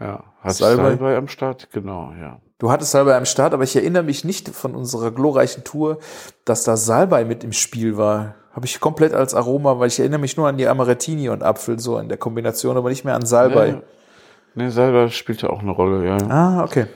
Ja. 0.00 0.24
Hat 0.40 0.54
Salbei? 0.54 0.82
Salbei 0.84 1.16
am 1.18 1.28
Start? 1.28 1.68
Genau, 1.72 2.14
ja. 2.18 2.40
Du 2.58 2.70
hattest 2.70 2.92
Salbei 2.92 3.14
am 3.14 3.26
Start, 3.26 3.52
aber 3.52 3.64
ich 3.64 3.76
erinnere 3.76 4.02
mich 4.02 4.24
nicht 4.24 4.48
von 4.48 4.74
unserer 4.74 5.10
glorreichen 5.10 5.64
Tour, 5.64 5.98
dass 6.46 6.64
da 6.64 6.78
Salbei 6.78 7.26
mit 7.26 7.44
im 7.44 7.52
Spiel 7.52 7.98
war. 7.98 8.36
Habe 8.52 8.64
ich 8.64 8.80
komplett 8.80 9.12
als 9.12 9.34
Aroma, 9.34 9.78
weil 9.78 9.88
ich 9.88 10.00
erinnere 10.00 10.20
mich 10.20 10.38
nur 10.38 10.48
an 10.48 10.56
die 10.56 10.66
Amarettini 10.66 11.28
und 11.28 11.42
Apfel 11.42 11.78
so 11.78 11.98
in 11.98 12.08
der 12.08 12.16
Kombination, 12.16 12.78
aber 12.78 12.88
nicht 12.88 13.04
mehr 13.04 13.14
an 13.14 13.26
Salbei. 13.26 13.82
Nee, 14.54 14.64
nee 14.64 14.70
Salbei 14.70 15.10
spielte 15.10 15.50
auch 15.50 15.60
eine 15.60 15.72
Rolle, 15.72 16.08
ja. 16.08 16.16
Ah, 16.30 16.64
okay. 16.64 16.86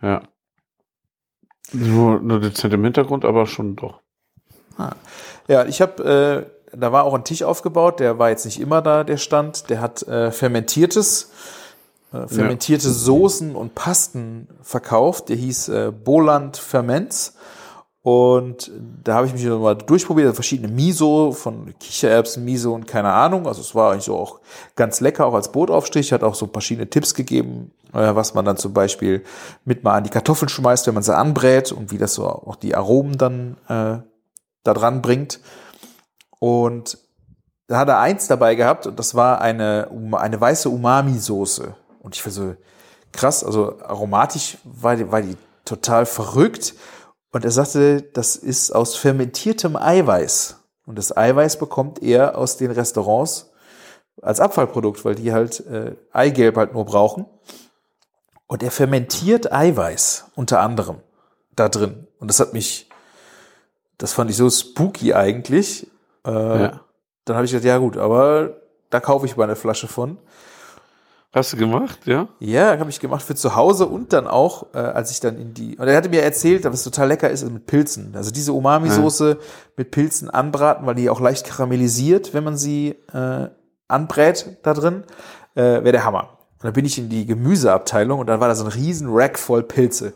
ja. 0.00 0.22
Nur, 1.74 2.18
nur 2.20 2.40
dezent 2.40 2.72
im 2.72 2.82
Hintergrund, 2.82 3.26
aber 3.26 3.44
schon 3.44 3.76
doch. 3.76 4.00
Ja, 5.48 5.66
ich 5.66 5.82
habe, 5.82 6.48
äh, 6.48 6.61
da 6.76 6.92
war 6.92 7.04
auch 7.04 7.14
ein 7.14 7.24
Tisch 7.24 7.42
aufgebaut, 7.42 8.00
der 8.00 8.18
war 8.18 8.30
jetzt 8.30 8.44
nicht 8.44 8.60
immer 8.60 8.82
da, 8.82 9.04
der 9.04 9.16
stand. 9.16 9.68
Der 9.70 9.80
hat 9.80 10.02
äh, 10.02 10.30
fermentiertes, 10.30 11.30
äh, 12.12 12.26
fermentierte 12.26 12.90
Soßen 12.90 13.54
und 13.54 13.74
Pasten 13.74 14.48
verkauft. 14.62 15.28
Der 15.28 15.36
hieß 15.36 15.68
äh, 15.68 15.92
Boland 15.92 16.56
Ferments. 16.56 17.34
Und 18.04 18.72
da 19.04 19.14
habe 19.14 19.28
ich 19.28 19.32
mich 19.32 19.44
mal 19.44 19.76
durchprobiert, 19.76 20.26
also 20.26 20.34
verschiedene 20.34 20.72
Miso, 20.72 21.30
von 21.30 21.72
Kichererbsen, 21.78 22.44
Miso 22.44 22.74
und 22.74 22.88
keine 22.88 23.12
Ahnung. 23.12 23.46
Also 23.46 23.60
es 23.60 23.76
war 23.76 23.92
eigentlich 23.92 24.06
so 24.06 24.16
auch 24.16 24.40
ganz 24.74 25.00
lecker, 25.00 25.24
auch 25.24 25.34
als 25.34 25.52
Brotaufstrich. 25.52 26.12
Hat 26.12 26.24
auch 26.24 26.34
so 26.34 26.48
verschiedene 26.48 26.90
Tipps 26.90 27.14
gegeben, 27.14 27.70
äh, 27.92 28.14
was 28.14 28.34
man 28.34 28.44
dann 28.44 28.56
zum 28.56 28.72
Beispiel 28.72 29.22
mit 29.64 29.84
mal 29.84 29.98
an 29.98 30.04
die 30.04 30.10
Kartoffeln 30.10 30.48
schmeißt, 30.48 30.88
wenn 30.88 30.94
man 30.94 31.04
sie 31.04 31.16
anbrät 31.16 31.70
und 31.70 31.92
wie 31.92 31.98
das 31.98 32.14
so 32.14 32.26
auch 32.26 32.56
die 32.56 32.74
Aromen 32.74 33.18
dann 33.18 33.56
äh, 33.68 33.98
da 34.64 34.74
dran 34.74 35.00
bringt. 35.00 35.38
Und 36.42 36.98
da 37.68 37.78
hat 37.78 37.88
er 37.88 38.00
eins 38.00 38.26
dabei 38.26 38.56
gehabt 38.56 38.88
und 38.88 38.98
das 38.98 39.14
war 39.14 39.40
eine, 39.40 39.88
eine 40.10 40.40
weiße 40.40 40.68
Umami-Soße. 40.68 41.76
Und 42.00 42.16
ich 42.16 42.24
war 42.24 42.32
so 42.32 42.56
krass, 43.12 43.44
also 43.44 43.78
aromatisch 43.80 44.58
war 44.64 44.96
die, 44.96 45.12
war 45.12 45.22
die 45.22 45.36
total 45.64 46.04
verrückt. 46.04 46.74
Und 47.30 47.44
er 47.44 47.52
sagte, 47.52 48.02
das 48.02 48.34
ist 48.34 48.72
aus 48.72 48.96
fermentiertem 48.96 49.76
Eiweiß. 49.76 50.56
Und 50.84 50.98
das 50.98 51.16
Eiweiß 51.16 51.60
bekommt 51.60 52.02
er 52.02 52.36
aus 52.36 52.56
den 52.56 52.72
Restaurants 52.72 53.52
als 54.20 54.40
Abfallprodukt, 54.40 55.04
weil 55.04 55.14
die 55.14 55.32
halt 55.32 55.64
äh, 55.66 55.94
Eigelb 56.10 56.56
halt 56.56 56.74
nur 56.74 56.86
brauchen. 56.86 57.26
Und 58.48 58.64
er 58.64 58.72
fermentiert 58.72 59.52
Eiweiß 59.52 60.24
unter 60.34 60.58
anderem 60.58 60.96
da 61.54 61.68
drin. 61.68 62.08
Und 62.18 62.26
das 62.32 62.40
hat 62.40 62.52
mich, 62.52 62.90
das 63.96 64.12
fand 64.12 64.28
ich 64.28 64.36
so 64.36 64.50
spooky 64.50 65.14
eigentlich. 65.14 65.86
Äh, 66.26 66.30
Ja. 66.62 66.80
Dann 67.24 67.36
habe 67.36 67.44
ich 67.44 67.52
gesagt, 67.52 67.64
ja 67.64 67.78
gut, 67.78 67.96
aber 67.96 68.56
da 68.90 68.98
kaufe 68.98 69.26
ich 69.26 69.36
mal 69.36 69.44
eine 69.44 69.54
Flasche 69.56 69.86
von. 69.86 70.18
Hast 71.34 71.52
du 71.52 71.56
gemacht, 71.56 72.00
ja? 72.04 72.28
Ja, 72.40 72.78
habe 72.78 72.90
ich 72.90 73.00
gemacht 73.00 73.22
für 73.22 73.34
zu 73.34 73.54
Hause 73.56 73.86
und 73.86 74.12
dann 74.12 74.26
auch, 74.26 74.66
äh, 74.74 74.78
als 74.78 75.10
ich 75.12 75.20
dann 75.20 75.38
in 75.38 75.54
die. 75.54 75.78
Und 75.78 75.88
er 75.88 75.96
hatte 75.96 76.10
mir 76.10 76.20
erzählt, 76.22 76.64
dass 76.66 76.74
es 76.74 76.82
total 76.84 77.08
lecker 77.08 77.30
ist 77.30 77.48
mit 77.48 77.66
Pilzen. 77.66 78.12
Also 78.14 78.30
diese 78.30 78.52
Umami-Soße 78.52 79.38
mit 79.78 79.90
Pilzen 79.92 80.28
anbraten, 80.28 80.84
weil 80.84 80.94
die 80.94 81.08
auch 81.08 81.20
leicht 81.20 81.46
karamellisiert, 81.46 82.34
wenn 82.34 82.44
man 82.44 82.58
sie 82.58 82.96
äh, 83.14 83.48
anbrät 83.88 84.58
da 84.62 84.74
drin, 84.74 85.04
äh, 85.54 85.62
wäre 85.62 85.92
der 85.92 86.04
Hammer. 86.04 86.38
Und 86.58 86.64
dann 86.64 86.72
bin 86.74 86.84
ich 86.84 86.98
in 86.98 87.08
die 87.08 87.24
Gemüseabteilung 87.24 88.18
und 88.20 88.26
dann 88.26 88.40
war 88.40 88.48
da 88.48 88.54
so 88.54 88.64
ein 88.64 88.70
riesen 88.70 89.08
Rack 89.10 89.38
voll 89.38 89.62
Pilze. 89.62 90.12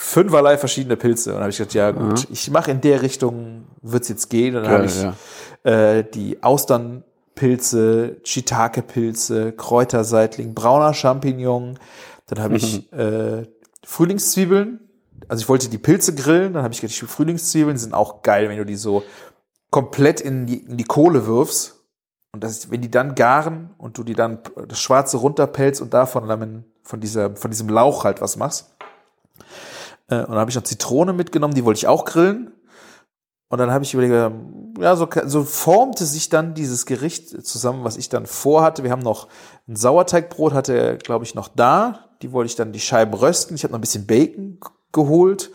Fünferlei 0.00 0.56
verschiedene 0.56 0.96
Pilze. 0.96 1.30
Und 1.30 1.34
dann 1.34 1.42
habe 1.42 1.50
ich 1.50 1.58
gesagt, 1.58 1.74
ja 1.74 1.90
gut, 1.90 2.28
ich 2.30 2.48
mache 2.52 2.70
in 2.70 2.80
der 2.80 3.02
Richtung, 3.02 3.64
wird's 3.82 4.08
jetzt 4.08 4.30
gehen. 4.30 4.54
Und 4.54 4.62
dann 4.62 4.72
habe 4.72 4.84
ich 4.84 5.02
ja. 5.02 5.14
äh, 5.64 6.08
die 6.08 6.40
Austernpilze, 6.40 8.18
Shiitake-Pilze, 8.22 9.52
Kräuterseitling, 9.52 10.54
brauner 10.54 10.94
Champignon. 10.94 11.80
Dann 12.26 12.38
habe 12.40 12.56
ich 12.56 12.92
äh, 12.92 13.48
Frühlingszwiebeln. 13.84 14.78
Also 15.26 15.42
ich 15.42 15.48
wollte 15.48 15.68
die 15.68 15.78
Pilze 15.78 16.14
grillen, 16.14 16.52
dann 16.52 16.62
habe 16.62 16.72
ich 16.72 16.80
gedacht, 16.80 17.00
die 17.00 17.06
Frühlingszwiebeln 17.06 17.76
sind 17.76 17.92
auch 17.92 18.22
geil, 18.22 18.48
wenn 18.48 18.56
du 18.56 18.64
die 18.64 18.76
so 18.76 19.02
komplett 19.70 20.20
in 20.20 20.46
die, 20.46 20.58
in 20.58 20.76
die 20.76 20.84
Kohle 20.84 21.26
wirfst. 21.26 21.74
Und 22.32 22.44
das, 22.44 22.70
wenn 22.70 22.82
die 22.82 22.90
dann 22.90 23.16
garen 23.16 23.70
und 23.78 23.98
du 23.98 24.04
die 24.04 24.14
dann 24.14 24.38
das 24.68 24.78
Schwarze 24.78 25.16
runterpellst 25.16 25.82
und 25.82 25.92
davon 25.92 26.28
dann 26.28 26.64
von 26.84 27.00
dieser, 27.00 27.34
von 27.34 27.50
diesem 27.50 27.68
Lauch 27.68 28.04
halt 28.04 28.20
was 28.20 28.36
machst. 28.36 28.77
Äh, 30.08 30.20
und 30.20 30.30
dann 30.30 30.38
habe 30.38 30.50
ich 30.50 30.56
noch 30.56 30.64
Zitrone 30.64 31.12
mitgenommen, 31.12 31.54
die 31.54 31.64
wollte 31.64 31.78
ich 31.78 31.86
auch 31.86 32.04
grillen. 32.04 32.52
Und 33.50 33.58
dann 33.58 33.70
habe 33.70 33.82
ich 33.82 33.94
überlegt, 33.94 34.32
ja, 34.78 34.94
so, 34.94 35.08
so 35.24 35.44
formte 35.44 36.04
sich 36.04 36.28
dann 36.28 36.52
dieses 36.52 36.84
Gericht 36.84 37.46
zusammen, 37.46 37.82
was 37.82 37.96
ich 37.96 38.10
dann 38.10 38.26
vorhatte. 38.26 38.84
Wir 38.84 38.90
haben 38.90 39.02
noch 39.02 39.28
ein 39.66 39.74
Sauerteigbrot, 39.74 40.52
hatte 40.52 40.76
er, 40.76 40.96
glaube 40.96 41.24
ich, 41.24 41.34
noch 41.34 41.48
da. 41.48 42.10
Die 42.20 42.32
wollte 42.32 42.50
ich 42.50 42.56
dann 42.56 42.72
die 42.72 42.80
Scheiben 42.80 43.14
rösten. 43.14 43.54
Ich 43.54 43.64
habe 43.64 43.72
noch 43.72 43.78
ein 43.78 43.82
bisschen 43.82 44.06
Bacon 44.06 44.58
geholt. 44.92 45.50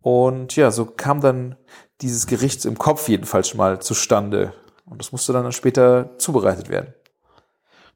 Und 0.00 0.56
ja, 0.56 0.70
so 0.70 0.86
kam 0.86 1.20
dann 1.20 1.56
dieses 2.00 2.26
Gericht 2.26 2.64
im 2.64 2.78
Kopf 2.78 3.08
jedenfalls 3.08 3.48
schon 3.48 3.58
mal 3.58 3.80
zustande. 3.80 4.54
Und 4.86 4.98
das 4.98 5.12
musste 5.12 5.34
dann 5.34 5.52
später 5.52 6.16
zubereitet 6.16 6.70
werden. 6.70 6.94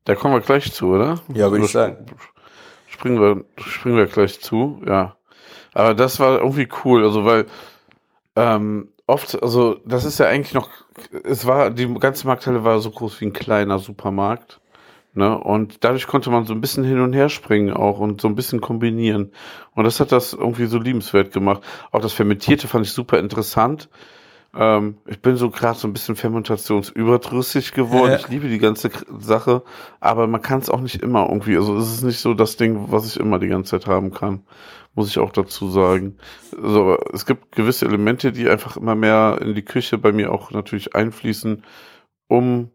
Da 0.04 0.14
kommen 0.14 0.34
wir 0.34 0.40
gleich 0.40 0.74
zu, 0.74 0.88
oder? 0.88 1.22
Ja, 1.32 1.50
würde 1.50 1.64
ich 1.64 1.72
sagen. 1.72 2.04
Springen 2.86 3.20
wir, 3.20 3.44
springen 3.56 3.96
wir 3.96 4.06
gleich 4.06 4.40
zu, 4.40 4.82
ja. 4.86 5.16
Aber 5.74 5.94
das 5.94 6.20
war 6.20 6.38
irgendwie 6.38 6.68
cool, 6.84 7.04
also 7.04 7.24
weil 7.24 7.46
ähm, 8.36 8.88
oft, 9.06 9.42
also 9.42 9.80
das 9.84 10.04
ist 10.04 10.18
ja 10.18 10.26
eigentlich 10.26 10.54
noch, 10.54 10.70
es 11.24 11.46
war, 11.46 11.70
die 11.70 11.92
ganze 11.94 12.26
Markthalle 12.26 12.64
war 12.64 12.80
so 12.80 12.90
groß 12.90 13.20
wie 13.20 13.26
ein 13.26 13.32
kleiner 13.32 13.78
Supermarkt. 13.78 14.60
Ne? 15.14 15.38
Und 15.38 15.84
dadurch 15.84 16.06
konnte 16.06 16.30
man 16.30 16.46
so 16.46 16.54
ein 16.54 16.62
bisschen 16.62 16.84
hin 16.84 17.00
und 17.00 17.12
her 17.12 17.28
springen 17.28 17.74
auch 17.74 17.98
und 17.98 18.20
so 18.20 18.28
ein 18.28 18.34
bisschen 18.34 18.62
kombinieren. 18.62 19.32
Und 19.74 19.84
das 19.84 20.00
hat 20.00 20.10
das 20.10 20.32
irgendwie 20.32 20.66
so 20.66 20.78
liebenswert 20.78 21.32
gemacht. 21.32 21.62
Auch 21.90 22.00
das 22.00 22.14
Fermentierte 22.14 22.66
fand 22.66 22.86
ich 22.86 22.92
super 22.92 23.18
interessant. 23.18 23.90
Ähm, 24.54 24.98
ich 25.06 25.20
bin 25.20 25.36
so 25.36 25.50
gerade 25.50 25.78
so 25.78 25.88
ein 25.88 25.92
bisschen 25.92 26.16
fermentationsüberdrüssig 26.16 27.72
geworden. 27.72 28.12
Ja. 28.12 28.16
Ich 28.16 28.28
liebe 28.28 28.48
die 28.48 28.58
ganze 28.58 28.90
Sache, 29.18 29.62
aber 30.00 30.26
man 30.26 30.42
kann 30.42 30.60
es 30.60 30.68
auch 30.68 30.80
nicht 30.80 31.02
immer 31.02 31.28
irgendwie. 31.28 31.56
Also 31.56 31.76
es 31.76 31.92
ist 31.92 32.02
nicht 32.02 32.20
so 32.20 32.34
das 32.34 32.56
Ding, 32.56 32.90
was 32.90 33.06
ich 33.06 33.18
immer 33.18 33.38
die 33.38 33.48
ganze 33.48 33.70
Zeit 33.70 33.86
haben 33.86 34.12
kann, 34.12 34.42
muss 34.94 35.08
ich 35.08 35.18
auch 35.18 35.32
dazu 35.32 35.70
sagen. 35.70 36.18
Also 36.62 36.98
es 37.12 37.24
gibt 37.24 37.52
gewisse 37.52 37.86
Elemente, 37.86 38.30
die 38.32 38.48
einfach 38.48 38.76
immer 38.76 38.94
mehr 38.94 39.38
in 39.40 39.54
die 39.54 39.64
Küche 39.64 39.96
bei 39.96 40.12
mir 40.12 40.32
auch 40.32 40.50
natürlich 40.50 40.94
einfließen, 40.94 41.64
um 42.28 42.70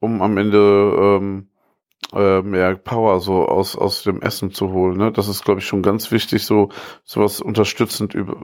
um 0.00 0.20
am 0.20 0.36
Ende 0.36 1.18
ähm, 1.18 1.48
äh, 2.14 2.42
mehr 2.42 2.76
Power 2.76 3.20
so 3.20 3.46
aus 3.46 3.76
aus 3.76 4.02
dem 4.02 4.22
Essen 4.22 4.52
zu 4.52 4.72
holen. 4.72 4.96
Ne? 4.96 5.12
Das 5.12 5.28
ist, 5.28 5.44
glaube 5.44 5.60
ich, 5.60 5.66
schon 5.66 5.82
ganz 5.82 6.10
wichtig, 6.10 6.44
so 6.44 6.68
sowas 7.02 7.40
unterstützend 7.40 8.14
über, 8.14 8.36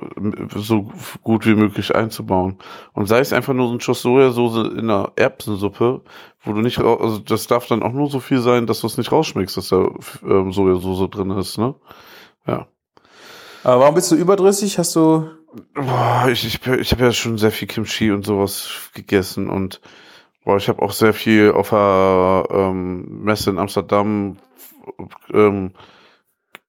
so 0.56 0.90
gut 1.22 1.46
wie 1.46 1.54
möglich 1.54 1.94
einzubauen. 1.94 2.58
Und 2.92 3.06
sei 3.06 3.20
es 3.20 3.32
einfach 3.32 3.54
nur 3.54 3.68
so 3.68 3.74
ein 3.74 3.80
Schuss 3.80 4.02
Sojasauce 4.02 4.72
in 4.72 4.90
einer 4.90 5.12
Erbsensuppe, 5.16 6.02
wo 6.42 6.52
du 6.52 6.60
nicht, 6.60 6.78
also 6.80 7.18
das 7.18 7.46
darf 7.46 7.66
dann 7.66 7.82
auch 7.82 7.92
nur 7.92 8.10
so 8.10 8.20
viel 8.20 8.40
sein, 8.40 8.66
dass 8.66 8.80
du 8.80 8.86
es 8.86 8.98
nicht 8.98 9.12
rausschmeckst, 9.12 9.56
dass 9.56 9.68
da 9.68 9.88
ähm, 10.22 10.52
Sojasauce 10.52 11.10
drin 11.10 11.30
ist. 11.30 11.58
Ne? 11.58 11.74
Ja. 12.46 12.66
Aber 13.62 13.80
warum 13.80 13.94
bist 13.94 14.10
du 14.10 14.16
überdrüssig? 14.16 14.78
Hast 14.78 14.96
du. 14.96 15.30
Boah, 15.74 16.28
ich, 16.30 16.46
ich, 16.46 16.66
ich 16.66 16.92
habe 16.92 17.04
ja 17.04 17.12
schon 17.12 17.36
sehr 17.36 17.50
viel 17.50 17.68
Kimchi 17.68 18.10
und 18.10 18.24
sowas 18.24 18.90
gegessen 18.94 19.50
und 19.50 19.80
boah, 20.44 20.56
ich 20.56 20.68
habe 20.68 20.82
auch 20.82 20.92
sehr 20.92 21.12
viel 21.12 21.52
auf 21.52 21.70
der 21.70 22.44
ähm, 22.50 23.22
Messe 23.24 23.50
in 23.50 23.58
Amsterdam 23.58 24.36
ähm, 25.32 25.72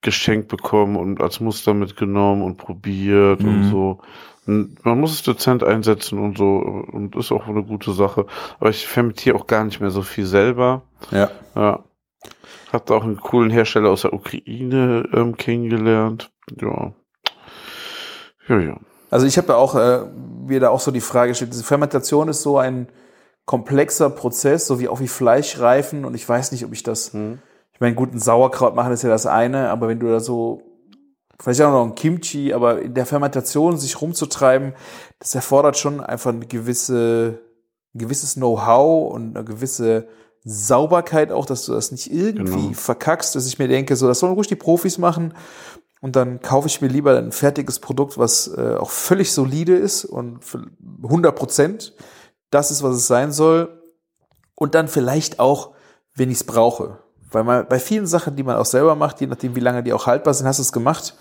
geschenkt 0.01 0.47
bekommen 0.47 0.95
und 0.95 1.21
als 1.21 1.39
Muster 1.39 1.73
mitgenommen 1.73 2.41
und 2.41 2.57
probiert 2.57 3.41
und 3.41 3.67
Mhm. 3.67 3.69
so. 3.71 3.99
Und 4.47 4.83
man 4.83 4.99
muss 4.99 5.13
es 5.13 5.21
dezent 5.23 5.63
einsetzen 5.63 6.17
und 6.17 6.37
so 6.37 6.57
und 6.57 7.15
ist 7.15 7.31
auch 7.31 7.47
eine 7.47 7.63
gute 7.63 7.93
Sache. 7.93 8.25
Aber 8.59 8.71
ich 8.71 8.87
fermentiere 8.87 9.35
auch 9.35 9.45
gar 9.45 9.63
nicht 9.63 9.79
mehr 9.79 9.91
so 9.91 10.01
viel 10.01 10.25
selber. 10.25 10.81
Ja. 11.11 11.29
Ja. 11.55 11.83
Hab 12.73 12.85
da 12.87 12.95
auch 12.95 13.03
einen 13.03 13.17
coolen 13.17 13.51
Hersteller 13.51 13.89
aus 13.89 14.01
der 14.01 14.13
Ukraine 14.13 15.07
ähm, 15.13 15.37
kennengelernt. 15.37 16.31
Ja. 16.59 16.93
Ja, 18.47 18.59
ja. 18.59 18.77
Also 19.11 19.27
ich 19.27 19.37
habe 19.37 19.47
da 19.47 19.55
auch 19.55 19.75
äh, 19.75 20.05
mir 20.47 20.59
da 20.59 20.69
auch 20.69 20.79
so 20.79 20.89
die 20.89 21.01
Frage 21.01 21.31
gestellt, 21.31 21.53
diese 21.53 21.63
Fermentation 21.63 22.27
ist 22.29 22.41
so 22.41 22.57
ein 22.57 22.87
komplexer 23.51 24.09
Prozess, 24.09 24.65
so 24.65 24.79
wie 24.79 24.87
auch 24.87 25.01
wie 25.01 25.09
Fleischreifen. 25.09 26.05
Und 26.05 26.13
ich 26.13 26.27
weiß 26.27 26.53
nicht, 26.53 26.63
ob 26.63 26.71
ich 26.71 26.83
das, 26.83 27.09
ich 27.09 27.79
meine, 27.81 27.95
guten 27.95 28.17
Sauerkraut 28.17 28.75
machen 28.75 28.93
ist 28.93 29.03
ja 29.03 29.09
das 29.09 29.25
eine, 29.25 29.69
aber 29.71 29.89
wenn 29.89 29.99
du 29.99 30.07
da 30.07 30.21
so, 30.21 30.61
vielleicht 31.37 31.61
auch 31.61 31.71
noch 31.73 31.83
ein 31.83 31.95
Kimchi, 31.95 32.53
aber 32.53 32.81
in 32.81 32.93
der 32.93 33.05
Fermentation 33.05 33.77
sich 33.77 33.99
rumzutreiben, 33.99 34.71
das 35.19 35.35
erfordert 35.35 35.77
schon 35.77 35.99
einfach 35.99 36.31
eine 36.31 36.45
gewisse, 36.45 37.41
ein 37.93 37.99
gewisses 37.99 38.35
Know-how 38.35 39.13
und 39.13 39.35
eine 39.35 39.43
gewisse 39.43 40.07
Sauberkeit 40.45 41.33
auch, 41.33 41.45
dass 41.45 41.65
du 41.65 41.73
das 41.73 41.91
nicht 41.91 42.09
irgendwie 42.09 42.67
Genau. 42.69 42.73
verkackst, 42.73 43.35
dass 43.35 43.47
ich 43.47 43.59
mir 43.59 43.67
denke, 43.67 43.97
so, 43.97 44.07
das 44.07 44.19
sollen 44.19 44.31
ruhig 44.33 44.47
die 44.47 44.55
Profis 44.55 44.97
machen. 44.97 45.33
Und 45.99 46.15
dann 46.15 46.39
kaufe 46.39 46.69
ich 46.69 46.79
mir 46.79 46.87
lieber 46.87 47.17
ein 47.17 47.33
fertiges 47.33 47.79
Produkt, 47.79 48.17
was 48.17 48.47
äh, 48.47 48.77
auch 48.79 48.91
völlig 48.91 49.33
solide 49.33 49.75
ist 49.75 50.05
und 50.05 50.45
für 50.45 50.67
100 51.03 51.35
Prozent 51.35 51.93
das 52.51 52.69
ist, 52.69 52.83
was 52.83 52.95
es 52.95 53.07
sein 53.07 53.31
soll. 53.31 53.81
Und 54.55 54.75
dann 54.75 54.87
vielleicht 54.87 55.39
auch, 55.39 55.73
wenn 56.13 56.29
ich 56.29 56.37
es 56.37 56.43
brauche. 56.43 56.99
Weil 57.31 57.43
man 57.43 57.67
bei 57.67 57.79
vielen 57.79 58.05
Sachen, 58.05 58.35
die 58.35 58.43
man 58.43 58.57
auch 58.57 58.65
selber 58.65 58.95
macht, 58.95 59.21
je 59.21 59.27
nachdem, 59.27 59.55
wie 59.55 59.61
lange 59.61 59.81
die 59.83 59.93
auch 59.93 60.05
haltbar 60.05 60.33
sind, 60.33 60.45
hast 60.45 60.59
du 60.59 60.63
es 60.63 60.73
gemacht, 60.73 61.15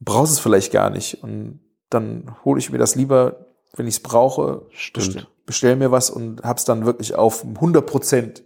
brauchst 0.00 0.32
es 0.32 0.40
vielleicht 0.40 0.72
gar 0.72 0.90
nicht. 0.90 1.22
Und 1.22 1.60
dann 1.90 2.36
hole 2.44 2.58
ich 2.58 2.70
mir 2.70 2.78
das 2.78 2.94
lieber, 2.94 3.46
wenn 3.76 3.86
ich 3.86 3.96
es 3.96 4.02
brauche, 4.02 4.66
Stimmt. 4.70 5.06
bestell, 5.06 5.26
bestell 5.46 5.76
mir 5.76 5.90
was 5.90 6.10
und 6.10 6.42
hab's 6.42 6.64
dann 6.64 6.86
wirklich 6.86 7.14
auf 7.14 7.44
100 7.44 7.86
Prozent. 7.86 8.42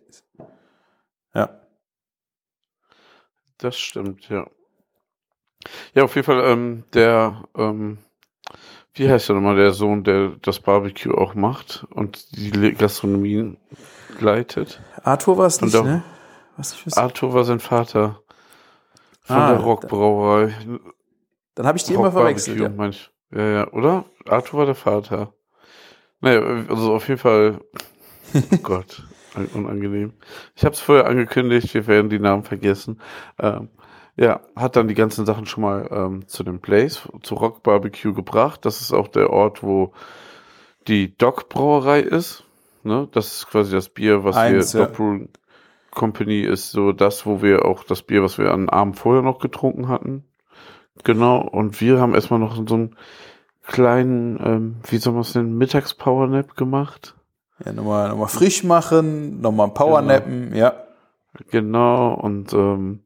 Ja. 1.34 1.60
Das 3.58 3.76
stimmt, 3.76 4.28
ja. 4.28 4.46
Ja, 5.94 6.04
auf 6.04 6.14
jeden 6.14 6.24
Fall, 6.26 6.42
ähm, 6.44 6.84
der, 6.92 7.44
ähm, 7.56 7.98
wie 8.98 9.08
heißt 9.10 9.28
der 9.28 9.36
nochmal, 9.36 9.56
der 9.56 9.72
Sohn, 9.72 10.04
der 10.04 10.32
das 10.42 10.60
Barbecue 10.60 11.12
auch 11.14 11.34
macht 11.34 11.86
und 11.90 12.36
die 12.36 12.50
Gastronomie 12.74 13.56
leitet? 14.20 14.80
Arthur 15.04 15.38
war 15.38 15.46
es 15.46 15.60
nicht, 15.60 15.74
ne? 15.82 16.02
Was 16.56 16.74
ich. 16.84 16.96
Arthur 16.96 17.32
war 17.34 17.44
sein 17.44 17.60
Vater 17.60 18.20
von 19.22 19.36
Ah, 19.36 19.52
der 19.52 19.60
Rockbrauerei. 19.60 20.54
Dann 21.54 21.66
habe 21.66 21.78
ich 21.78 21.84
die 21.84 21.94
immer 21.94 22.04
Rock 22.04 22.12
verwechselt. 22.14 22.58
Barbecue, 22.58 22.74
Ja. 22.76 22.76
mein 22.76 22.90
ich. 22.90 23.10
Ja, 23.30 23.48
ja, 23.48 23.72
oder? 23.72 24.04
Arthur 24.26 24.58
war 24.60 24.66
der 24.66 24.74
Vater. 24.74 25.32
Naja, 26.20 26.40
also 26.68 26.94
auf 26.94 27.06
jeden 27.08 27.20
Fall, 27.20 27.60
oh 28.34 28.56
Gott, 28.62 29.04
un- 29.36 29.46
unangenehm. 29.54 30.14
Ich 30.56 30.64
habe 30.64 30.74
es 30.74 30.80
vorher 30.80 31.06
angekündigt, 31.06 31.72
wir 31.74 31.86
werden 31.86 32.08
die 32.10 32.18
Namen 32.18 32.42
vergessen. 32.42 33.00
Ähm, 33.38 33.68
ja, 34.18 34.40
hat 34.56 34.74
dann 34.74 34.88
die 34.88 34.94
ganzen 34.94 35.24
Sachen 35.26 35.46
schon 35.46 35.62
mal 35.62 35.88
ähm, 35.92 36.26
zu 36.26 36.42
dem 36.42 36.60
Place, 36.60 37.08
zu 37.22 37.36
Rock 37.36 37.62
Barbecue 37.62 38.12
gebracht. 38.12 38.64
Das 38.64 38.80
ist 38.80 38.92
auch 38.92 39.06
der 39.08 39.30
Ort, 39.30 39.62
wo 39.62 39.92
die 40.88 41.16
Doc 41.16 41.48
Brauerei 41.48 42.00
ist. 42.00 42.44
Ne? 42.82 43.08
Das 43.12 43.28
ist 43.28 43.46
quasi 43.48 43.72
das 43.72 43.88
Bier, 43.88 44.24
was 44.24 44.36
Eins, 44.36 44.74
wir, 44.74 44.80
ja. 44.80 44.86
Doc 44.86 44.96
Brewing 44.96 45.28
Company 45.92 46.40
ist 46.40 46.72
so 46.72 46.92
das, 46.92 47.26
wo 47.26 47.42
wir 47.42 47.64
auch 47.64 47.84
das 47.84 48.02
Bier, 48.02 48.22
was 48.22 48.38
wir 48.38 48.50
am 48.50 48.68
Abend 48.68 48.98
vorher 48.98 49.22
noch 49.22 49.38
getrunken 49.38 49.88
hatten. 49.88 50.24
Genau, 51.04 51.40
und 51.40 51.80
wir 51.80 52.00
haben 52.00 52.14
erstmal 52.14 52.40
noch 52.40 52.56
so 52.66 52.74
einen 52.74 52.96
kleinen, 53.64 54.40
ähm, 54.44 54.76
wie 54.88 54.98
soll 54.98 55.12
man 55.12 55.22
es 55.22 55.34
nennen, 55.34 55.56
Mittags-Powernap 55.58 56.56
gemacht. 56.56 57.14
Ja, 57.64 57.72
nochmal, 57.72 58.08
nochmal 58.08 58.28
frisch 58.28 58.64
machen, 58.64 59.40
nochmal 59.40 59.68
Powernappen, 59.68 60.54
ja. 60.56 60.74
Genau, 61.50 62.14
und 62.14 62.52
ähm, 62.52 63.04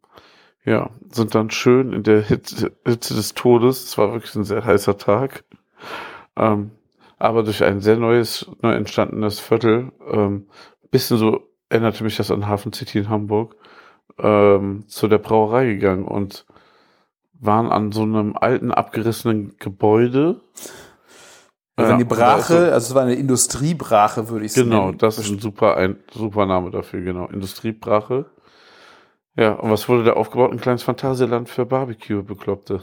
ja, 0.65 0.91
sind 1.11 1.35
dann 1.35 1.51
schön 1.51 1.93
in 1.93 2.03
der 2.03 2.23
Hitze, 2.23 2.73
Hitze 2.87 3.15
des 3.15 3.35
Todes. 3.35 3.85
Es 3.85 3.99
war 3.99 4.13
wirklich 4.13 4.35
ein 4.37 4.45
sehr 4.45 4.65
heißer 4.65 4.97
Tag. 4.99 5.45
Ähm, 6.37 6.71
aber 7.19 7.43
durch 7.43 7.63
ein 7.65 7.81
sehr 7.81 7.97
neues, 7.97 8.51
neu 8.63 8.73
entstandenes 8.75 9.41
Viertel, 9.41 9.93
ähm, 10.11 10.47
bisschen 10.91 11.17
so 11.19 11.49
erinnerte 11.69 12.05
mich 12.05 12.17
das 12.17 12.31
an 12.31 12.47
Hafen 12.49 12.73
City 12.73 12.99
in 12.99 13.09
Hamburg, 13.09 13.57
ähm, 14.19 14.85
zu 14.89 15.09
der 15.09 15.19
Brauerei 15.19 15.67
gegangen 15.67 16.05
und 16.05 16.45
waren 17.41 17.71
an 17.71 17.93
so 17.93 18.03
einem 18.03 18.37
alten, 18.37 18.71
abgerissenen 18.73 19.57
Gebäude. 19.59 20.41
Also 21.77 21.99
so- 21.99 22.05
Brache, 22.05 22.73
also 22.73 22.89
es 22.91 22.95
war 22.95 23.03
eine 23.03 23.15
Industriebrache, 23.15 24.29
würde 24.29 24.45
ich 24.45 24.55
Genau, 24.55 24.87
nennen. 24.87 24.99
das 24.99 25.19
ist 25.19 25.31
ein 25.31 25.39
super, 25.39 25.77
ein 25.77 25.97
super 26.13 26.47
Name 26.47 26.71
dafür, 26.71 27.01
genau. 27.01 27.27
Industriebrache. 27.29 28.27
Ja, 29.37 29.53
und 29.55 29.71
was 29.71 29.89
wurde 29.89 30.05
da 30.05 30.13
aufgebaut? 30.13 30.53
Ein 30.53 30.61
kleines 30.61 30.83
Phantasialand 30.83 31.49
für 31.49 31.65
Barbecue-Bekloppte. 31.65 32.83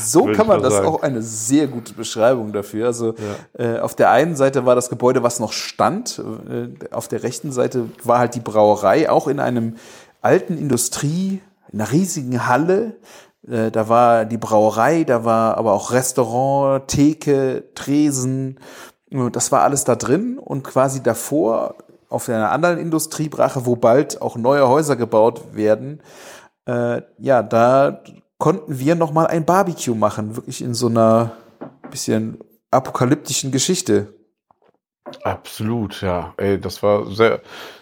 So 0.00 0.26
kann 0.26 0.46
man 0.46 0.62
das 0.62 0.74
sagen. 0.74 0.88
auch 0.88 1.02
eine 1.02 1.22
sehr 1.22 1.66
gute 1.66 1.94
Beschreibung 1.94 2.52
dafür. 2.52 2.86
Also 2.86 3.14
äh, 3.54 3.78
auf 3.78 3.94
der 3.94 4.10
einen 4.10 4.36
Seite 4.36 4.66
war 4.66 4.74
das 4.74 4.90
Gebäude, 4.90 5.22
was 5.22 5.40
noch 5.40 5.52
stand. 5.52 6.22
Äh, 6.48 6.68
auf 6.92 7.08
der 7.08 7.22
rechten 7.22 7.52
Seite 7.52 7.88
war 8.04 8.18
halt 8.18 8.34
die 8.34 8.40
Brauerei, 8.40 9.08
auch 9.08 9.28
in 9.28 9.40
einem 9.40 9.76
alten 10.20 10.58
Industrie, 10.58 11.40
in 11.72 11.80
einer 11.80 11.90
riesigen 11.90 12.46
Halle. 12.46 12.96
Äh, 13.48 13.70
da 13.70 13.88
war 13.88 14.24
die 14.24 14.38
Brauerei, 14.38 15.04
da 15.04 15.24
war 15.24 15.56
aber 15.56 15.72
auch 15.72 15.92
Restaurant, 15.92 16.88
Theke, 16.88 17.64
Tresen. 17.74 18.60
Das 19.32 19.50
war 19.50 19.62
alles 19.62 19.84
da 19.84 19.96
drin 19.96 20.38
und 20.38 20.62
quasi 20.62 21.02
davor 21.02 21.76
auf 22.10 22.28
einer 22.28 22.50
anderen 22.50 22.78
Industriebrache, 22.78 23.64
wo 23.64 23.76
bald 23.76 24.20
auch 24.20 24.36
neue 24.36 24.68
Häuser 24.68 24.96
gebaut 24.96 25.54
werden, 25.54 26.02
äh, 26.66 27.02
ja, 27.18 27.42
da 27.42 28.02
konnten 28.38 28.78
wir 28.78 28.94
noch 28.94 29.12
mal 29.12 29.26
ein 29.26 29.44
Barbecue 29.44 29.94
machen, 29.94 30.36
wirklich 30.36 30.62
in 30.62 30.74
so 30.74 30.88
einer 30.88 31.32
bisschen 31.90 32.38
apokalyptischen 32.70 33.50
Geschichte. 33.50 34.14
Absolut, 35.22 36.02
ja. 36.02 36.34
Ey, 36.36 36.60
das 36.60 36.82
war 36.82 37.06
sehr, 37.06 37.40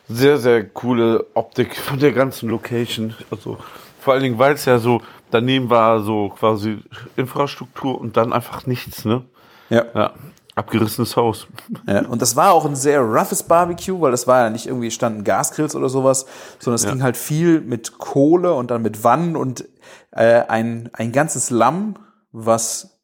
sehr, 0.08 0.38
sehr 0.38 0.64
coole 0.68 1.26
Optik 1.34 1.76
von 1.76 1.98
der 1.98 2.12
ganzen 2.12 2.48
Location. 2.48 3.14
Also 3.30 3.58
vor 4.00 4.14
allen 4.14 4.22
Dingen, 4.22 4.38
weil 4.38 4.54
es 4.54 4.64
ja 4.64 4.78
so 4.78 5.02
daneben 5.30 5.68
war, 5.68 6.00
so 6.00 6.30
quasi 6.30 6.78
Infrastruktur 7.16 8.00
und 8.00 8.16
dann 8.16 8.32
einfach 8.32 8.66
nichts, 8.66 9.04
ne? 9.04 9.24
Ja. 9.68 9.84
Ja, 9.94 10.12
abgerissenes 10.59 11.16
Haus. 11.16 11.46
ja. 11.86 12.04
Und 12.06 12.20
das 12.22 12.36
war 12.36 12.52
auch 12.52 12.64
ein 12.64 12.76
sehr 12.76 13.00
roughes 13.00 13.42
Barbecue, 13.42 14.00
weil 14.00 14.11
das 14.11 14.26
war 14.26 14.42
ja 14.44 14.50
nicht 14.50 14.66
irgendwie 14.66 14.90
standen 14.90 15.24
Gasgrills 15.24 15.74
oder 15.76 15.88
sowas, 15.88 16.26
sondern 16.59 16.76
es 16.76 16.84
Ja. 16.84 16.90
ging 16.92 17.02
halt 17.02 17.16
viel 17.16 17.61
mit 17.61 17.98
Kohle 17.98 18.54
und 18.54 18.70
dann 18.70 18.82
mit 18.82 19.04
Wannen 19.04 19.36
und 19.36 19.64
äh, 20.11 20.42
ein, 20.48 20.90
ein 20.92 21.12
ganzes 21.12 21.50
Lamm, 21.50 21.96
was 22.32 22.98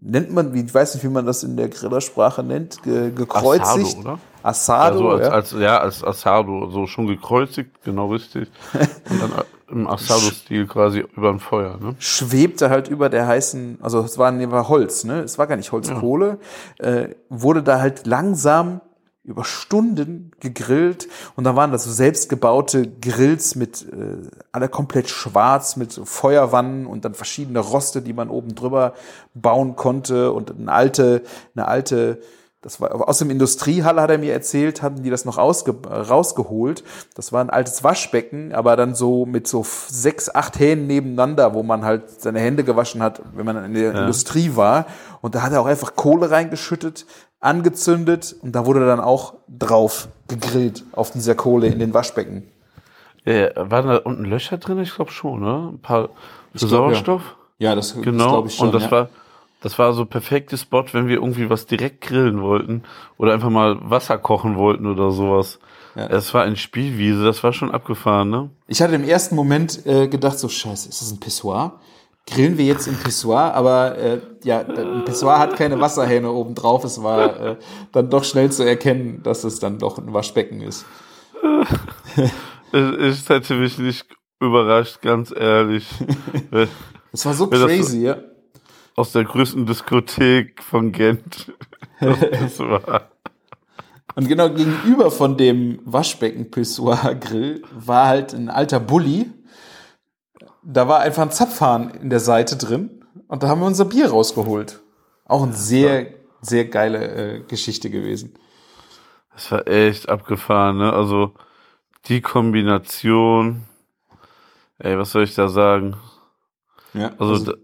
nennt 0.00 0.32
man, 0.32 0.52
wie, 0.54 0.62
ich 0.62 0.74
weiß 0.74 0.94
nicht, 0.94 1.04
wie 1.04 1.08
man 1.08 1.26
das 1.26 1.42
in 1.44 1.56
der 1.56 1.68
Grillersprache 1.68 2.42
nennt, 2.42 2.82
ge, 2.82 3.10
gekreuzigt. 3.12 3.64
Asado, 3.64 4.00
oder? 4.00 4.18
Asado, 4.42 5.10
also 5.10 5.10
als, 5.10 5.20
ja. 5.22 5.30
als, 5.30 5.52
ja, 5.52 5.78
als 5.78 6.04
Asado, 6.04 6.70
so 6.70 6.86
schon 6.86 7.06
gekreuzigt, 7.06 7.82
genau 7.84 8.08
richtig. 8.12 8.50
Und 9.10 9.22
dann 9.22 9.32
im 9.70 9.86
Asado-Stil 9.86 10.66
quasi 10.66 11.04
über 11.16 11.30
dem 11.30 11.40
Feuer, 11.40 11.78
ne? 11.78 11.94
schwebte 11.98 12.70
halt 12.70 12.88
über 12.88 13.08
der 13.08 13.26
heißen, 13.26 13.78
also 13.80 14.00
es 14.00 14.18
war, 14.18 14.30
nee, 14.30 14.50
war 14.50 14.68
Holz, 14.68 15.04
ne? 15.04 15.20
Es 15.20 15.38
war 15.38 15.46
gar 15.46 15.56
nicht 15.56 15.72
Holzkohle, 15.72 16.38
äh, 16.78 17.08
wurde 17.28 17.62
da 17.62 17.80
halt 17.80 18.06
langsam 18.06 18.80
über 19.24 19.44
Stunden 19.44 20.30
gegrillt 20.40 21.06
und 21.36 21.44
da 21.44 21.54
waren 21.54 21.70
das 21.70 21.84
so 21.84 21.92
selbstgebaute 21.92 22.88
Grills 22.88 23.56
mit 23.56 23.82
äh, 23.82 24.26
alle 24.52 24.70
komplett 24.70 25.10
schwarz 25.10 25.76
mit 25.76 25.92
so 25.92 26.06
Feuerwannen 26.06 26.86
und 26.86 27.04
dann 27.04 27.12
verschiedene 27.12 27.58
Roste, 27.58 28.00
die 28.00 28.14
man 28.14 28.30
oben 28.30 28.54
drüber 28.54 28.94
bauen 29.34 29.76
konnte 29.76 30.32
und 30.32 30.50
eine 30.50 30.72
alte 30.72 31.22
eine 31.54 31.68
alte 31.68 32.22
das 32.60 32.80
war 32.80 33.08
aus 33.08 33.18
dem 33.18 33.30
Industriehalle 33.30 34.00
hat 34.02 34.10
er 34.10 34.18
mir 34.18 34.32
erzählt, 34.32 34.82
hatten 34.82 35.04
die 35.04 35.10
das 35.10 35.24
noch 35.24 35.38
ausge, 35.38 35.76
rausgeholt. 35.86 36.82
Das 37.14 37.32
war 37.32 37.40
ein 37.40 37.50
altes 37.50 37.84
Waschbecken, 37.84 38.52
aber 38.52 38.74
dann 38.74 38.96
so 38.96 39.26
mit 39.26 39.46
so 39.46 39.64
sechs, 39.64 40.28
acht 40.34 40.58
Hähnen 40.58 40.88
nebeneinander, 40.88 41.54
wo 41.54 41.62
man 41.62 41.84
halt 41.84 42.10
seine 42.20 42.40
Hände 42.40 42.64
gewaschen 42.64 43.00
hat, 43.00 43.22
wenn 43.34 43.46
man 43.46 43.64
in 43.64 43.74
der 43.74 43.94
Industrie 43.94 44.56
war. 44.56 44.86
Und 45.20 45.36
da 45.36 45.42
hat 45.42 45.52
er 45.52 45.60
auch 45.60 45.66
einfach 45.66 45.94
Kohle 45.94 46.32
reingeschüttet, 46.32 47.06
angezündet 47.38 48.34
und 48.42 48.52
da 48.56 48.66
wurde 48.66 48.84
dann 48.84 49.00
auch 49.00 49.34
drauf 49.48 50.08
gegrillt 50.26 50.84
auf 50.92 51.12
dieser 51.12 51.36
Kohle 51.36 51.68
in 51.68 51.78
den 51.78 51.94
Waschbecken. 51.94 52.48
Ja, 53.24 53.50
waren 53.70 53.86
da 53.86 53.96
unten 53.98 54.24
Löcher 54.24 54.58
drin? 54.58 54.78
Ich 54.80 54.94
glaube 54.94 55.12
schon, 55.12 55.40
ne? 55.40 55.70
Ein 55.74 55.80
paar 55.80 56.08
glaub, 56.08 56.62
ja. 56.62 56.68
Sauerstoff. 56.68 57.36
Ja, 57.58 57.74
das, 57.74 57.94
Genau. 58.00 58.40
und 58.40 58.74
das 58.74 58.90
war, 58.90 59.10
das 59.60 59.78
war 59.78 59.92
so 59.92 60.04
perfekte 60.04 60.56
Spot, 60.56 60.84
wenn 60.92 61.08
wir 61.08 61.16
irgendwie 61.16 61.50
was 61.50 61.66
direkt 61.66 62.02
grillen 62.02 62.40
wollten 62.40 62.84
oder 63.16 63.32
einfach 63.32 63.50
mal 63.50 63.78
Wasser 63.82 64.18
kochen 64.18 64.56
wollten 64.56 64.86
oder 64.86 65.10
sowas. 65.10 65.58
Ja. 65.96 66.06
Es 66.06 66.32
war 66.32 66.44
ein 66.44 66.56
Spielwiese, 66.56 67.24
das 67.24 67.42
war 67.42 67.52
schon 67.52 67.70
abgefahren, 67.70 68.30
ne? 68.30 68.50
Ich 68.68 68.80
hatte 68.80 68.94
im 68.94 69.04
ersten 69.04 69.34
Moment 69.34 69.84
äh, 69.86 70.06
gedacht, 70.06 70.38
so 70.38 70.48
scheiße, 70.48 70.88
ist 70.88 71.02
das 71.02 71.10
ein 71.10 71.18
Pissoir? 71.18 71.80
Grillen 72.26 72.58
wir 72.58 72.66
jetzt 72.66 72.86
im 72.86 72.94
Pissoir, 72.94 73.54
aber 73.54 73.96
äh, 73.96 74.20
ja, 74.44 74.60
ein 74.60 75.04
Pissoir 75.04 75.38
hat 75.38 75.56
keine 75.56 75.80
Wasserhähne 75.80 76.30
oben 76.30 76.54
drauf. 76.54 76.84
Es 76.84 77.02
war 77.02 77.40
äh, 77.40 77.56
dann 77.90 78.10
doch 78.10 78.22
schnell 78.22 78.52
zu 78.52 78.64
erkennen, 78.64 79.22
dass 79.22 79.44
es 79.44 79.60
dann 79.60 79.78
doch 79.78 79.98
ein 79.98 80.12
Waschbecken 80.12 80.60
ist. 80.60 80.84
Es 82.70 83.26
hätte 83.30 83.54
mich 83.54 83.78
nicht 83.78 84.06
überrascht, 84.40 85.00
ganz 85.00 85.32
ehrlich. 85.34 85.88
Es 87.10 87.24
war 87.24 87.32
so 87.32 87.46
crazy, 87.46 88.02
ja. 88.02 88.18
Aus 88.98 89.12
der 89.12 89.22
größten 89.22 89.64
Diskothek 89.64 90.60
von 90.60 90.90
Gent. 90.90 91.52
Das 92.00 92.58
war. 92.58 93.10
Und 94.16 94.26
genau 94.26 94.50
gegenüber 94.50 95.12
von 95.12 95.36
dem 95.36 95.78
Waschbecken-Pissoir-Grill 95.84 97.62
war 97.72 98.06
halt 98.06 98.34
ein 98.34 98.50
alter 98.50 98.80
Bulli. 98.80 99.30
Da 100.64 100.88
war 100.88 100.98
einfach 100.98 101.22
ein 101.22 101.30
Zapfhahn 101.30 101.90
in 101.90 102.10
der 102.10 102.18
Seite 102.18 102.56
drin 102.56 103.04
und 103.28 103.44
da 103.44 103.48
haben 103.48 103.60
wir 103.60 103.66
unser 103.66 103.84
Bier 103.84 104.10
rausgeholt. 104.10 104.80
Auch 105.26 105.44
eine 105.44 105.52
sehr, 105.52 106.14
sehr 106.40 106.64
geile 106.64 107.36
äh, 107.36 107.40
Geschichte 107.40 107.90
gewesen. 107.90 108.34
Das 109.32 109.52
war 109.52 109.68
echt 109.68 110.08
abgefahren, 110.08 110.78
ne? 110.78 110.92
Also 110.92 111.34
die 112.06 112.20
Kombination, 112.20 113.62
ey, 114.78 114.98
was 114.98 115.12
soll 115.12 115.22
ich 115.22 115.36
da 115.36 115.46
sagen? 115.48 115.96
Ja, 116.94 117.12
Also, 117.18 117.52
da, 117.52 117.58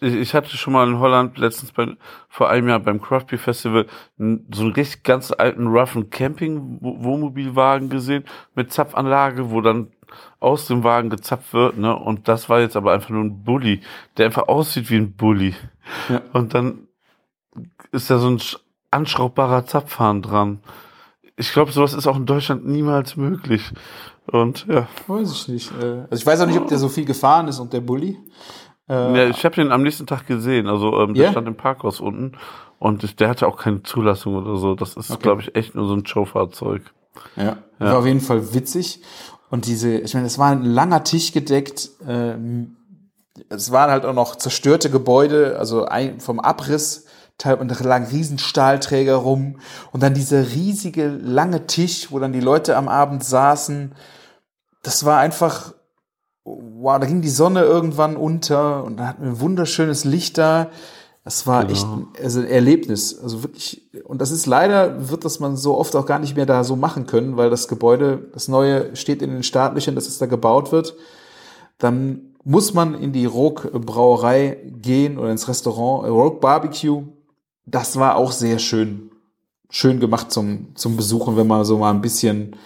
ich, 0.00 0.34
hatte 0.34 0.56
schon 0.56 0.72
mal 0.72 0.88
in 0.88 0.98
Holland 0.98 1.36
letztens 1.38 1.72
bei, 1.72 1.96
vor 2.28 2.48
einem 2.48 2.68
Jahr 2.68 2.80
beim 2.80 3.00
Craft 3.00 3.26
Beer 3.28 3.38
Festival 3.38 3.86
so 4.16 4.24
einen 4.62 4.72
richtig 4.72 5.02
ganz 5.02 5.30
alten 5.32 5.66
roughen 5.66 6.10
Camping 6.10 6.78
Wohnmobilwagen 6.80 7.88
gesehen 7.90 8.24
mit 8.54 8.72
Zapfanlage, 8.72 9.50
wo 9.50 9.60
dann 9.60 9.88
aus 10.40 10.66
dem 10.66 10.82
Wagen 10.82 11.10
gezapft 11.10 11.52
wird, 11.52 11.76
ne? 11.78 11.94
Und 11.94 12.26
das 12.28 12.48
war 12.48 12.60
jetzt 12.60 12.76
aber 12.76 12.92
einfach 12.92 13.10
nur 13.10 13.22
ein 13.22 13.44
Bulli, 13.44 13.80
der 14.16 14.26
einfach 14.26 14.48
aussieht 14.48 14.90
wie 14.90 14.96
ein 14.96 15.12
Bulli. 15.12 15.54
Ja. 16.08 16.20
Und 16.32 16.54
dann 16.54 16.88
ist 17.92 18.10
da 18.10 18.18
so 18.18 18.28
ein 18.28 18.38
sch- 18.38 18.58
anschraubbarer 18.90 19.66
Zapfhahn 19.66 20.22
dran. 20.22 20.60
Ich 21.36 21.52
glaube, 21.52 21.72
sowas 21.72 21.94
ist 21.94 22.06
auch 22.06 22.16
in 22.16 22.26
Deutschland 22.26 22.66
niemals 22.66 23.16
möglich. 23.16 23.70
Und 24.26 24.66
ja, 24.66 24.88
Weiß 25.06 25.30
ich 25.32 25.48
nicht. 25.48 25.72
äh, 25.80 26.02
Also 26.10 26.16
ich 26.22 26.26
weiß 26.26 26.40
auch 26.40 26.46
nicht, 26.46 26.58
ob 26.58 26.68
der 26.68 26.78
so 26.78 26.88
viel 26.88 27.04
gefahren 27.04 27.48
ist 27.48 27.58
und 27.58 27.72
der 27.72 27.80
Bulli. 27.80 28.18
Äh, 28.90 29.16
ja 29.18 29.28
ich 29.28 29.44
habe 29.44 29.54
den 29.54 29.72
am 29.72 29.82
nächsten 29.82 30.06
Tag 30.06 30.26
gesehen. 30.26 30.66
Also 30.66 31.00
ähm, 31.00 31.14
der 31.14 31.26
Ja? 31.26 31.30
stand 31.30 31.46
im 31.48 31.56
Parkhaus 31.56 32.00
unten 32.00 32.32
und 32.78 33.20
der 33.20 33.28
hatte 33.28 33.46
auch 33.46 33.56
keine 33.56 33.82
Zulassung 33.82 34.34
oder 34.36 34.56
so. 34.56 34.74
Das 34.74 34.96
ist, 34.96 35.10
Okay. 35.10 35.22
glaube 35.22 35.42
ich, 35.42 35.54
echt 35.54 35.74
nur 35.74 35.86
so 35.86 35.94
ein 35.94 36.04
Showfahrzeug. 36.04 36.82
Ja, 37.36 37.58
war 37.78 37.98
auf 37.98 38.06
jeden 38.06 38.20
Fall 38.20 38.54
witzig. 38.54 39.02
Und 39.50 39.66
diese, 39.66 39.98
ich 39.98 40.14
meine, 40.14 40.26
es 40.26 40.38
war 40.38 40.50
ein 40.50 40.64
langer 40.64 41.02
Tisch 41.04 41.32
gedeckt. 41.32 41.90
Ähm, 42.06 42.76
es 43.48 43.72
waren 43.72 43.90
halt 43.90 44.04
auch 44.04 44.14
noch 44.14 44.36
zerstörte 44.36 44.90
Gebäude, 44.90 45.56
also 45.58 45.86
ein, 45.86 46.20
vom 46.20 46.40
Abriss. 46.40 47.06
Teil, 47.36 47.54
und 47.54 47.68
da 47.70 47.82
lagen 47.82 48.04
riesen 48.04 48.38
Stahlträger 48.38 49.14
rum. 49.16 49.60
Und 49.92 50.02
dann 50.02 50.12
dieser 50.14 50.50
riesige, 50.52 51.08
lange 51.08 51.66
Tisch, 51.66 52.12
wo 52.12 52.18
dann 52.18 52.32
die 52.34 52.40
Leute 52.40 52.76
am 52.76 52.86
Abend 52.86 53.24
saßen. 53.24 53.94
Das 54.82 55.04
war 55.06 55.18
einfach, 55.18 55.72
wow, 56.44 56.98
da 56.98 57.06
ging 57.06 57.20
die 57.22 57.28
Sonne 57.28 57.62
irgendwann 57.62 58.16
unter 58.16 58.84
und 58.84 58.96
da 58.98 59.06
hatten 59.08 59.22
wir 59.22 59.30
ein 59.30 59.40
wunderschönes 59.40 60.04
Licht 60.04 60.38
da. 60.38 60.68
Das 61.22 61.46
war 61.46 61.62
Genau. 61.64 61.72
echt 61.72 61.86
ein, 61.86 62.06
also 62.22 62.40
ein 62.40 62.46
Erlebnis. 62.46 63.18
Also 63.18 63.42
wirklich, 63.42 63.82
und 64.04 64.20
das 64.20 64.30
ist 64.30 64.46
leider, 64.46 65.10
wird 65.10 65.24
das 65.24 65.38
man 65.38 65.56
so 65.56 65.76
oft 65.76 65.94
auch 65.94 66.06
gar 66.06 66.18
nicht 66.18 66.34
mehr 66.34 66.46
da 66.46 66.64
so 66.64 66.76
machen 66.76 67.06
können, 67.06 67.36
weil 67.36 67.50
das 67.50 67.68
Gebäude, 67.68 68.30
das 68.32 68.48
neue 68.48 68.96
steht 68.96 69.20
in 69.20 69.30
den 69.30 69.42
Startlöchern, 69.42 69.94
dass 69.94 70.08
es 70.08 70.18
da 70.18 70.26
gebaut 70.26 70.72
wird. 70.72 70.94
Dann 71.78 72.34
muss 72.42 72.72
man 72.72 72.94
in 72.94 73.12
die 73.12 73.26
Rogue 73.26 73.70
Brauerei 73.78 74.56
gehen 74.80 75.18
oder 75.18 75.30
ins 75.30 75.46
Restaurant, 75.46 76.06
äh, 76.06 76.10
Rogue 76.10 76.40
Barbecue. 76.40 77.02
Das 77.66 77.98
war 77.98 78.16
auch 78.16 78.32
sehr 78.32 78.58
schön, 78.58 79.10
schön 79.68 80.00
gemacht 80.00 80.32
zum, 80.32 80.68
zum 80.74 80.96
Besuchen, 80.96 81.36
wenn 81.36 81.46
man 81.46 81.64
so 81.66 81.76
mal 81.76 81.90
ein 81.90 82.00
bisschen 82.00 82.56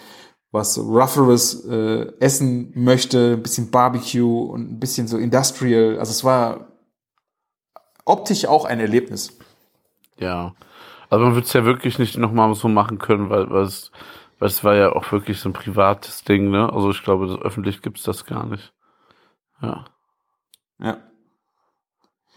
was 0.55 0.79
Rougheres 0.79 1.65
äh, 1.65 2.11
essen 2.19 2.71
möchte, 2.73 3.33
ein 3.33 3.43
bisschen 3.43 3.69
Barbecue 3.69 4.41
und 4.45 4.71
ein 4.71 4.79
bisschen 4.79 5.07
so 5.07 5.17
Industrial. 5.19 5.99
Also 5.99 6.09
es 6.09 6.23
war 6.23 6.67
optisch 8.05 8.45
auch 8.45 8.65
ein 8.65 8.79
Erlebnis. 8.79 9.37
Ja. 10.17 10.55
Also 11.09 11.25
man 11.25 11.35
wird 11.35 11.45
es 11.45 11.53
ja 11.53 11.65
wirklich 11.65 11.99
nicht 11.99 12.17
nochmal 12.17 12.53
so 12.55 12.67
machen 12.67 12.97
können, 12.97 13.29
weil, 13.29 13.49
weil, 13.51 13.63
es, 13.63 13.91
weil 14.39 14.47
es 14.47 14.63
war 14.63 14.75
ja 14.75 14.93
auch 14.93 15.11
wirklich 15.11 15.39
so 15.39 15.49
ein 15.49 15.53
privates 15.53 16.23
Ding, 16.23 16.49
ne? 16.49 16.71
Also 16.73 16.89
ich 16.89 17.03
glaube, 17.03 17.27
so 17.27 17.37
öffentlich 17.37 17.83
gibt's 17.83 18.03
das 18.03 18.25
gar 18.25 18.45
nicht. 18.47 18.73
Ja. 19.61 19.85
Ja. 20.79 20.97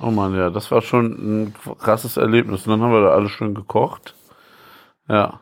Oh 0.01 0.11
man, 0.11 0.35
ja, 0.35 0.51
das 0.51 0.71
war 0.71 0.81
schon 0.83 1.07
ein 1.47 1.55
krasses 1.79 2.17
Erlebnis. 2.17 2.67
Und 2.67 2.73
dann 2.73 2.83
haben 2.83 2.93
wir 2.93 3.03
da 3.03 3.11
alle 3.11 3.29
schön 3.29 3.55
gekocht. 3.55 4.15
Ja. 5.09 5.41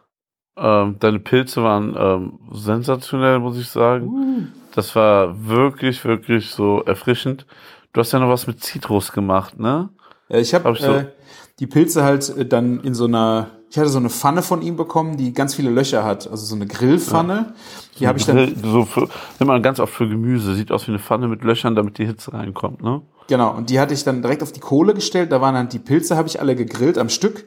Ähm, 0.57 0.97
deine 1.01 1.19
Pilze 1.19 1.63
waren 1.63 1.95
ähm, 1.99 2.39
sensationell, 2.53 3.39
muss 3.39 3.59
ich 3.59 3.69
sagen. 3.69 4.53
Das 4.75 4.95
war 4.97 5.47
wirklich, 5.47 6.05
wirklich 6.05 6.51
so 6.51 6.83
erfrischend. 6.83 7.47
Du 7.93 8.01
hast 8.01 8.13
ja 8.13 8.19
noch 8.19 8.29
was 8.29 8.47
mit 8.47 8.63
Zitrus 8.63 9.13
gemacht, 9.13 9.59
ne? 9.59 9.89
Ja, 10.29 10.39
ich 10.39 10.55
habe 10.55 10.65
Hab 10.65 10.75
ich 10.77 10.83
so- 10.83 10.93
äh, 10.93 11.07
die 11.59 11.67
Pilze 11.67 12.05
halt 12.05 12.29
äh, 12.37 12.45
dann 12.47 12.81
in 12.81 12.95
so 12.95 13.05
einer, 13.07 13.49
ich 13.71 13.79
hatte 13.79 13.89
so 13.89 13.99
eine 13.99 14.11
Pfanne 14.11 14.43
von 14.43 14.61
ihm 14.63 14.77
bekommen, 14.77 15.17
die 15.17 15.33
ganz 15.33 15.55
viele 15.55 15.71
Löcher 15.71 16.05
hat, 16.05 16.29
also 16.31 16.45
so 16.45 16.55
eine 16.55 16.67
Grillpfanne. 16.67 17.55
Die 17.99 18.07
habe 18.07 18.19
ich 18.19 18.27
dann, 18.27 18.55
so 18.63 18.85
für, 18.85 19.01
nimmt 19.39 19.49
man 19.49 19.63
ganz 19.63 19.81
oft 19.81 19.93
für 19.95 20.09
Gemüse. 20.09 20.55
Sieht 20.55 20.71
aus 20.73 20.87
wie 20.87 20.91
eine 20.93 20.99
Pfanne 20.99 21.29
mit 21.29 21.43
Löchern, 21.45 21.75
damit 21.75 21.99
die 21.99 22.07
Hitze 22.07 22.33
reinkommt, 22.33 22.83
ne? 22.83 23.03
genau, 23.29 23.55
und 23.55 23.71
die 23.71 23.81
hatte 23.81 23.93
ich 23.95 24.05
dann 24.05 24.23
direkt 24.23 24.43
auf 24.43 24.53
die 24.53 24.61
Kohle 24.61 24.95
gestellt. 24.95 25.33
Da 25.33 25.41
waren 25.41 25.55
dann 25.55 25.69
die 25.69 25.79
Pilze, 25.81 26.17
habe 26.17 26.29
ich 26.29 26.41
alle 26.41 26.55
gegrillt 26.57 26.97
am 26.99 27.09
Stück. 27.09 27.45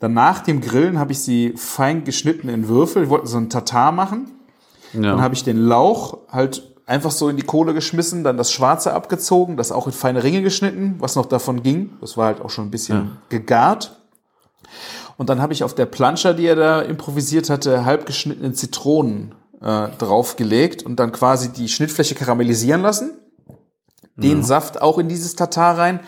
Dann 0.00 0.14
nach 0.14 0.40
dem 0.40 0.60
Grillen 0.60 0.98
habe 0.98 1.12
ich 1.12 1.18
sie 1.20 1.54
fein 1.56 2.04
geschnitten 2.04 2.48
in 2.48 2.68
Würfel. 2.68 3.04
Ich 3.04 3.08
wollte 3.10 3.26
so 3.26 3.36
einen 3.36 3.50
Tatar 3.50 3.92
machen. 3.92 4.30
Dann 4.92 5.02
Ja. 5.02 5.20
habe 5.20 5.34
ich 5.34 5.44
den 5.44 5.58
Lauch 5.58 6.18
halt 6.30 6.62
einfach 6.86 7.10
so 7.10 7.28
in 7.28 7.36
die 7.36 7.42
Kohle 7.42 7.74
geschmissen, 7.74 8.24
dann 8.24 8.36
das 8.38 8.50
Schwarze 8.50 8.94
abgezogen, 8.94 9.56
das 9.58 9.72
auch 9.72 9.86
in 9.86 9.92
feine 9.92 10.22
Ringe 10.22 10.40
geschnitten, 10.42 10.94
was 10.98 11.16
noch 11.16 11.26
davon 11.26 11.62
ging. 11.62 11.90
Das 12.00 12.16
war 12.16 12.26
halt 12.26 12.40
auch 12.40 12.48
schon 12.48 12.66
ein 12.66 12.70
bisschen 12.70 13.18
gegart. 13.28 13.96
Und 15.18 15.28
dann 15.28 15.42
habe 15.42 15.52
ich 15.52 15.64
auf 15.64 15.74
der 15.74 15.86
Planscher, 15.86 16.32
die 16.32 16.46
er 16.46 16.56
da 16.56 16.80
improvisiert 16.80 17.50
hatte, 17.50 17.84
halb 17.84 18.06
geschnittene 18.06 18.52
Zitronen 18.52 19.34
äh, 19.60 19.88
draufgelegt 19.98 20.84
und 20.84 20.96
dann 21.00 21.10
quasi 21.12 21.50
die 21.52 21.68
Schnittfläche 21.68 22.14
karamellisieren 22.14 22.80
lassen. 22.82 23.10
Den 24.16 24.42
Saft 24.42 24.80
auch 24.82 24.98
in 24.98 25.08
dieses 25.08 25.36
Tatar 25.36 25.78
rein. 25.78 26.00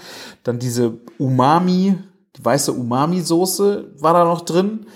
Dann 0.43 0.59
diese 0.59 0.95
Umami, 1.19 1.97
weiße 2.45 2.73
Umami-Soße 2.73 3.93
war 3.99 4.13
da 4.15 4.25
noch 4.25 4.43
drin. 4.43 4.87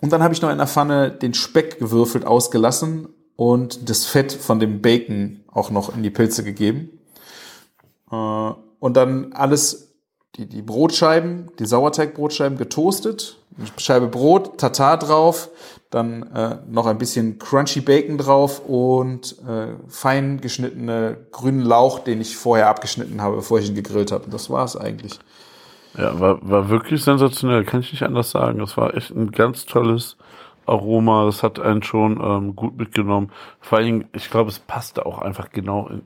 Und 0.00 0.12
dann 0.12 0.22
habe 0.22 0.34
ich 0.34 0.42
noch 0.42 0.50
in 0.50 0.58
der 0.58 0.66
Pfanne 0.66 1.10
den 1.10 1.34
Speck 1.34 1.78
gewürfelt 1.78 2.24
ausgelassen 2.24 3.08
und 3.36 3.88
das 3.88 4.04
Fett 4.04 4.32
von 4.32 4.60
dem 4.60 4.80
Bacon 4.80 5.40
auch 5.50 5.70
noch 5.70 5.94
in 5.94 6.02
die 6.02 6.10
Pilze 6.10 6.44
gegeben. 6.44 6.90
Äh, 8.10 8.14
und 8.80 8.96
dann 8.96 9.32
alles, 9.32 9.94
die, 10.36 10.46
die 10.46 10.62
Brotscheiben, 10.62 11.50
die 11.58 11.66
Sauerteigbrotscheiben 11.66 12.58
getoastet, 12.58 13.36
eine 13.56 13.66
Scheibe 13.76 14.06
Brot, 14.06 14.58
Tatar 14.58 14.98
drauf, 14.98 15.50
dann 15.90 16.22
äh, 16.34 16.58
noch 16.68 16.86
ein 16.86 16.98
bisschen 16.98 17.38
Crunchy 17.38 17.80
Bacon 17.80 18.18
drauf 18.18 18.60
und 18.66 19.36
äh, 19.48 19.74
fein 19.88 20.40
geschnittene 20.40 21.16
grünen 21.32 21.62
Lauch, 21.62 22.00
den 22.00 22.20
ich 22.20 22.36
vorher 22.36 22.68
abgeschnitten 22.68 23.22
habe, 23.22 23.36
bevor 23.36 23.58
ich 23.58 23.68
ihn 23.68 23.74
gegrillt 23.74 24.12
habe. 24.12 24.24
Und 24.24 24.34
das 24.34 24.50
war's 24.50 24.76
eigentlich. 24.76 25.18
Ja, 25.98 26.18
war, 26.20 26.38
war 26.48 26.68
wirklich 26.68 27.02
sensationell, 27.02 27.64
kann 27.64 27.80
ich 27.80 27.92
nicht 27.92 28.04
anders 28.04 28.30
sagen. 28.30 28.60
Das 28.60 28.76
war 28.76 28.94
echt 28.94 29.10
ein 29.10 29.32
ganz 29.32 29.66
tolles 29.66 30.16
Aroma. 30.64 31.24
Das 31.24 31.42
hat 31.42 31.58
einen 31.58 31.82
schon 31.82 32.20
ähm, 32.22 32.56
gut 32.56 32.78
mitgenommen. 32.78 33.30
Vor 33.60 33.78
allen 33.78 33.86
Dingen, 33.86 34.04
ich 34.14 34.30
glaube, 34.30 34.50
es 34.50 34.60
passte 34.60 35.04
auch 35.06 35.18
einfach 35.18 35.50
genau 35.50 35.88
in. 35.88 36.02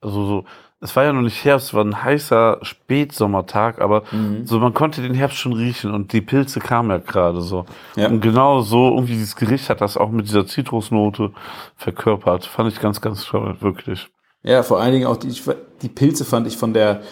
Also 0.00 0.26
so, 0.26 0.44
es 0.82 0.96
war 0.96 1.04
ja 1.04 1.12
noch 1.12 1.22
nicht 1.22 1.44
Herbst, 1.44 1.68
es 1.68 1.74
war 1.74 1.84
ein 1.84 2.02
heißer 2.02 2.58
Spätsommertag, 2.62 3.80
aber 3.80 4.02
so 4.44 4.58
man 4.58 4.74
konnte 4.74 5.00
den 5.00 5.14
Herbst 5.14 5.38
schon 5.38 5.52
riechen 5.52 5.94
und 5.94 6.12
die 6.12 6.20
Pilze 6.20 6.58
kamen 6.58 6.90
ja 6.90 6.98
gerade 6.98 7.40
so. 7.40 7.66
Ja. 7.94 8.08
Und 8.08 8.20
genau 8.20 8.62
so 8.62 8.88
irgendwie 8.88 9.12
dieses 9.12 9.36
Gericht 9.36 9.70
hat 9.70 9.80
das 9.80 9.96
auch 9.96 10.10
mit 10.10 10.26
dieser 10.26 10.44
Zitrusnote 10.44 11.30
verkörpert. 11.76 12.46
Fand 12.46 12.72
ich 12.72 12.80
ganz, 12.80 13.00
ganz 13.00 13.24
toll, 13.24 13.56
wirklich. 13.60 14.08
Ja, 14.42 14.64
vor 14.64 14.80
allen 14.80 14.92
Dingen 14.92 15.06
auch 15.06 15.16
die, 15.16 15.32
die 15.82 15.88
Pilze 15.88 16.24
fand 16.24 16.48
ich 16.48 16.56
von 16.56 16.74
der. 16.74 17.02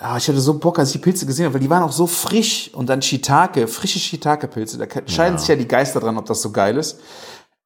Ja, 0.00 0.16
ich 0.16 0.28
hatte 0.28 0.40
so 0.40 0.58
Bock, 0.58 0.78
als 0.78 0.88
ich 0.90 0.92
die 0.94 0.98
Pilze 0.98 1.24
gesehen 1.24 1.46
habe, 1.46 1.54
weil 1.54 1.60
die 1.60 1.70
waren 1.70 1.82
auch 1.82 1.92
so 1.92 2.06
frisch 2.06 2.70
und 2.74 2.88
dann 2.88 3.00
Shiitake, 3.00 3.66
frische 3.66 3.98
Shiitake-Pilze. 3.98 4.76
Da 4.76 4.86
scheiden 5.06 5.38
sich 5.38 5.48
ja 5.48 5.56
die 5.56 5.68
Geister 5.68 6.00
dran, 6.00 6.18
ob 6.18 6.26
das 6.26 6.42
so 6.42 6.52
geil 6.52 6.76
ist. 6.76 7.00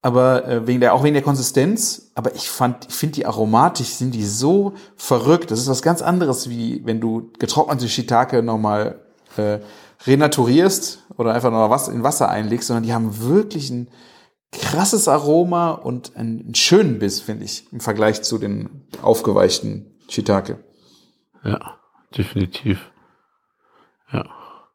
Aber 0.02 0.46
äh, 0.46 0.66
wegen 0.66 0.80
der, 0.80 0.94
auch 0.94 1.02
wegen 1.02 1.14
der 1.14 1.24
Konsistenz. 1.24 2.12
Aber 2.14 2.34
ich 2.34 2.48
fand, 2.48 2.86
ich 2.88 2.94
finde 2.94 3.16
die 3.16 3.26
aromatisch 3.26 3.88
sind 3.88 4.14
die 4.14 4.24
so 4.24 4.74
verrückt. 4.96 5.50
Das 5.50 5.58
ist 5.58 5.68
was 5.68 5.82
ganz 5.82 6.02
anderes, 6.02 6.48
wie 6.48 6.82
wenn 6.84 7.00
du 7.00 7.32
getrocknete 7.38 7.88
Shiitake 7.88 8.42
nochmal 8.42 9.00
äh, 9.36 9.58
renaturierst 10.06 11.00
oder 11.16 11.34
einfach 11.34 11.50
noch 11.50 11.68
was 11.68 11.88
in 11.88 12.04
Wasser 12.04 12.28
einlegst, 12.28 12.68
sondern 12.68 12.84
die 12.84 12.94
haben 12.94 13.20
wirklich 13.20 13.70
ein 13.70 13.88
krasses 14.52 15.08
Aroma 15.08 15.72
und 15.72 16.16
einen, 16.16 16.40
einen 16.40 16.54
schönen 16.54 17.00
Biss, 17.00 17.20
finde 17.20 17.44
ich, 17.44 17.66
im 17.72 17.80
Vergleich 17.80 18.22
zu 18.22 18.38
den 18.38 18.86
aufgeweichten 19.02 19.98
Shiitake. 20.08 20.58
Ja, 21.44 21.79
definitiv. 22.16 22.90
Ja. 24.12 24.24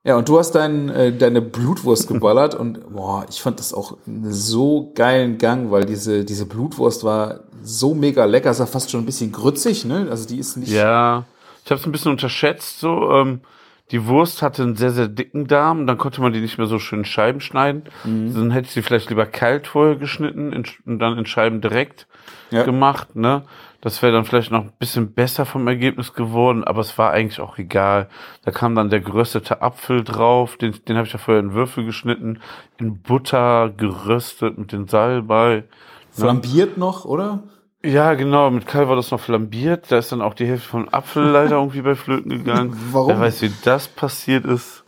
Ja, 0.03 0.17
und 0.17 0.29
du 0.29 0.37
hast 0.37 0.51
dein, 0.51 0.89
äh, 0.89 1.11
deine 1.11 1.41
Blutwurst 1.41 2.07
geballert 2.07 2.53
und 2.53 2.93
boah, 2.93 3.25
ich 3.27 3.41
fand 3.41 3.57
das 3.59 3.73
auch 3.73 3.97
einen 4.05 4.31
so 4.31 4.91
geilen 4.93 5.39
Gang, 5.39 5.71
weil 5.71 5.85
diese, 5.85 6.23
diese 6.23 6.45
Blutwurst 6.45 7.03
war 7.03 7.39
so 7.63 7.95
mega 7.95 8.25
lecker, 8.25 8.51
ist 8.51 8.59
ja 8.59 8.67
fast 8.67 8.91
schon 8.91 9.01
ein 9.01 9.05
bisschen 9.07 9.31
grützig, 9.31 9.83
ne? 9.83 10.05
Also 10.11 10.27
die 10.27 10.37
ist 10.37 10.57
nicht. 10.57 10.71
Ja, 10.71 11.23
ich 11.63 11.71
habe 11.71 11.79
es 11.81 11.87
ein 11.87 11.91
bisschen 11.91 12.11
unterschätzt. 12.11 12.79
So, 12.79 13.11
ähm, 13.13 13.41
die 13.89 14.05
Wurst 14.05 14.43
hatte 14.43 14.61
einen 14.61 14.75
sehr, 14.75 14.91
sehr 14.91 15.07
dicken 15.07 15.47
Darm. 15.47 15.87
Dann 15.87 15.97
konnte 15.97 16.21
man 16.21 16.31
die 16.33 16.39
nicht 16.39 16.59
mehr 16.59 16.67
so 16.67 16.77
schön 16.77 16.99
in 16.99 17.05
Scheiben 17.05 17.41
schneiden. 17.41 17.83
Dann 18.03 18.51
hätte 18.51 18.67
ich 18.67 18.73
sie 18.73 18.83
vielleicht 18.83 19.09
lieber 19.09 19.25
kalt 19.25 19.65
vorher 19.65 19.95
geschnitten 19.95 20.53
in, 20.53 20.65
und 20.85 20.99
dann 20.99 21.17
in 21.17 21.25
Scheiben 21.25 21.61
direkt 21.61 22.05
Ja. 22.51 22.61
gemacht. 22.63 23.15
Ne? 23.15 23.41
Das 23.85 24.01
wäre 24.01 24.11
dann 24.11 24.25
vielleicht 24.25 24.49
noch 24.49 24.61
ein 24.63 24.71
bisschen 24.79 25.13
besser 25.13 25.45
vom 25.45 25.67
Ergebnis 25.67 26.13
geworden, 26.13 26.63
aber 26.63 26.81
es 26.81 26.97
war 26.97 27.11
eigentlich 27.11 27.39
auch 27.39 27.59
egal. 27.59 28.09
Da 28.43 28.49
kam 28.49 28.73
dann 28.73 28.89
der 28.89 28.99
geröstete 28.99 29.61
Apfel 29.61 30.03
drauf, 30.03 30.57
den, 30.57 30.73
den 30.87 30.97
habe 30.97 31.05
ich 31.05 31.13
ja 31.13 31.19
vorher 31.19 31.43
in 31.43 31.53
Würfel 31.53 31.85
geschnitten, 31.85 32.39
in 32.79 33.03
Butter 33.03 33.69
geröstet 33.69 34.57
mit 34.57 34.71
den 34.71 34.87
Salbei. 34.87 35.65
Flambiert 36.09 36.79
noch, 36.79 37.05
oder? 37.05 37.43
Ja, 37.83 38.15
genau, 38.15 38.49
mit 38.49 38.65
Kai 38.65 38.87
war 38.87 38.95
das 38.95 39.11
noch 39.11 39.19
flambiert. 39.19 39.91
Da 39.91 39.99
ist 39.99 40.11
dann 40.11 40.23
auch 40.23 40.33
die 40.33 40.47
Hälfte 40.47 40.67
vom 40.67 40.89
Apfel 40.89 41.23
leider 41.31 41.57
irgendwie 41.57 41.83
bei 41.83 41.93
Flöten 41.93 42.31
gegangen. 42.31 42.75
Warum? 42.91 43.09
Wer 43.09 43.19
weiß, 43.19 43.43
wie 43.43 43.51
das 43.65 43.87
passiert 43.87 44.45
ist. 44.45 44.83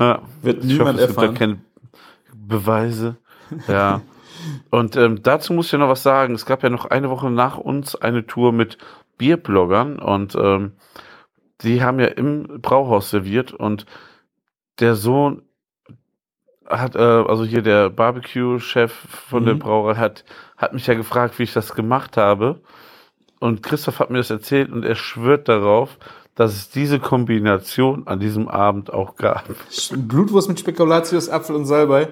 Ja. 0.00 0.22
Wird 0.40 0.64
Ich 0.64 0.72
niemand 0.72 0.94
hoffe, 0.98 1.02
es 1.02 1.06
gibt 1.08 1.18
da 1.18 1.22
erfahren. 1.24 1.38
keine 1.38 1.58
Beweise. 2.32 3.16
Ja. 3.66 4.00
Und 4.70 4.96
ähm, 4.96 5.22
dazu 5.22 5.52
muss 5.52 5.66
ich 5.66 5.72
ja 5.72 5.78
noch 5.78 5.88
was 5.88 6.02
sagen. 6.02 6.34
Es 6.34 6.46
gab 6.46 6.62
ja 6.62 6.70
noch 6.70 6.86
eine 6.86 7.10
Woche 7.10 7.30
nach 7.30 7.58
uns 7.58 7.96
eine 7.96 8.26
Tour 8.26 8.52
mit 8.52 8.78
Bierbloggern 9.16 9.98
und 9.98 10.34
ähm, 10.34 10.72
die 11.62 11.82
haben 11.82 11.98
ja 11.98 12.06
im 12.06 12.60
Brauhaus 12.60 13.10
serviert 13.10 13.52
und 13.52 13.86
der 14.78 14.94
Sohn 14.94 15.42
hat, 16.68 16.94
äh, 16.94 16.98
also 16.98 17.44
hier 17.44 17.62
der 17.62 17.90
Barbecue-Chef 17.90 18.92
von 18.92 19.44
der 19.44 19.54
Mhm. 19.54 19.58
Brauerei 19.60 19.94
hat, 19.96 20.24
hat 20.56 20.72
mich 20.72 20.86
ja 20.86 20.94
gefragt, 20.94 21.38
wie 21.38 21.44
ich 21.44 21.52
das 21.52 21.74
gemacht 21.74 22.16
habe. 22.16 22.60
Und 23.40 23.62
Christoph 23.62 24.00
hat 24.00 24.10
mir 24.10 24.18
das 24.18 24.30
erzählt 24.30 24.70
und 24.70 24.84
er 24.84 24.96
schwört 24.96 25.48
darauf, 25.48 25.96
dass 26.34 26.54
es 26.54 26.70
diese 26.70 27.00
Kombination 27.00 28.06
an 28.06 28.20
diesem 28.20 28.48
Abend 28.48 28.92
auch 28.92 29.16
gab. 29.16 29.44
Blutwurst 29.96 30.48
mit 30.48 30.60
Spekulatius, 30.60 31.28
Apfel 31.28 31.56
und 31.56 31.64
Salbei. 31.64 32.08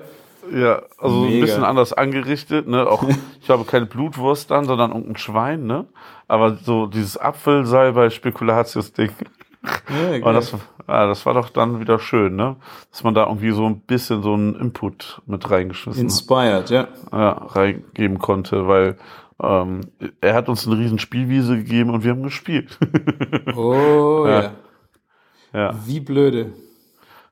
Ja, 0.52 0.82
also 0.98 1.22
ein 1.22 1.30
Mega. 1.30 1.46
bisschen 1.46 1.64
anders 1.64 1.92
angerichtet, 1.92 2.68
ne? 2.68 2.86
Auch, 2.86 3.04
ich 3.40 3.50
habe 3.50 3.64
keine 3.64 3.86
Blutwurst 3.86 4.50
dann, 4.50 4.64
sondern 4.64 4.90
irgendein 4.90 5.16
Schwein, 5.16 5.66
ne? 5.66 5.86
Aber 6.28 6.56
so 6.56 6.86
dieses 6.86 7.16
Apfelsalbei 7.16 8.10
Spekulatius-Ding. 8.10 9.10
Ja, 9.62 10.22
Aber 10.22 10.32
das, 10.32 10.52
ja, 10.86 11.06
das 11.06 11.26
war 11.26 11.34
doch 11.34 11.48
dann 11.50 11.80
wieder 11.80 11.98
schön, 11.98 12.36
ne? 12.36 12.56
Dass 12.90 13.02
man 13.04 13.14
da 13.14 13.26
irgendwie 13.26 13.50
so 13.50 13.66
ein 13.66 13.80
bisschen 13.80 14.22
so 14.22 14.34
einen 14.34 14.54
Input 14.54 15.22
mit 15.26 15.50
reingeschmissen 15.50 16.00
hat. 16.00 16.10
Inspired, 16.10 16.70
ja. 16.70 16.88
ja, 17.12 17.30
reingeben 17.32 18.18
konnte, 18.18 18.68
weil 18.68 18.96
ähm, 19.42 19.80
er 20.20 20.34
hat 20.34 20.48
uns 20.48 20.66
eine 20.66 20.78
riesen 20.78 20.98
Spielwiese 20.98 21.56
gegeben 21.56 21.90
und 21.90 22.04
wir 22.04 22.12
haben 22.12 22.22
gespielt. 22.22 22.78
Oh 23.56 24.24
Ja. 24.26 24.42
ja. 24.42 24.52
ja. 25.52 25.74
Wie 25.84 26.00
blöde. 26.00 26.52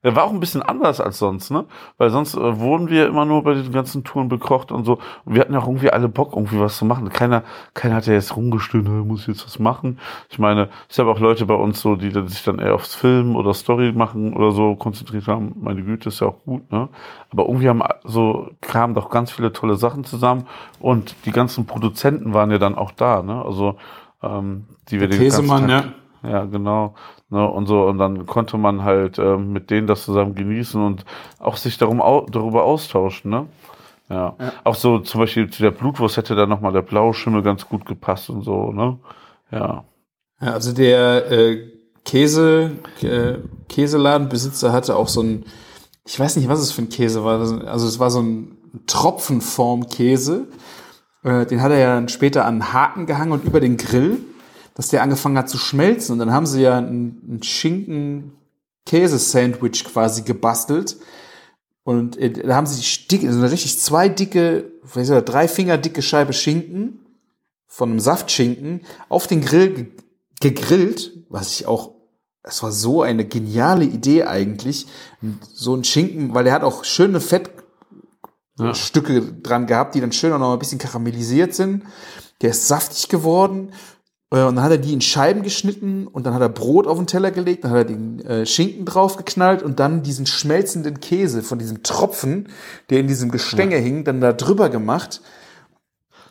Er 0.05 0.15
war 0.15 0.25
auch 0.25 0.31
ein 0.33 0.39
bisschen 0.39 0.63
anders 0.63 1.01
als 1.01 1.19
sonst, 1.19 1.51
ne? 1.51 1.65
Weil 1.97 2.11
sonst 2.11 2.35
äh, 2.37 2.61
wurden 2.61 2.91
wir 2.91 3.07
immer 3.09 3.25
nur 3.25 3.43
bei 3.43 3.55
diesen 3.55 3.73
ganzen 3.73 4.05
Touren 4.05 4.29
bekocht 4.29 4.71
und 4.71 4.85
so. 4.85 4.99
Und 5.25 5.35
wir 5.35 5.41
hatten 5.41 5.55
ja 5.55 5.59
auch 5.61 5.67
irgendwie 5.67 5.91
alle 5.91 6.09
Bock, 6.09 6.35
irgendwie 6.37 6.61
was 6.61 6.77
zu 6.77 6.85
machen. 6.85 7.09
Keiner, 7.09 7.43
keiner 7.73 7.97
hat 7.97 8.07
ja 8.07 8.13
jetzt 8.13 8.37
rumgestöhnt, 8.37 8.87
"Hey, 8.87 9.03
muss 9.03 9.23
ich 9.23 9.29
jetzt 9.29 9.47
was 9.47 9.59
machen. 9.59 9.99
Ich 10.29 10.39
meine, 10.39 10.69
es 10.91 10.99
habe 10.99 11.11
auch 11.11 11.19
Leute 11.19 11.47
bei 11.47 11.55
uns 11.55 11.81
so, 11.81 11.97
die 11.97 12.11
sich 12.29 12.45
dann 12.45 12.59
eher 12.59 12.75
aufs 12.75 12.95
Film 12.95 13.35
oder 13.35 13.55
Story 13.55 13.93
machen 13.93 14.35
oder 14.35 14.53
so 14.53 14.77
konzentriert 14.77 15.27
haben. 15.27 15.55
Meine 15.61 15.83
Güte, 15.83 16.11
ist 16.11 16.21
ja 16.21 16.27
auch 16.29 16.45
gut, 16.45 16.71
ne? 16.71 16.91
Aber 17.33 17.47
irgendwie 17.47 17.69
haben 17.71 17.83
so, 18.05 18.51
kamen 18.61 18.95
doch 18.95 19.09
ganz 19.09 19.33
viele 19.33 19.53
tolle 19.55 19.77
Sachen 19.77 20.05
zusammen 20.05 20.47
und 20.81 21.17
die 21.25 21.33
ganzen 21.33 21.65
Produzenten 21.65 22.35
waren 22.35 22.51
ja 22.51 22.59
dann 22.59 22.75
auch 22.77 22.91
da, 22.91 23.23
ne? 23.23 23.43
Also, 23.43 23.77
ähm, 24.23 24.67
die 24.91 25.01
wir 25.01 25.09
den 25.09 25.19
ganzen 25.37 25.49
Tag- 25.69 25.93
ja. 26.23 26.31
ja, 26.31 26.45
genau. 26.45 26.95
Ne, 27.31 27.49
und 27.49 27.67
so, 27.67 27.85
und 27.87 27.99
dann 27.99 28.27
konnte 28.27 28.59
man 28.59 28.85
halt 28.85 29.19
ähm, 29.19 29.53
mit 29.53 29.71
denen 29.71 29.87
das 29.87 30.05
zusammen 30.05 30.35
genießen 30.35 30.81
und 30.81 31.05
auch 31.39 31.57
sich 31.57 31.79
darum 31.79 32.01
au 32.03 32.27
darüber 32.27 32.65
austauschen, 32.65 33.31
ne? 33.31 33.47
Ja. 34.11 34.37
Auch 34.65 34.75
so 34.75 34.99
zum 34.99 35.21
Beispiel 35.21 35.49
zu 35.49 35.63
der 35.63 35.71
Blutwurst 35.71 36.19
hätte 36.19 36.35
da 36.35 36.47
nochmal 36.47 36.73
der 36.73 36.83
Blauschimmel 36.83 37.43
ganz 37.43 37.67
gut 37.67 37.87
gepasst 37.87 38.29
und 38.29 38.43
so, 38.43 38.71
ne? 38.71 38.99
Ja. 39.51 39.85
Ja, 40.41 40.53
also 40.53 40.73
der 40.73 41.31
äh, 41.31 41.71
Käse, 42.05 42.73
äh, 43.01 43.39
Käseladenbesitzer 43.69 44.73
hatte 44.73 44.97
auch 44.97 45.09
so 45.09 45.23
ein, 45.23 45.47
ich 46.07 46.21
weiß 46.21 46.37
nicht, 46.37 46.49
was 46.49 46.61
es 46.61 46.73
für 46.73 46.83
ein 46.83 46.91
Käse 46.91 47.25
war. 47.25 47.41
Also 47.41 47.87
es 47.87 47.99
war 47.99 48.11
so 48.11 48.21
ein 48.21 48.59
Tropfenform-Käse. 48.87 50.49
Äh, 51.23 51.47
den 51.47 51.63
hat 51.63 51.73
er 51.73 51.79
ja 51.79 51.95
dann 51.95 52.09
später 52.09 52.45
an 52.45 52.61
einen 52.61 52.73
Haken 52.75 53.07
gehangen 53.07 53.33
und 53.33 53.45
über 53.45 53.61
den 53.61 53.79
Grill, 53.79 54.19
dass 54.75 54.89
der 54.89 55.03
angefangen 55.03 55.39
hat 55.39 55.49
zu 55.49 55.59
schmelzen. 55.59 56.13
Und 56.13 56.19
dann 56.19 56.33
haben 56.33 56.47
sie 56.47 56.63
ja 56.63 56.79
ein, 56.79 57.41
Schinken-Käse-Sandwich 57.43 59.85
quasi 59.85 60.23
gebastelt. 60.23 60.97
Und 61.85 62.17
äh, 62.17 62.31
da 62.31 62.57
haben 62.57 62.67
sie 62.67 62.83
dick, 63.09 63.23
so 63.23 63.29
eine 63.29 63.51
richtig 63.51 63.79
zwei 63.79 64.09
dicke, 64.09 64.73
drei 64.93 65.49
Finger 65.49 65.79
dicke 65.79 66.03
Scheibe 66.03 66.33
Schinken 66.33 67.01
von 67.67 67.91
einem 67.91 68.01
Saftschinken 68.01 68.81
auf 69.09 69.27
den 69.27 69.41
Grill 69.41 69.75
ge 69.75 69.87
gegrillt, 70.41 71.13
was 71.31 71.53
ich 71.53 71.67
auch, 71.67 71.93
es 72.43 72.61
war 72.63 72.73
so 72.73 73.03
eine 73.03 73.25
geniale 73.25 73.85
Idee 73.85 74.25
eigentlich, 74.25 74.87
so 75.55 75.75
ein 75.75 75.85
Schinken, 75.85 76.35
weil 76.35 76.45
der 76.45 76.53
hat 76.53 76.65
auch 76.65 76.85
schöne 76.85 77.21
Fettstücke 77.21 79.23
dran 79.43 79.67
gehabt, 79.67 79.95
die 79.95 80.03
dann 80.03 80.13
schön 80.13 80.33
auch 80.33 80.39
noch 80.39 80.53
ein 80.53 80.59
bisschen 80.59 80.79
karamellisiert 80.79 81.55
sind. 81.55 81.85
Der 82.43 82.51
ist 82.51 82.69
saftig 82.69 83.09
geworden. 83.09 83.73
Äh, 84.35 84.43
Und 84.45 84.57
dann 84.57 84.65
hat 84.65 84.71
er 84.73 84.79
die 84.79 84.93
in 84.93 85.01
Scheiben 85.01 85.43
geschnitten 85.43 86.07
und 86.07 86.27
dann 86.27 86.35
hat 86.35 86.43
er 86.43 86.49
Brot 86.49 86.87
auf 86.87 86.99
den 86.99 87.07
Teller 87.07 87.31
gelegt, 87.31 87.65
dann 87.65 87.71
hat 87.71 87.79
er 87.79 87.85
den 87.85 88.21
äh, 88.27 88.47
Schinken 88.47 88.85
draufgeknallt 88.85 89.63
und 89.63 89.79
dann 89.81 90.03
diesen 90.03 90.27
schmelzenden 90.27 91.01
Käse 91.01 91.43
von 91.43 91.59
diesem 91.59 91.83
Tropfen, 91.83 92.49
der 92.91 93.01
in 93.01 93.07
diesem 93.07 93.31
Gestänge 93.31 93.77
hing, 93.77 94.05
dann 94.05 94.21
da 94.21 94.33
drüber 94.33 94.69
gemacht. 94.71 95.21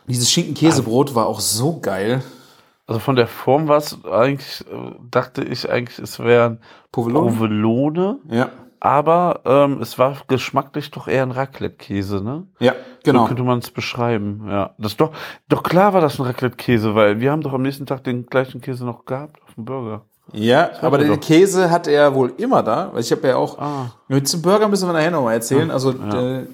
Dieses 0.06 0.30
Schinken-Käsebrot 0.30 1.14
war 1.14 1.26
auch 1.26 1.40
so 1.40 1.80
geil. 1.80 2.22
Also 2.86 2.98
von 3.00 3.16
der 3.16 3.26
Form 3.26 3.68
war 3.68 3.78
es 3.78 3.96
eigentlich, 4.04 4.60
äh, 4.70 4.90
dachte 5.10 5.42
ich 5.42 5.70
eigentlich, 5.70 5.98
es 5.98 6.18
wären 6.18 6.58
Provolone? 6.92 7.30
Provolone, 7.32 8.18
Ja. 8.30 8.50
aber 8.80 9.40
ähm, 9.46 9.80
es 9.80 9.98
war 9.98 10.18
geschmacklich 10.28 10.90
doch 10.90 11.08
eher 11.08 11.22
ein 11.22 11.30
Raclette-Käse, 11.30 12.22
ne? 12.22 12.46
Ja, 12.60 12.74
So 13.04 13.12
genau. 13.12 13.26
könnte 13.26 13.42
man 13.42 13.58
es 13.58 13.70
beschreiben, 13.70 14.46
ja. 14.48 14.70
Das 14.78 14.96
doch, 14.96 15.10
doch 15.48 15.62
klar 15.62 15.92
war 15.92 16.00
das 16.00 16.18
ein 16.18 16.24
Raclette-Käse, 16.26 16.94
weil 16.94 17.20
wir 17.20 17.30
haben 17.32 17.42
doch 17.42 17.52
am 17.52 17.60
nächsten 17.62 17.84
Tag 17.86 18.02
den 18.04 18.26
gleichen 18.26 18.60
Käse 18.62 18.84
noch 18.86 19.04
gehabt 19.04 19.42
auf 19.46 19.54
dem 19.54 19.64
Burger. 19.66 20.02
Ja, 20.32 20.70
aber 20.80 20.98
er 20.98 21.04
den 21.04 21.12
doch. 21.12 21.20
Käse 21.20 21.70
hat 21.70 21.86
er 21.86 22.14
wohl 22.14 22.32
immer 22.38 22.62
da, 22.62 22.88
weil 22.92 23.00
ich 23.02 23.12
habe 23.12 23.28
ja 23.28 23.36
auch 23.36 23.58
Ah. 23.58 23.90
mit 24.08 24.26
zum 24.26 24.40
Burger 24.40 24.68
müssen 24.68 24.88
wir 24.88 24.94
nachher 24.94 25.10
noch 25.10 25.22
mal 25.22 25.34
erzählen. 25.34 25.70
Also 25.70 25.90
äh, 25.90 26.46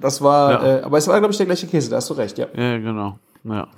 das 0.00 0.22
war, 0.22 0.50
Ja. 0.52 0.76
äh, 0.78 0.82
aber 0.84 0.96
es 0.96 1.06
war 1.06 1.18
glaube 1.18 1.32
ich 1.32 1.36
der 1.36 1.44
gleiche 1.46 1.66
Käse. 1.66 1.90
Da 1.90 1.96
hast 1.96 2.08
du 2.08 2.14
recht, 2.14 2.38
ja. 2.38 2.46
Ja, 2.56 2.78
genau. 2.78 3.18
Ja. 3.44 3.68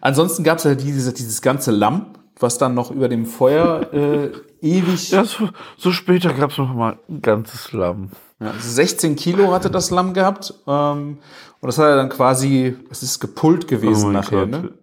Ansonsten 0.00 0.42
gab 0.42 0.58
es 0.58 0.64
ja 0.64 0.74
dieses, 0.74 1.14
dieses 1.14 1.40
ganze 1.40 1.70
Lamm, 1.70 2.06
was 2.40 2.58
dann 2.58 2.74
noch 2.74 2.90
über 2.90 3.08
dem 3.08 3.26
Feuer 3.26 3.92
äh, 3.92 4.30
ewig. 4.60 5.12
Ja, 5.12 5.24
so, 5.24 5.48
so 5.76 5.92
später 5.92 6.32
gab 6.32 6.50
es 6.50 6.58
noch 6.58 6.74
mal 6.74 6.98
ein 7.08 7.22
ganzes 7.22 7.70
Lamm. 7.72 8.10
Ja, 8.40 8.52
16 8.58 9.16
Kilo 9.16 9.52
hatte 9.52 9.70
das 9.70 9.90
Lamm 9.90 10.12
gehabt 10.12 10.54
ähm, 10.66 11.18
und 11.60 11.66
das 11.66 11.78
hat 11.78 11.86
er 11.86 11.96
dann 11.96 12.08
quasi, 12.08 12.76
es 12.90 13.02
ist 13.02 13.20
gepult 13.20 13.68
gewesen 13.68 14.08
Oh 14.08 14.12
nachher. 14.12 14.46
Gott. 14.46 14.50
Ne? 14.50 14.74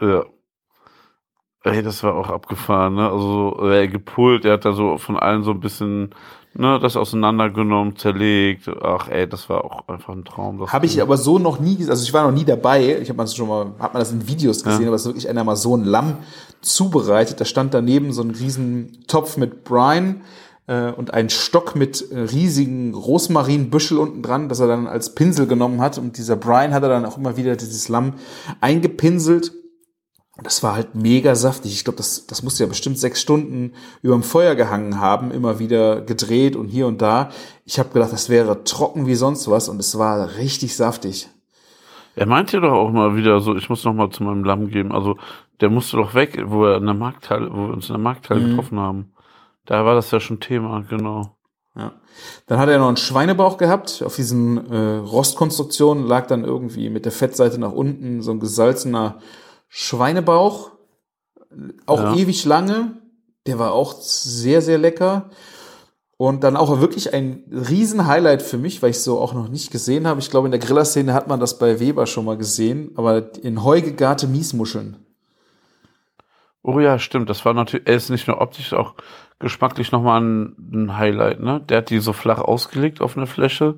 Ja. 0.00 0.24
Ey, 1.62 1.82
das 1.82 2.02
war 2.02 2.14
auch 2.14 2.30
abgefahren, 2.30 2.94
ne? 2.94 3.10
Also 3.10 3.54
so, 3.58 3.68
äh, 3.70 3.86
gepult, 3.88 4.46
er 4.46 4.54
hat 4.54 4.64
da 4.64 4.72
so 4.72 4.96
von 4.96 5.18
allen 5.18 5.42
so 5.42 5.50
ein 5.50 5.60
bisschen, 5.60 6.14
ne, 6.54 6.78
das 6.80 6.96
auseinandergenommen, 6.96 7.96
zerlegt. 7.96 8.66
Ach, 8.82 9.08
ey, 9.08 9.28
das 9.28 9.50
war 9.50 9.64
auch 9.64 9.86
einfach 9.88 10.14
ein 10.14 10.24
Traum. 10.24 10.66
Habe 10.72 10.86
ich 10.86 11.02
aber 11.02 11.18
so 11.18 11.38
noch 11.38 11.60
nie, 11.60 11.76
also 11.86 12.02
ich 12.02 12.14
war 12.14 12.24
noch 12.24 12.32
nie 12.34 12.46
dabei. 12.46 12.98
Ich 13.00 13.10
habe 13.10 13.18
man 13.18 13.28
schon 13.28 13.46
mal, 13.48 13.74
hat 13.78 13.92
man 13.92 14.00
das 14.00 14.10
in 14.10 14.26
Videos 14.26 14.64
gesehen, 14.64 14.86
aber 14.86 14.96
es 14.96 15.02
ist 15.02 15.08
wirklich 15.08 15.28
einer 15.28 15.44
mal 15.44 15.56
so 15.56 15.76
ein 15.76 15.84
Lamm 15.84 16.16
zubereitet. 16.62 17.38
Da 17.40 17.44
stand 17.44 17.74
daneben 17.74 18.12
so 18.14 18.22
ein 18.22 18.30
riesen 18.30 19.04
Topf 19.06 19.36
mit 19.36 19.64
Brine 19.64 20.22
äh, 20.70 20.92
und 20.92 21.12
ein 21.12 21.28
Stock 21.28 21.74
mit 21.74 22.10
äh, 22.12 22.18
riesigen 22.20 22.94
Rosmarinbüschel 22.94 23.98
unten 23.98 24.22
dran, 24.22 24.48
das 24.48 24.60
er 24.60 24.68
dann 24.68 24.86
als 24.86 25.14
Pinsel 25.14 25.46
genommen 25.48 25.80
hat. 25.80 25.98
Und 25.98 26.16
dieser 26.16 26.36
Brine 26.36 26.72
hat 26.72 26.84
er 26.84 26.88
dann 26.88 27.04
auch 27.04 27.18
immer 27.18 27.36
wieder 27.36 27.56
dieses 27.56 27.88
Lamm 27.88 28.14
eingepinselt. 28.60 29.52
Und 30.36 30.46
das 30.46 30.62
war 30.62 30.74
halt 30.76 30.94
mega 30.94 31.34
saftig. 31.34 31.72
Ich 31.72 31.84
glaube, 31.84 31.96
das, 31.98 32.26
das 32.26 32.42
musste 32.42 32.62
ja 32.62 32.68
bestimmt 32.68 32.98
sechs 32.98 33.20
Stunden 33.20 33.72
über 34.00 34.14
dem 34.14 34.22
Feuer 34.22 34.54
gehangen 34.54 35.00
haben, 35.00 35.32
immer 35.32 35.58
wieder 35.58 36.00
gedreht 36.00 36.54
und 36.56 36.68
hier 36.68 36.86
und 36.86 37.02
da. 37.02 37.30
Ich 37.66 37.78
habe 37.78 37.90
gedacht, 37.92 38.12
das 38.12 38.28
wäre 38.30 38.62
trocken 38.64 39.06
wie 39.06 39.16
sonst 39.16 39.50
was 39.50 39.68
und 39.68 39.80
es 39.80 39.98
war 39.98 40.36
richtig 40.38 40.76
saftig. 40.76 41.28
Er 42.16 42.26
meinte 42.26 42.60
doch 42.60 42.72
auch 42.72 42.90
mal 42.90 43.16
wieder 43.16 43.40
so, 43.40 43.56
ich 43.56 43.68
muss 43.68 43.84
noch 43.84 43.92
mal 43.92 44.10
zu 44.10 44.22
meinem 44.22 44.44
Lamm 44.44 44.68
geben. 44.68 44.92
Also, 44.92 45.16
der 45.60 45.68
musste 45.68 45.96
doch 45.96 46.14
weg, 46.14 46.42
wo 46.46 46.64
er 46.64 46.76
in 46.78 46.86
der 46.86 46.94
Markthalle, 46.94 47.50
wo 47.52 47.66
wir 47.66 47.74
uns 47.74 47.88
in 47.88 47.94
der 47.94 48.02
Markthalle 48.02 48.40
Mhm. 48.40 48.50
getroffen 48.50 48.78
haben. 48.78 49.12
Da 49.70 49.84
war 49.84 49.94
das 49.94 50.10
ja 50.10 50.18
schon 50.18 50.40
Thema, 50.40 50.80
genau. 50.80 51.36
Ja. 51.76 51.92
Dann 52.48 52.58
hat 52.58 52.68
er 52.68 52.80
noch 52.80 52.88
einen 52.88 52.96
Schweinebauch 52.96 53.56
gehabt. 53.56 54.02
Auf 54.04 54.16
diesen 54.16 54.68
äh, 54.68 54.96
Rostkonstruktionen 54.96 56.08
lag 56.08 56.26
dann 56.26 56.42
irgendwie 56.42 56.90
mit 56.90 57.04
der 57.04 57.12
Fettseite 57.12 57.60
nach 57.60 57.70
unten 57.70 58.20
so 58.20 58.32
ein 58.32 58.40
gesalzener 58.40 59.20
Schweinebauch. 59.68 60.72
Auch 61.86 62.00
Ja. 62.02 62.14
ewig 62.16 62.44
lange. 62.46 62.98
Der 63.46 63.60
war 63.60 63.70
auch 63.70 63.92
sehr, 64.00 64.60
sehr 64.60 64.76
lecker. 64.76 65.30
Und 66.16 66.42
dann 66.42 66.56
auch 66.56 66.80
wirklich 66.80 67.14
ein 67.14 67.44
Riesen-Highlight 67.52 68.42
für 68.42 68.58
mich, 68.58 68.82
weil 68.82 68.90
ich 68.90 68.98
so 68.98 69.20
auch 69.20 69.34
noch 69.34 69.46
nicht 69.46 69.70
gesehen 69.70 70.08
habe. 70.08 70.18
Ich 70.18 70.30
glaube, 70.30 70.48
in 70.48 70.50
der 70.50 70.58
Grillerszene 70.58 71.14
hat 71.14 71.28
man 71.28 71.38
das 71.38 71.58
bei 71.60 71.78
Weber 71.78 72.06
schon 72.06 72.24
mal 72.24 72.36
gesehen, 72.36 72.90
aber 72.96 73.36
in 73.44 73.62
Heu 73.62 73.80
gegarte 73.82 74.26
Miesmuscheln. 74.26 74.96
Oh 76.62 76.80
ja, 76.80 76.98
stimmt. 76.98 77.30
Das 77.30 77.44
war 77.44 77.54
natürlich, 77.54 77.86
er 77.86 77.94
ist 77.94 78.10
nicht 78.10 78.26
nur 78.26 78.40
optisch, 78.40 78.72
auch 78.72 78.94
geschmacklich 79.40 79.90
nochmal 79.90 80.20
ein, 80.20 80.56
ein 80.72 80.96
Highlight, 80.96 81.40
ne? 81.40 81.60
Der 81.68 81.78
hat 81.78 81.90
die 81.90 81.98
so 81.98 82.12
flach 82.12 82.38
ausgelegt 82.38 83.00
auf 83.00 83.16
eine 83.16 83.26
Fläche 83.26 83.76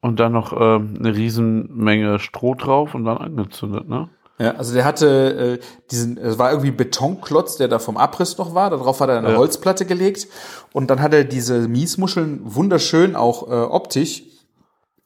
und 0.00 0.18
dann 0.20 0.32
noch 0.32 0.52
ähm, 0.52 0.96
eine 0.98 1.14
Riesenmenge 1.14 2.18
Stroh 2.18 2.54
drauf 2.54 2.94
und 2.94 3.04
dann 3.04 3.18
angezündet, 3.18 3.88
ne? 3.88 4.08
Ja, 4.38 4.56
also 4.56 4.74
der 4.74 4.84
hatte 4.84 5.60
äh, 5.60 5.64
diesen, 5.92 6.18
es 6.18 6.38
war 6.40 6.50
irgendwie 6.50 6.72
Betonklotz, 6.72 7.56
der 7.56 7.68
da 7.68 7.78
vom 7.78 7.96
Abriss 7.96 8.36
noch 8.36 8.52
war. 8.52 8.68
Darauf 8.70 8.98
hat 9.00 9.08
er 9.08 9.18
eine 9.18 9.30
Ja. 9.30 9.36
Holzplatte 9.36 9.86
gelegt 9.86 10.26
und 10.72 10.90
dann 10.90 11.00
hat 11.00 11.14
er 11.14 11.22
diese 11.22 11.68
Miesmuscheln 11.68 12.40
wunderschön 12.42 13.14
auch 13.14 13.48
äh, 13.48 13.54
optisch 13.54 14.24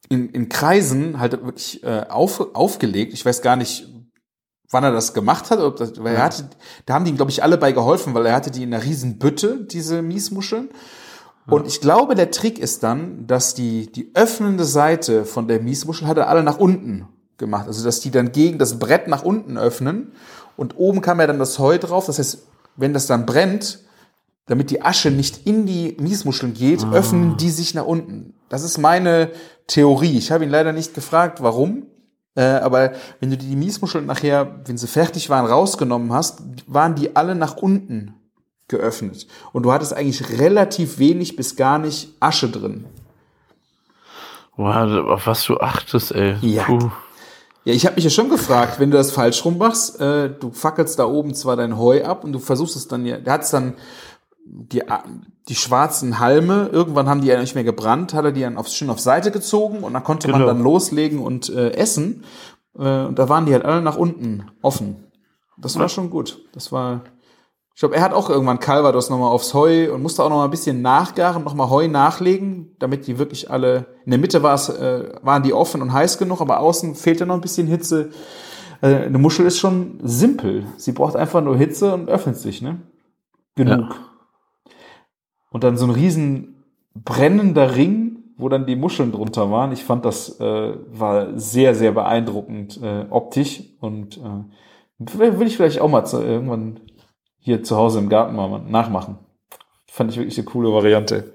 in, 0.09 0.31
in 0.31 0.49
Kreisen 0.49 1.21
halt 1.21 1.33
wirklich 1.45 1.85
äh, 1.85 2.07
auf, 2.09 2.55
aufgelegt. 2.55 3.13
Ich 3.13 3.27
weiß 3.27 3.43
gar 3.43 3.57
nicht, 3.57 3.87
wann 4.71 4.85
er 4.85 4.93
das 4.93 5.15
gemacht 5.15 5.51
hat. 5.51 5.59
Ob 5.61 5.77
das, 5.77 6.03
weil 6.03 6.15
er 6.17 6.25
hatte, 6.25 6.49
da 6.87 6.95
haben 6.95 7.05
die 7.05 7.11
ihm, 7.11 7.17
glaube 7.17 7.31
ich, 7.31 7.43
alle 7.43 7.59
bei 7.59 7.73
geholfen, 7.73 8.15
weil 8.15 8.27
er 8.27 8.35
hatte 8.35 8.51
die 8.51 8.63
in 8.63 8.75
einer 8.75 8.85
riesen 8.85 9.19
Bütte, 9.19 9.65
diese 9.65 10.03
Miesmuscheln. 10.03 10.69
Und 11.47 11.67
ich 11.67 11.81
glaube, 11.81 12.15
der 12.15 12.31
Trick 12.31 12.59
ist 12.59 12.83
dann, 12.83 13.27
dass 13.27 13.55
die, 13.55 13.91
die 13.91 14.11
öffnende 14.15 14.65
Seite 14.65 15.25
von 15.25 15.49
der 15.49 15.61
Miesmuschel 15.61 16.07
hat 16.07 16.19
er 16.19 16.29
alle 16.29 16.43
nach 16.43 16.59
unten 16.59 17.09
gemacht. 17.39 17.67
Also, 17.67 17.83
dass 17.85 18.01
die 18.01 18.11
dann 18.11 18.33
gegen 18.33 18.59
das 18.59 18.79
Brett 18.79 19.09
nach 19.09 19.23
unten 19.23 19.57
öffnen 19.57 20.13
und 20.57 20.77
oben 20.77 21.01
kam 21.01 21.21
ja 21.21 21.27
dann 21.27 21.39
das 21.39 21.59
Heu 21.59 21.79
drauf. 21.79 22.05
Das 22.05 22.19
heißt, 22.19 22.43
wenn 22.77 22.93
das 22.93 23.07
dann 23.07 23.25
brennt, 23.25 23.81
damit 24.45 24.71
die 24.71 24.83
Asche 24.83 25.11
nicht 25.11 25.47
in 25.47 25.65
die 25.65 25.97
Miesmuscheln 25.99 26.53
geht, 26.53 26.85
öffnen 26.93 27.37
die 27.37 27.51
sich 27.51 27.75
nach 27.75 27.87
unten. 27.87 28.35
Das 28.49 28.63
ist 28.63 28.79
meine 28.79 29.31
Theorie. 29.67 30.19
Ich 30.19 30.31
habe 30.31 30.45
ihn 30.45 30.51
leider 30.51 30.73
nicht 30.73 30.95
gefragt, 30.95 31.43
warum. 31.43 31.87
Äh, 32.39 32.61
aber 32.61 32.93
wenn 33.19 33.31
du 33.31 33.37
die 33.37 33.57
Miesmuscheln 33.57 34.07
nachher, 34.07 34.61
wenn 34.65 34.79
sie 34.79 34.87
fertig 34.87 35.29
waren, 35.29 35.45
rausgenommen 35.45 36.13
hast, 36.13 36.41
waren 36.69 36.95
die 36.95 37.17
alle 37.17 37.35
nach 37.35 37.57
unten 37.57 38.15
geöffnet. 38.69 39.27
Und 39.53 39.65
du 39.65 39.73
hattest 39.73 39.93
eigentlich 39.93 40.39
relativ 40.39 41.01
wenig 41.01 41.35
bis 41.35 41.57
gar 41.57 41.81
nicht 41.81 42.11
Asche 42.21 42.49
drin. 42.49 42.85
Wow, 44.57 45.09
auf 45.09 45.27
was 45.27 45.45
du 45.47 45.57
achtest, 45.57 46.13
ey. 46.13 46.37
Ja. 46.43 46.63
Puh. 46.63 46.93
Ja, 47.65 47.75
ich 47.75 47.85
habe 47.85 47.97
mich 47.97 48.05
ja 48.05 48.11
schon 48.11 48.31
gefragt, 48.31 48.79
wenn 48.79 48.93
du 48.93 48.97
das 48.97 49.11
falsch 49.11 49.45
rum 49.45 49.59
machst, 49.59 50.01
äh, 50.01 50.31
du 50.31 50.53
fackelst 50.53 50.97
da 50.97 51.07
oben 51.07 51.35
zwar 51.35 51.57
dein 51.57 51.77
Heu 51.77 52.05
ab 52.05 52.23
und 52.23 52.33
du 52.33 52.39
versuchst 52.39 52.77
es 52.77 52.87
dann 52.87 53.05
ja, 53.05 53.19
der 53.19 53.33
hat 53.33 53.53
dann 53.53 53.75
die, 54.51 54.83
die 55.49 55.55
schwarzen 55.55 56.19
Halme, 56.19 56.69
irgendwann 56.73 57.09
haben 57.09 57.21
die 57.21 57.27
ja 57.29 57.39
nicht 57.41 57.55
mehr 57.55 57.65
gebrannt, 57.65 58.15
hat 58.15 58.25
er 58.25 58.33
die 58.33 58.41
dann 58.41 58.57
auf, 58.57 58.69
schön 58.69 58.91
auf 58.91 59.01
Seite 59.01 59.31
gezogen 59.31 59.81
und 59.85 59.93
dann 59.93 60.05
konnte 60.05 60.29
man 60.29 60.41
Genau. 60.41 60.53
dann 60.53 60.63
loslegen 60.63 61.19
und 61.19 61.49
äh, 61.51 61.73
essen. 61.73 62.25
Äh, 62.79 63.05
und 63.07 63.19
da 63.19 63.29
waren 63.29 63.47
die 63.47 63.53
halt 63.53 63.65
alle 63.65 63.83
nach 63.83 63.97
unten 63.97 64.45
offen. 64.63 65.05
Das 65.59 65.79
war 65.79 65.89
schon 65.89 66.09
gut. 66.11 66.41
Das 66.53 66.71
war, 66.71 67.03
ich 67.75 67.81
glaube, 67.81 67.97
er 67.97 68.03
hat 68.03 68.13
auch 68.13 68.31
irgendwann 68.31 68.61
Calvados 68.61 69.11
nochmal 69.11 69.31
aufs 69.31 69.53
Heu 69.55 69.93
und 69.93 70.03
musste 70.03 70.23
auch 70.23 70.29
nochmal 70.31 70.47
ein 70.47 70.51
bisschen 70.53 70.83
nachgaren, 70.83 71.43
nochmal 71.45 71.69
Heu 71.69 71.89
nachlegen, 71.89 72.77
damit 72.79 73.07
die 73.07 73.19
wirklich 73.19 73.51
alle, 73.51 73.87
in 74.05 74.11
der 74.13 74.21
Mitte 74.21 74.43
war 74.43 74.55
es, 74.55 74.69
äh, 74.69 75.11
waren 75.23 75.43
die 75.43 75.53
offen 75.53 75.83
und 75.83 75.93
heiß 75.93 76.19
genug, 76.19 76.41
aber 76.41 76.61
außen 76.61 76.95
fehlte 76.95 77.27
noch 77.27 77.35
ein 77.35 77.41
bisschen 77.41 77.67
Hitze. 77.67 78.11
Äh, 78.81 78.95
eine 79.07 79.19
Muschel 79.19 79.47
ist 79.47 79.59
schon 79.59 79.99
simpel. 80.05 80.65
Sie 80.77 80.93
braucht 80.93 81.17
einfach 81.17 81.43
nur 81.43 81.57
Hitze 81.57 81.93
und 81.93 82.09
öffnet 82.09 82.37
sich, 82.37 82.63
ne? 82.63 82.79
Genug. 83.57 83.97
Und 85.51 85.65
dann 85.65 85.77
so 85.77 85.87
ein 85.87 85.91
riesen 85.91 86.65
brennender 86.95 87.77
Ring, 87.77 88.19
wo 88.37 88.49
dann 88.49 88.67
die 88.67 88.77
Muscheln 88.77 89.13
drunter 89.13 89.51
waren. 89.51 89.73
Ich 89.73 89.85
fand 89.85 90.05
das 90.05 90.41
äh, 90.41 90.75
war 90.91 91.39
sehr, 91.39 91.75
sehr 91.75 91.93
beeindruckend 91.93 92.81
äh, 92.83 93.07
optisch 93.11 93.63
und 93.81 94.19
äh, 94.19 95.19
will 95.19 95.47
ich 95.47 95.57
vielleicht 95.57 95.81
auch 95.81 95.89
mal 95.89 96.05
zu, 96.05 96.23
irgendwann 96.23 96.81
hier 97.39 97.63
zu 97.63 97.77
Hause 97.77 97.99
im 97.99 98.09
Garten 98.09 98.37
mal 98.37 98.61
nachmachen. 98.61 99.19
Fand 99.87 100.13
ich 100.13 100.19
wirklich 100.19 100.39
eine 100.39 100.45
coole 100.45 100.73
Variante. 100.73 101.35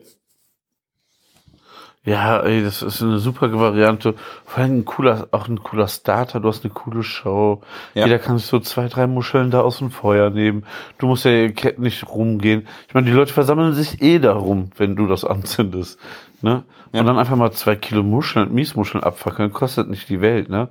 Ja, 2.05 2.41
ey, 2.41 2.61
das 2.61 2.81
ist 2.81 3.01
eine 3.01 3.19
super 3.19 3.53
Variante. 3.57 4.15
Vor 4.45 4.61
allem 4.61 4.79
ein 4.79 4.85
cooler, 4.85 5.29
auch 5.31 5.47
ein 5.47 5.63
cooler 5.63 5.87
Starter. 5.87 6.41
Du 6.41 6.49
hast 6.49 6.65
eine 6.65 6.73
coole 6.73 7.01
Show. 7.01 7.61
Ja. 7.93 8.05
Jeder 8.05 8.19
kann 8.19 8.37
sich 8.37 8.47
so 8.47 8.59
zwei, 8.59 8.89
drei 8.89 9.07
Muscheln 9.07 9.51
da 9.51 9.61
aus 9.61 9.77
dem 9.77 9.89
Feuer 9.89 10.29
nehmen. 10.29 10.65
Du 10.97 11.07
musst 11.07 11.23
ja 11.23 11.47
nicht 11.77 12.09
rumgehen. 12.09 12.67
Ich 12.89 12.93
meine, 12.93 13.07
die 13.07 13.13
Leute 13.13 13.31
versammeln 13.31 13.73
sich 13.73 14.01
eh 14.01 14.19
darum, 14.19 14.69
wenn 14.75 14.97
du 14.97 15.07
das 15.07 15.23
anzündest. 15.23 15.97
Ne? 16.41 16.63
Ja. 16.91 16.99
Und 16.99 17.05
dann 17.05 17.17
einfach 17.17 17.37
mal 17.37 17.53
zwei 17.53 17.77
Kilo 17.77 18.03
Muscheln, 18.03 18.53
Miesmuscheln 18.53 19.01
abfackeln, 19.01 19.53
kostet 19.53 19.89
nicht 19.89 20.09
die 20.09 20.19
Welt, 20.19 20.49
ne? 20.49 20.69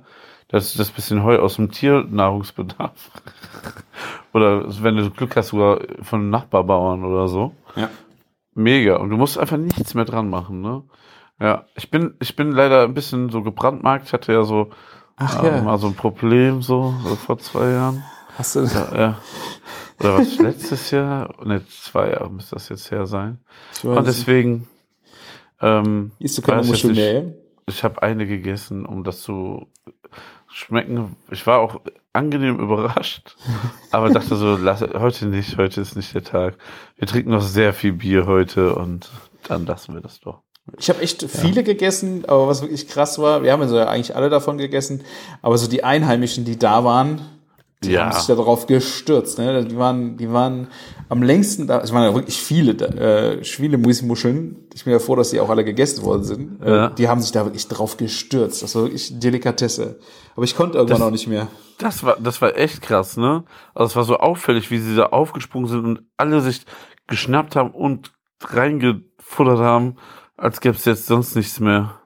Das 0.49 0.67
ist 0.67 0.79
das 0.79 0.91
bisschen 0.91 1.23
Heu 1.23 1.39
aus 1.39 1.55
dem 1.55 1.71
Tiernahrungsbedarf. 1.71 3.09
oder 4.33 4.65
wenn 4.83 4.97
du 4.97 5.09
Glück 5.09 5.35
hast, 5.35 5.47
sogar 5.47 5.79
von 6.03 6.29
Nachbarbauern 6.29 7.03
oder 7.03 7.27
so. 7.27 7.55
Ja. 7.75 7.89
Mega. 8.53 8.97
Und 8.97 9.09
du 9.09 9.17
musst 9.17 9.39
einfach 9.39 9.57
nichts 9.57 9.95
mehr 9.95 10.05
dran 10.05 10.29
machen, 10.29 10.61
ne? 10.61 10.83
Ja, 11.39 11.65
ich 11.75 11.89
bin, 11.91 12.15
ich 12.19 12.35
bin 12.35 12.51
leider 12.51 12.83
ein 12.83 12.93
bisschen 12.93 13.29
so 13.29 13.41
gebrandmarkt. 13.41 14.07
Ich 14.07 14.13
hatte 14.13 14.33
ja 14.33 14.43
so 14.43 14.71
Ach 15.15 15.43
äh, 15.43 15.47
ja. 15.47 15.61
mal 15.61 15.77
so 15.77 15.87
ein 15.87 15.95
Problem 15.95 16.61
so, 16.61 16.93
so 17.03 17.15
vor 17.15 17.37
zwei 17.37 17.71
Jahren. 17.71 18.03
Hast 18.37 18.55
du 18.55 18.61
Ja, 18.61 18.95
ja. 18.95 19.17
Oder 19.99 20.17
was 20.17 20.37
letztes 20.39 20.91
Jahr? 20.91 21.33
Ne, 21.45 21.61
zwei 21.67 22.11
Jahre 22.11 22.29
müsste 22.29 22.55
das 22.55 22.69
jetzt 22.69 22.89
her 22.91 23.05
sein. 23.05 23.39
ich 23.75 23.83
Und 23.83 24.07
deswegen 24.07 24.67
ähm, 25.61 26.11
isst 26.19 26.37
du 26.37 26.41
keine 26.41 26.63
Muschel 26.63 26.93
mehr? 26.93 27.15
ey? 27.15 27.33
ich 27.67 27.83
habe 27.83 28.01
eine 28.01 28.27
gegessen, 28.27 28.85
um 28.85 29.03
das 29.03 29.21
zu 29.21 29.67
schmecken. 30.47 31.15
Ich 31.31 31.45
war 31.47 31.59
auch 31.59 31.81
angenehm 32.11 32.59
überrascht, 32.59 33.35
aber 33.91 34.09
dachte 34.09 34.35
so, 34.35 34.57
lass, 34.57 34.81
heute 34.81 35.27
nicht, 35.27 35.57
heute 35.57 35.81
ist 35.81 35.95
nicht 35.95 36.13
der 36.13 36.23
Tag. 36.23 36.57
Wir 36.97 37.07
trinken 37.07 37.31
noch 37.31 37.41
sehr 37.41 37.73
viel 37.73 37.93
Bier 37.93 38.25
heute 38.25 38.75
und 38.75 39.09
dann 39.47 39.65
lassen 39.65 39.93
wir 39.93 40.01
das 40.01 40.19
doch. 40.19 40.41
Ich 40.77 40.89
habe 40.89 41.01
echt 41.01 41.23
viele 41.23 41.63
gegessen, 41.63 42.23
aber 42.25 42.47
was 42.47 42.61
wirklich 42.61 42.87
krass 42.87 43.19
war, 43.19 43.43
wir 43.43 43.51
haben 43.51 43.61
ja 43.61 43.67
so 43.67 43.77
eigentlich 43.77 44.15
alle 44.15 44.29
davon 44.29 44.57
gegessen, 44.57 45.03
aber 45.41 45.57
so 45.57 45.67
die 45.69 45.83
Einheimischen, 45.83 46.45
die 46.45 46.57
da 46.57 46.83
waren, 46.85 47.21
die 47.83 47.91
Ja. 47.91 48.05
haben 48.05 48.13
sich 48.13 48.27
darauf 48.27 48.65
gestürzt. 48.65 49.37
Ne? 49.39 49.65
Die 49.65 49.77
waren, 49.77 50.15
die 50.15 50.31
waren 50.31 50.69
am 51.09 51.21
längsten 51.21 51.67
da. 51.67 51.81
Es 51.81 51.91
waren 51.91 52.03
ja 52.03 52.15
wirklich 52.15 52.41
viele, 52.41 52.71
äh, 52.81 53.43
viele 53.43 53.77
Muscheln. 53.77 54.55
Ich 54.73 54.85
bin 54.85 54.93
ja 54.93 54.99
froh, 54.99 55.17
dass 55.17 55.31
die 55.31 55.41
auch 55.41 55.49
alle 55.49 55.65
gegessen 55.65 56.01
worden 56.05 56.23
sind. 56.23 56.63
Ja. 56.65 56.91
Die 56.91 57.09
haben 57.09 57.19
sich 57.19 57.33
da 57.33 57.43
wirklich 57.43 57.67
drauf 57.67 57.97
gestürzt. 57.97 58.63
Das 58.63 58.73
war 58.75 58.83
wirklich 58.83 59.19
Delikatesse. 59.19 59.99
Aber 60.37 60.45
ich 60.45 60.55
konnte 60.55 60.77
irgendwann 60.77 60.99
Das- 60.99 61.07
auch 61.07 61.11
nicht 61.11 61.27
mehr. 61.27 61.49
Das 61.77 62.05
war, 62.05 62.15
das 62.21 62.41
war 62.41 62.55
echt 62.55 62.81
krass, 62.81 63.17
ne? 63.17 63.43
Also 63.75 63.87
es 63.91 63.95
war 63.97 64.05
so 64.05 64.15
auffällig, 64.15 64.71
wie 64.71 64.79
sie 64.79 64.95
da 64.95 65.07
aufgesprungen 65.07 65.67
sind 65.67 65.83
und 65.83 66.01
alle 66.15 66.39
sich 66.39 66.61
geschnappt 67.07 67.57
haben 67.57 67.71
und 67.71 68.13
reingefuttert 68.41 69.59
haben, 69.59 69.97
als 70.37 70.61
gäbe 70.61 70.75
es 70.75 70.85
jetzt 70.85 71.05
sonst 71.07 71.35
nichts 71.35 71.59
mehr. 71.59 71.99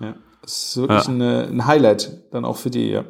Ja. 0.00 0.14
Das 0.42 0.52
ist 0.68 0.76
wirklich 0.76 1.04
Ja. 1.04 1.12
eine, 1.12 1.44
ein 1.48 1.66
Highlight 1.66 2.22
dann 2.32 2.44
auch 2.44 2.56
für 2.56 2.70
die, 2.70 2.88
ja. 2.90 3.04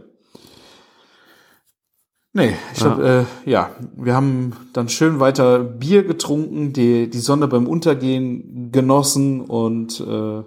Nee, 2.35 2.55
ich 2.75 2.81
Ja. 2.81 2.87
glaube, 2.95 3.27
äh, 3.45 3.51
ja, 3.51 3.71
wir 3.97 4.15
haben 4.15 4.53
dann 4.73 4.89
schön 4.89 5.19
weiter 5.19 5.61
Bier 5.61 6.05
getrunken, 6.05 6.73
die, 6.73 7.09
die 7.09 7.19
Sonne 7.19 7.49
beim 7.49 7.67
Untergehen 7.67 8.71
genossen 8.71 9.41
und 9.41 10.01
äh, 10.01 10.43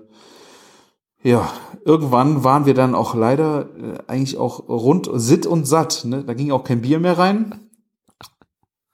ja, 1.24 1.50
irgendwann 1.86 2.44
waren 2.44 2.66
wir 2.66 2.74
dann 2.74 2.96
auch 2.96 3.14
leider 3.16 3.70
äh, 3.78 3.98
eigentlich 4.08 4.38
auch 4.38 4.68
rund, 4.70 5.10
sitt 5.14 5.46
und 5.46 5.66
satt. 5.68 6.04
Ne? 6.06 6.24
Da 6.24 6.34
ging 6.34 6.52
auch 6.52 6.64
kein 6.64 6.82
Bier 6.82 7.00
mehr 7.00 7.18
rein. 7.18 7.71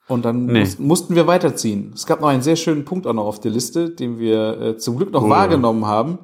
Und 0.08 0.24
dann 0.24 0.46
Nee. 0.46 0.60
mussten, 0.60 0.86
mussten 0.86 1.14
wir 1.14 1.26
weiterziehen. 1.26 1.92
Es 1.94 2.06
gab 2.06 2.20
noch 2.20 2.28
einen 2.28 2.42
sehr 2.42 2.56
schönen 2.56 2.84
Punkt 2.84 3.06
auch 3.06 3.12
noch 3.12 3.26
auf 3.26 3.40
der 3.40 3.50
Liste, 3.50 3.90
den 3.90 4.18
wir 4.18 4.60
äh, 4.60 4.76
zum 4.78 4.96
Glück 4.96 5.12
noch 5.12 5.22
Oh 5.22 5.26
ja. 5.26 5.30
wahrgenommen 5.30 5.86
haben. 5.86 6.18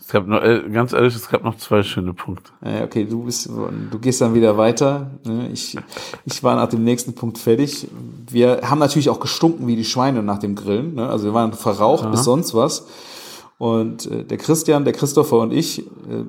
Es 0.00 0.08
gab 0.08 0.26
noch, 0.26 0.42
äh, 0.42 0.62
ganz 0.72 0.92
ehrlich, 0.94 1.14
es 1.14 1.28
gab 1.28 1.44
noch 1.44 1.56
zwei 1.56 1.82
schöne 1.82 2.14
Punkte. 2.14 2.50
Ja, 2.64 2.82
okay, 2.84 3.04
du 3.04 3.24
bist, 3.24 3.46
du 3.48 3.98
gehst 3.98 4.20
dann 4.22 4.34
wieder 4.34 4.56
weiter. 4.56 5.10
ne? 5.24 5.50
Ich, 5.52 5.76
ich 6.24 6.42
war 6.42 6.56
nach 6.56 6.68
dem 6.68 6.82
nächsten 6.82 7.14
Punkt 7.14 7.36
fertig. 7.38 7.86
Wir 8.30 8.60
haben 8.64 8.78
natürlich 8.78 9.10
auch 9.10 9.20
gestunken 9.20 9.66
wie 9.66 9.76
die 9.76 9.84
Schweine 9.84 10.22
nach 10.22 10.38
dem 10.38 10.54
Grillen. 10.54 10.94
Ne? 10.94 11.08
Also 11.08 11.26
wir 11.26 11.34
waren 11.34 11.52
verraucht 11.52 12.04
Ja. 12.04 12.10
bis 12.10 12.24
sonst 12.24 12.54
was. 12.54 12.86
Und 13.58 14.06
äh, 14.10 14.24
der 14.24 14.38
Christian, 14.38 14.84
der 14.84 14.94
Christopher 14.94 15.38
und 15.40 15.52
ich, 15.52 15.80
äh, 15.80 16.24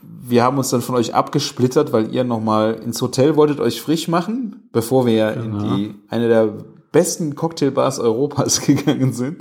wir 0.00 0.42
haben 0.42 0.56
uns 0.58 0.70
dann 0.70 0.80
von 0.82 0.94
euch 0.94 1.14
abgesplittert, 1.14 1.92
weil 1.92 2.14
ihr 2.14 2.24
nochmal 2.24 2.74
ins 2.74 3.00
Hotel 3.02 3.36
wolltet 3.36 3.60
euch 3.60 3.80
frisch 3.82 4.08
machen, 4.08 4.68
bevor 4.72 5.04
wir 5.06 5.12
ja 5.12 5.30
in 5.30 5.52
Genau. 5.58 5.76
die 5.76 5.94
eine 6.08 6.28
der 6.28 6.54
besten 6.92 7.34
Cocktailbars 7.34 7.98
Europas 7.98 8.60
gegangen 8.66 9.12
sind. 9.12 9.40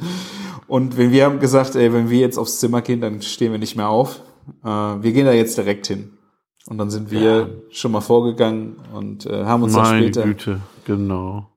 Und 0.68 0.98
wenn 0.98 1.12
wir 1.12 1.26
haben 1.26 1.40
gesagt, 1.40 1.76
ey, 1.76 1.92
wenn 1.94 2.10
wir 2.10 2.20
jetzt 2.20 2.38
aufs 2.38 2.60
Zimmer 2.60 2.82
gehen, 2.82 3.02
dann 3.02 3.22
stehen 3.22 3.52
wir 3.52 3.60
nicht 3.60 3.76
mehr 3.76 3.90
auf. 3.90 4.22
Äh, 4.64 4.68
wir 4.68 5.12
gehen 5.14 5.26
da 5.26 5.34
jetzt 5.34 5.58
direkt 5.58 5.88
hin. 5.88 6.14
Und 6.68 6.78
dann 6.78 6.90
sind 6.90 7.12
wir 7.12 7.22
Ja. 7.22 7.48
schon 7.70 7.92
mal 7.92 8.02
vorgegangen 8.02 8.76
und 8.94 9.26
äh, 9.26 9.46
haben 9.46 9.64
uns 9.64 9.74
dann 9.74 9.84
Meine 9.84 10.04
später. 10.04 10.24
Güte, 10.24 10.62
genau. 10.86 11.48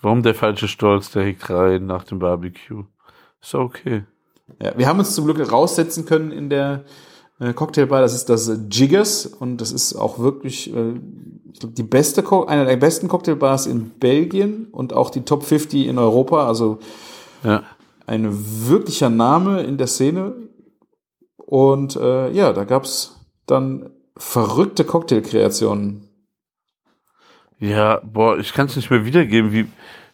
Warum 0.00 0.22
der 0.22 0.34
falsche 0.34 0.68
Stolz, 0.68 1.10
der 1.10 1.24
hegt 1.24 1.48
rein 1.50 1.86
nach 1.86 2.04
dem 2.04 2.18
Barbecue? 2.18 2.84
Ist 3.42 3.54
okay. 3.54 4.04
Ja, 4.62 4.72
wir 4.76 4.86
haben 4.86 4.98
uns 4.98 5.14
zum 5.14 5.24
Glück 5.26 5.50
raussetzen 5.50 6.06
können 6.06 6.30
in 6.32 6.48
der 6.48 6.84
Cocktailbar. 7.38 8.00
Das 8.00 8.14
ist 8.14 8.28
das 8.28 8.48
äh, 8.48 8.56
Jiggers 8.70 9.26
und 9.26 9.58
das 9.60 9.72
ist 9.72 9.94
auch 9.94 10.18
wirklich 10.18 10.74
äh, 10.74 10.94
ich 11.52 11.60
glaub, 11.60 11.74
die 11.74 11.82
beste, 11.82 12.22
Co 12.22 12.44
eine 12.44 12.64
der 12.66 12.76
besten 12.76 13.08
Cocktailbars 13.08 13.66
in 13.66 13.90
Belgien 13.90 14.66
und 14.72 14.92
auch 14.92 15.10
die 15.10 15.22
Top 15.22 15.42
50 15.44 15.86
in 15.86 15.98
Europa. 15.98 16.46
Also 16.46 16.78
Ja. 17.42 17.62
ein 18.06 18.28
wirklicher 18.68 19.10
Name 19.10 19.62
in 19.62 19.78
der 19.78 19.86
Szene. 19.86 20.34
Und 21.36 21.96
äh, 21.96 22.30
ja, 22.32 22.52
da 22.52 22.64
gab's 22.64 23.20
dann 23.46 23.90
verrückte 24.16 24.84
Cocktailkreationen. 24.84 26.08
Ja, 27.58 28.00
boah, 28.04 28.38
ich 28.38 28.52
kann 28.52 28.66
es 28.66 28.76
nicht 28.76 28.90
mehr 28.90 29.04
wiedergeben, 29.06 29.52
wie, 29.52 29.66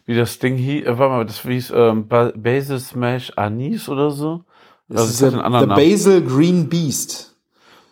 wie 0.05 0.15
das 0.15 0.39
Ding 0.39 0.55
hieß. 0.55 0.85
Äh, 0.85 0.97
warte 0.97 1.13
mal, 1.13 1.25
das 1.25 1.41
hieß 1.41 1.73
ähm, 1.75 2.07
Ba- 2.07 2.31
Basil 2.35 2.79
Smash 2.79 3.31
Anis 3.35 3.89
oder 3.89 4.11
so. 4.11 4.43
Das 4.89 5.01
Also, 5.01 5.11
ist 5.27 5.33
der, 5.33 5.49
Namen. 5.49 5.69
Basil 5.69 6.21
Green 6.25 6.69
Beast. 6.69 7.35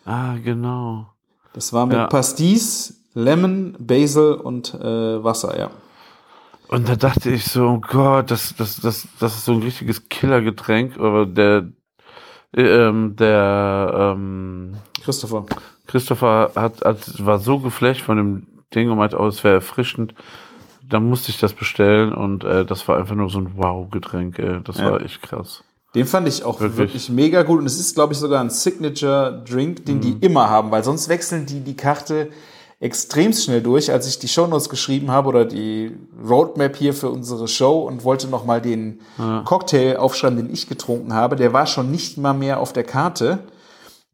Ah, 0.04 0.34
genau. 0.42 1.06
Das 1.52 1.72
war 1.72 1.86
mit 1.86 1.96
Ja. 1.96 2.06
Pastis, 2.06 3.02
Lemon, 3.14 3.76
Basil 3.78 4.34
und 4.34 4.74
äh, 4.74 5.22
Wasser, 5.22 5.58
ja. 5.58 5.70
Und 6.68 6.88
da 6.88 6.96
dachte 6.96 7.30
ich 7.30 7.44
so, 7.44 7.66
oh 7.68 7.80
Gott, 7.80 8.30
das, 8.30 8.54
das, 8.56 8.76
das, 8.80 9.06
das 9.20 9.34
ist 9.36 9.44
so 9.44 9.52
ein 9.52 9.62
richtiges 9.62 10.08
Killergetränk, 10.08 10.98
aber 10.98 11.26
der, 11.26 11.68
ähm, 12.56 13.14
der, 13.16 14.14
ähm, 14.16 14.76
Christopher. 15.04 15.44
Christopher 15.86 16.52
hat, 16.54 16.82
hat, 16.82 17.24
war 17.24 17.38
so 17.38 17.58
geflasht 17.58 18.00
von 18.02 18.16
dem 18.16 18.46
Ding 18.74 18.90
und 18.90 18.96
meinte, 18.96 19.18
oh, 19.20 19.26
es 19.26 19.44
wäre 19.44 19.56
erfrischend. 19.56 20.14
Dann 20.88 21.08
musste 21.08 21.30
ich 21.30 21.38
das 21.38 21.52
bestellen 21.52 22.12
und 22.14 22.44
äh, 22.44 22.64
das 22.64 22.86
war 22.88 22.96
einfach 22.98 23.14
nur 23.14 23.28
so 23.28 23.38
ein 23.38 23.56
Wow-Getränk. 23.56 24.38
Ey. 24.38 24.60
Das 24.64 24.78
Ja. 24.78 24.92
war 24.92 25.02
echt 25.02 25.20
krass. 25.22 25.62
Den 25.94 26.06
fand 26.06 26.26
ich 26.26 26.42
auch 26.44 26.60
Wirklich. 26.60 26.78
wirklich, 26.78 27.08
mega 27.10 27.42
gut. 27.42 27.58
Und 27.60 27.66
es 27.66 27.78
ist, 27.78 27.94
glaube 27.94 28.14
ich, 28.14 28.18
sogar 28.18 28.40
ein 28.40 28.48
Signature-Drink, 28.50 29.84
den 29.84 30.00
die 30.00 30.16
immer 30.20 30.48
haben, 30.48 30.70
weil 30.70 30.82
sonst 30.82 31.08
wechseln 31.08 31.44
die 31.44 31.60
die 31.60 31.76
Karte 31.76 32.30
extrem 32.80 33.32
schnell 33.32 33.62
durch. 33.62 33.92
Als 33.92 34.08
ich 34.08 34.18
die 34.18 34.26
Shownotes 34.28 34.70
geschrieben 34.70 35.10
habe 35.10 35.28
oder 35.28 35.44
die 35.44 35.94
Roadmap 36.26 36.76
hier 36.76 36.94
für 36.94 37.10
unsere 37.10 37.46
Show 37.46 37.82
und 37.82 38.04
wollte 38.04 38.26
noch 38.26 38.44
mal 38.44 38.60
den 38.62 39.00
Cocktail 39.44 39.98
aufschreiben, 39.98 40.38
den 40.38 40.52
ich 40.52 40.66
getrunken 40.66 41.12
habe, 41.12 41.36
der 41.36 41.52
war 41.52 41.66
schon 41.66 41.90
nicht 41.90 42.16
mal 42.16 42.32
mehr 42.32 42.58
auf 42.58 42.72
der 42.72 42.84
Karte. 42.84 43.40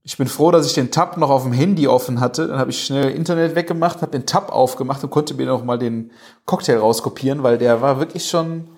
Ich 0.03 0.17
bin 0.17 0.27
froh, 0.27 0.51
dass 0.51 0.67
ich 0.67 0.75
den 0.75 0.91
Tab 0.91 1.17
noch 1.17 1.31
auf 1.31 1.45
dem 1.45 1.53
Handy 1.53 1.87
offen 1.87 2.19
hatte. 2.19 2.49
Dann 2.49 2.59
habe 2.59 2.71
ich 2.71 2.85
schnell 2.85 3.11
Internet 3.11 3.55
weggemacht, 3.55 4.03
habe 4.03 4.13
den 4.13 4.27
Tab 4.27 4.51
aufgemacht 4.51 5.05
und 5.05 5.11
konnte 5.11 5.35
mir 5.35 5.47
noch 5.47 5.65
mal 5.65 5.79
den 5.79 6.11
Cocktail 6.45 6.79
rauskopieren, 6.79 7.43
weil 7.43 7.59
der 7.59 7.83
war 7.83 8.01
wirklich 8.01 8.29
schon 8.29 8.69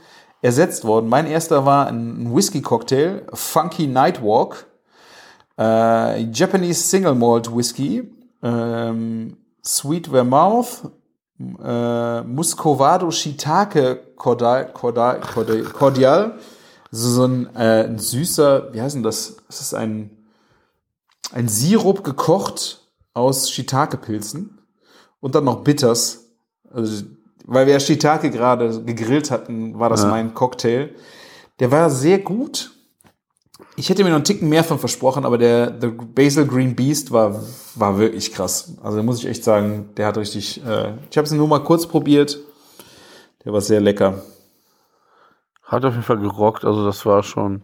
ersetzt 0.43 0.85
worden. 0.85 1.09
Mein 1.09 1.27
erster 1.27 1.65
war 1.67 1.87
ein 1.87 2.35
Whisky-Cocktail, 2.35 3.27
Funky 3.33 3.87
Nightwalk, 3.87 4.67
äh, 5.59 6.23
Japanese 6.33 6.83
Single 6.83 7.15
Malt 7.15 7.55
Whisky, 7.55 8.11
ähm, 8.43 9.37
Sweet 9.65 10.09
Vermouth, 10.09 10.91
äh, 11.39 12.23
Muscovado 12.23 13.11
Shiitake 13.11 14.01
Cordial, 14.17 14.73
Cordial, 14.73 15.21
Cordial, 15.21 15.63
Cordial 15.63 16.39
so, 16.91 17.09
so 17.11 17.25
ein, 17.25 17.55
äh, 17.55 17.85
ein 17.85 17.99
süßer, 17.99 18.73
wie 18.73 18.83
heißt 18.83 18.97
denn 18.97 19.03
das? 19.03 19.37
Das 19.47 19.61
ist 19.61 19.75
ein, 19.75 20.11
ein 21.33 21.49
Sirup 21.49 22.03
gekocht 22.03 22.89
aus 23.15 23.51
Shiitake-Pilzen 23.51 24.59
und 25.21 25.35
dann 25.35 25.45
noch 25.45 25.63
Bitters. 25.63 26.31
Also, 26.71 27.05
weil 27.51 27.67
wir 27.67 27.73
ja 27.75 27.81
Shiitake 27.81 28.31
gerade 28.31 28.83
gegrillt 28.85 29.31
hatten, 29.31 29.79
war 29.79 29.91
das 29.91 30.03
Ja. 30.05 30.09
mein 30.09 30.35
Cocktail. 30.35 30.91
Der 31.59 31.71
war 31.73 31.91
sehr 31.91 32.21
gut. 32.21 32.71
Ich 33.77 33.89
hätte 33.91 34.05
mir 34.05 34.11
noch 34.11 34.17
einen 34.17 34.25
Ticken 34.25 34.49
mehr 34.49 34.63
von 34.63 34.79
versprochen, 34.79 35.25
aber 35.25 35.37
der 35.37 35.75
The 35.81 35.89
Basil 35.89 36.47
Green 36.47 36.77
Beast 36.77 37.11
war, 37.13 37.43
war 37.75 37.99
wirklich 37.99 38.33
krass. 38.33 38.77
Also 38.83 38.99
da 38.99 39.03
muss 39.03 39.19
ich 39.19 39.27
echt 39.27 39.43
sagen, 39.43 39.91
der 39.97 40.07
hat 40.07 40.17
richtig. 40.17 40.65
Äh, 40.65 40.95
ich 41.11 41.17
habe 41.19 41.27
es 41.27 41.33
nur 41.33 41.49
mal 41.49 41.65
kurz 41.65 41.87
probiert. 41.87 42.39
Der 43.45 43.53
war 43.53 43.61
sehr 43.61 43.81
lecker. 43.81 44.23
Hat 45.65 45.85
auf 45.85 45.93
jeden 45.95 46.05
Fall 46.05 46.19
gerockt, 46.19 46.65
also 46.65 46.85
das 46.85 47.05
war 47.07 47.23
schon 47.23 47.63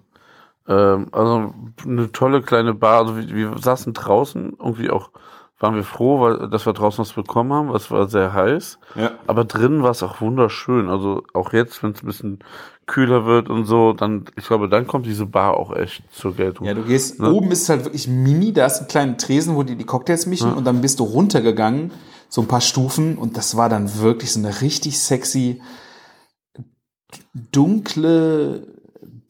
ähm, 0.68 1.08
also 1.12 1.54
eine 1.84 2.10
tolle 2.10 2.42
kleine 2.42 2.74
Bar. 2.74 2.98
Also 3.00 3.16
wir, 3.16 3.28
wir 3.28 3.58
saßen 3.58 3.92
draußen, 3.92 4.56
irgendwie 4.58 4.90
auch 4.90 5.10
waren 5.58 5.74
wir 5.74 5.84
froh, 5.84 6.20
weil 6.20 6.48
dass 6.50 6.66
wir 6.66 6.72
draußen 6.74 7.00
was 7.00 7.12
bekommen 7.12 7.52
haben, 7.52 7.74
es 7.74 7.90
war 7.90 8.08
sehr 8.08 8.32
heiß. 8.32 8.78
Ja. 8.94 9.12
Aber 9.26 9.44
drinnen 9.44 9.82
war 9.82 9.90
es 9.90 10.02
auch 10.02 10.20
wunderschön. 10.20 10.88
Also 10.90 11.22
auch 11.32 11.52
jetzt, 11.52 11.82
wenn 11.82 11.92
es 11.92 12.02
ein 12.02 12.06
bisschen 12.06 12.38
kühler 12.86 13.24
wird 13.24 13.48
und 13.48 13.64
so, 13.64 13.92
dann, 13.92 14.26
ich 14.36 14.46
glaube, 14.46 14.68
dann 14.68 14.86
kommt 14.86 15.06
diese 15.06 15.26
Bar 15.26 15.56
auch 15.56 15.74
echt 15.74 16.02
zur 16.12 16.34
Geltung. 16.36 16.66
Ja, 16.66 16.74
du 16.74 16.82
gehst, 16.82 17.18
Ne? 17.18 17.32
oben 17.32 17.50
ist 17.50 17.62
es 17.62 17.68
halt 17.68 17.84
wirklich 17.84 18.06
mini, 18.06 18.52
da 18.52 18.66
ist 18.66 18.80
ein 18.82 18.88
kleinen 18.88 19.18
Tresen, 19.18 19.56
wo 19.56 19.62
die 19.62 19.76
die 19.76 19.84
Cocktails 19.84 20.26
mischen 20.26 20.52
und 20.52 20.64
dann 20.64 20.80
bist 20.82 21.00
du 21.00 21.04
runtergegangen, 21.04 21.90
so 22.28 22.42
ein 22.42 22.48
paar 22.48 22.60
Stufen 22.60 23.16
und 23.18 23.36
das 23.36 23.56
war 23.56 23.68
dann 23.68 23.98
wirklich 24.00 24.32
so 24.32 24.40
eine 24.40 24.60
richtig 24.60 24.98
sexy, 25.00 25.60
dunkle 27.52 28.75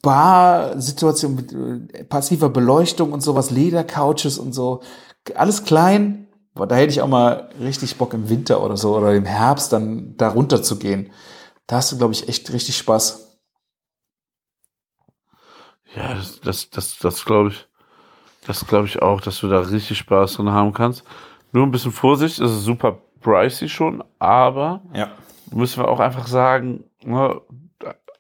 Bar-Situation 0.07 1.35
mit 1.35 1.53
äh, 1.53 2.05
passiver 2.05 2.49
Beleuchtung 2.49 3.13
und 3.13 3.21
sowas, 3.21 3.51
Ledercouches 3.51 4.39
und 4.39 4.53
so, 4.53 4.83
alles 5.35 5.65
klein, 5.65 6.29
aber 6.55 6.67
da 6.69 6.77
hätte 6.77 6.93
ich 6.93 7.03
auch 7.03 7.09
mal 7.09 7.51
richtig 7.61 7.97
Bock 7.97 8.15
im 8.15 8.29
Winter 8.31 8.63
oder 8.63 8.77
so 8.77 8.97
oder 8.97 9.13
im 9.15 9.25
Herbst 9.25 9.73
dann 9.73 10.17
da 10.17 10.29
runter 10.29 10.63
zu 10.63 10.79
gehen. 10.79 11.11
Da 11.67 11.77
hast 11.77 11.91
du, 11.91 11.99
glaube 11.99 12.15
ich, 12.15 12.29
echt 12.29 12.53
richtig 12.53 12.77
Spaß. 12.77 13.39
Ja, 15.97 16.15
das, 16.15 16.41
das, 16.41 16.71
das, 16.71 16.99
das 16.99 17.25
glaube 17.25 17.51
ich, 17.51 17.67
das 18.47 18.67
glaube 18.67 18.87
ich 18.87 19.03
auch, 19.03 19.21
dass 19.21 19.41
du 19.41 19.49
da 19.49 19.61
richtig 19.61 19.99
Spaß 19.99 20.35
drin 20.35 20.51
haben 20.51 20.73
kannst. 20.73 21.03
Nur 21.53 21.65
ein 21.67 21.73
bisschen 21.73 21.93
Vorsicht, 21.93 22.39
es 22.39 22.53
ist 22.53 22.65
super 22.65 22.99
pricey 23.21 23.69
schon, 23.69 24.05
aber 24.21 24.83
Ja. 24.95 25.11
müssen 25.51 25.83
wir 25.83 25.89
auch 25.89 26.01
einfach 26.01 26.27
sagen, 26.29 26.85
ne, 27.03 27.41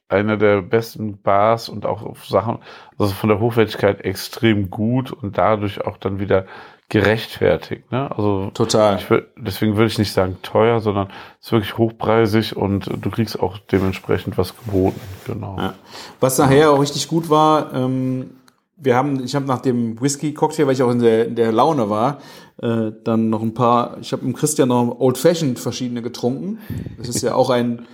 eine 0.08 0.38
der 0.38 0.62
besten 0.62 1.20
Bars 1.20 1.68
und 1.68 1.84
auch 1.84 2.02
auf 2.02 2.26
Sachen, 2.26 2.58
also 2.98 3.12
von 3.12 3.28
der 3.28 3.40
Hochwertigkeit 3.40 4.04
extrem 4.04 4.70
gut 4.70 5.12
und 5.12 5.36
dadurch 5.36 5.84
auch 5.84 5.96
dann 5.96 6.20
wieder 6.20 6.46
gerechtfertigt. 6.88 7.90
Ne? 7.90 8.08
Also 8.16 8.50
Total. 8.54 9.00
würd, 9.08 9.26
deswegen 9.36 9.76
würde 9.76 9.88
ich 9.88 9.98
nicht 9.98 10.12
sagen 10.12 10.38
teuer, 10.42 10.80
sondern 10.80 11.08
es 11.40 11.46
ist 11.46 11.52
wirklich 11.52 11.78
hochpreisig 11.78 12.56
und 12.56 12.86
du 12.86 13.10
kriegst 13.10 13.40
auch 13.40 13.58
dementsprechend 13.58 14.38
was 14.38 14.54
geboten. 14.56 15.00
Genau. 15.26 15.56
Ja. 15.58 15.74
Was 16.20 16.38
nachher 16.38 16.70
auch 16.70 16.80
richtig 16.80 17.08
gut 17.08 17.28
war, 17.28 17.74
ähm, 17.74 18.30
wir 18.76 18.94
haben, 18.94 19.24
ich 19.24 19.34
habe 19.34 19.46
nach 19.46 19.60
dem 19.60 20.00
Whisky-Cocktail, 20.00 20.66
weil 20.66 20.74
ich 20.74 20.82
auch 20.82 20.90
in 20.90 21.00
der, 21.00 21.26
in 21.26 21.34
der 21.34 21.50
Laune 21.50 21.88
war, 21.90 22.18
äh, 22.62 22.92
dann 23.04 23.30
noch 23.30 23.42
ein 23.42 23.54
paar, 23.54 23.96
ich 24.00 24.12
habe 24.12 24.24
mit 24.24 24.36
Christian 24.36 24.68
noch 24.68 24.96
Old 25.00 25.18
Fashioned 25.18 25.58
verschiedene 25.58 26.02
getrunken. 26.02 26.58
Das 26.98 27.08
ist 27.08 27.22
ja 27.22 27.34
auch 27.34 27.50
ein 27.50 27.86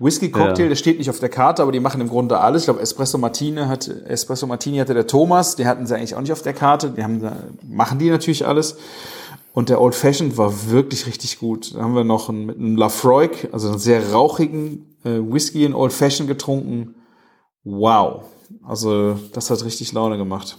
Whisky-Cocktail, 0.00 0.62
Ja. 0.64 0.68
der 0.70 0.76
steht 0.76 0.98
nicht 0.98 1.10
auf 1.10 1.20
der 1.20 1.28
Karte, 1.28 1.62
aber 1.62 1.72
die 1.72 1.80
machen 1.80 2.00
im 2.00 2.08
Grunde 2.08 2.40
alles. 2.40 2.62
Ich 2.62 2.66
glaube, 2.66 2.80
Espresso 2.80 3.18
Martini 3.18 3.60
hat, 3.62 3.86
Espresso 3.86 4.46
Martini 4.46 4.78
hatte 4.78 4.94
der 4.94 5.06
Thomas, 5.06 5.56
die 5.56 5.66
hatten 5.66 5.86
sie 5.86 5.94
eigentlich 5.94 6.14
auch 6.14 6.20
nicht 6.20 6.32
auf 6.32 6.42
der 6.42 6.54
Karte, 6.54 6.90
die 6.90 7.04
haben, 7.04 7.20
machen 7.68 7.98
die 7.98 8.10
natürlich 8.10 8.46
alles. 8.46 8.76
Und 9.52 9.68
der 9.68 9.80
Old 9.80 9.94
Fashioned 9.94 10.38
war 10.38 10.70
wirklich 10.70 11.06
richtig 11.06 11.38
gut. 11.38 11.74
Da 11.74 11.82
haben 11.82 11.94
wir 11.94 12.04
noch 12.04 12.28
einen, 12.28 12.46
mit 12.46 12.56
einem 12.56 12.76
Lafroig, 12.76 13.48
also 13.52 13.68
einen 13.68 13.78
sehr 13.78 14.10
rauchigen 14.12 14.96
äh, 15.04 15.18
Whisky 15.20 15.64
in 15.64 15.74
Old 15.74 15.92
Fashioned 15.92 16.28
getrunken. 16.28 16.94
Wow. 17.64 18.24
Also, 18.64 19.18
das 19.32 19.50
hat 19.50 19.64
richtig 19.64 19.92
Laune 19.92 20.16
gemacht. 20.16 20.56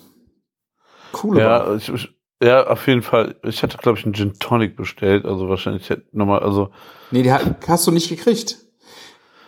Coole. 1.14 1.42
Ja, 1.42 1.76
ich, 1.76 1.90
ich, 1.90 2.10
ja, 2.44 2.68
auf 2.68 2.86
jeden 2.88 3.02
Fall. 3.02 3.36
Ich 3.44 3.64
hatte, 3.64 3.78
glaube 3.78 3.98
ich, 3.98 4.06
einen 4.06 4.14
Gin 4.14 4.34
Tonic 4.40 4.76
bestellt, 4.76 5.26
also 5.26 5.50
wahrscheinlich 5.50 5.90
hätte 5.90 6.06
nochmal, 6.12 6.40
also 6.40 6.70
Nee, 7.12 7.24
die 7.24 7.32
hast 7.34 7.88
du 7.88 7.92
nicht 7.92 8.10
gekriegt. 8.10 8.58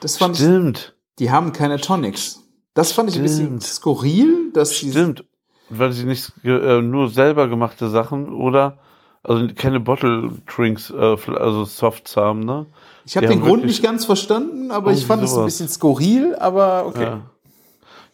Das 0.04 0.18
fand 0.18 0.36
ich, 0.36 0.44
stimmt, 0.44 0.96
die 1.20 1.32
haben 1.32 1.54
keine 1.54 1.80
Tonics. 1.80 2.42
Das 2.74 2.92
fand 2.92 3.10
ich 3.10 3.16
ein 3.16 3.24
bisschen 3.24 3.46
Stimmt. 3.46 3.64
skurril, 3.64 4.52
dass 4.52 4.80
die, 4.80 4.92
stimmt. 4.92 5.24
Weil 5.70 5.94
sie 5.94 6.04
nicht 6.04 6.34
äh, 6.44 6.82
nur 6.82 7.10
selber 7.10 7.48
gemachte 7.48 7.90
Sachen 7.90 8.34
oder 8.34 8.80
also 9.24 9.48
keine 9.56 9.80
Bottle 9.80 10.32
Drinks, 10.46 10.90
äh, 10.90 11.16
also 11.36 11.64
Softs 11.64 12.18
haben, 12.18 12.42
ne? 12.42 12.66
ich 13.06 13.16
habe 13.16 13.28
die 13.28 13.34
den 13.34 13.42
Grund 13.42 13.66
nicht 13.66 13.82
ganz 13.82 14.04
verstanden, 14.04 14.72
aber 14.72 14.92
ich 14.92 15.06
fand 15.06 15.24
es 15.24 15.38
ein 15.38 15.46
bisschen 15.46 15.70
skurril, 15.70 16.36
aber 16.36 16.86
okay. 16.86 17.04
Ja. 17.04 17.22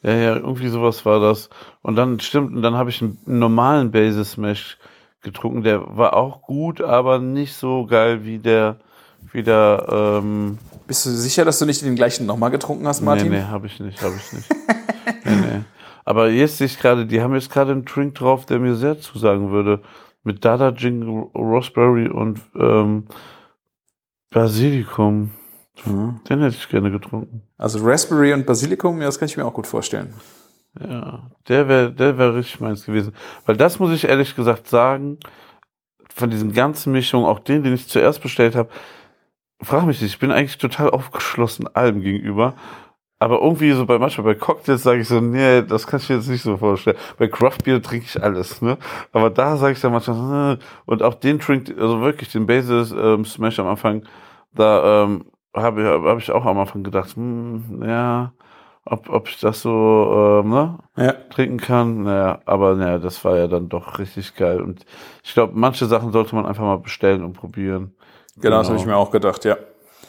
Ja, 0.02 0.14
ja, 0.14 0.36
irgendwie 0.38 0.70
sowas 0.70 1.06
war 1.06 1.20
das. 1.20 1.50
Und 1.82 1.98
dann 1.98 2.22
stimmt, 2.22 2.56
und 2.56 2.62
dann 2.62 2.76
habe 2.76 2.90
ich 2.90 3.02
einen 3.02 3.18
normalen 3.26 3.92
Basil 3.92 4.24
Smash 4.24 4.78
getrunken, 5.22 5.64
der 5.64 5.98
war 5.98 6.14
auch 6.14 6.42
gut, 6.44 6.80
aber 6.80 7.20
nicht 7.20 7.56
so 7.56 7.86
geil 7.86 8.24
wie 8.24 8.38
der, 8.38 8.78
wie 9.34 9.44
der, 9.44 9.88
ähm, 10.22 10.58
Bist 10.90 11.06
du 11.06 11.12
sicher, 11.12 11.46
dass 11.46 11.60
du 11.60 11.68
nicht 11.68 11.84
den 11.84 11.94
gleichen 11.94 12.26
nochmal 12.26 12.50
getrunken 12.50 12.88
hast, 12.88 13.02
Martin? 13.02 13.30
Nee, 13.30 13.38
nee, 13.38 13.44
habe 13.44 13.68
ich 13.68 13.80
nicht, 13.80 14.02
habe 14.02 14.16
ich 14.16 14.34
nicht. 14.34 14.50
nee, 15.24 15.36
nee. 15.36 15.62
Aber 16.04 16.32
jetzt 16.32 16.58
sehe 16.58 16.66
ich 16.66 16.80
gerade, 16.80 17.06
die 17.06 17.22
haben 17.22 17.36
jetzt 17.36 17.52
gerade 17.52 17.74
einen 17.74 17.86
Drink 17.86 18.16
drauf, 18.16 18.48
der 18.48 18.58
mir 18.58 18.74
sehr 18.74 19.00
zusagen 19.00 19.52
würde. 19.52 19.84
Mit 20.24 20.44
Dada 20.44 20.72
Gin, 20.72 21.28
Raspberry 21.36 22.10
und 22.10 22.42
ähm, 22.56 23.06
Basilikum. 24.32 25.30
Mhm. 25.86 26.22
Den 26.28 26.42
hätte 26.42 26.56
ich 26.56 26.68
gerne 26.70 26.90
getrunken. 26.90 27.44
Also 27.60 27.86
Raspberry 27.86 28.34
und 28.34 28.48
Basilikum, 28.48 29.00
ja, 29.00 29.06
das 29.06 29.20
kann 29.20 29.28
ich 29.28 29.38
mir 29.38 29.46
auch 29.46 29.54
gut 29.54 29.68
vorstellen. 29.68 30.12
Ja, 30.80 31.30
der 31.48 31.68
wäre 31.68 31.94
der 31.94 32.18
wär 32.18 32.34
richtig 32.34 32.62
meins 32.62 32.84
gewesen. 32.84 33.14
Weil 33.46 33.58
das 33.58 33.78
muss 33.78 33.92
ich 33.92 34.06
ehrlich 34.06 34.36
gesagt 34.36 34.68
sagen, 34.68 35.20
von 36.16 36.32
diesen 36.32 36.52
ganzen 36.52 36.94
Mischungen, 36.94 37.28
auch 37.28 37.38
den, 37.38 37.62
den 37.62 37.76
ich 37.76 37.88
zuerst 37.88 38.24
bestellt 38.24 38.56
habe, 38.56 38.70
frag 39.62 39.86
mich 39.86 40.02
nicht, 40.02 40.14
ich 40.14 40.20
bin 40.20 40.32
eigentlich 40.32 40.58
total 40.58 40.90
aufgeschlossen 40.90 41.68
allem 41.76 42.02
gegenüber. 42.02 42.56
Aber 43.22 43.42
irgendwie 43.42 43.72
so 43.74 43.86
bei 43.86 44.00
manchmal 44.00 44.34
bei 44.34 44.40
Cocktails 44.40 44.82
sage 44.84 45.02
ich 45.02 45.08
so, 45.10 45.20
nee, 45.20 45.62
das 45.64 45.86
kann 45.88 46.00
ich 46.00 46.08
mir 46.10 46.16
jetzt 46.16 46.30
nicht 46.30 46.42
so 46.42 46.56
vorstellen. 46.56 46.96
Bei 47.18 47.28
Craft 47.28 47.58
Beer 47.66 47.82
trinke 47.82 48.06
ich 48.06 48.22
alles, 48.24 48.62
ne? 48.62 48.78
Aber 49.12 49.30
da 49.30 49.58
sage 49.58 49.74
ich 49.74 49.82
dann 49.82 49.92
manchmal, 49.92 50.58
und 50.86 51.04
auch 51.04 51.16
den 51.16 51.40
trinkt, 51.40 51.70
also 51.78 52.00
wirklich 52.02 52.32
den 52.32 52.46
Basis 52.48 52.92
ähm, 52.98 53.26
Smash 53.26 53.60
am 53.60 53.68
Anfang, 53.68 54.04
da 54.54 55.04
ähm, 55.04 55.26
habe 55.54 55.82
ich, 55.82 55.88
hab 55.88 56.18
ich 56.18 56.32
auch 56.32 56.46
am 56.46 56.60
Anfang 56.60 56.82
gedacht, 56.84 57.16
hm, 57.18 57.84
ja, 57.86 58.32
ob, 58.86 59.10
ob 59.10 59.28
ich 59.28 59.40
das 59.40 59.62
so 59.62 60.42
ähm, 60.44 60.50
ne, 60.52 60.80
Ja. 60.96 61.12
trinken 61.30 61.58
kann. 61.58 62.04
Naja, 62.04 62.40
aber 62.46 62.76
naja, 62.76 63.00
das 63.00 63.24
war 63.26 63.38
ja 63.38 63.48
dann 63.48 63.68
doch 63.70 64.00
richtig 64.00 64.36
geil. 64.36 64.62
Und 64.62 64.86
ich 65.24 65.34
glaube, 65.34 65.54
manche 65.56 65.86
Sachen 65.88 66.12
sollte 66.14 66.36
man 66.36 66.46
einfach 66.46 66.64
mal 66.64 66.80
bestellen 66.80 67.24
und 67.24 67.34
probieren. 67.34 67.94
Genau, 68.42 68.60
das 68.60 68.68
habe 68.68 68.80
ich 68.80 68.86
mir 68.86 68.98
auch 68.98 69.12
gedacht, 69.12 69.46
ja. 69.46 69.58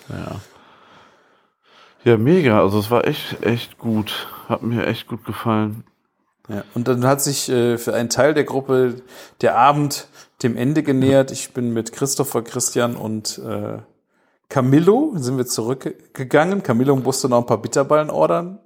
Ja. 0.08 0.40
Ja, 2.02 2.16
mega. 2.16 2.60
Also 2.60 2.78
es 2.78 2.90
war 2.90 3.06
echt, 3.06 3.42
echt 3.44 3.78
gut. 3.78 4.28
Hat 4.48 4.62
mir 4.62 4.86
echt 4.86 5.06
gut 5.06 5.24
gefallen. 5.24 5.84
Ja, 6.48 6.64
und 6.74 6.88
dann 6.88 7.06
hat 7.06 7.20
sich 7.20 7.48
äh, 7.48 7.78
für 7.78 7.94
einen 7.94 8.08
Teil 8.08 8.34
der 8.34 8.44
Gruppe 8.44 8.96
der 9.40 9.56
Abend 9.56 10.08
dem 10.42 10.56
Ende 10.56 10.82
genähert. 10.82 11.30
Ich 11.30 11.52
bin 11.52 11.72
mit 11.72 11.92
Christopher, 11.92 12.42
Christian 12.42 12.96
und 12.96 13.38
äh, 13.38 13.78
Camillo 14.48 15.12
sind 15.14 15.36
wir 15.36 15.46
zurückgegangen. 15.46 16.62
Camillo 16.62 16.96
musste 16.96 17.28
noch 17.28 17.38
ein 17.38 17.46
paar 17.46 17.62
Bitterballen 17.62 18.10
ordern. 18.10 18.58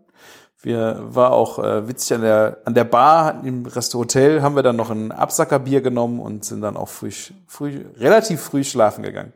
Wir 0.62 0.98
war 1.02 1.32
auch 1.32 1.58
äh, 1.58 1.86
witzig 1.86 2.14
an 2.14 2.22
der 2.22 2.58
an 2.64 2.72
der 2.72 2.84
Bar 2.84 3.42
im 3.44 3.66
Restaurant 3.66 4.14
haben 4.42 4.56
wir 4.56 4.62
dann 4.62 4.76
noch 4.76 4.90
ein 4.90 5.12
Absackerbier 5.12 5.82
genommen 5.82 6.20
und 6.20 6.46
sind 6.46 6.62
dann 6.62 6.78
auch 6.78 6.88
früh, 6.88 7.10
früh 7.46 7.84
relativ 7.98 8.40
früh 8.40 8.64
schlafen 8.64 9.02
gegangen. 9.02 9.34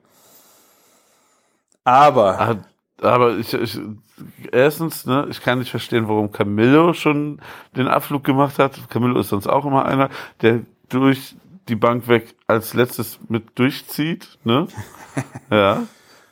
Aber 1.88 2.38
Ah, 2.40 2.56
Aber 3.02 3.36
ich, 3.38 3.52
ich 3.54 3.78
erstens, 4.52 5.06
ne, 5.06 5.26
ich 5.30 5.40
kann 5.42 5.58
nicht 5.60 5.70
verstehen, 5.70 6.08
warum 6.08 6.32
Camillo 6.32 6.92
schon 6.92 7.40
den 7.76 7.88
Abflug 7.88 8.24
gemacht 8.24 8.58
hat. 8.58 8.78
Camillo 8.90 9.20
ist 9.20 9.28
sonst 9.30 9.46
auch 9.46 9.64
immer 9.64 9.84
einer, 9.86 10.10
der 10.42 10.60
durch 10.88 11.36
die 11.68 11.76
Bank 11.76 12.08
weg 12.08 12.34
als 12.46 12.74
letztes 12.74 13.18
mit 13.28 13.58
durchzieht, 13.58 14.38
ne? 14.44 14.66
ja. 15.50 15.82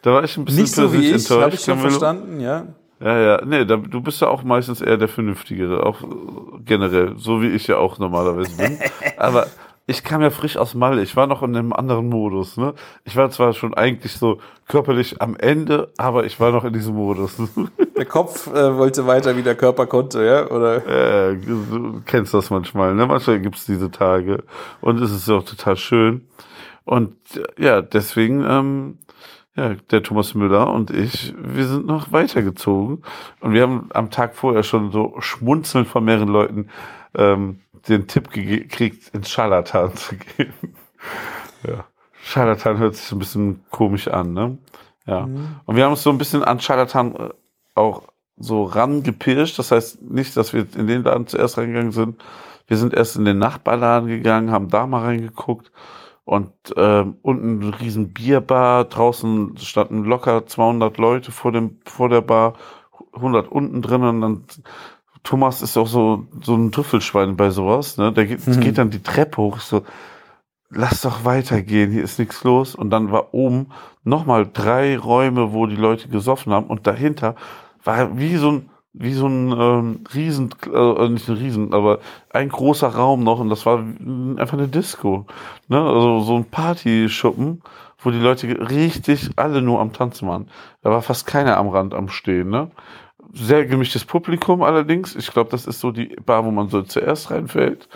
Da 0.03 0.13
war 0.13 0.25
ich 0.25 0.37
ein 0.37 0.45
bisschen 0.45 0.63
nicht 0.63 0.75
so 0.75 0.93
wie 0.93 1.11
ich, 1.11 1.31
habe 1.31 1.55
ich 1.55 1.61
schon 1.61 1.75
Camillo. 1.77 1.91
verstanden, 1.91 2.41
ja. 2.41 2.67
Ja, 2.99 3.19
ja, 3.19 3.45
nee, 3.45 3.65
da, 3.67 3.77
du 3.77 4.01
bist 4.01 4.23
ja 4.23 4.29
auch 4.29 4.43
meistens 4.43 4.81
eher 4.81 4.97
der 4.97 5.09
Vernünftige, 5.09 5.85
auch 5.85 6.03
äh, 6.03 6.07
generell, 6.65 7.15
so 7.19 7.43
wie 7.43 7.49
ich 7.49 7.67
ja 7.67 7.77
auch 7.77 7.99
normalerweise 7.99 8.57
bin. 8.57 8.79
Aber 9.19 9.47
ich 9.87 10.03
kam 10.03 10.21
ja 10.21 10.31
frisch 10.31 10.57
aus 10.57 10.75
Malle, 10.75 11.03
ich 11.03 11.15
war 11.15 11.29
noch 11.29 11.43
in 11.43 11.57
einem 11.57 11.73
anderen 11.73 12.09
Modus, 12.09 12.57
ne? 12.57 12.75
Ich 13.05 13.15
war 13.15 13.31
zwar 13.31 13.53
schon 13.53 13.73
eigentlich 13.75 14.13
so 14.13 14.39
körperlich 14.67 15.23
am 15.23 15.37
Ende, 15.37 15.93
aber 15.97 16.25
ich 16.25 16.41
war 16.41 16.51
noch 16.51 16.65
in 16.65 16.73
diesem 16.73 16.97
Modus. 16.97 17.37
Der 17.97 18.05
Kopf 18.05 18.49
äh, 18.49 18.77
wollte 18.77 19.07
weiter, 19.07 19.37
wie 19.37 19.43
der 19.43 19.55
Körper 19.55 19.87
konnte, 19.87 20.25
ja, 20.25 20.51
oder? 20.51 20.87
äh, 20.87 21.37
du 21.37 22.03
kennst 22.05 22.35
das 22.35 22.51
manchmal, 22.51 22.95
ne? 22.95 23.07
Manchmal 23.07 23.41
gibt's 23.41 23.65
diese 23.65 23.91
Tage 23.91 24.43
und 24.81 25.01
es 25.01 25.13
ist 25.13 25.31
auch 25.31 25.45
total 25.45 25.77
schön. 25.77 26.27
Und 26.85 27.15
äh, 27.37 27.63
ja, 27.63 27.81
deswegen, 27.81 28.45
ähm, 28.45 28.99
ja, 29.55 29.75
der 29.91 30.03
Thomas 30.03 30.35
Müller 30.35 30.71
und 30.73 30.91
ich, 30.91 31.33
wir 31.39 31.65
sind 31.65 31.87
noch 31.87 32.13
weitergezogen. 32.13 33.03
Und 33.41 33.53
wir 33.53 33.63
haben 33.63 33.89
am 33.95 34.11
Tag 34.11 34.35
vorher 34.35 34.63
schon 34.63 34.91
so 34.91 35.15
schmunzelnd 35.21 35.89
von 35.89 36.05
mehreren 36.05 36.29
Leuten 36.29 36.69
ähm, 37.17 37.61
den 37.89 38.07
Tipp 38.07 38.31
gekriegt, 38.31 39.15
ins 39.15 39.31
Scharlatan 39.31 39.95
zu 39.97 40.17
gehen. 40.17 40.53
ja. 41.67 41.85
Scharlatan 42.23 42.79
hört 42.79 42.97
sich 42.97 43.07
so 43.07 43.17
ein 43.17 43.21
bisschen 43.21 43.65
komisch 43.71 44.09
an, 44.09 44.33
ne? 44.33 44.59
Ja. 45.07 45.29
Und 45.65 45.77
wir 45.77 45.85
haben 45.85 45.93
uns 45.93 46.03
so 46.03 46.11
ein 46.11 46.19
bisschen 46.19 46.43
an 46.43 46.59
Scharlatan 46.59 47.15
äh, 47.15 47.29
auch 47.75 48.03
so 48.37 48.65
rangepirscht. 48.65 49.59
Das 49.59 49.71
heißt 49.71 50.03
nicht, 50.03 50.37
dass 50.37 50.53
wir 50.53 50.67
in 50.77 50.87
den 50.87 51.05
Laden 51.05 51.27
zuerst 51.27 51.57
reingegangen 51.57 51.93
sind. 51.93 52.23
Wir 52.67 52.77
sind 52.77 52.95
erst 52.95 53.17
in 53.17 53.25
den 53.25 53.39
Nachbarladen 53.39 54.09
gegangen, 54.09 54.51
haben 54.51 54.69
da 54.69 54.87
mal 54.87 55.05
reingeguckt. 55.05 55.71
Und 56.25 56.53
ähm, 56.77 57.19
unten 57.23 57.63
eine 57.63 57.81
riesen 57.81 58.13
Bierbar, 58.13 58.87
draußen 58.87 59.57
standen 59.59 60.03
locker 60.03 60.45
200 60.45 60.99
Leute 60.99 61.31
vor 61.31 61.53
dem 61.53 61.79
vor 61.85 62.09
der 62.09 62.21
Bar, 62.21 62.55
100 63.13 63.47
unten 63.47 63.81
drin 63.81 64.03
und 64.03 64.21
dann 64.21 64.45
Thomas 65.27 65.61
ist 65.61 65.77
auch 65.77 65.89
so 65.89 66.27
so 66.43 66.55
ein 66.55 66.71
Trüffelschwein 66.71 67.37
bei 67.37 67.51
sowas, 67.51 67.99
ne? 67.99 68.13
Der 68.13 68.27
geht, 68.27 68.45
geht 68.61 68.79
dann 68.79 68.91
die 68.91 69.03
Treppe 69.03 69.43
hoch, 69.43 69.59
so 69.59 69.83
lass 70.71 71.01
doch 71.03 71.25
weitergehen, 71.25 71.91
hier 71.91 72.05
ist 72.05 72.19
nichts 72.19 72.45
los 72.45 72.75
und 72.75 72.91
dann 72.91 73.11
war 73.11 73.35
oben 73.35 73.69
nochmal 74.05 74.49
drei 74.51 74.97
Räume, 74.97 75.53
wo 75.53 75.67
die 75.67 75.77
Leute 75.77 76.09
gesoffen 76.09 76.53
haben 76.53 76.67
und 76.67 76.87
dahinter 76.87 77.35
war 77.83 78.19
wie 78.19 78.37
so 78.37 78.53
ein 78.53 78.71
wie 78.99 79.13
so 79.13 79.27
ein 79.27 79.53
ähm, 79.53 80.05
Riesen, 80.15 80.55
äh, 80.73 81.09
nicht 81.11 81.29
ein 81.29 81.37
Riesen, 81.37 81.75
aber 81.75 81.99
ein 82.31 82.49
großer 82.49 82.89
Raum 82.89 83.25
noch 83.25 83.41
und 83.41 83.51
das 83.51 83.67
war 83.67 83.79
einfach 83.81 84.55
eine 84.55 84.69
Disco. 84.69 85.27
Ne? 85.69 85.79
Also 85.79 86.21
so 86.21 86.37
ein 86.37 86.47
Partyschuppen, 86.47 87.63
wo 87.99 88.11
die 88.11 88.19
Leute 88.19 88.71
richtig 88.71 89.31
alle 89.37 89.61
nur 89.61 89.81
am 89.81 89.93
Tanzen 89.93 90.29
waren. 90.29 90.49
Da 90.81 90.89
war 90.89 91.03
fast 91.03 91.27
keiner 91.27 91.59
am 91.59 91.69
Rand 91.69 91.93
am 91.93 92.09
Stehen. 92.09 92.49
Ne? 92.49 92.71
Sehr 93.39 93.67
gemischtes 93.67 94.05
Publikum 94.05 94.63
allerdings. 94.63 95.15
Ich 95.15 95.31
glaube, 95.31 95.51
das 95.51 95.67
ist 95.67 95.81
so 95.81 95.91
die 95.91 96.17
Bar, 96.25 96.45
wo 96.45 96.51
man 96.51 96.69
so 96.69 96.83
zuerst 96.83 97.31
reinfällt. 97.31 97.89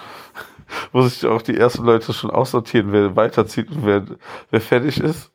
wo 0.92 1.02
sich 1.02 1.28
auch 1.28 1.42
die 1.42 1.56
ersten 1.56 1.84
Leute 1.84 2.12
schon 2.12 2.30
aussortieren, 2.30 2.92
wer 2.92 3.16
weiterzieht 3.16 3.70
und 3.70 3.84
wer, 3.84 4.04
wer 4.50 4.60
fertig 4.60 5.00
ist. 5.00 5.32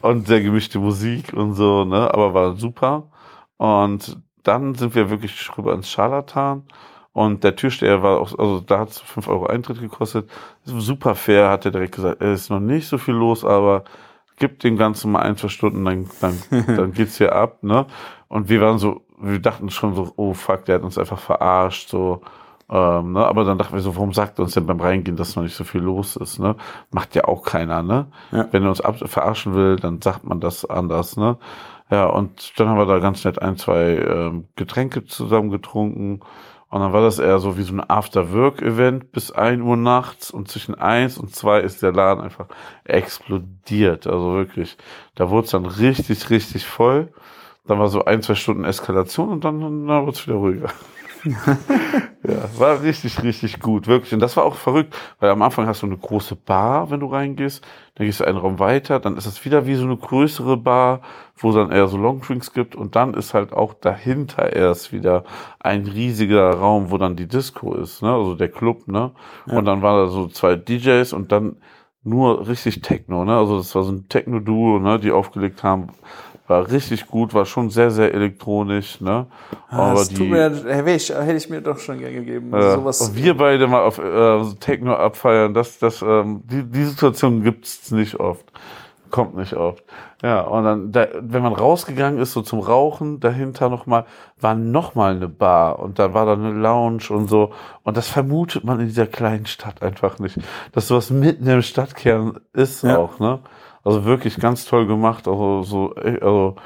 Und 0.00 0.26
sehr 0.26 0.40
gemischte 0.40 0.78
Musik 0.78 1.32
und 1.32 1.54
so, 1.54 1.84
ne? 1.84 2.12
Aber 2.12 2.32
war 2.34 2.56
super. 2.56 3.10
Und 3.58 4.18
dann 4.42 4.74
sind 4.74 4.94
wir 4.94 5.10
wirklich 5.10 5.50
rüber 5.56 5.74
ins 5.74 5.90
Scharlatan. 5.90 6.64
Und 7.12 7.44
der 7.44 7.56
Türsteher 7.56 8.02
war 8.02 8.20
auch, 8.20 8.38
also 8.38 8.60
da 8.60 8.78
hat 8.78 8.90
es 8.90 9.00
5 9.00 9.28
Euro 9.28 9.46
Eintritt 9.46 9.80
gekostet. 9.80 10.30
Super 10.64 11.14
fair, 11.14 11.50
hat 11.50 11.64
er 11.64 11.72
direkt 11.72 11.96
gesagt, 11.96 12.22
es 12.22 12.42
ist 12.42 12.50
noch 12.50 12.60
nicht 12.60 12.86
so 12.86 12.98
viel 12.98 13.14
los, 13.14 13.44
aber 13.44 13.84
gib 14.36 14.60
dem 14.60 14.76
Ganzen 14.76 15.12
mal 15.12 15.20
ein, 15.20 15.36
zwei 15.36 15.48
Stunden, 15.48 15.84
dann, 15.84 16.08
dann, 16.20 16.38
dann 16.76 16.92
geht's 16.92 17.18
hier 17.18 17.34
ab, 17.34 17.62
ne? 17.62 17.86
Und 18.30 18.48
wir 18.48 18.60
waren 18.60 18.78
so, 18.78 19.02
wir 19.18 19.40
dachten 19.40 19.70
schon 19.70 19.96
so, 19.96 20.12
oh 20.16 20.34
fuck, 20.34 20.64
der 20.64 20.76
hat 20.76 20.82
uns 20.84 20.96
einfach 20.96 21.18
verarscht, 21.18 21.88
so. 21.88 22.22
Ähm, 22.70 23.12
ne? 23.12 23.26
Aber 23.26 23.42
dann 23.42 23.58
dachten 23.58 23.74
wir 23.74 23.80
so, 23.80 23.96
warum 23.96 24.12
sagt 24.12 24.38
er 24.38 24.44
uns 24.44 24.54
denn 24.54 24.66
beim 24.66 24.80
Reingehen, 24.80 25.16
dass 25.16 25.34
noch 25.34 25.42
nicht 25.42 25.56
so 25.56 25.64
viel 25.64 25.80
los 25.80 26.14
ist, 26.14 26.38
ne? 26.38 26.54
Macht 26.92 27.16
ja 27.16 27.24
auch 27.24 27.42
keiner, 27.42 27.82
ne? 27.82 28.06
Ja. 28.30 28.46
Wenn 28.52 28.62
er 28.62 28.68
uns 28.68 28.80
ab 28.80 28.96
verarschen 29.04 29.54
will, 29.54 29.76
dann 29.76 30.00
sagt 30.00 30.24
man 30.24 30.38
das 30.38 30.64
anders, 30.64 31.16
ne? 31.16 31.38
Ja, 31.90 32.06
und 32.06 32.58
dann 32.60 32.68
haben 32.68 32.78
wir 32.78 32.86
da 32.86 33.00
ganz 33.00 33.24
nett 33.24 33.42
ein, 33.42 33.56
zwei 33.56 33.96
ähm, 33.96 34.46
Getränke 34.54 35.04
zusammen 35.06 35.50
getrunken. 35.50 36.20
Und 36.68 36.80
dann 36.80 36.92
war 36.92 37.02
das 37.02 37.18
eher 37.18 37.40
so 37.40 37.58
wie 37.58 37.64
so 37.64 37.74
ein 37.74 37.90
After-Work-Event 37.90 39.10
bis 39.10 39.32
ein 39.32 39.60
Uhr 39.60 39.76
nachts 39.76 40.30
und 40.30 40.46
zwischen 40.46 40.76
eins 40.76 41.18
und 41.18 41.34
zwei 41.34 41.58
ist 41.58 41.82
der 41.82 41.90
Laden 41.92 42.22
einfach 42.22 42.46
explodiert. 42.84 44.06
Also 44.06 44.34
wirklich, 44.34 44.78
da 45.16 45.30
wurde 45.30 45.46
es 45.46 45.50
dann 45.50 45.66
richtig, 45.66 46.30
richtig 46.30 46.64
voll. 46.64 47.12
Dann 47.66 47.78
war 47.78 47.88
so 47.88 48.04
ein, 48.04 48.22
zwei 48.22 48.34
Stunden 48.34 48.64
Eskalation 48.64 49.28
und 49.28 49.44
dann, 49.44 49.60
dann 49.60 49.86
wurde 49.86 50.12
es 50.12 50.26
wieder 50.26 50.36
ruhiger. 50.36 50.70
ja, 51.24 52.58
war 52.58 52.82
richtig, 52.82 53.22
richtig 53.22 53.60
gut, 53.60 53.86
wirklich. 53.86 54.12
Und 54.14 54.20
das 54.20 54.36
war 54.36 54.44
auch 54.44 54.54
verrückt, 54.54 54.96
weil 55.18 55.30
am 55.30 55.42
Anfang 55.42 55.66
hast 55.66 55.82
du 55.82 55.86
eine 55.86 55.96
große 55.96 56.36
Bar, 56.36 56.90
wenn 56.90 57.00
du 57.00 57.06
reingehst, 57.06 57.64
dann 57.94 58.06
gehst 58.06 58.20
du 58.20 58.24
einen 58.24 58.38
Raum 58.38 58.58
weiter, 58.58 59.00
dann 59.00 59.16
ist 59.16 59.26
es 59.26 59.44
wieder 59.44 59.66
wie 59.66 59.74
so 59.74 59.84
eine 59.84 59.96
größere 59.96 60.56
Bar, 60.56 61.02
wo 61.36 61.50
es 61.50 61.56
dann 61.56 61.70
eher 61.70 61.88
so 61.88 61.96
Longdrinks 61.98 62.52
gibt. 62.52 62.74
Und 62.74 62.96
dann 62.96 63.14
ist 63.14 63.34
halt 63.34 63.52
auch 63.52 63.74
dahinter 63.74 64.52
erst 64.54 64.92
wieder 64.92 65.24
ein 65.58 65.86
riesiger 65.86 66.50
Raum, 66.54 66.90
wo 66.90 66.98
dann 66.98 67.16
die 67.16 67.28
Disco 67.28 67.74
ist, 67.74 68.02
ne, 68.02 68.12
also 68.12 68.34
der 68.34 68.48
Club, 68.48 68.88
ne, 68.88 69.12
und 69.46 69.64
dann 69.64 69.82
waren 69.82 70.06
da 70.06 70.10
so 70.10 70.26
zwei 70.28 70.56
DJs 70.56 71.12
und 71.12 71.32
dann 71.32 71.56
nur 72.02 72.48
richtig 72.48 72.80
Techno, 72.80 73.24
ne, 73.24 73.36
also 73.36 73.58
das 73.58 73.74
war 73.74 73.82
so 73.82 73.92
ein 73.92 74.08
Techno-Duo, 74.08 74.78
ne, 74.78 74.98
die 74.98 75.12
aufgelegt 75.12 75.62
haben, 75.62 75.88
war 76.50 76.70
richtig 76.70 77.06
gut, 77.06 77.32
war 77.32 77.46
schon 77.46 77.70
sehr, 77.70 77.90
sehr 77.90 78.12
elektronisch, 78.12 79.00
ne, 79.00 79.26
Ah, 79.70 79.94
das 79.94 80.08
tut 80.08 80.28
mir, 80.28 80.50
hätte 80.50 80.90
ich, 80.90 81.08
hätte 81.08 81.36
ich 81.36 81.48
mir 81.48 81.60
doch 81.62 81.78
schon 81.78 81.98
gern 82.00 82.12
gegeben. 82.12 82.50
ja, 82.52 82.74
Sowas, 82.74 83.14
wir 83.14 83.36
beide 83.36 83.66
mal 83.68 83.82
auf 83.82 83.98
äh, 83.98 84.54
Techno 84.60 84.94
abfeiern, 84.94 85.54
das, 85.54 85.78
das, 85.78 86.02
ähm, 86.02 86.42
die, 86.44 86.64
die 86.64 86.84
Situation 86.84 87.42
gibt's 87.42 87.90
nicht 87.92 88.16
oft. 88.20 88.44
Kommt 89.10 89.36
nicht 89.36 89.54
oft. 89.54 89.82
Ja, 90.22 90.42
und 90.42 90.62
dann, 90.64 90.92
da, 90.92 91.08
wenn 91.20 91.42
man 91.42 91.52
rausgegangen 91.52 92.20
ist, 92.20 92.32
so 92.32 92.42
zum 92.42 92.60
Rauchen, 92.60 93.18
dahinter 93.18 93.68
nochmal, 93.68 94.04
war 94.40 94.54
nochmal 94.54 95.16
eine 95.16 95.26
Bar 95.28 95.80
und 95.80 95.98
da 95.98 96.14
war 96.14 96.26
dann 96.26 96.44
eine 96.44 96.54
Lounge 96.60 97.02
und 97.10 97.28
so. 97.28 97.52
Und 97.82 97.96
das 97.96 98.06
vermutet 98.08 98.62
man 98.62 98.78
in 98.78 98.86
dieser 98.86 99.06
kleinen 99.08 99.46
Stadt 99.46 99.82
einfach 99.82 100.20
nicht. 100.20 100.38
Dass 100.72 100.86
sowas 100.86 101.10
mitten 101.10 101.48
im 101.48 101.62
Stadtkern 101.62 102.38
ist 102.52 102.84
Ja. 102.84 102.98
auch, 102.98 103.18
ne? 103.18 103.40
Also 103.84 104.04
wirklich 104.04 104.36
ganz 104.36 104.64
toll 104.64 104.86
gemacht. 104.86 105.26
Also 105.28 105.62
so, 105.62 105.94
äh, 105.96 106.18
also, 106.20 106.56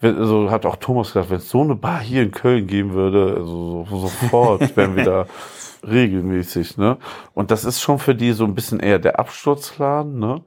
also 0.00 0.50
hat 0.50 0.66
auch 0.66 0.76
Thomas 0.76 1.08
gesagt, 1.08 1.30
wenn 1.30 1.38
es 1.38 1.50
so 1.50 1.62
eine 1.62 1.74
Bar 1.74 2.00
hier 2.00 2.22
in 2.22 2.30
Köln 2.30 2.66
geben 2.66 2.92
würde, 2.92 3.36
also 3.38 3.86
so, 3.88 4.06
sofort 4.08 4.76
wären 4.76 4.96
wir 4.96 5.04
da 5.04 5.26
regelmäßig, 5.86 6.78
ne? 6.78 6.98
Und 7.34 7.50
das 7.50 7.64
ist 7.64 7.80
schon 7.80 7.98
für 7.98 8.14
die 8.14 8.32
so 8.32 8.44
ein 8.44 8.54
bisschen 8.54 8.80
eher 8.80 8.98
der 8.98 9.18
Absturzladen, 9.18 10.18
ne? 10.18 10.42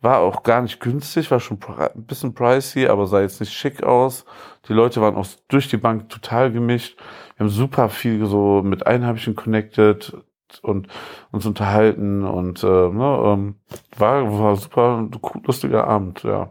war 0.00 0.18
auch 0.20 0.42
gar 0.42 0.62
nicht 0.62 0.80
günstig, 0.80 1.30
war 1.30 1.40
schon 1.40 1.58
ein 1.78 2.04
bisschen 2.04 2.34
pricey, 2.34 2.86
aber 2.86 3.06
sah 3.06 3.20
jetzt 3.20 3.40
nicht 3.40 3.52
schick 3.52 3.82
aus. 3.82 4.24
Die 4.68 4.72
Leute 4.72 5.00
waren 5.00 5.16
auch 5.16 5.26
durch 5.48 5.68
die 5.68 5.78
Bank 5.78 6.08
total 6.08 6.52
gemischt. 6.52 6.96
Wir 7.36 7.44
haben 7.44 7.50
super 7.50 7.88
viel 7.88 8.24
so 8.26 8.62
mit 8.62 8.86
Einheimischen 8.86 9.34
connected 9.34 10.16
und 10.62 10.88
uns 11.32 11.46
unterhalten 11.46 12.24
und 12.24 12.62
äh, 12.62 12.66
ne, 12.66 13.22
ähm, 13.24 13.54
war, 13.96 14.38
war 14.38 14.56
super 14.56 14.98
ein 14.98 15.10
lustiger 15.44 15.86
Abend, 15.86 16.22
ja. 16.22 16.50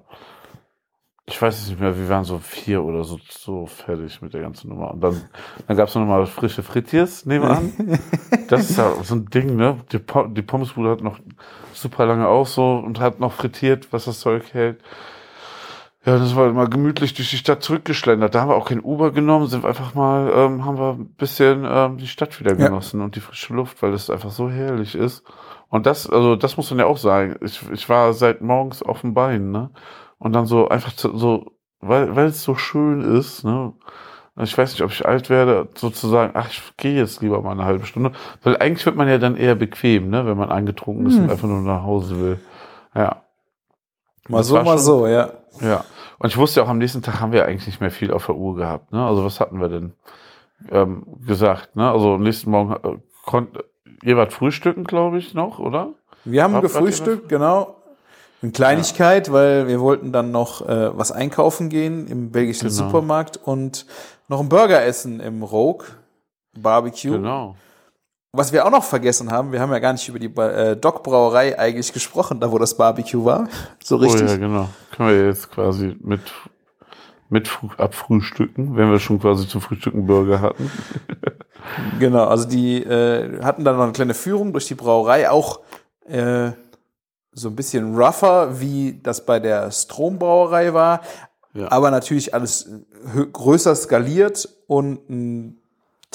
Ich 1.27 1.41
weiß 1.41 1.59
es 1.59 1.69
nicht 1.69 1.79
mehr, 1.79 1.97
wir 1.97 2.07
waren 2.07 2.23
so 2.23 2.37
vier 2.37 2.83
oder 2.83 3.03
so, 3.03 3.17
so 3.27 3.65
fertig 3.65 4.21
mit 4.21 4.35
der 4.35 4.41
ganzen 4.41 4.69
Nummer. 4.69 4.91
Und 4.91 5.01
dann, 5.01 5.23
dann 5.67 5.75
gab 5.75 5.87
es 5.87 5.95
noch 5.95 6.05
mal 6.05 6.27
frische 6.27 6.61
Frittiers 6.61 7.25
nebenan. 7.25 7.73
das 8.47 8.69
ist 8.69 8.77
ja 8.77 8.93
so 9.01 9.15
ein 9.15 9.25
Ding, 9.25 9.55
ne? 9.55 9.77
Die, 9.91 9.97
die 9.97 10.41
Pommesbude 10.43 10.91
hat 10.91 11.01
noch 11.01 11.17
super 11.73 12.05
lange 12.05 12.27
auf 12.27 12.49
so 12.49 12.75
und 12.75 12.99
hat 12.99 13.19
noch 13.19 13.33
frittiert, 13.33 13.91
was 13.91 14.05
das 14.05 14.19
Zeug 14.19 14.53
hält. 14.53 14.83
Ja, 16.05 16.19
das 16.19 16.35
war 16.35 16.47
immer 16.47 16.67
gemütlich 16.67 17.15
durch 17.15 17.31
die 17.31 17.37
Stadt 17.37 17.63
zurückgeschlendert. 17.63 18.35
Da 18.35 18.41
haben 18.41 18.49
wir 18.49 18.55
auch 18.55 18.67
kein 18.69 18.83
Uber 18.83 19.11
genommen, 19.11 19.47
sind 19.47 19.65
einfach 19.65 19.95
mal, 19.95 20.31
ähm, 20.35 20.63
haben 20.63 20.77
wir 20.77 20.91
ein 20.93 21.07
bisschen 21.15 21.65
ähm, 21.67 21.97
die 21.97 22.07
Stadt 22.07 22.39
wieder 22.39 22.51
Ja. 22.55 22.67
genossen 22.67 23.01
und 23.01 23.15
die 23.15 23.19
frische 23.21 23.53
Luft, 23.55 23.81
weil 23.81 23.93
es 23.93 24.09
einfach 24.11 24.29
so 24.31 24.49
herrlich 24.49 24.93
ist. 24.93 25.23
Und 25.69 25.87
das, 25.87 26.07
also 26.07 26.35
das 26.35 26.57
muss 26.57 26.69
man 26.69 26.79
ja 26.79 26.85
auch 26.85 26.97
sagen. 26.97 27.35
Ich, 27.41 27.59
ich 27.71 27.89
war 27.89 28.13
seit 28.13 28.41
morgens 28.41 28.83
auf 28.83 29.01
dem 29.01 29.13
Bein, 29.15 29.49
ne? 29.51 29.71
Und 30.19 30.33
dann 30.33 30.45
so 30.45 30.69
einfach 30.69 30.93
zu, 30.95 31.17
so, 31.17 31.51
weil, 31.79 32.15
weil 32.15 32.27
es 32.27 32.43
so 32.43 32.53
schön 32.55 33.01
ist, 33.17 33.43
ne? 33.43 33.73
Ich 34.37 34.55
weiß 34.55 34.73
nicht, 34.73 34.81
ob 34.83 34.91
ich 34.91 35.05
alt 35.07 35.29
werde, 35.29 35.69
sozusagen, 35.75 36.33
ach, 36.35 36.49
ich 36.51 36.61
gehe 36.77 36.93
jetzt 36.95 37.21
lieber 37.21 37.41
mal 37.41 37.51
eine 37.53 37.65
halbe 37.65 37.85
Stunde. 37.85 38.11
Weil 38.43 38.57
eigentlich 38.57 38.85
wird 38.85 38.95
man 38.97 39.07
ja 39.07 39.17
dann 39.17 39.37
eher 39.37 39.55
bequem, 39.55 40.09
ne, 40.09 40.25
wenn 40.25 40.37
man 40.37 40.51
angetrunken 40.51 41.07
ist 41.07 41.15
Hm. 41.15 41.23
und 41.23 41.31
einfach 41.31 41.47
nur 41.47 41.61
nach 41.61 41.83
Hause 41.83 42.19
will. 42.19 42.39
Ja. 42.93 43.23
Mal 44.27 44.39
Das 44.39 44.47
so, 44.47 44.55
mal 44.55 44.65
schon- 44.65 44.77
so, 44.79 45.07
ja. 45.07 45.29
Ja. 45.61 45.85
Und 46.19 46.29
ich 46.29 46.37
wusste 46.37 46.59
ja 46.59 46.65
auch, 46.65 46.69
am 46.69 46.77
nächsten 46.77 47.01
Tag 47.01 47.19
haben 47.19 47.31
wir 47.31 47.45
eigentlich 47.45 47.67
nicht 47.67 47.81
mehr 47.81 47.91
viel 47.91 48.11
auf 48.11 48.25
der 48.27 48.35
Uhr 48.35 48.55
gehabt. 48.55 48.91
Ne? 48.93 49.05
Also 49.05 49.23
was 49.25 49.39
hatten 49.39 49.59
wir 49.59 49.69
denn 49.69 49.93
ähm, 50.71 51.03
gesagt? 51.25 51.75
Ne? 51.75 51.89
Also 51.91 52.13
am 52.15 52.23
nächsten 52.23 52.49
Morgen 52.51 52.73
äh, 52.73 52.97
konnte 53.25 53.65
ihr 54.03 54.15
wart 54.17 54.33
frühstücken, 54.33 54.83
glaube 54.83 55.17
ich, 55.17 55.33
noch, 55.33 55.59
oder? 55.59 55.89
Wir 56.23 56.43
haben 56.43 56.53
Habt- 56.53 56.63
gefrühstückt, 56.63 57.27
genau. 57.29 57.75
Eine 58.41 58.51
Kleinigkeit, 58.51 59.31
weil 59.31 59.67
wir 59.67 59.79
wollten 59.79 60.11
dann 60.11 60.31
noch 60.31 60.61
äh, 60.67 60.95
was 60.97 61.11
einkaufen 61.11 61.69
gehen 61.69 62.07
im 62.07 62.31
belgischen 62.31 62.69
Genau. 62.69 62.85
Supermarkt 62.85 63.37
und 63.43 63.85
noch 64.27 64.39
einen 64.39 64.49
Burger 64.49 64.83
essen 64.83 65.19
im 65.19 65.41
Rogue 65.41 65.85
Barbecue. 66.57 67.11
Genau. 67.11 67.55
Was 68.35 68.51
wir 68.51 68.65
auch 68.65 68.71
noch 68.71 68.83
vergessen 68.83 69.31
haben, 69.31 69.51
wir 69.51 69.59
haben 69.59 69.71
ja 69.71 69.79
gar 69.79 69.93
nicht 69.93 70.07
über 70.09 70.19
die 70.19 70.33
äh, 70.35 70.75
Doc 70.75 71.03
Brauerei 71.03 71.57
eigentlich 71.57 71.93
gesprochen, 71.93 72.39
da 72.39 72.51
wo 72.51 72.57
das 72.57 72.75
Barbecue 72.77 73.23
war. 73.23 73.47
So 73.83 73.95
richtig. 73.97 74.23
Oh 74.23 74.25
ja, 74.25 74.37
genau. 74.37 74.69
Können 74.95 75.09
wir 75.09 75.25
jetzt 75.27 75.51
quasi 75.51 75.95
mit, 76.01 76.21
mit 77.29 77.47
Früh- 77.47 77.69
abfrühstücken, 77.77 78.75
wenn 78.75 78.91
wir 78.91 78.99
schon 78.99 79.19
quasi 79.19 79.47
zum 79.47 79.61
Frühstücken 79.61 80.05
Burger 80.05 80.41
hatten. 80.41 80.71
Genau, 81.99 82.25
also 82.27 82.47
die 82.47 82.83
äh, 82.83 83.41
hatten 83.41 83.63
dann 83.65 83.75
noch 83.77 83.83
eine 83.83 83.91
kleine 83.91 84.13
Führung 84.13 84.51
durch 84.53 84.67
die 84.67 84.75
Brauerei, 84.75 85.31
auch 85.31 85.61
äh, 86.07 86.51
so 87.31 87.49
ein 87.49 87.55
bisschen 87.55 87.95
rougher, 87.95 88.59
wie 88.59 88.99
das 89.01 89.25
bei 89.25 89.39
der 89.39 89.71
Strombrauerei 89.71 90.75
war, 90.75 91.01
Ja. 91.55 91.71
aber 91.71 91.89
natürlich 91.89 92.35
alles 92.35 92.69
hö- 93.15 93.31
größer 93.31 93.75
skaliert 93.75 94.47
und 94.67 95.09
ein 95.09 95.57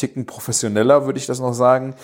Ticken 0.01 0.25
professioneller, 0.27 1.05
würde 1.07 1.19
ich 1.19 1.27
das 1.27 1.41
noch 1.41 1.53
sagen. 1.53 1.95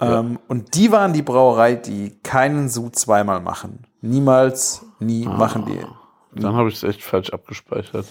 Ja. 0.00 0.20
Ähm, 0.20 0.38
und 0.48 0.74
die 0.74 0.90
waren 0.90 1.12
die 1.12 1.22
Brauerei, 1.22 1.74
die 1.74 2.18
keinen 2.22 2.68
Sud 2.68 2.96
zweimal 2.96 3.40
machen. 3.40 3.86
Niemals, 4.00 4.84
nie 4.98 5.26
Ah. 5.26 5.36
machen 5.36 5.66
die. 5.66 5.80
Dann 6.40 6.54
habe 6.54 6.68
ich 6.70 6.76
es 6.76 6.82
echt 6.82 7.02
falsch 7.02 7.30
abgespeichert. 7.30 8.06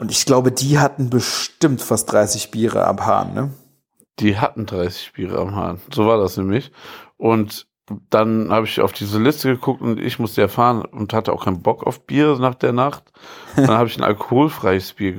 Und 0.00 0.10
ich 0.10 0.24
glaube, 0.24 0.50
die 0.50 0.78
hatten 0.78 1.10
bestimmt 1.10 1.80
fast 1.82 2.10
30 2.10 2.50
Biere 2.50 2.86
am 2.86 3.04
Hahn, 3.06 3.34
ne? 3.34 3.50
Die 4.18 4.38
hatten 4.38 4.64
30 4.66 5.12
Biere 5.12 5.38
am 5.38 5.54
Hahn. 5.54 5.80
So 5.94 6.06
war 6.06 6.16
das 6.18 6.36
nämlich. 6.38 6.72
Und 7.18 7.66
dann 8.10 8.50
habe 8.50 8.66
ich 8.66 8.80
auf 8.80 8.92
diese 8.92 9.20
Liste 9.22 9.48
geguckt 9.52 9.80
und 9.82 10.00
ich 10.00 10.18
musste 10.18 10.40
ja 10.40 10.48
fahren 10.48 10.84
und 10.84 11.12
hatte 11.12 11.32
auch 11.32 11.44
keinen 11.44 11.62
Bock 11.62 11.86
auf 11.86 12.04
Bier 12.04 12.36
nach 12.40 12.56
der 12.56 12.72
Nacht. 12.72 13.12
Dann 13.54 13.68
habe 13.78 13.86
ich 13.88 13.96
ein 13.96 14.02
alkoholfreies 14.02 14.94
Bier 14.94 15.12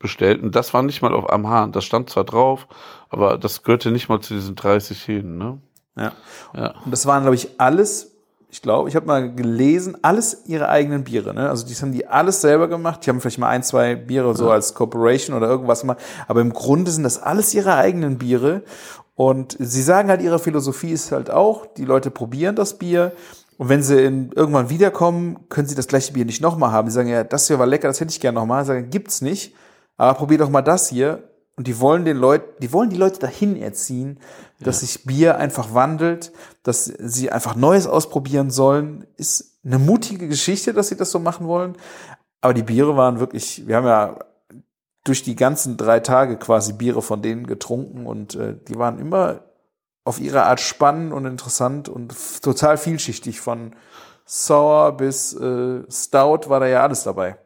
bestellt 0.00 0.42
und 0.42 0.56
das 0.56 0.74
war 0.74 0.82
nicht 0.82 1.02
mal 1.02 1.14
auf 1.14 1.30
am 1.30 1.48
Hahn. 1.48 1.70
Das 1.70 1.84
stand 1.84 2.10
zwar 2.10 2.24
drauf, 2.24 2.66
aber 3.10 3.38
das 3.38 3.62
gehörte 3.62 3.92
nicht 3.92 4.08
mal 4.08 4.20
zu 4.20 4.34
diesen 4.34 4.56
30 4.56 5.00
hin. 5.00 5.38
Ne? 5.38 5.58
Ja. 5.96 6.12
Ja. 6.56 6.74
Und 6.84 6.90
das 6.90 7.06
waren, 7.06 7.22
glaube 7.22 7.36
ich, 7.36 7.60
alles, 7.60 8.12
ich 8.48 8.62
glaube, 8.62 8.88
ich 8.88 8.96
habe 8.96 9.06
mal 9.06 9.32
gelesen, 9.32 9.98
alles 10.02 10.42
ihre 10.46 10.70
eigenen 10.70 11.04
Biere. 11.04 11.34
Ne? 11.34 11.48
Also 11.48 11.66
die 11.66 11.74
haben 11.74 11.92
die 11.92 12.06
alles 12.06 12.40
selber 12.40 12.66
gemacht. 12.66 13.04
Die 13.04 13.10
haben 13.10 13.20
vielleicht 13.20 13.38
mal 13.38 13.50
ein, 13.50 13.62
zwei 13.62 13.94
Biere 13.94 14.34
so 14.34 14.50
als 14.50 14.74
Corporation 14.74 15.36
oder 15.36 15.46
irgendwas 15.46 15.84
mal. 15.84 15.96
Aber 16.26 16.40
im 16.40 16.52
Grunde 16.52 16.90
sind 16.90 17.04
das 17.04 17.22
alles 17.22 17.54
ihre 17.54 17.74
eigenen 17.76 18.18
Biere. 18.18 18.62
Und 19.14 19.54
sie 19.58 19.82
sagen 19.82 20.08
halt, 20.08 20.22
ihre 20.22 20.38
Philosophie 20.38 20.92
ist 20.92 21.12
halt 21.12 21.30
auch, 21.30 21.66
die 21.66 21.84
Leute 21.84 22.10
probieren 22.10 22.56
das 22.56 22.78
Bier. 22.78 23.12
Und 23.58 23.68
wenn 23.68 23.82
sie 23.82 24.02
in, 24.02 24.32
irgendwann 24.32 24.70
wiederkommen, 24.70 25.40
können 25.50 25.68
sie 25.68 25.74
das 25.74 25.88
gleiche 25.88 26.14
Bier 26.14 26.24
nicht 26.24 26.40
nochmal 26.40 26.72
haben. 26.72 26.86
Die 26.86 26.92
sagen, 26.92 27.08
ja, 27.08 27.22
das 27.22 27.46
hier 27.46 27.58
war 27.58 27.66
lecker, 27.66 27.86
das 27.86 28.00
hätte 28.00 28.12
ich 28.12 28.20
gerne 28.20 28.40
nochmal. 28.40 28.64
Sagen, 28.64 28.88
gibt's 28.88 29.20
nicht. 29.20 29.54
Aber 30.00 30.14
probier 30.14 30.38
doch 30.38 30.48
mal 30.48 30.62
das 30.62 30.88
hier. 30.88 31.24
Und 31.56 31.66
die 31.66 31.78
wollen 31.78 32.06
den 32.06 32.16
Leuten, 32.16 32.48
die 32.62 32.72
wollen 32.72 32.88
die 32.88 32.96
Leute 32.96 33.18
dahin 33.18 33.54
erziehen, 33.54 34.18
dass 34.58 34.80
sich 34.80 35.04
Bier 35.04 35.36
einfach 35.36 35.74
wandelt, 35.74 36.32
dass 36.62 36.86
sie 36.86 37.30
einfach 37.30 37.54
Neues 37.54 37.86
ausprobieren 37.86 38.50
sollen. 38.50 39.06
Ist 39.18 39.58
eine 39.62 39.78
mutige 39.78 40.26
Geschichte, 40.26 40.72
dass 40.72 40.88
sie 40.88 40.96
das 40.96 41.10
so 41.10 41.18
machen 41.18 41.46
wollen. 41.46 41.76
Aber 42.40 42.54
die 42.54 42.62
Biere 42.62 42.96
waren 42.96 43.20
wirklich, 43.20 43.66
wir 43.66 43.76
haben 43.76 43.86
ja 43.86 44.18
durch 45.04 45.22
die 45.22 45.36
ganzen 45.36 45.76
drei 45.76 46.00
Tage 46.00 46.38
quasi 46.38 46.72
Biere 46.72 47.02
von 47.02 47.20
denen 47.20 47.46
getrunken 47.46 48.06
und 48.06 48.36
äh, 48.36 48.56
die 48.68 48.78
waren 48.78 48.98
immer 48.98 49.40
auf 50.04 50.18
ihre 50.18 50.44
Art 50.44 50.60
spannend 50.60 51.12
und 51.12 51.26
interessant 51.26 51.90
und 51.90 52.14
total 52.40 52.78
vielschichtig. 52.78 53.42
Von 53.42 53.76
Sour 54.24 54.92
bis 54.92 55.34
äh, 55.34 55.82
Stout 55.90 56.48
war 56.48 56.60
da 56.60 56.66
ja 56.68 56.82
alles 56.82 57.02
dabei. 57.02 57.36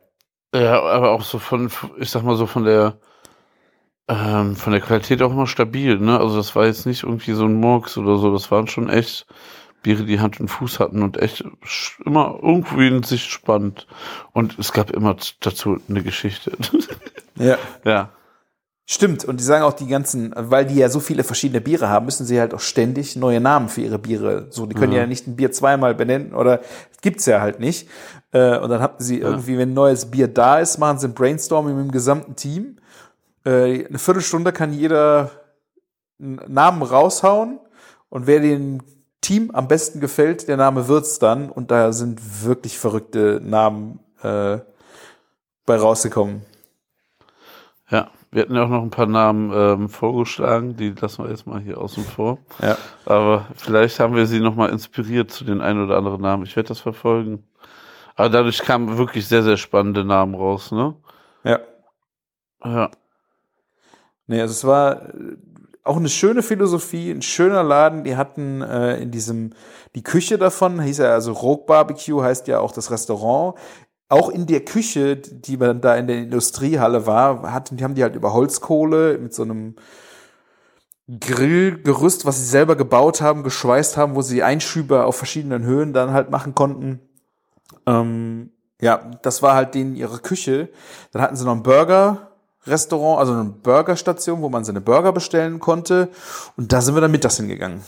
Ja, 0.54 0.80
aber 0.82 1.10
auch 1.10 1.22
so 1.22 1.40
von, 1.40 1.70
ich 1.98 2.10
sag 2.10 2.22
mal 2.22 2.36
so 2.36 2.46
von 2.46 2.64
der, 2.64 2.96
ähm, 4.06 4.54
von 4.54 4.72
der 4.72 4.80
Qualität 4.80 5.20
auch 5.20 5.32
immer 5.32 5.48
stabil, 5.48 5.98
ne? 5.98 6.18
Also 6.20 6.36
das 6.36 6.54
war 6.54 6.66
jetzt 6.66 6.86
nicht 6.86 7.02
irgendwie 7.02 7.32
so 7.32 7.44
ein 7.44 7.54
Murks 7.54 7.98
oder 7.98 8.18
so, 8.18 8.32
das 8.32 8.50
waren 8.52 8.68
schon 8.68 8.88
echt 8.88 9.26
Biere, 9.82 10.04
die 10.04 10.20
Hand 10.20 10.38
und 10.38 10.48
Fuß 10.48 10.78
hatten 10.78 11.02
und 11.02 11.18
echt 11.20 11.44
immer 12.04 12.38
irgendwie 12.40 12.86
in 12.86 13.02
sich 13.02 13.24
spannend. 13.24 13.86
Und 14.32 14.58
es 14.58 14.72
gab 14.72 14.90
immer 14.90 15.16
dazu 15.40 15.78
eine 15.88 16.02
Geschichte. 16.02 16.52
Ja. 17.36 17.58
ja. 17.84 18.10
Stimmt, 18.86 19.24
und 19.24 19.40
die 19.40 19.44
sagen 19.44 19.64
auch 19.64 19.72
die 19.72 19.86
ganzen, 19.86 20.34
weil 20.36 20.66
die 20.66 20.74
ja 20.74 20.90
so 20.90 21.00
viele 21.00 21.24
verschiedene 21.24 21.62
Biere 21.62 21.88
haben, 21.88 22.04
müssen 22.04 22.26
sie 22.26 22.38
halt 22.38 22.52
auch 22.52 22.60
ständig 22.60 23.16
neue 23.16 23.40
Namen 23.40 23.70
für 23.70 23.80
ihre 23.80 23.98
Biere. 23.98 24.48
So, 24.50 24.66
die 24.66 24.74
können 24.74 24.92
ja, 24.92 25.06
nicht 25.06 25.26
ein 25.26 25.36
Bier 25.36 25.52
zweimal 25.52 25.94
benennen 25.94 26.34
oder 26.34 26.60
gibt's 27.00 27.24
ja 27.24 27.40
halt 27.40 27.60
nicht. 27.60 27.88
Äh, 28.32 28.58
und 28.58 28.68
dann 28.68 28.82
hatten 28.82 29.02
sie 29.02 29.20
irgendwie, 29.20 29.56
wenn 29.56 29.70
ein 29.70 29.74
neues 29.74 30.10
Bier 30.10 30.28
da 30.28 30.58
ist, 30.58 30.76
machen 30.76 30.98
sie 30.98 31.08
ein 31.08 31.14
Brainstorming 31.14 31.76
mit 31.76 31.86
dem 31.86 31.92
gesamten 31.92 32.36
Team. 32.36 32.76
Äh, 33.46 33.86
eine 33.86 33.98
Viertelstunde 33.98 34.52
kann 34.52 34.74
jeder 34.74 35.30
einen 36.20 36.40
Namen 36.46 36.82
raushauen 36.82 37.60
und 38.10 38.26
wer 38.26 38.40
dem 38.40 38.80
Team 39.22 39.50
am 39.52 39.66
besten 39.66 40.00
gefällt, 40.00 40.46
der 40.46 40.58
Name 40.58 40.88
wird's 40.88 41.18
dann. 41.18 41.48
Und 41.48 41.70
da 41.70 41.92
sind 41.92 42.44
wirklich 42.44 42.78
verrückte 42.78 43.40
Namen 43.42 44.00
äh, 44.22 44.58
bei 45.64 45.76
rausgekommen. 45.76 46.42
Ja. 47.88 48.10
Wir 48.34 48.42
hatten 48.42 48.56
ja 48.56 48.64
auch 48.64 48.68
noch 48.68 48.82
ein 48.82 48.90
paar 48.90 49.06
Namen 49.06 49.52
ähm, 49.54 49.88
vorgeschlagen, 49.88 50.76
die 50.76 50.90
lassen 50.90 51.22
wir 51.22 51.30
jetzt 51.30 51.46
mal 51.46 51.60
hier 51.60 51.78
außen 51.78 52.02
vor. 52.02 52.38
Ja. 52.60 52.76
Aber 53.06 53.46
vielleicht 53.54 54.00
haben 54.00 54.16
wir 54.16 54.26
sie 54.26 54.40
nochmal 54.40 54.70
inspiriert 54.70 55.30
zu 55.30 55.44
den 55.44 55.60
ein 55.60 55.80
oder 55.80 55.96
anderen 55.96 56.20
Namen. 56.20 56.42
Ich 56.42 56.56
werde 56.56 56.66
das 56.70 56.80
verfolgen. 56.80 57.44
Aber 58.16 58.28
dadurch 58.30 58.58
kamen 58.58 58.98
wirklich 58.98 59.28
sehr, 59.28 59.44
sehr 59.44 59.56
spannende 59.56 60.04
Namen 60.04 60.34
raus, 60.34 60.72
ne? 60.72 60.96
Ja. 61.44 61.60
Ja. 62.64 62.90
Nee, 64.26 64.40
also 64.40 64.50
es 64.50 64.64
war 64.64 65.10
äh, 65.10 65.36
auch 65.84 65.96
eine 65.96 66.08
schöne 66.08 66.42
Philosophie, 66.42 67.12
ein 67.12 67.22
schöner 67.22 67.62
Laden. 67.62 68.02
Die 68.02 68.16
hatten 68.16 68.62
äh, 68.62 68.96
in 68.96 69.12
diesem, 69.12 69.52
die 69.94 70.02
Küche 70.02 70.38
davon, 70.38 70.80
hieß 70.80 70.98
ja 70.98 71.12
also 71.12 71.30
Rogue 71.34 71.66
Barbecue, 71.66 72.20
heißt 72.20 72.48
ja 72.48 72.58
auch 72.58 72.72
das 72.72 72.90
Restaurant. 72.90 73.56
Auch 74.08 74.28
in 74.28 74.46
der 74.46 74.64
Küche, 74.64 75.16
die 75.16 75.56
man 75.56 75.80
da 75.80 75.96
in 75.96 76.06
der 76.06 76.18
Industriehalle 76.18 77.06
war, 77.06 77.52
hatten, 77.52 77.76
die 77.76 77.84
haben 77.84 77.94
die 77.94 78.02
halt 78.02 78.14
über 78.14 78.32
Holzkohle 78.32 79.18
mit 79.18 79.34
so 79.34 79.42
einem 79.42 79.76
Grillgerüst, 81.08 82.24
was 82.24 82.38
sie 82.38 82.46
selber 82.46 82.76
gebaut 82.76 83.20
haben, 83.20 83.42
geschweißt 83.42 83.96
haben, 83.96 84.14
wo 84.14 84.22
sie 84.22 84.42
Einschübe 84.42 85.04
auf 85.04 85.16
verschiedenen 85.16 85.64
Höhen 85.64 85.92
dann 85.92 86.12
halt 86.12 86.30
machen 86.30 86.54
konnten. 86.54 87.00
Ähm, 87.86 88.50
ja, 88.80 89.10
das 89.22 89.42
war 89.42 89.54
halt 89.54 89.74
denen 89.74 89.96
ihre 89.96 90.18
Küche. 90.18 90.70
Dann 91.12 91.22
hatten 91.22 91.36
sie 91.36 91.44
noch 91.44 91.52
ein 91.52 91.62
Burger-Restaurant, 91.62 93.20
also 93.20 93.32
eine 93.32 93.44
Burgerstation, 93.44 94.40
wo 94.40 94.48
man 94.48 94.64
seine 94.64 94.80
Burger 94.80 95.12
bestellen 95.12 95.60
konnte. 95.60 96.08
Und 96.56 96.72
da 96.72 96.80
sind 96.80 96.94
wir 96.94 97.02
dann 97.02 97.10
mittags 97.10 97.36
hingegangen. 97.36 97.82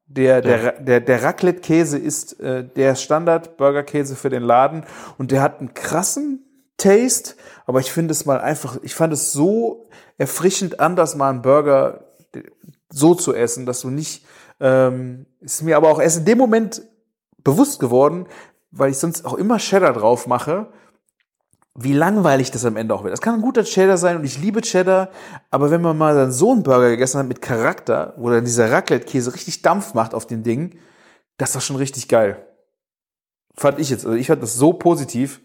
der, 0.07 0.41
der, 0.41 0.73
der, 0.73 0.99
der 0.99 1.23
Raclette-Käse 1.23 1.97
ist 1.97 2.41
äh, 2.41 2.65
der 2.65 2.95
Standard-Burger-Käse 2.95 4.17
für 4.17 4.29
den 4.29 4.43
Laden 4.43 4.83
und 5.17 5.31
der 5.31 5.41
hat 5.41 5.61
einen 5.61 5.73
krassen 5.73 6.43
Taste, 6.75 7.35
aber 7.65 7.79
ich 7.79 7.93
finde 7.93 8.11
es 8.11 8.25
mal 8.25 8.41
einfach, 8.41 8.77
ich 8.81 8.93
fand 8.93 9.13
es 9.13 9.31
so 9.31 9.87
erfrischend 10.17 10.81
anders, 10.81 11.15
mal 11.15 11.29
einen 11.29 11.41
Burger 11.41 12.03
so 12.89 13.15
zu 13.15 13.33
essen, 13.33 13.65
dass 13.65 13.81
du 13.81 13.89
nicht, 13.89 14.25
ähm, 14.63 15.25
ist 15.41 15.61
mir 15.61 15.75
aber 15.75 15.89
auch 15.89 15.99
erst 15.99 16.19
in 16.19 16.25
dem 16.25 16.37
Moment 16.37 16.81
bewusst 17.43 17.79
geworden, 17.81 18.25
weil 18.71 18.91
ich 18.91 18.97
sonst 18.97 19.25
auch 19.25 19.33
immer 19.33 19.57
Cheddar 19.57 19.91
drauf 19.93 20.25
mache, 20.25 20.71
wie 21.75 21.93
langweilig 21.93 22.49
das 22.51 22.65
am 22.65 22.77
Ende 22.77 22.95
auch 22.95 23.03
wird. 23.03 23.11
Das 23.11 23.21
kann 23.21 23.35
ein 23.35 23.41
guter 23.41 23.63
Cheddar 23.63 23.97
sein 23.97 24.15
und 24.15 24.23
ich 24.23 24.39
liebe 24.39 24.61
Cheddar, 24.61 25.09
aber 25.51 25.69
wenn 25.69 25.81
man 25.81 25.97
mal 25.97 26.15
dann 26.15 26.31
so 26.31 26.51
einen 26.51 26.63
Burger 26.63 26.89
gegessen 26.89 27.19
hat 27.19 27.27
mit 27.27 27.41
Charakter, 27.41 28.13
wo 28.17 28.29
dann 28.29 28.45
dieser 28.45 28.71
Raclette-Käse 28.71 29.33
richtig 29.33 29.63
Dampf 29.63 29.93
macht 29.93 30.13
auf 30.13 30.27
dem 30.27 30.43
Ding, 30.43 30.79
das 31.37 31.49
ist 31.49 31.55
doch 31.55 31.61
schon 31.61 31.75
richtig 31.75 32.07
geil. 32.07 32.47
Fand 33.55 33.79
ich 33.79 33.89
jetzt. 33.89 34.05
Also 34.05 34.17
ich 34.17 34.27
fand 34.27 34.41
das 34.41 34.55
so 34.55 34.73
positiv. 34.73 35.41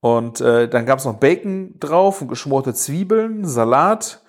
Und 0.00 0.40
äh, 0.40 0.66
dann 0.66 0.86
gab 0.86 0.98
es 0.98 1.04
noch 1.04 1.16
Bacon 1.16 1.78
drauf 1.78 2.22
und 2.22 2.28
geschmorte 2.28 2.72
Zwiebeln, 2.72 3.44
Salat. 3.44 4.22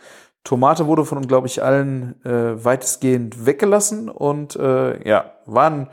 Tomate 0.43 0.87
wurde 0.87 1.05
von, 1.05 1.27
glaube 1.27 1.47
ich, 1.47 1.63
allen 1.63 2.23
äh, 2.25 2.63
weitestgehend 2.63 3.45
weggelassen. 3.45 4.09
Und 4.09 4.55
äh, 4.55 5.07
ja, 5.07 5.33
waren 5.45 5.89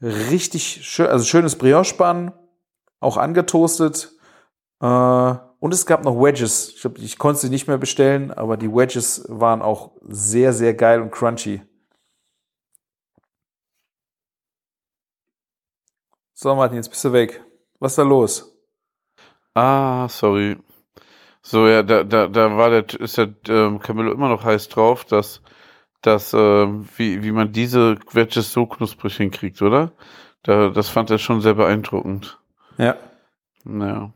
richtig 0.00 0.86
schön, 0.86 1.06
also 1.06 1.24
schönes 1.24 1.56
Brioche-Bann, 1.56 2.32
auch 3.00 3.16
angetoastet. 3.16 4.12
Äh, 4.80 4.86
und 4.86 5.72
es 5.72 5.86
gab 5.86 6.04
noch 6.04 6.20
Wedges. 6.20 6.70
Ich, 6.70 6.84
ich 7.02 7.18
konnte 7.18 7.40
sie 7.40 7.50
nicht 7.50 7.68
mehr 7.68 7.78
bestellen, 7.78 8.32
aber 8.32 8.56
die 8.56 8.72
Wedges 8.72 9.24
waren 9.28 9.62
auch 9.62 9.92
sehr, 10.08 10.52
sehr 10.52 10.74
geil 10.74 11.00
und 11.00 11.12
crunchy. 11.12 11.62
So, 16.34 16.52
Martin, 16.56 16.78
jetzt 16.78 16.88
bist 16.88 17.04
du 17.04 17.12
weg. 17.12 17.40
Was 17.78 17.92
ist 17.92 17.98
da 17.98 18.02
los? 18.02 18.52
Ah, 19.54 20.08
sorry. 20.08 20.56
So, 21.42 21.66
ja, 21.66 21.82
da, 21.82 22.04
da, 22.04 22.28
da 22.28 22.56
war 22.56 22.70
der, 22.70 23.00
ist 23.00 23.18
der 23.18 23.30
ähm, 23.48 23.80
Camillo 23.80 24.12
immer 24.12 24.28
noch 24.28 24.44
heiß 24.44 24.68
drauf, 24.68 25.04
dass, 25.04 25.42
dass 26.00 26.32
ähm, 26.32 26.88
wie, 26.96 27.22
wie 27.24 27.32
man 27.32 27.52
diese 27.52 27.96
Wedges 28.12 28.52
so 28.52 28.66
knusprig 28.66 29.16
hinkriegt, 29.16 29.60
oder? 29.60 29.92
Da, 30.44 30.68
das 30.68 30.88
fand 30.88 31.10
er 31.10 31.18
schon 31.18 31.40
sehr 31.40 31.54
beeindruckend. 31.54 32.38
Ja. 32.78 32.96
Naja. 33.64 34.12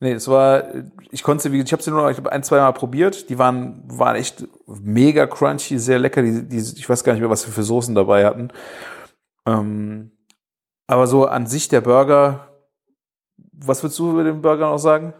Nee, 0.00 0.12
es 0.12 0.28
war, 0.28 0.64
ich 1.10 1.22
konnte 1.22 1.42
sie, 1.42 1.52
wie 1.52 1.60
ich 1.60 1.72
habe 1.72 1.82
sie 1.82 1.90
nur 1.90 2.02
noch 2.02 2.10
ich 2.10 2.16
glaub, 2.16 2.32
ein, 2.32 2.44
zwei 2.44 2.58
Mal 2.58 2.72
probiert. 2.72 3.28
Die 3.30 3.38
waren, 3.38 3.82
waren 3.86 4.16
echt 4.16 4.46
mega 4.66 5.26
crunchy, 5.26 5.78
sehr 5.78 5.98
lecker. 5.98 6.22
Die, 6.22 6.48
die, 6.48 6.58
ich 6.58 6.88
weiß 6.88 7.02
gar 7.02 7.12
nicht 7.12 7.20
mehr, 7.20 7.30
was 7.30 7.46
wir 7.46 7.52
für 7.52 7.64
Soßen 7.64 7.94
dabei 7.94 8.24
hatten. 8.24 8.50
Ähm, 9.44 10.12
aber 10.86 11.06
so 11.06 11.26
an 11.26 11.46
sich 11.46 11.68
der 11.68 11.80
Burger, 11.80 12.48
was 13.52 13.82
würdest 13.82 13.98
du 13.98 14.12
über 14.12 14.24
den 14.24 14.40
Burger 14.40 14.70
noch 14.70 14.78
sagen? 14.78 15.14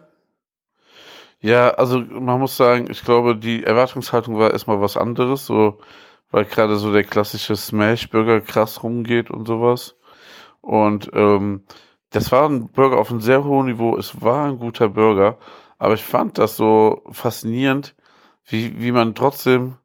Ja, 1.41 1.71
also 1.71 2.01
man 2.01 2.41
muss 2.41 2.57
sagen, 2.57 2.89
ich 2.91 3.05
glaube, 3.05 3.37
die 3.37 3.63
Erwartungshaltung 3.63 4.39
war 4.39 4.51
erstmal 4.53 4.81
was 4.81 4.97
anderes, 4.97 5.47
so, 5.47 5.79
weil 6.31 6.45
gerade 6.45 6.77
so 6.77 6.93
der 6.93 7.05
klassische 7.05 7.55
Smash-Burger 7.57 8.41
krass 8.41 8.83
rumgeht 8.83 9.31
und 9.31 9.47
sowas. 9.47 9.97
Und 10.61 11.11
ähm, 11.15 11.65
das 12.11 12.33
war 12.33 12.49
ein 12.49 12.69
Burger 12.73 12.99
auf 12.99 13.11
einem 13.11 13.21
sehr 13.21 13.45
hohen 13.45 13.67
Niveau. 13.67 13.97
Es 13.97 14.21
war 14.23 14.47
ein 14.49 14.59
guter 14.59 14.89
Burger, 14.89 15.39
aber 15.79 15.95
ich 15.95 16.05
fand 16.05 16.39
das 16.39 16.57
so 16.57 17.03
faszinierend, 17.11 17.95
wie, 18.47 18.81
wie 18.81 18.93
man 18.93 19.15
trotzdem 19.15 19.77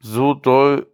so 0.00 0.34
doll 0.34 0.86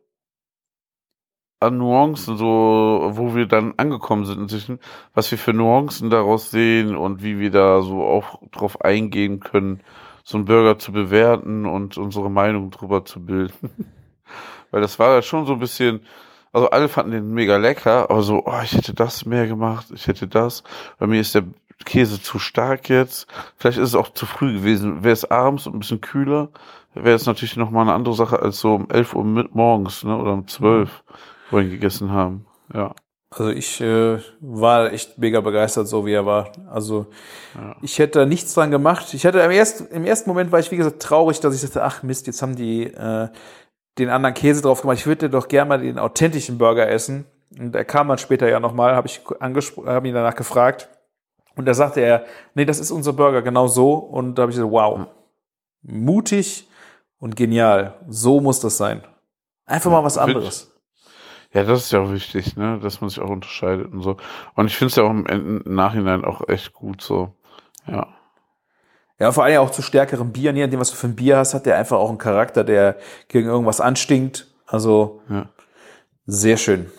an 1.60 1.78
Nuancen, 1.78 2.36
so, 2.36 3.10
wo 3.14 3.34
wir 3.34 3.46
dann 3.46 3.74
angekommen 3.76 4.24
sind 4.24 4.40
inzwischen, 4.40 4.78
was 5.14 5.30
wir 5.30 5.38
für 5.38 5.52
Nuancen 5.52 6.10
daraus 6.10 6.50
sehen 6.50 6.96
und 6.96 7.22
wie 7.22 7.38
wir 7.38 7.50
da 7.50 7.80
so 7.82 8.02
auch 8.02 8.40
drauf 8.52 8.82
eingehen 8.82 9.40
können, 9.40 9.80
so 10.22 10.36
einen 10.36 10.44
Burger 10.44 10.78
zu 10.78 10.92
bewerten 10.92 11.66
und 11.66 11.96
unsere 11.96 12.30
Meinung 12.30 12.70
drüber 12.70 13.04
zu 13.04 13.24
bilden. 13.24 13.70
Weil 14.70 14.80
das 14.82 14.98
war 14.98 15.14
ja 15.14 15.22
schon 15.22 15.46
so 15.46 15.54
ein 15.54 15.58
bisschen, 15.58 16.00
also 16.52 16.68
alle 16.70 16.88
fanden 16.88 17.12
den 17.12 17.32
mega 17.32 17.56
lecker, 17.56 18.10
aber 18.10 18.22
so, 18.22 18.42
oh, 18.44 18.60
ich 18.62 18.72
hätte 18.72 18.92
das 18.92 19.24
mehr 19.24 19.46
gemacht, 19.46 19.86
ich 19.94 20.06
hätte 20.08 20.26
das. 20.26 20.62
Bei 20.98 21.06
mir 21.06 21.20
ist 21.20 21.34
der 21.34 21.44
Käse 21.84 22.20
zu 22.20 22.38
stark 22.38 22.88
jetzt. 22.88 23.28
Vielleicht 23.56 23.78
ist 23.78 23.90
es 23.90 23.94
auch 23.94 24.12
zu 24.12 24.26
früh 24.26 24.54
gewesen. 24.54 25.04
Wäre 25.04 25.12
es 25.12 25.30
abends 25.30 25.66
und 25.66 25.76
ein 25.76 25.78
bisschen 25.78 26.00
kühler, 26.00 26.48
wäre 26.94 27.14
es 27.14 27.26
natürlich 27.26 27.56
nochmal 27.56 27.82
eine 27.82 27.92
andere 27.92 28.14
Sache 28.14 28.40
als 28.40 28.60
so 28.60 28.74
um 28.74 28.90
11 28.90 29.14
Uhr 29.14 29.48
morgens, 29.52 30.04
ne, 30.04 30.16
oder 30.16 30.32
um 30.32 30.48
12, 30.48 31.02
ihn 31.52 31.70
gegessen 31.70 32.10
haben. 32.10 32.46
Ja. 32.72 32.94
Also 33.30 33.50
ich 33.50 33.80
äh, 33.80 34.18
war 34.40 34.92
echt 34.92 35.18
mega 35.18 35.40
begeistert, 35.40 35.88
so 35.88 36.06
wie 36.06 36.12
er 36.12 36.24
war. 36.26 36.52
Also 36.70 37.06
Ja. 37.54 37.76
ich 37.82 37.98
hätte 37.98 38.20
da 38.20 38.26
nichts 38.26 38.54
dran 38.54 38.70
gemacht. 38.70 39.12
Ich 39.14 39.26
hatte 39.26 39.40
im 39.40 39.50
ersten, 39.50 39.86
im 39.94 40.04
ersten 40.04 40.30
Moment 40.30 40.52
war 40.52 40.60
ich, 40.60 40.70
wie 40.70 40.76
gesagt, 40.76 41.02
traurig, 41.02 41.40
dass 41.40 41.54
ich 41.54 41.60
dachte, 41.68 41.82
ach 41.82 42.02
Mist, 42.02 42.26
jetzt 42.26 42.40
haben 42.40 42.56
die 42.56 42.84
äh, 42.84 43.28
den 43.98 44.10
anderen 44.10 44.34
Käse 44.34 44.62
drauf 44.62 44.82
gemacht. 44.82 44.98
Ich 44.98 45.06
würde 45.06 45.28
doch 45.28 45.48
gerne 45.48 45.68
mal 45.68 45.78
den 45.80 45.98
authentischen 45.98 46.56
Burger 46.58 46.88
essen. 46.88 47.26
Und 47.58 47.74
er 47.74 47.84
kam 47.84 48.08
dann 48.08 48.18
später 48.18 48.48
ja 48.48 48.60
nochmal, 48.60 48.94
habe 48.94 49.06
ich 49.08 49.20
angesprochen, 49.40 49.88
habe 49.88 50.08
ihn 50.08 50.14
danach 50.14 50.34
gefragt. 50.34 50.88
Und 51.56 51.64
da 51.66 51.74
sagte 51.74 52.00
er, 52.00 52.24
nee, 52.54 52.64
das 52.64 52.78
ist 52.78 52.90
unser 52.90 53.12
Burger, 53.12 53.42
genau 53.42 53.66
so. 53.66 53.94
Und 53.94 54.36
da 54.36 54.42
habe 54.42 54.50
ich 54.52 54.56
gesagt, 54.56 54.72
wow, 54.72 55.06
mutig 55.82 56.68
und 57.18 57.36
genial. 57.36 57.94
So 58.08 58.40
muss 58.40 58.60
das 58.60 58.76
sein. 58.76 59.02
Einfach 59.64 59.90
mal 59.90 60.04
was 60.04 60.18
anderes. 60.18 60.75
Ja, 61.56 61.64
das 61.64 61.84
ist 61.84 61.92
ja 61.92 62.00
auch 62.00 62.12
wichtig, 62.12 62.54
ne, 62.56 62.78
dass 62.82 63.00
man 63.00 63.08
sich 63.08 63.18
auch 63.18 63.30
unterscheidet 63.30 63.90
und 63.90 64.02
so. 64.02 64.18
Und 64.54 64.66
ich 64.66 64.76
finde 64.76 64.90
es 64.90 64.96
ja 64.96 65.04
auch 65.04 65.10
im, 65.10 65.24
im 65.24 65.62
Nachhinein 65.64 66.22
auch 66.22 66.46
echt 66.48 66.74
gut 66.74 67.00
so. 67.00 67.34
Ja. 67.86 68.08
Ja, 69.18 69.32
vor 69.32 69.44
allem 69.44 69.60
auch 69.60 69.70
zu 69.70 69.80
stärkerem 69.80 70.32
Bier, 70.32 70.52
je 70.52 70.62
nachdem, 70.66 70.80
was 70.80 70.90
du 70.90 70.96
für 70.96 71.06
ein 71.06 71.16
Bier 71.16 71.38
hast, 71.38 71.54
hat 71.54 71.64
der 71.64 71.78
einfach 71.78 71.96
auch 71.96 72.10
einen 72.10 72.18
Charakter, 72.18 72.62
der 72.62 72.98
gegen 73.28 73.48
irgendwas 73.48 73.80
anstinkt. 73.80 74.48
Also 74.66 75.22
Ja. 75.30 75.48
sehr 76.26 76.58
schön. 76.58 76.90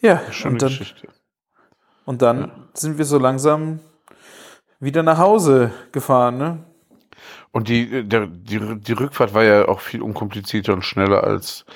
Ja, 0.00 0.22
Schöne 0.30 0.54
und 0.54 0.62
dann, 0.62 0.68
Geschichte. 0.70 1.08
und 2.06 2.22
dann 2.22 2.40
Ja. 2.40 2.50
sind 2.72 2.96
wir 2.96 3.04
so 3.04 3.18
langsam 3.18 3.80
wieder 4.80 5.02
nach 5.02 5.18
Hause 5.18 5.70
gefahren, 5.92 6.38
ne? 6.38 6.64
Und 7.52 7.68
die, 7.68 8.08
der, 8.08 8.26
die, 8.26 8.80
die 8.80 8.92
Rückfahrt 8.92 9.34
war 9.34 9.44
ja 9.44 9.68
auch 9.68 9.80
viel 9.80 10.00
unkomplizierter 10.00 10.72
und 10.72 10.82
schneller 10.84 11.22
als 11.24 11.66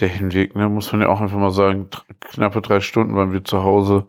der 0.00 0.08
Hinweg, 0.08 0.56
ne? 0.56 0.68
Muss 0.68 0.90
man 0.92 1.02
ja 1.02 1.08
auch 1.08 1.20
einfach 1.20 1.38
mal 1.38 1.50
sagen, 1.52 1.88
knappe 2.20 2.60
drei 2.60 2.80
Stunden 2.80 3.14
waren 3.14 3.32
wir 3.32 3.44
zu 3.44 3.62
Hause. 3.62 4.06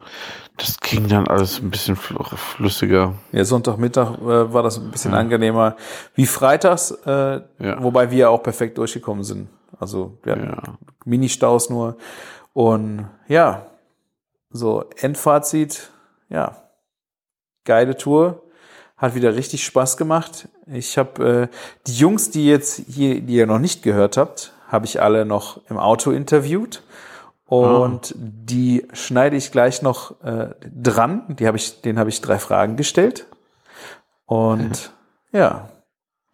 Das 0.58 0.80
ging 0.80 1.08
dann 1.08 1.28
alles 1.28 1.60
ein 1.62 1.70
bisschen 1.70 1.96
flüssiger. 1.96 3.14
Ja, 3.32 3.44
Sonntagmittag 3.44 4.18
äh, 4.20 4.54
war 4.54 4.64
das 4.64 4.78
ein 4.78 4.90
bisschen 4.90 5.12
ja. 5.12 5.20
angenehmer 5.20 5.76
wie 6.16 6.26
freitags, 6.26 6.92
äh, 7.06 7.42
ja. 7.60 7.84
wobei 7.84 8.10
wir 8.10 8.30
auch 8.30 8.42
perfekt 8.42 8.78
durchgekommen 8.78 9.24
sind. 9.24 9.50
Also 9.80 10.18
wir 10.24 10.34
hatten 10.34 10.46
ja. 10.46 10.78
Mini-Staus 11.04 11.70
nur. 11.70 11.98
Und 12.54 13.08
ja, 13.28 13.66
so 14.50 14.86
Endfazit, 14.98 15.92
ja, 16.30 16.56
geile 17.66 17.98
Tour, 17.98 18.42
hat 18.96 19.14
wieder 19.14 19.36
richtig 19.36 19.66
Spaß 19.66 19.98
gemacht. 19.98 20.48
Ich 20.68 20.98
habe 20.98 21.50
äh, 21.52 21.56
die 21.86 21.98
Jungs, 21.98 22.32
die 22.32 22.48
jetzt 22.48 22.82
hier, 22.88 23.20
die 23.20 23.36
ihr 23.36 23.46
noch 23.46 23.60
nicht 23.60 23.84
gehört 23.84 24.16
habt, 24.16 24.54
habe 24.68 24.86
ich 24.86 25.02
alle 25.02 25.26
noch 25.26 25.62
im 25.70 25.78
Auto 25.78 26.12
interviewt. 26.12 26.84
Und 27.48 28.16
oh. 28.16 28.20
die 28.20 28.88
schneide 28.94 29.36
ich 29.36 29.52
gleich 29.52 29.82
noch 29.82 30.22
äh, 30.24 30.50
dran. 30.66 31.36
Die 31.38 31.46
habe 31.46 31.58
ich, 31.58 31.82
denen 31.82 32.00
habe 32.00 32.10
ich 32.10 32.22
drei 32.22 32.40
Fragen 32.40 32.76
gestellt. 32.76 33.28
Und 34.26 34.92
ja, 35.32 35.70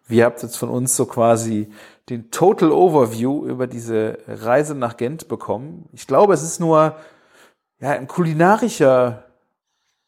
wir 0.07 0.25
habt 0.25 0.41
jetzt 0.41 0.57
von 0.57 0.69
uns 0.69 0.95
so 0.95 1.05
quasi 1.05 1.71
den 2.09 2.31
Total 2.31 2.71
Overview 2.71 3.45
über 3.45 3.67
diese 3.67 4.19
Reise 4.27 4.75
nach 4.75 4.97
Gent 4.97 5.27
bekommen. 5.27 5.87
Ich 5.91 6.07
glaube, 6.07 6.33
es 6.33 6.43
ist 6.43 6.59
nur 6.59 6.95
ja, 7.79 7.91
ein 7.91 8.07
kulinarischer, 8.07 9.23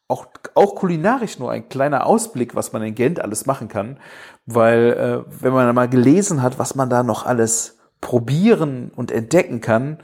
auch, 0.08 0.26
auch 0.54 0.74
kulinarisch 0.74 1.38
nur 1.38 1.50
ein 1.50 1.68
kleiner 1.68 2.06
Ausblick, 2.06 2.54
was 2.54 2.72
man 2.72 2.82
in 2.82 2.94
Gent 2.94 3.20
alles 3.20 3.46
machen 3.46 3.68
kann. 3.68 3.98
Weil, 4.46 5.24
äh, 5.28 5.42
wenn 5.42 5.52
man 5.52 5.74
mal 5.74 5.88
gelesen 5.88 6.42
hat, 6.42 6.58
was 6.58 6.74
man 6.74 6.88
da 6.88 7.02
noch 7.02 7.26
alles 7.26 7.73
probieren 8.04 8.92
und 8.94 9.10
entdecken 9.10 9.62
kann, 9.62 9.98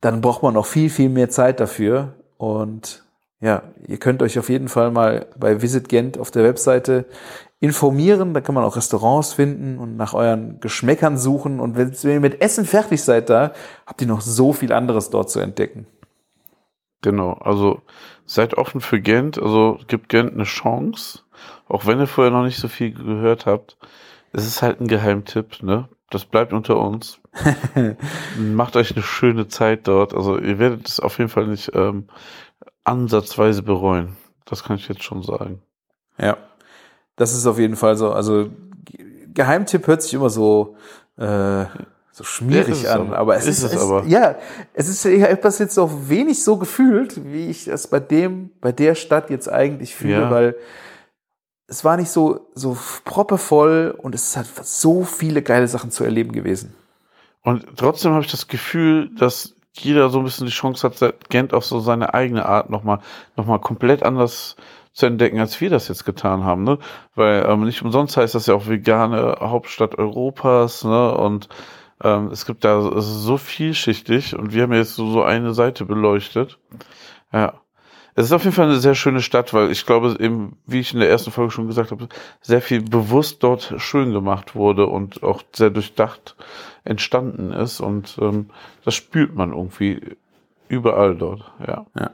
dann 0.00 0.22
braucht 0.22 0.42
man 0.42 0.54
noch 0.54 0.64
viel, 0.64 0.88
viel 0.88 1.10
mehr 1.10 1.28
Zeit 1.28 1.60
dafür. 1.60 2.14
Und 2.38 3.04
ja, 3.40 3.62
ihr 3.86 3.98
könnt 3.98 4.22
euch 4.22 4.38
auf 4.38 4.48
jeden 4.48 4.68
Fall 4.68 4.90
mal 4.90 5.26
bei 5.38 5.60
Visit 5.60 5.90
Gent 5.90 6.18
auf 6.18 6.30
der 6.30 6.42
Webseite 6.42 7.04
informieren. 7.60 8.32
Da 8.32 8.40
kann 8.40 8.54
man 8.54 8.64
auch 8.64 8.76
Restaurants 8.76 9.34
finden 9.34 9.78
und 9.78 9.96
nach 9.96 10.14
euren 10.14 10.58
Geschmäckern 10.60 11.18
suchen. 11.18 11.60
Und 11.60 11.76
wenn, 11.76 11.92
ihr 12.02 12.20
mit 12.20 12.40
Essen 12.40 12.64
fertig 12.64 13.02
seid 13.02 13.28
da, 13.28 13.52
habt 13.86 14.00
ihr 14.00 14.08
noch 14.08 14.22
so 14.22 14.54
viel 14.54 14.72
anderes 14.72 15.10
dort 15.10 15.28
zu 15.28 15.38
entdecken. 15.38 15.86
Genau, 17.02 17.34
also 17.34 17.82
seid 18.24 18.54
offen 18.54 18.80
für 18.80 19.02
Gent. 19.02 19.40
Also 19.40 19.78
gibt 19.86 20.08
Gent 20.08 20.32
eine 20.32 20.44
Chance. 20.44 21.20
Auch 21.68 21.84
wenn 21.84 22.00
ihr 22.00 22.06
vorher 22.06 22.32
noch 22.32 22.44
nicht 22.44 22.58
so 22.58 22.68
viel 22.68 22.92
gehört 22.92 23.44
habt. 23.44 23.76
Es 24.32 24.46
ist 24.46 24.62
halt 24.62 24.80
ein 24.80 24.88
Geheimtipp, 24.88 25.62
ne? 25.62 25.90
Das 26.10 26.24
bleibt 26.24 26.52
unter 26.52 26.78
uns. 26.78 27.20
Macht 28.38 28.76
euch 28.76 28.92
eine 28.94 29.02
schöne 29.02 29.48
Zeit 29.48 29.86
dort. 29.86 30.14
Also 30.14 30.38
ihr 30.38 30.58
werdet 30.58 30.88
es 30.88 31.00
auf 31.00 31.18
jeden 31.18 31.30
Fall 31.30 31.46
nicht 31.46 31.72
ähm, 31.74 32.08
ansatzweise 32.84 33.62
bereuen. 33.62 34.16
Das 34.46 34.64
kann 34.64 34.76
ich 34.76 34.88
jetzt 34.88 35.02
schon 35.02 35.22
sagen. 35.22 35.60
Ja, 36.18 36.38
das 37.16 37.34
ist 37.34 37.46
auf 37.46 37.58
jeden 37.58 37.76
Fall 37.76 37.96
so. 37.96 38.10
Also 38.10 38.48
Geheimtipp 39.34 39.86
hört 39.86 40.02
sich 40.02 40.14
immer 40.14 40.30
so 40.30 40.76
äh, 41.18 41.66
so 42.18 42.24
schmierig 42.24 42.82
ja, 42.82 42.94
an, 42.94 43.12
aber, 43.12 43.36
es 43.36 43.46
ist, 43.46 43.62
ist 43.62 43.74
es, 43.74 43.80
aber. 43.80 44.04
ja, 44.06 44.34
es 44.74 44.88
ist 44.88 45.04
ja 45.04 45.28
etwas 45.28 45.60
jetzt 45.60 45.78
auch 45.78 45.90
wenig 46.08 46.42
so 46.42 46.56
gefühlt, 46.56 47.24
wie 47.24 47.48
ich 47.48 47.68
es 47.68 47.86
bei 47.86 48.00
dem, 48.00 48.50
bei 48.60 48.72
der 48.72 48.96
Stadt 48.96 49.30
jetzt 49.30 49.48
eigentlich 49.48 49.94
fühle, 49.94 50.22
ja. 50.22 50.30
weil 50.30 50.56
es 51.68 51.84
war 51.84 51.96
nicht 51.96 52.10
so, 52.10 52.48
so 52.54 52.76
proppevoll 53.04 53.94
und 53.96 54.14
es 54.14 54.36
hat 54.36 54.46
so 54.46 55.04
viele 55.04 55.42
geile 55.42 55.68
Sachen 55.68 55.90
zu 55.90 56.02
erleben 56.02 56.32
gewesen. 56.32 56.74
Und 57.42 57.66
trotzdem 57.76 58.12
habe 58.12 58.24
ich 58.24 58.30
das 58.30 58.48
Gefühl, 58.48 59.10
dass 59.16 59.54
jeder 59.74 60.08
so 60.08 60.18
ein 60.18 60.24
bisschen 60.24 60.46
die 60.46 60.52
Chance 60.52 60.88
hat, 60.88 61.28
Gent 61.28 61.54
auf 61.54 61.64
so 61.64 61.78
seine 61.78 62.14
eigene 62.14 62.46
Art 62.46 62.70
nochmal, 62.70 63.00
noch 63.36 63.46
mal 63.46 63.60
komplett 63.60 64.02
anders 64.02 64.56
zu 64.92 65.06
entdecken, 65.06 65.38
als 65.38 65.60
wir 65.60 65.70
das 65.70 65.86
jetzt 65.88 66.04
getan 66.04 66.42
haben, 66.42 66.64
ne? 66.64 66.78
Weil 67.14 67.46
ähm, 67.46 67.64
nicht 67.64 67.82
umsonst 67.82 68.16
heißt 68.16 68.34
das 68.34 68.46
ja 68.46 68.54
auch 68.54 68.66
vegane 68.66 69.36
Hauptstadt 69.38 69.96
Europas, 69.96 70.82
ne? 70.82 71.16
Und 71.16 71.48
ähm, 72.02 72.30
es 72.32 72.46
gibt 72.46 72.64
da 72.64 73.00
so 73.00 73.36
vielschichtig 73.36 74.36
und 74.36 74.52
wir 74.52 74.64
haben 74.64 74.72
jetzt 74.72 74.94
so, 74.94 75.10
so 75.10 75.22
eine 75.22 75.54
Seite 75.54 75.84
beleuchtet. 75.84 76.58
Ja. 77.32 77.60
Es 78.18 78.24
ist 78.24 78.32
auf 78.32 78.42
jeden 78.42 78.56
Fall 78.56 78.64
eine 78.64 78.80
sehr 78.80 78.96
schöne 78.96 79.20
Stadt, 79.20 79.54
weil 79.54 79.70
ich 79.70 79.86
glaube, 79.86 80.16
eben, 80.18 80.56
wie 80.66 80.80
ich 80.80 80.92
in 80.92 80.98
der 80.98 81.08
ersten 81.08 81.30
Folge 81.30 81.52
schon 81.52 81.68
gesagt 81.68 81.92
habe, 81.92 82.08
sehr 82.40 82.60
viel 82.60 82.82
bewusst 82.82 83.44
dort 83.44 83.74
schön 83.76 84.12
gemacht 84.12 84.56
wurde 84.56 84.88
und 84.88 85.22
auch 85.22 85.44
sehr 85.54 85.70
durchdacht 85.70 86.34
entstanden 86.82 87.52
ist. 87.52 87.78
Und 87.78 88.18
ähm, 88.20 88.50
das 88.84 88.96
spürt 88.96 89.36
man 89.36 89.52
irgendwie 89.52 90.16
überall 90.66 91.14
dort, 91.14 91.44
ja. 91.64 91.86
ja. 91.96 92.10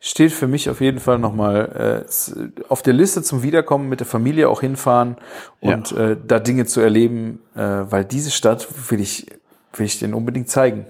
Steht 0.00 0.32
für 0.32 0.48
mich 0.48 0.70
auf 0.70 0.80
jeden 0.80 0.98
Fall 0.98 1.20
nochmal 1.20 2.04
äh, 2.04 2.64
auf 2.68 2.82
der 2.82 2.94
Liste 2.94 3.22
zum 3.22 3.44
Wiederkommen 3.44 3.88
mit 3.88 4.00
der 4.00 4.08
Familie 4.08 4.48
auch 4.48 4.62
hinfahren 4.62 5.18
und 5.60 5.92
ja. 5.92 5.98
äh, 5.98 6.16
da 6.26 6.40
Dinge 6.40 6.66
zu 6.66 6.80
erleben, 6.80 7.38
äh, 7.54 7.60
weil 7.60 8.04
diese 8.04 8.32
Stadt 8.32 8.66
will 8.90 8.98
ich, 8.98 9.26
will 9.74 9.86
ich 9.86 10.00
denen 10.00 10.14
unbedingt 10.14 10.48
zeigen. 10.48 10.86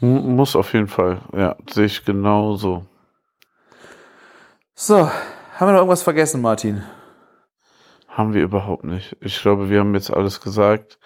Muss 0.00 0.56
auf 0.56 0.72
jeden 0.72 0.88
Fall, 0.88 1.20
ja, 1.36 1.54
sehe 1.70 1.84
ich 1.84 2.04
genauso. 2.04 2.84
So, 4.76 4.96
haben 4.96 5.68
wir 5.68 5.72
noch 5.72 5.78
irgendwas 5.78 6.02
vergessen, 6.02 6.42
Martin? 6.42 6.82
Haben 8.08 8.34
wir 8.34 8.42
überhaupt 8.42 8.82
nicht. 8.82 9.16
Ich 9.20 9.40
glaube, 9.40 9.70
wir 9.70 9.78
haben 9.78 9.94
jetzt 9.94 10.12
alles 10.12 10.40
gesagt. 10.40 10.98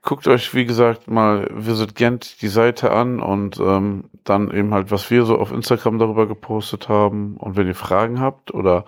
Guckt 0.00 0.26
euch, 0.26 0.54
wie 0.54 0.64
gesagt, 0.64 1.06
mal 1.06 1.50
Visit 1.52 1.94
Gent 1.94 2.40
die 2.40 2.48
Seite 2.48 2.92
an 2.92 3.20
und 3.20 3.60
ähm, 3.60 4.04
dann 4.24 4.50
eben 4.50 4.72
halt, 4.72 4.90
was 4.90 5.10
wir 5.10 5.26
so 5.26 5.36
auf 5.36 5.52
Instagram 5.52 5.98
darüber 5.98 6.26
gepostet 6.26 6.88
haben. 6.88 7.36
Und 7.36 7.56
wenn 7.56 7.66
ihr 7.66 7.74
Fragen 7.74 8.20
habt 8.20 8.54
oder 8.54 8.86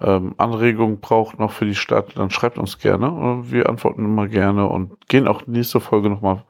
ähm, 0.00 0.34
Anregungen 0.38 1.00
braucht 1.00 1.38
noch 1.38 1.52
für 1.52 1.66
die 1.66 1.74
Stadt, 1.74 2.16
dann 2.16 2.30
schreibt 2.30 2.56
uns 2.56 2.78
gerne. 2.78 3.42
Wir 3.42 3.68
antworten 3.68 4.06
immer 4.06 4.28
gerne 4.28 4.66
und 4.66 5.08
gehen 5.08 5.28
auch 5.28 5.46
nächste 5.46 5.80
Folge 5.80 6.08
nochmal 6.08 6.42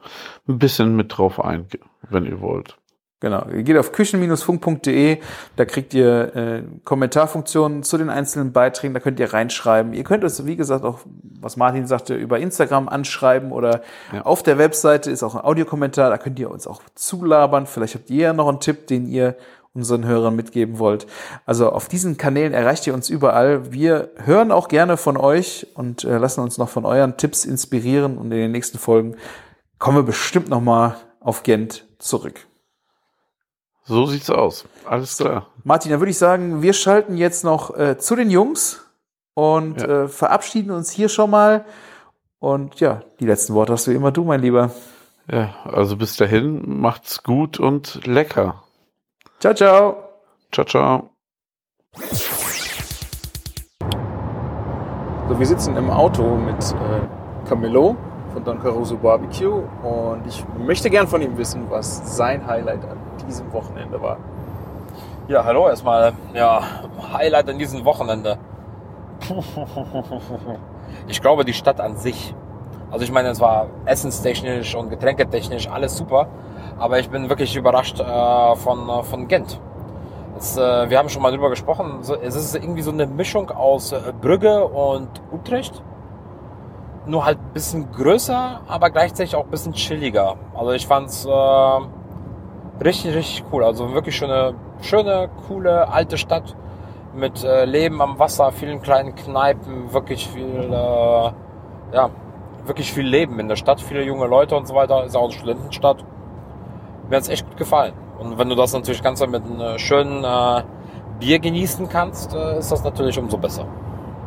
ein 0.47 0.59
bisschen 0.59 0.95
mit 0.95 1.19
drauf 1.19 1.45
ein, 1.45 1.67
wenn 2.09 2.27
ihr 2.27 2.41
wollt. 2.41 2.80
Genau, 3.21 3.45
ihr 3.55 3.63
geht 3.63 3.77
auf 3.77 3.93
küchen-funk.de, 3.93 5.19
da 5.57 5.65
kriegt 5.67 5.93
ihr 5.93 6.35
äh, 6.35 6.63
Kommentarfunktionen 6.85 7.83
zu 7.83 7.99
den 7.99 8.09
einzelnen 8.09 8.53
Beiträgen, 8.53 8.95
da 8.95 9.01
könnt 9.01 9.21
ihr 9.21 9.31
reinschreiben. 9.31 9.93
Ihr 9.93 10.05
könnt 10.05 10.25
uns, 10.25 10.47
wie 10.47 10.57
gesagt, 10.57 10.87
auch, 10.87 11.01
was 11.39 11.59
Martin 11.59 11.87
sagte, 11.87 12.15
über 12.15 12.39
Instagram 12.39 12.89
anschreiben 12.89 13.53
oder 13.53 13.83
ja. 14.15 14.23
auf 14.23 14.43
der 14.43 14.57
Webseite 14.57 15.11
ist 15.11 15.23
auch 15.23 15.35
ein 15.35 15.45
Audiokommentar, 15.45 16.09
da 16.09 16.17
könnt 16.17 16.39
ihr 16.39 16.51
uns 16.51 16.67
auch 16.67 16.81
zulabern. 16.95 17.67
Vielleicht 17.67 17.95
habt 17.95 18.09
ihr 18.09 18.23
ja 18.23 18.33
noch 18.33 18.49
einen 18.49 18.61
Tipp, 18.61 18.87
den 18.87 19.07
ihr 19.07 19.37
unseren 19.75 20.07
Hörern 20.07 20.35
mitgeben 20.35 20.79
wollt. 20.79 21.07
Also 21.45 21.71
auf 21.71 21.89
diesen 21.89 22.17
Kanälen 22.17 22.55
erreicht 22.55 22.87
ihr 22.87 22.95
uns 22.95 23.11
überall. 23.11 23.71
Wir 23.71 24.11
hören 24.25 24.51
auch 24.51 24.69
gerne 24.69 24.97
von 24.97 25.19
euch 25.19 25.67
und 25.75 26.05
äh, 26.05 26.17
lassen 26.17 26.41
uns 26.41 26.57
noch 26.57 26.71
von 26.71 26.87
euren 26.87 27.19
Tipps 27.19 27.45
inspirieren 27.45 28.17
und 28.17 28.33
in 28.33 28.39
den 28.39 28.53
nächsten 28.53 28.79
Folgen 28.79 29.17
kommen 29.79 29.99
wir 29.99 30.05
bestimmt 30.05 30.49
nochmal 30.49 30.97
auf 31.21 31.43
Gent 31.43 31.87
zurück. 31.99 32.50
So 33.85 34.07
sieht's 34.07 34.31
aus. 34.31 34.67
Alles 34.85 35.17
klar. 35.17 35.47
Martin, 35.65 35.91
dann 35.91 36.01
würde 36.01 36.11
ich 36.11 36.19
sagen, 36.19 36.63
wir 36.63 36.73
schalten 36.73 37.17
jetzt 37.17 37.45
noch 37.45 37.77
äh, 37.77 37.99
zu 37.99 38.15
den 38.17 38.31
Jungs 38.31 38.85
und 39.35 39.81
ja. 39.81 40.05
äh, 40.05 40.09
verabschieden 40.09 40.71
uns 40.71 40.91
hier 40.91 41.09
schon 41.09 41.31
mal. 41.31 41.65
Und 42.39 42.81
ja, 42.81 43.03
die 43.21 43.27
letzten 43.27 43.55
Worte 43.55 43.73
hast 43.73 43.87
du 43.87 43.93
immer 43.93 44.13
du, 44.13 44.25
mein 44.25 44.41
Lieber. 44.41 44.71
Ja, 45.31 45.55
also 45.65 45.97
bis 45.97 46.17
dahin, 46.17 46.81
macht's 46.81 47.23
gut 47.23 47.61
und 47.61 48.07
lecker. 48.07 48.65
Ciao, 49.39 49.55
ciao. 49.55 49.97
Ciao, 50.53 50.67
ciao. 50.67 51.11
So, 55.29 55.39
wir 55.39 55.47
sitzen 55.47 55.77
im 55.77 55.91
Auto 55.91 56.37
mit 56.37 56.73
äh, 56.73 57.47
Camillo 57.49 57.97
von 58.33 58.45
Don 58.45 58.61
Caruso 58.61 58.97
Barbecue 58.97 59.63
und 59.83 60.27
ich 60.27 60.45
möchte 60.59 60.91
gern 60.91 61.07
von 61.07 61.21
ihm 61.23 61.37
wissen, 61.37 61.67
was 61.69 62.17
sein 62.17 62.47
Highlight 62.47 62.85
an 62.85 62.99
diesem 63.27 63.53
Wochenende 63.53 64.01
war. 64.01 64.19
Ja, 65.29 65.45
hallo 65.45 65.69
erstmal. 65.69 66.13
Ja, 66.35 66.63
Highlight 67.13 67.49
an 67.49 67.59
diesem 67.59 67.85
Wochenende. 67.85 68.39
Ich 71.07 71.21
glaube, 71.21 71.45
die 71.45 71.53
Stadt 71.53 71.81
an 71.81 71.97
sich. 71.97 72.35
Also 72.91 73.05
ich 73.05 73.13
meine, 73.13 73.29
es 73.29 73.41
war 73.41 73.69
essenstechnisch 73.85 74.75
und 74.75 74.91
getränketechnisch 74.91 75.69
alles 75.69 75.97
super, 75.97 76.27
aber 76.79 76.99
ich 76.99 77.09
bin 77.09 77.29
wirklich 77.29 77.55
überrascht 77.55 78.01
äh, 78.01 78.57
von, 78.57 78.89
äh, 78.89 79.03
von 79.05 79.29
Gent. 79.29 79.61
Es, 80.37 80.57
äh, 80.57 80.91
wir 80.91 80.99
haben 80.99 81.09
schon 81.09 81.23
mal 81.23 81.31
drüber 81.31 81.51
gesprochen. 81.51 82.01
Es 82.01 82.35
ist 82.35 82.55
irgendwie 82.57 82.83
so 82.83 82.91
eine 82.91 83.07
Mischung 83.07 83.51
aus 83.51 83.93
äh, 83.93 84.01
Brügge 84.21 84.65
und 84.65 85.09
Utrecht. 85.33 85.83
Nur 87.07 87.25
halt 87.25 87.39
ein 87.39 87.53
bisschen 87.53 87.91
größer, 87.91 88.61
aber 88.69 88.91
gleichzeitig 88.91 89.35
auch 89.35 89.45
ein 89.45 89.51
bisschen 89.51 89.73
chilliger. 89.73 90.37
Also 90.55 90.73
ich 90.73 90.87
fand's 90.87 91.25
äh, 91.25 91.81
Richtig, 92.83 93.15
richtig 93.15 93.45
cool. 93.53 93.63
Also 93.63 93.93
wirklich 93.93 94.17
schon 94.17 94.31
eine 94.31 94.55
schöne, 94.81 95.29
coole, 95.47 95.89
alte 95.93 96.17
Stadt 96.17 96.57
mit 97.15 97.45
äh, 97.45 97.67
Leben 97.67 98.01
am 98.01 98.19
Wasser, 98.19 98.53
vielen 98.53 98.81
kleinen 98.81 99.15
Kneipen, 99.15 99.93
wirklich 99.93 100.27
viel, 100.27 100.73
äh, 100.73 101.33
ja, 101.93 102.11
wirklich 102.65 102.91
viel 102.91 103.07
Leben 103.07 103.39
in 103.39 103.49
der 103.49 103.57
Stadt, 103.57 103.83
viele 103.83 104.03
junge 104.03 104.27
Leute 104.27 104.57
und 104.57 104.67
so 104.67 104.75
weiter. 104.75 105.05
Ist 105.05 105.15
auch 105.15 105.25
eine 105.25 105.33
Studentenstadt. 105.33 106.05
Mir 107.11 107.17
hat's 107.17 107.29
echt 107.29 107.47
gut 107.47 107.59
gefallen. 107.59 107.93
Und 108.19 108.39
wenn 108.39 108.49
du 108.49 108.55
das 108.55 108.73
natürlich 108.73 109.03
ganz 109.03 109.21
mit 109.27 109.45
einem 109.45 109.79
schönen 109.79 110.25
äh, 110.25 110.63
Bier 111.19 111.39
genießen 111.39 111.87
kannst, 111.87 112.35
äh, 112.35 112.59
ist 112.61 112.73
das 112.73 112.83
natürlich 112.83 113.19
umso 113.19 113.37
besser. 113.37 113.67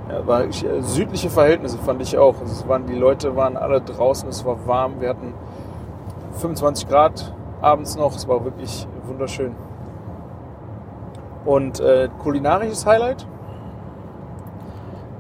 Ja, 0.10 0.28
war 0.28 0.44
äh, 0.44 0.52
südliche 0.82 1.30
Verhältnisse 1.30 1.78
fand 1.78 2.02
ich 2.02 2.18
auch. 2.18 2.40
Also 2.40 2.52
es 2.52 2.68
waren, 2.68 2.86
die 2.86 2.96
Leute 2.96 3.36
waren 3.36 3.58
alle 3.58 3.82
draußen, 3.82 4.30
es 4.30 4.46
war 4.46 4.68
warm, 4.68 5.00
wir 5.00 5.10
hatten 5.10 5.34
25 6.34 6.88
Grad 6.88 7.34
abends 7.62 7.96
noch, 7.96 8.16
es 8.16 8.28
war 8.28 8.44
wirklich 8.44 8.88
wunderschön. 9.06 9.56
Und 11.46 11.80
äh, 11.80 12.10
kulinarisches 12.22 12.86
Highlight? 12.86 13.28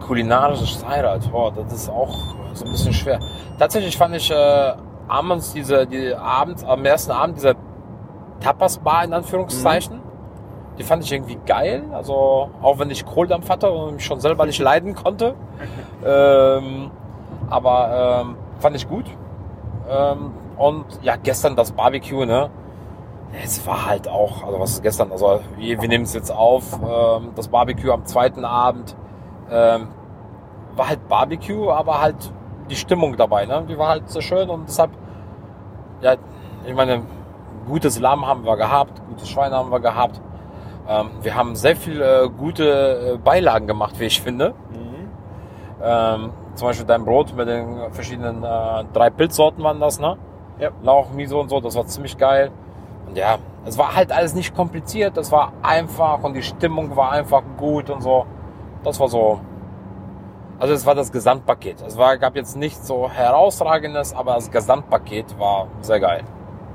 kulinarisches 0.05 0.85
Highlight, 0.85 1.31
boah, 1.31 1.51
das 1.51 1.73
ist 1.73 1.89
auch 1.89 2.35
so 2.53 2.65
ein 2.65 2.72
bisschen 2.72 2.93
schwer. 2.93 3.19
Tatsächlich 3.57 3.97
fand 3.97 4.15
ich 4.15 4.30
äh, 4.30 4.73
abends 5.07 5.53
diese, 5.53 5.88
die 5.88 6.14
abends, 6.14 6.64
am 6.64 6.85
ersten 6.85 7.11
Abend 7.11 7.38
diese 7.38 7.55
Tapas-Bar 8.39 9.05
in 9.05 9.14
Anführungszeichen. 9.14 10.01
Die 10.78 10.84
fand 10.84 11.04
ich 11.04 11.12
irgendwie 11.12 11.38
geil. 11.45 11.84
Also 11.94 12.50
auch 12.62 12.80
wenn 12.80 12.90
ich 12.90 13.06
Kohldampf 13.06 13.50
hatte 13.50 13.72
und 13.72 13.95
mich 13.95 14.06
schon 14.06 14.20
selber 14.20 14.45
nicht 14.45 14.60
leiden 14.60 14.95
konnte. 14.95 15.36
ähm, 16.06 16.91
aber 17.50 18.22
ähm, 18.22 18.36
fand 18.60 18.76
ich 18.76 18.88
gut. 18.88 19.06
Ähm, 19.90 20.32
und 20.58 20.86
ja, 21.02 21.16
gestern 21.16 21.56
das 21.56 21.72
Barbecue, 21.72 22.26
ne? 22.26 22.50
Es 23.44 23.66
war 23.66 23.88
halt 23.88 24.08
auch, 24.08 24.44
also 24.45 24.60
was 24.60 24.72
ist 24.74 24.84
gestern? 24.84 25.12
Also 25.12 25.40
wir, 25.58 25.82
wir 25.82 25.90
nehmen 25.90 26.04
es 26.04 26.14
jetzt 26.14 26.32
auf, 26.32 26.74
ähm, 26.74 27.32
das 27.36 27.48
Barbecue 27.48 27.91
am 27.91 28.06
zweiten 28.06 28.45
Abend 28.45 28.95
ähm, 29.50 29.88
war 30.76 30.90
halt 30.90 31.08
Barbecue, 31.08 31.70
aber 31.70 32.02
halt 32.02 32.32
die 32.70 32.76
Stimmung 32.76 33.18
dabei, 33.18 33.45
ne? 33.45 33.66
Die 33.68 33.78
war 33.78 33.90
halt 33.90 34.10
so 34.10 34.22
schön 34.22 34.50
und 34.50 34.68
deshalb, 34.68 34.91
ja, 36.02 36.16
ich 36.66 36.74
meine, 36.74 37.04
gutes 37.68 38.00
Lamm 38.00 38.26
haben 38.26 38.45
wir 38.45 38.58
gehabt, 38.58 39.02
gutes 39.10 39.30
Schwein 39.30 39.52
haben 39.52 39.72
wir 39.72 39.80
gehabt. 39.80 40.22
Ähm, 40.88 41.10
wir 41.22 41.35
haben 41.35 41.55
sehr 41.55 41.76
viele 41.76 42.23
äh, 42.23 42.30
gute 42.30 43.14
äh, 43.14 43.18
Beilagen 43.18 43.68
gemacht, 43.68 43.99
wie 43.99 44.05
ich 44.05 44.22
finde. 44.22 44.53
Ähm, 45.81 46.31
zum 46.55 46.68
Beispiel 46.68 46.85
dein 46.85 47.03
Brot 47.03 47.35
mit 47.35 47.47
den 47.47 47.91
verschiedenen 47.91 48.43
äh, 48.43 48.85
drei 48.93 49.10
Pilzsorten 49.10 49.61
waren 49.64 49.81
das, 49.81 49.99
ne? 49.99 50.18
Ja. 50.60 50.69
Lauch, 50.81 51.11
Miso 51.11 51.41
und 51.41 51.49
so, 51.49 51.60
das 51.60 51.76
war 51.76 51.85
ziemlich 51.88 52.18
geil. 52.18 52.51
Und 53.07 53.18
ja, 53.18 53.38
es 53.65 53.77
war 53.77 53.93
halt 53.95 54.11
alles 54.11 54.34
nicht 54.34 54.55
kompliziert, 54.55 55.18
das 55.18 55.31
war 55.31 55.51
einfach 55.61 56.23
und 56.23 56.35
die 56.35 56.43
Stimmung 56.43 56.95
war 56.95 57.11
einfach 57.11 57.43
gut 57.57 57.89
und 57.89 58.01
so. 58.01 58.26
Das 58.84 58.99
war 58.99 59.10
so. 59.10 59.41
Also 60.60 60.73
es 60.73 60.85
war 60.85 60.95
das 60.95 61.11
Gesamtpaket. 61.11 61.81
Es 61.85 61.97
war, 61.97 62.18
gab 62.18 62.35
jetzt 62.35 62.55
nichts 62.55 62.88
so 62.88 63.10
herausragendes, 63.10 64.15
aber 64.15 64.35
das 64.35 64.51
Gesamtpaket 64.51 65.38
war 65.38 65.68
sehr 65.81 65.99
geil. 65.99 66.23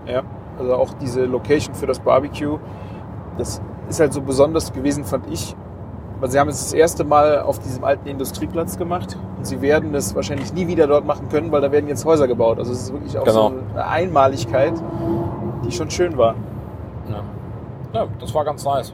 Ja, 0.07 0.23
also 0.59 0.75
auch 0.75 0.93
diese 1.01 1.25
Location 1.25 1.75
für 1.75 1.87
das 1.87 2.01
Barbecue, 2.01 2.59
das 3.39 3.63
ist 3.89 4.01
halt 4.01 4.13
so 4.13 4.21
besonders 4.21 4.73
gewesen, 4.73 5.05
fand 5.05 5.27
ich. 5.31 5.55
Weil 6.21 6.31
sie 6.31 6.41
haben 6.41 6.49
es 6.49 6.59
das 6.61 6.73
erste 6.73 7.05
Mal 7.05 7.41
auf 7.43 7.61
diesem 7.61 7.85
alten 7.85 8.09
Industrieplatz 8.09 8.77
gemacht 8.77 9.17
und 9.37 9.47
sie 9.47 9.61
werden 9.63 9.95
es 9.95 10.15
wahrscheinlich 10.17 10.53
nie 10.53 10.67
wieder 10.67 10.89
dort 10.89 11.05
machen 11.07 11.29
können, 11.29 11.53
weil 11.53 11.61
da 11.61 11.71
werden 11.71 11.89
jetzt 11.89 12.05
Häuser 12.05 12.27
gebaut. 12.27 12.59
Also 12.59 12.73
es 12.73 12.83
ist 12.83 12.93
wirklich 12.93 13.17
auch 13.17 13.25
Genau. 13.25 13.51
so 13.51 13.55
eine 13.75 13.87
Einmaligkeit, 13.87 14.73
die 15.65 15.71
schon 15.71 15.91
schön 15.91 16.17
war. 16.19 16.35
Ja. 17.09 17.21
ja, 18.01 18.07
das 18.19 18.35
war 18.35 18.45
ganz 18.45 18.65
nice. 18.65 18.93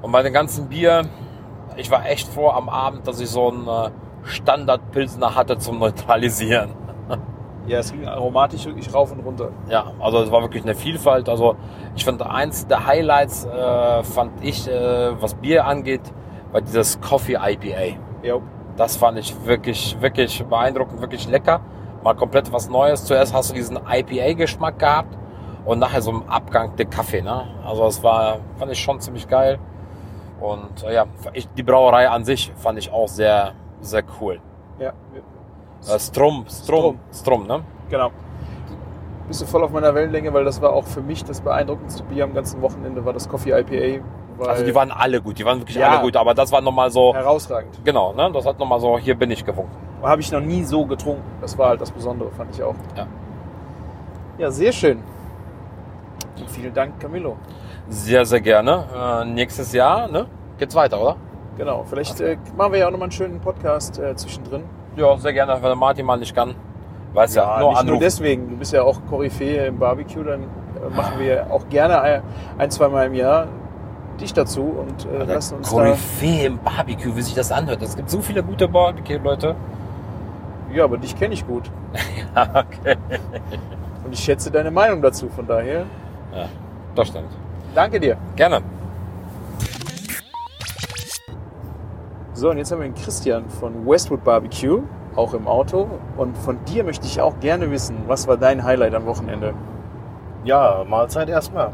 Und 0.00 0.10
bei 0.10 0.22
den 0.22 0.32
ganzen 0.32 0.68
Bier, 0.68 1.02
ich 1.76 1.90
war 1.90 2.06
echt 2.08 2.26
froh 2.28 2.48
am 2.48 2.70
Abend, 2.70 3.06
dass 3.06 3.20
ich 3.20 3.28
so 3.28 3.50
einen 3.50 3.68
äh, 3.68 3.90
Standardpilsner 4.24 5.34
hatte 5.36 5.58
zum 5.58 5.78
Neutralisieren. 5.80 6.70
Ja, 7.66 7.78
es 7.78 7.92
ging 7.92 8.06
aromatisch 8.06 8.64
wirklich 8.66 8.92
rauf 8.92 9.12
und 9.12 9.20
runter. 9.20 9.50
Ja, 9.68 9.92
also 10.00 10.18
es 10.22 10.30
war 10.32 10.42
wirklich 10.42 10.64
eine 10.64 10.74
Vielfalt. 10.74 11.28
Also 11.28 11.56
ich 11.94 12.04
fand 12.04 12.20
eins 12.22 12.66
der 12.66 12.86
Highlights, 12.86 13.44
äh, 13.44 14.02
fand 14.02 14.44
ich, 14.44 14.66
äh, 14.68 15.20
was 15.22 15.34
Bier 15.34 15.64
angeht, 15.66 16.00
war 16.50 16.60
dieses 16.60 17.00
Coffee 17.00 17.34
IPA. 17.40 17.98
Ja, 18.22 18.36
Das 18.76 18.96
fand 18.96 19.18
ich 19.18 19.34
wirklich, 19.44 19.96
wirklich 20.00 20.44
beeindruckend, 20.44 21.00
wirklich 21.00 21.28
lecker. 21.28 21.60
Mal 22.02 22.14
komplett 22.14 22.50
was 22.52 22.68
Neues. 22.68 23.04
Zuerst 23.04 23.32
hast 23.34 23.50
du 23.50 23.54
diesen 23.54 23.76
IPA-Geschmack 23.76 24.78
gehabt 24.78 25.16
und 25.64 25.78
nachher 25.78 26.02
so 26.02 26.10
im 26.10 26.28
Abgang 26.28 26.74
der 26.76 26.86
Kaffee. 26.86 27.22
Ne? 27.22 27.44
Also 27.64 27.86
es 27.86 28.02
war, 28.02 28.38
fand 28.56 28.72
ich 28.72 28.80
schon 28.80 28.98
ziemlich 29.00 29.28
geil. 29.28 29.58
Und 30.40 30.82
äh, 30.84 30.94
ja, 30.94 31.04
ich, 31.32 31.48
die 31.50 31.62
Brauerei 31.62 32.08
an 32.08 32.24
sich 32.24 32.52
fand 32.56 32.78
ich 32.78 32.92
auch 32.92 33.06
sehr, 33.08 33.52
sehr 33.80 34.02
cool. 34.20 34.40
ja, 34.80 34.92
Äh, 35.88 35.98
Strom, 35.98 36.44
Strom, 36.48 36.98
Strom, 37.12 37.46
ne? 37.46 37.62
genau. 37.90 38.10
Bist 39.28 39.40
du 39.40 39.46
voll 39.46 39.62
auf 39.64 39.70
meiner 39.70 39.94
Wellenlänge, 39.94 40.32
weil 40.34 40.44
das 40.44 40.60
war 40.60 40.72
auch 40.72 40.84
für 40.86 41.00
mich 41.00 41.24
das 41.24 41.40
beeindruckendste 41.40 42.02
Bier 42.04 42.24
am 42.24 42.34
ganzen 42.34 42.60
Wochenende, 42.60 43.04
war 43.04 43.12
das 43.12 43.28
Coffee 43.28 43.50
IPA. 43.58 44.04
Also 44.46 44.64
die 44.64 44.74
waren 44.74 44.90
alle 44.90 45.20
gut, 45.22 45.38
die 45.38 45.44
waren 45.44 45.60
wirklich 45.60 45.76
Ja. 45.76 45.90
alle 45.90 46.02
gut, 46.02 46.16
aber 46.16 46.34
das 46.34 46.50
war 46.50 46.60
nochmal 46.60 46.90
so, 46.90 47.14
herausragend. 47.14 47.80
genau, 47.84 48.12
ne? 48.12 48.30
Das 48.32 48.44
hat 48.44 48.58
nochmal 48.58 48.80
so, 48.80 48.98
hier 48.98 49.14
bin 49.14 49.30
ich 49.30 49.44
gewunken. 49.44 49.70
Habe 50.02 50.20
ich 50.20 50.32
noch 50.32 50.40
nie 50.40 50.64
so 50.64 50.84
getrunken. 50.84 51.22
Das 51.40 51.56
war 51.56 51.68
halt 51.68 51.80
das 51.80 51.90
Besondere, 51.92 52.30
fand 52.32 52.54
ich 52.54 52.62
auch. 52.62 52.74
Ja. 52.96 53.06
Ja, 54.38 54.50
sehr 54.50 54.72
schön. 54.72 54.98
Und 56.38 56.50
vielen 56.50 56.74
Dank, 56.74 56.98
Camillo. 56.98 57.36
Sehr, 57.88 58.24
sehr 58.26 58.40
gerne. 58.40 58.84
Äh, 58.94 59.24
nächstes 59.26 59.72
Jahr, 59.72 60.08
ne? 60.08 60.26
Geht's 60.58 60.74
weiter, 60.74 61.00
oder? 61.00 61.16
Genau, 61.56 61.84
vielleicht 61.84 62.20
äh, 62.20 62.36
machen 62.56 62.72
wir 62.72 62.80
ja 62.80 62.86
auch 62.86 62.90
nochmal 62.90 63.06
einen 63.06 63.12
schönen 63.12 63.40
Podcast 63.40 63.98
äh, 63.98 64.16
zwischendrin. 64.16 64.64
Ja, 64.96 65.16
sehr 65.16 65.32
gerne, 65.32 65.54
wenn 65.54 65.62
der 65.62 65.74
Martin 65.74 66.04
mal 66.06 66.18
nicht 66.18 66.34
kann. 66.34 66.54
Weiß 67.14 67.34
ja, 67.34 67.58
nur 67.58 67.70
nicht 67.70 67.78
anrufen. 67.78 67.86
nur 67.88 67.98
deswegen. 68.00 68.48
Du 68.50 68.56
bist 68.56 68.72
ja 68.72 68.82
auch 68.82 68.98
Koryphäe 69.08 69.66
im 69.66 69.78
Barbecue, 69.78 70.22
dann 70.22 70.42
äh, 70.42 70.94
machen 70.94 71.18
wir 71.18 71.46
auch 71.50 71.68
gerne 71.68 72.00
ein, 72.00 72.22
ein 72.58 72.70
zwei 72.70 72.88
Mal 72.88 73.06
im 73.06 73.14
Jahr 73.14 73.46
dich 74.20 74.32
dazu 74.32 74.62
und 74.62 75.06
äh, 75.06 75.18
Alter, 75.20 75.34
lassen 75.34 75.56
uns 75.56 75.68
Koryphäe 75.70 76.46
im 76.46 76.58
Barbecue, 76.58 77.14
wie 77.16 77.22
sich 77.22 77.34
das 77.34 77.50
anhört. 77.52 77.82
Es 77.82 77.96
gibt 77.96 78.08
so 78.10 78.20
viele 78.20 78.42
gute 78.42 78.68
Barbecue-Leute. 78.68 79.54
Ja, 80.72 80.84
aber 80.84 80.96
dich 80.96 81.18
kenne 81.18 81.34
ich 81.34 81.46
gut. 81.46 81.70
okay. 82.34 82.96
Und 84.04 84.12
ich 84.12 84.20
schätze 84.20 84.50
deine 84.50 84.70
Meinung 84.70 85.02
dazu. 85.02 85.28
Von 85.28 85.46
daher, 85.46 85.80
Ja, 86.34 86.46
das 86.94 87.08
stimmt. 87.08 87.28
danke 87.74 88.00
dir. 88.00 88.16
Gerne. 88.36 88.62
So, 92.42 92.50
und 92.50 92.58
jetzt 92.58 92.72
haben 92.72 92.80
wir 92.80 92.88
den 92.88 92.96
Christian 92.96 93.48
von 93.48 93.86
Westwood 93.86 94.24
Barbecue, 94.24 94.82
auch 95.14 95.32
im 95.32 95.46
Auto. 95.46 95.88
Und 96.16 96.36
von 96.36 96.58
dir 96.64 96.82
möchte 96.82 97.06
ich 97.06 97.20
auch 97.20 97.38
gerne 97.38 97.70
wissen, 97.70 97.96
was 98.08 98.26
war 98.26 98.36
dein 98.36 98.64
Highlight 98.64 98.96
am 98.96 99.06
Wochenende? 99.06 99.54
Ja, 100.42 100.84
Mahlzeit 100.88 101.28
erstmal. 101.28 101.70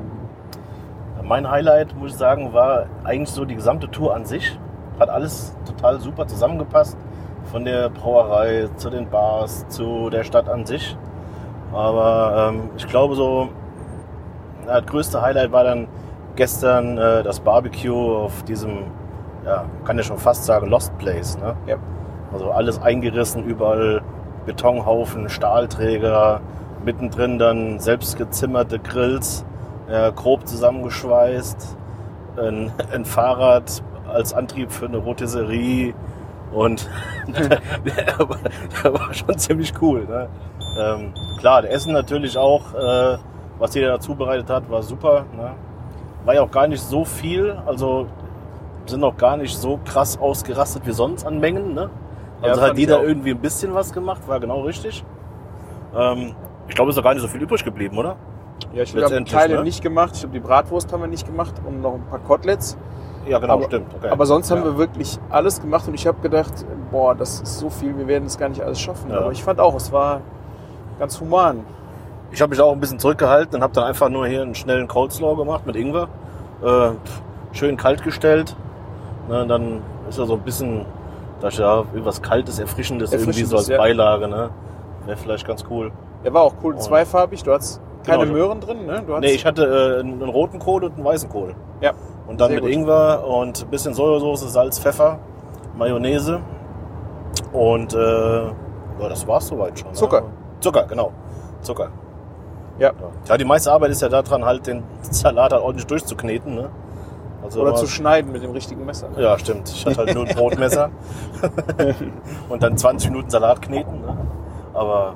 Mein 1.22 1.50
Highlight, 1.50 1.96
muss 1.96 2.10
ich 2.10 2.18
sagen, 2.18 2.52
war 2.52 2.84
eigentlich 3.02 3.30
so 3.30 3.46
die 3.46 3.54
gesamte 3.54 3.90
Tour 3.90 4.14
an 4.14 4.26
sich. 4.26 4.58
Hat 5.00 5.08
alles 5.08 5.56
total 5.64 6.00
super 6.00 6.26
zusammengepasst. 6.26 6.98
Von 7.44 7.64
der 7.64 7.88
Brauerei 7.88 8.68
zu 8.76 8.90
den 8.90 9.08
Bars, 9.08 9.66
zu 9.68 10.10
der 10.10 10.22
Stadt 10.22 10.50
an 10.50 10.66
sich. 10.66 10.98
Aber 11.72 12.50
ähm, 12.52 12.68
ich 12.76 12.86
glaube 12.86 13.14
so, 13.14 13.48
das 14.66 14.84
größte 14.84 15.22
Highlight 15.22 15.50
war 15.50 15.64
dann 15.64 15.88
gestern 16.36 16.98
äh, 16.98 17.22
das 17.22 17.40
Barbecue 17.40 18.18
auf 18.18 18.42
diesem, 18.42 18.84
ja, 19.48 19.64
kann 19.84 19.96
ja 19.96 20.02
schon 20.02 20.18
fast 20.18 20.44
sagen, 20.44 20.68
Lost 20.68 20.96
Place. 20.98 21.38
Ne? 21.38 21.56
Ja. 21.66 21.76
Also 22.32 22.50
alles 22.50 22.80
eingerissen, 22.80 23.44
überall 23.44 24.02
Betonhaufen, 24.44 25.28
Stahlträger, 25.30 26.40
mittendrin 26.84 27.38
dann 27.38 27.80
selbst 27.80 28.18
gezimmerte 28.18 28.78
Grills, 28.78 29.44
äh, 29.88 30.12
grob 30.12 30.46
zusammengeschweißt, 30.46 31.76
ein, 32.36 32.72
ein 32.92 33.04
Fahrrad 33.04 33.82
als 34.06 34.34
Antrieb 34.34 34.70
für 34.70 34.86
eine 34.86 34.98
Rotisserie 34.98 35.94
und 36.52 36.88
der, 37.26 38.18
war, 38.18 38.38
der 38.82 38.94
war 38.94 39.14
schon 39.14 39.38
ziemlich 39.38 39.72
cool. 39.80 40.06
Ne? 40.06 40.28
Ähm, 40.78 41.14
klar, 41.38 41.62
der 41.62 41.72
Essen 41.72 41.92
natürlich 41.92 42.36
auch, 42.36 42.74
äh, 42.74 43.18
was 43.58 43.74
jeder 43.74 43.88
da 43.88 44.00
zubereitet 44.00 44.48
hat, 44.50 44.70
war 44.70 44.82
super. 44.82 45.24
Ne? 45.36 45.50
War 46.24 46.34
ja 46.34 46.42
auch 46.42 46.50
gar 46.50 46.66
nicht 46.68 46.82
so 46.82 47.04
viel, 47.04 47.56
also 47.66 48.06
sind 48.88 49.04
auch 49.04 49.16
gar 49.16 49.36
nicht 49.36 49.56
so 49.56 49.78
krass 49.84 50.18
ausgerastet 50.18 50.86
wie 50.86 50.92
sonst 50.92 51.24
an 51.26 51.40
Mengen. 51.40 51.74
Ne? 51.74 51.90
Ja, 52.42 52.48
Also 52.48 52.60
fand 52.60 52.72
hat 52.72 52.78
jeder 52.78 53.02
irgendwie 53.02 53.30
ein 53.30 53.40
bisschen 53.40 53.74
was 53.74 53.92
gemacht, 53.92 54.22
war 54.26 54.40
genau 54.40 54.62
richtig. 54.62 55.04
Ähm, 55.96 56.34
ich 56.68 56.74
glaube, 56.74 56.90
es 56.90 56.96
ist 56.96 56.98
doch 56.98 57.04
gar 57.04 57.14
nicht 57.14 57.22
so 57.22 57.28
viel 57.28 57.42
übrig 57.42 57.64
geblieben, 57.64 57.98
oder? 57.98 58.16
Ja, 58.72 58.82
ich 58.82 58.92
glaube, 58.92 59.14
haben 59.14 59.24
Teile 59.24 59.56
ne? 59.56 59.62
nicht 59.62 59.82
gemacht. 59.82 60.12
Ich 60.14 60.20
glaube, 60.20 60.34
die 60.34 60.40
Bratwurst 60.40 60.92
haben 60.92 61.00
wir 61.00 61.08
nicht 61.08 61.26
gemacht 61.26 61.54
und 61.66 61.80
noch 61.80 61.94
ein 61.94 62.04
paar 62.04 62.18
Koteletts. 62.18 62.76
Ja, 63.26 63.38
genau, 63.38 63.54
Aber- 63.54 63.64
stimmt. 63.64 63.94
Okay. 63.94 64.08
Aber 64.08 64.26
sonst 64.26 64.50
haben 64.50 64.58
ja. 64.58 64.64
wir 64.64 64.78
wirklich 64.78 65.18
alles 65.30 65.60
gemacht 65.60 65.86
und 65.88 65.94
ich 65.94 66.06
habe 66.06 66.20
gedacht, 66.20 66.52
boah, 66.90 67.14
das 67.14 67.40
ist 67.40 67.58
so 67.58 67.70
viel, 67.70 67.96
wir 67.96 68.06
werden 68.06 68.24
es 68.26 68.38
gar 68.38 68.48
nicht 68.48 68.62
alles 68.62 68.80
schaffen. 68.80 69.10
Ja. 69.10 69.18
Aber 69.18 69.32
ich 69.32 69.42
fand 69.42 69.60
auch, 69.60 69.74
es 69.74 69.92
war 69.92 70.20
ganz 70.98 71.20
human. 71.20 71.64
Ich 72.30 72.42
habe 72.42 72.50
mich 72.50 72.60
auch 72.60 72.72
ein 72.72 72.80
bisschen 72.80 72.98
zurückgehalten 72.98 73.56
und 73.56 73.62
habe 73.62 73.72
dann 73.72 73.84
einfach 73.84 74.08
nur 74.08 74.26
hier 74.26 74.42
einen 74.42 74.54
schnellen 74.54 74.88
Coleslaw 74.88 75.36
gemacht 75.36 75.66
mit 75.66 75.76
Ingwer. 75.76 76.08
Äh, 76.62 76.90
schön 77.52 77.76
kalt 77.76 78.02
gestellt. 78.02 78.54
Ne, 79.28 79.46
dann 79.46 79.82
ist 80.08 80.18
er 80.18 80.26
so 80.26 80.34
ein 80.34 80.40
bisschen, 80.40 80.84
da 81.40 81.48
ist 81.48 81.58
ja 81.58 81.78
irgendwas 81.92 82.22
Kaltes, 82.22 82.58
Erfrischendes, 82.58 83.12
irgendwie 83.12 83.32
so 83.44 83.56
Erfrischendes, 83.56 83.58
als 83.58 83.68
ja. 83.68 83.76
Beilage. 83.78 84.28
Ne? 84.28 84.50
Wäre 85.06 85.16
vielleicht 85.16 85.46
ganz 85.46 85.64
cool. 85.70 85.92
Der 86.24 86.32
war 86.34 86.42
auch 86.42 86.54
cool, 86.62 86.74
Und- 86.74 86.82
zweifarbig. 86.82 87.42
Du 87.42 87.52
hattest 87.52 87.80
keine 88.06 88.24
Genau. 88.24 88.32
Möhren 88.32 88.60
drin, 88.60 88.86
ne? 88.86 89.02
Du 89.06 89.18
Nee, 89.18 89.32
ich 89.32 89.44
hatte 89.44 89.98
äh, 89.98 90.00
einen 90.00 90.22
roten 90.22 90.58
Kohl 90.58 90.84
und 90.84 90.94
einen 90.94 91.04
weißen 91.04 91.28
Kohl. 91.28 91.54
Ja. 91.80 91.92
Und 92.26 92.40
dann 92.40 92.48
Sehr 92.48 92.56
mit 92.56 92.64
gut. 92.64 92.72
Ingwer 92.72 93.24
und 93.26 93.62
ein 93.62 93.68
bisschen 93.70 93.92
Sojasauce, 93.94 94.50
Salz, 94.52 94.78
Pfeffer, 94.78 95.18
Mayonnaise. 95.76 96.40
Und 97.52 97.94
äh, 97.94 98.42
ja, 98.46 99.08
das 99.08 99.26
war's 99.26 99.46
soweit 99.48 99.78
schon. 99.78 99.94
Zucker. 99.94 100.22
Ne? 100.22 100.26
Zucker, 100.60 100.84
genau. 100.84 101.12
Zucker. 101.62 101.88
Ja. 102.78 102.92
Ja, 103.28 103.36
die 103.36 103.44
meiste 103.44 103.72
Arbeit 103.72 103.90
ist 103.90 104.02
ja 104.02 104.08
daran, 104.08 104.44
halt 104.44 104.66
den 104.66 104.82
Salat 105.02 105.52
halt 105.52 105.62
ordentlich 105.62 105.86
durchzukneten. 105.86 106.54
Ne? 106.54 106.68
Also 107.48 107.62
Oder 107.62 107.74
zu 107.76 107.86
schneiden 107.86 108.30
mit 108.30 108.42
dem 108.42 108.50
richtigen 108.50 108.84
Messer. 108.84 109.08
Ja, 109.16 109.38
stimmt. 109.38 109.70
Ich 109.70 109.86
hatte 109.86 109.96
halt 109.96 110.14
nur 110.14 110.26
ein 110.26 110.34
Brotmesser. 110.34 110.90
und 112.50 112.62
dann 112.62 112.76
20 112.76 113.10
Minuten 113.10 113.30
Salat 113.30 113.62
kneten. 113.62 114.02
Ne? 114.02 114.18
Aber 114.74 115.14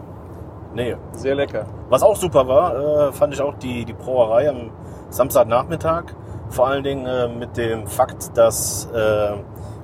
nee. 0.74 0.96
Sehr 1.12 1.34
lecker. 1.34 1.66
Was 1.90 2.02
auch 2.02 2.16
super 2.16 2.48
war, 2.48 3.08
äh, 3.08 3.12
fand 3.12 3.34
ich 3.34 3.42
auch 3.42 3.54
die, 3.56 3.84
die 3.84 3.92
Brauerei 3.92 4.48
am 4.48 4.70
Samstagnachmittag. 5.10 6.04
Vor 6.48 6.68
allen 6.68 6.82
Dingen 6.82 7.04
äh, 7.04 7.28
mit 7.28 7.58
dem 7.58 7.86
Fakt, 7.86 8.36
dass 8.36 8.88
äh, 8.94 9.34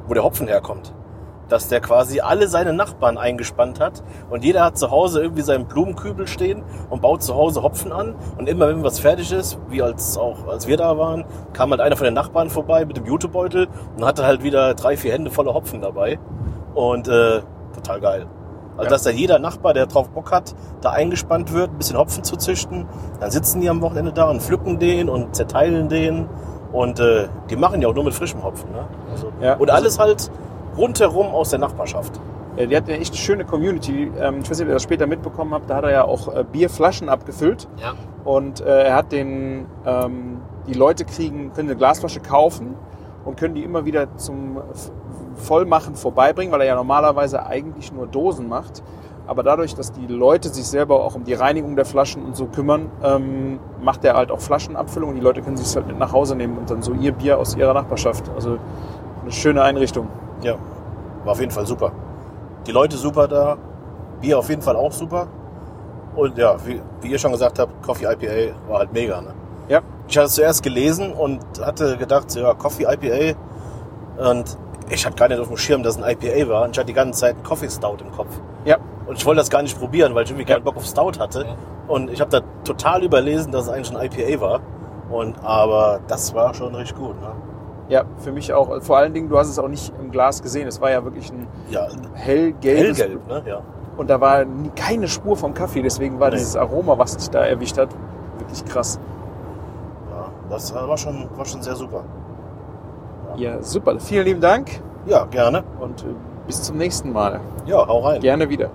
wo 0.07 0.15
der 0.15 0.25
Hopfen 0.25 0.49
herkommt. 0.49 0.95
Dass 1.49 1.69
der 1.69 1.81
quasi 1.81 2.21
alle 2.21 2.47
seine 2.49 2.73
Nachbarn 2.73 3.17
eingespannt 3.17 3.81
hat 3.81 4.03
und 4.29 4.45
jeder 4.45 4.65
hat 4.65 4.77
zu 4.77 4.91
Hause 4.91 5.23
irgendwie 5.23 5.43
seinen 5.43 5.67
Blumenkübel 5.67 6.27
stehen 6.27 6.63
und 6.91 7.01
baut 7.01 7.23
zu 7.23 7.35
Hause 7.35 7.63
Hopfen 7.63 7.91
an. 7.93 8.15
Und 8.37 8.49
immer 8.49 8.69
wenn 8.69 8.85
was 8.85 8.99
fertig 8.99 9.33
ist, 9.33 9.59
wie 9.71 9.81
als 9.83 10.19
auch 10.19 10.47
als 10.49 10.67
wir 10.67 10.77
da 10.77 10.99
waren, 10.99 11.25
kam 11.55 11.71
halt 11.71 11.81
einer 11.81 11.97
von 11.97 12.05
den 12.05 12.15
Nachbarn 12.15 12.51
vorbei 12.51 12.85
mit 12.85 12.97
dem 12.97 13.07
Jutebeutel 13.07 13.69
und 13.97 14.05
hatte 14.05 14.27
halt 14.27 14.43
wieder 14.43 14.75
drei, 14.75 14.97
vier 14.97 15.13
Hände 15.13 15.31
voller 15.31 15.55
Hopfen 15.55 15.81
dabei. 15.81 16.19
Und 16.75 17.09
äh, 17.09 17.41
total 17.75 18.01
geil. 18.01 18.27
Also 18.77 18.85
Ja. 18.85 18.91
dass 18.91 19.03
da 19.03 19.11
jeder 19.11 19.39
Nachbar, 19.41 19.75
der 19.75 19.87
drauf 19.87 20.11
Bock 20.11 20.31
hat, 20.31 20.55
da 20.83 20.91
eingespannt 20.91 21.53
wird, 21.53 21.71
ein 21.71 21.79
bisschen 21.79 21.97
Hopfen 21.99 22.23
zu 22.25 22.37
züchten. 22.37 22.87
Dann 23.21 23.31
sitzen 23.31 23.61
die 23.61 23.69
am 23.71 23.81
Wochenende 23.81 24.13
da 24.13 24.29
und 24.31 24.41
pflücken 24.43 24.79
den 24.79 25.09
und 25.09 25.35
zerteilen 25.35 25.89
den. 25.89 26.29
Und 26.71 27.01
äh, 27.01 27.29
die 27.51 27.57
machen 27.57 27.81
ja 27.83 27.89
auch 27.89 27.95
nur 27.95 28.05
mit 28.05 28.13
frischem 28.15 28.45
Hopfen. 28.45 28.71
Ne? 28.71 28.87
Also, 29.11 29.33
Ja. 29.41 29.55
Und 29.55 29.71
alles 29.71 29.99
halt 29.99 30.31
rundherum 30.79 31.29
aus 31.29 31.51
der 31.51 31.59
Nachbarschaft. 31.59 32.21
Ja, 32.57 32.67
die 32.67 32.77
hat 32.77 32.89
eine 32.89 32.99
echt 32.99 33.17
schöne 33.17 33.45
Community. 33.45 34.11
Ähm, 34.19 34.41
ich 34.43 34.51
weiß 34.51 34.59
nicht, 34.59 34.63
ob 34.63 34.69
ihr 34.69 34.75
das 34.75 34.83
später 34.83 35.07
mitbekommen 35.07 35.55
habt. 35.55 35.71
Da 35.71 35.77
hat 35.77 35.85
er 35.85 35.91
ja 35.91 36.05
auch 36.05 36.35
äh, 36.35 36.45
Bierflaschen 36.51 37.09
abgefüllt. 37.09 37.69
Ja. 37.81 37.95
Und 38.25 38.61
äh, 38.61 38.85
er 38.85 38.97
hat 38.97 39.13
den, 39.13 39.67
ähm, 39.87 40.39
die 40.67 40.75
Leute 40.75 41.05
kriegen, 41.05 41.53
können 41.53 41.69
eine 41.69 41.77
Glasflasche 41.77 42.21
kaufen 42.21 42.75
und 43.25 43.37
können 43.37 43.55
die 43.55 43.63
immer 43.63 43.85
wieder 43.85 44.17
zum 44.17 44.59
Vollmachen 45.37 45.95
vorbeibringen, 45.95 46.53
weil 46.53 46.63
er 46.63 46.67
ja 46.67 46.75
normalerweise 46.75 47.47
eigentlich 47.47 47.93
nur 47.93 48.07
Dosen 48.07 48.49
macht. 48.49 48.83
Aber 49.29 49.43
dadurch, 49.43 49.75
dass 49.75 49.93
die 49.93 50.07
Leute 50.07 50.49
sich 50.49 50.65
selber 50.65 51.05
auch 51.05 51.15
um 51.15 51.25
die 51.25 51.35
Reinigung 51.35 51.77
der 51.77 51.85
Flaschen 51.85 52.25
und 52.25 52.35
so 52.35 52.47
kümmern, 52.47 52.91
ähm, 53.05 53.61
macht 53.81 54.05
er 54.05 54.15
halt 54.15 54.31
auch 54.31 54.41
Flaschenabfüllung 54.41 55.11
und 55.11 55.17
die 55.17 55.21
Leute 55.21 55.43
können 55.43 55.59
sich 55.59 55.77
halt 55.77 55.87
mit 55.87 55.99
nach 55.99 56.13
Hause 56.13 56.35
nehmen 56.35 56.57
und 56.57 56.71
dann 56.71 56.83
so 56.83 56.93
ihr 56.95 57.13
Bier 57.13 57.39
aus 57.39 57.55
ihrer 57.55 57.75
Nachbarschaft. 57.75 58.31
Also 58.35 58.59
eine 59.23 59.31
schöne 59.31 59.63
Einrichtung. 59.63 60.09
Ja, 60.43 60.55
war 61.25 61.33
auf 61.33 61.41
jeden 61.41 61.53
Fall 61.53 61.67
super. 61.67 61.93
Die 62.67 62.73
Leute 62.73 62.97
super 62.97 63.27
da, 63.29 63.57
Bier 64.21 64.39
auf 64.39 64.49
jeden 64.49 64.63
Fall 64.63 64.77
auch 64.77 64.93
super. 64.93 65.27
Und 66.17 66.37
ja, 66.39 66.57
wie, 66.67 66.81
wie 67.01 67.09
ihr 67.09 67.19
schon 67.19 67.33
gesagt 67.33 67.59
habt, 67.59 67.83
Coffee 67.83 68.05
IPA 68.05 68.55
war 68.69 68.79
halt 68.81 68.93
mega. 68.93 69.21
Ne? 69.21 69.35
Ja. 69.69 69.81
Ich 70.09 70.17
hatte 70.17 70.27
es 70.27 70.35
zuerst 70.35 70.63
gelesen 70.63 71.13
und 71.13 71.41
hatte 71.65 71.97
gedacht, 71.97 72.35
ja, 72.35 72.55
Coffee 72.55 72.85
IPA. 72.85 73.39
Und 74.31 74.57
ich 74.91 75.05
hatte 75.07 75.17
gar 75.17 75.29
nicht 75.29 75.39
auf 75.39 75.49
dem 75.49 75.57
Schirm, 75.57 75.83
dass 75.83 75.97
es 75.97 76.03
ein 76.03 76.11
IPA 76.11 76.49
war. 76.49 76.65
Und 76.65 76.71
ich 76.73 76.79
hatte 76.79 76.87
die 76.87 76.93
ganze 76.95 77.21
Zeit 77.21 77.35
einen 77.37 77.45
Coffee 77.45 77.69
Stout 77.69 77.99
im 78.01 78.11
Kopf. 78.11 78.41
Ja. 78.65 78.79
Und 79.07 79.17
ich 79.19 79.25
wollte 79.27 79.39
das 79.39 79.51
gar 79.51 79.63
nicht 79.63 79.79
probieren, 79.79 80.15
weil 80.15 80.25
ich 80.25 80.31
irgendwie 80.31 80.49
Ja. 80.49 80.57
keinen 80.57 80.65
Bock 80.65 80.77
auf 80.77 80.85
Stout 80.87 81.19
hatte. 81.21 81.43
Ja. 81.43 81.55
Und 81.87 82.11
ich 82.11 82.21
habe 82.21 82.31
da 82.31 82.41
total 82.65 83.05
überlesen, 83.05 83.53
dass 83.53 83.65
es 83.65 83.69
eigentlich 83.69 83.97
ein 83.97 84.05
IPA 84.07 84.41
war. 84.41 84.61
Und 85.11 85.43
aber 85.45 86.01
das 86.09 86.35
war 86.35 86.53
schon 86.55 86.75
richtig 86.75 86.99
gut. 86.99 87.21
Ne? 87.21 87.29
Ja, 87.89 88.05
für 88.19 88.33
mich 88.33 88.53
auch. 88.53 88.83
Vor 88.83 88.99
allen 88.99 89.15
Dingen, 89.15 89.29
du 89.29 89.39
hast 89.39 89.49
es 89.49 89.59
auch 89.59 89.69
nicht 89.69 89.93
im 90.01 90.11
Glas 90.11 90.43
gesehen. 90.43 90.69
Es 90.69 90.81
war 90.81 90.91
ja 90.91 91.03
wirklich 91.05 91.31
ein 91.33 91.47
Ja, 91.71 91.87
hellgelbes. 92.15 92.99
hellgelb, 92.99 93.27
ne? 93.29 93.43
Ja. 93.47 93.61
Und 93.97 94.11
da 94.11 94.21
war 94.21 94.45
nie- 94.45 94.71
keine 94.77 95.09
Spur 95.09 95.37
vom 95.37 95.55
Kaffee. 95.55 95.83
Deswegen 95.83 96.21
war 96.21 96.29
Nee. 96.31 96.37
dieses 96.37 96.55
Aroma, 96.57 96.99
was 96.99 97.17
dich 97.17 97.31
da 97.31 97.45
erwischt 97.47 97.79
hat, 97.79 97.89
wirklich 98.39 98.65
krass. 98.67 98.99
ja. 100.11 100.27
Das 100.51 100.75
war 100.75 100.97
schon, 100.99 101.29
war 101.37 101.45
schon 101.45 101.63
sehr 101.63 101.75
super. 101.77 102.05
Ja, 103.37 103.63
super. 103.63 103.99
Vielen 104.01 104.25
lieben 104.27 104.41
Dank 104.41 104.69
Ja, 105.07 105.25
gerne. 105.25 105.63
und 105.81 106.03
äh, 106.03 106.07
bis 106.47 106.63
zum 106.63 106.77
nächsten 106.77 107.13
Mal. 107.13 107.41
Ja, 107.67 107.87
hau 107.87 108.01
rein. 108.01 108.21
Gerne 108.21 108.49
wieder. 108.49 108.71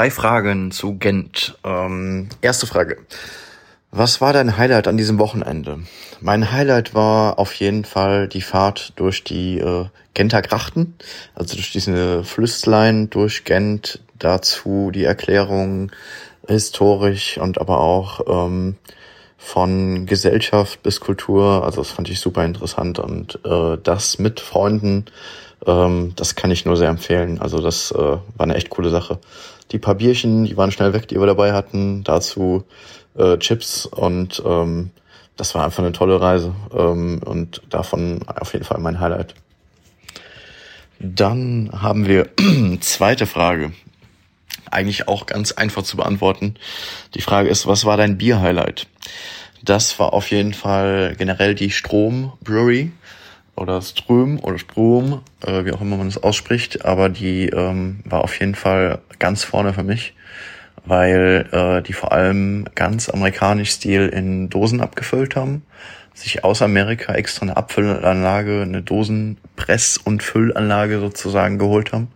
Drei 0.00 0.10
Fragen 0.10 0.70
zu 0.70 0.96
Gent. 0.96 1.58
Ähm, 1.62 2.30
erste 2.40 2.66
Frage. 2.66 2.96
Was 3.90 4.22
war 4.22 4.32
dein 4.32 4.56
Highlight 4.56 4.88
an 4.88 4.96
diesem 4.96 5.18
Wochenende? 5.18 5.80
Mein 6.22 6.52
Highlight 6.52 6.94
war 6.94 7.38
auf 7.38 7.52
jeden 7.52 7.84
Fall 7.84 8.26
die 8.26 8.40
Fahrt 8.40 8.94
durch 8.96 9.24
die 9.24 9.58
äh, 9.58 9.84
Genter 10.14 10.40
Grachten, 10.40 10.94
also 11.34 11.54
durch 11.54 11.70
diese 11.70 12.24
Flüsslein 12.24 13.10
durch 13.10 13.44
Gent, 13.44 14.00
dazu 14.18 14.90
die 14.90 15.04
Erklärung 15.04 15.92
historisch 16.48 17.36
und 17.36 17.60
aber 17.60 17.80
auch 17.80 18.22
ähm, 18.26 18.76
von 19.36 20.06
Gesellschaft 20.06 20.82
bis 20.82 21.00
Kultur. 21.00 21.62
Also 21.62 21.82
das 21.82 21.90
fand 21.90 22.08
ich 22.08 22.20
super 22.20 22.46
interessant 22.46 22.98
und 23.00 23.38
äh, 23.44 23.76
das 23.82 24.18
mit 24.18 24.40
Freunden, 24.40 25.04
ähm, 25.66 26.14
das 26.16 26.36
kann 26.36 26.50
ich 26.50 26.64
nur 26.64 26.78
sehr 26.78 26.88
empfehlen. 26.88 27.38
Also 27.38 27.60
das 27.60 27.90
äh, 27.90 27.98
war 27.98 28.22
eine 28.38 28.54
echt 28.54 28.70
coole 28.70 28.88
Sache. 28.88 29.18
Die 29.72 29.78
paar 29.78 29.94
Bierchen, 29.94 30.44
die 30.44 30.56
waren 30.56 30.72
schnell 30.72 30.92
weg, 30.92 31.08
die 31.08 31.18
wir 31.18 31.26
dabei 31.26 31.52
hatten. 31.52 32.02
Dazu 32.04 32.64
äh, 33.16 33.38
Chips 33.38 33.86
und 33.86 34.42
ähm, 34.44 34.90
das 35.36 35.54
war 35.54 35.64
einfach 35.64 35.82
eine 35.82 35.92
tolle 35.92 36.20
Reise 36.20 36.54
ähm, 36.76 37.20
und 37.24 37.62
davon 37.70 38.20
auf 38.26 38.52
jeden 38.52 38.64
Fall 38.64 38.78
mein 38.78 39.00
Highlight. 39.00 39.34
Dann 40.98 41.70
haben 41.72 42.06
wir 42.06 42.28
zweite 42.80 43.26
Frage. 43.26 43.72
Eigentlich 44.70 45.08
auch 45.08 45.26
ganz 45.26 45.52
einfach 45.52 45.82
zu 45.82 45.96
beantworten. 45.96 46.54
Die 47.14 47.22
Frage 47.22 47.48
ist, 47.48 47.66
was 47.66 47.84
war 47.84 47.96
dein 47.96 48.18
Bier-Highlight? 48.18 48.86
Das 49.62 49.98
war 49.98 50.12
auf 50.12 50.30
jeden 50.30 50.54
Fall 50.54 51.14
generell 51.18 51.54
die 51.54 51.70
Strom 51.70 52.32
Brewery 52.42 52.92
oder 53.60 53.82
Ström 53.82 54.40
oder 54.40 54.58
Strom, 54.58 55.20
äh, 55.44 55.64
wie 55.64 55.72
auch 55.72 55.80
immer 55.80 55.96
man 55.96 56.08
es 56.08 56.22
ausspricht, 56.22 56.84
aber 56.84 57.08
die 57.08 57.46
ähm, 57.48 58.00
war 58.04 58.24
auf 58.24 58.38
jeden 58.40 58.54
Fall 58.54 59.00
ganz 59.18 59.44
vorne 59.44 59.74
für 59.74 59.82
mich, 59.82 60.14
weil 60.86 61.46
äh, 61.52 61.82
die 61.82 61.92
vor 61.92 62.12
allem 62.12 62.66
ganz 62.74 63.10
amerikanisch 63.10 63.70
Stil 63.70 64.08
in 64.08 64.48
Dosen 64.48 64.80
abgefüllt 64.80 65.36
haben, 65.36 65.62
sich 66.14 66.42
aus 66.42 66.62
Amerika 66.62 67.14
extra 67.14 67.42
eine 67.42 67.56
Abfüllanlage, 67.56 68.62
eine 68.62 68.80
Dosenpress- 68.80 70.00
und 70.02 70.22
Füllanlage 70.22 70.98
sozusagen 70.98 71.58
geholt 71.58 71.92
haben. 71.92 72.08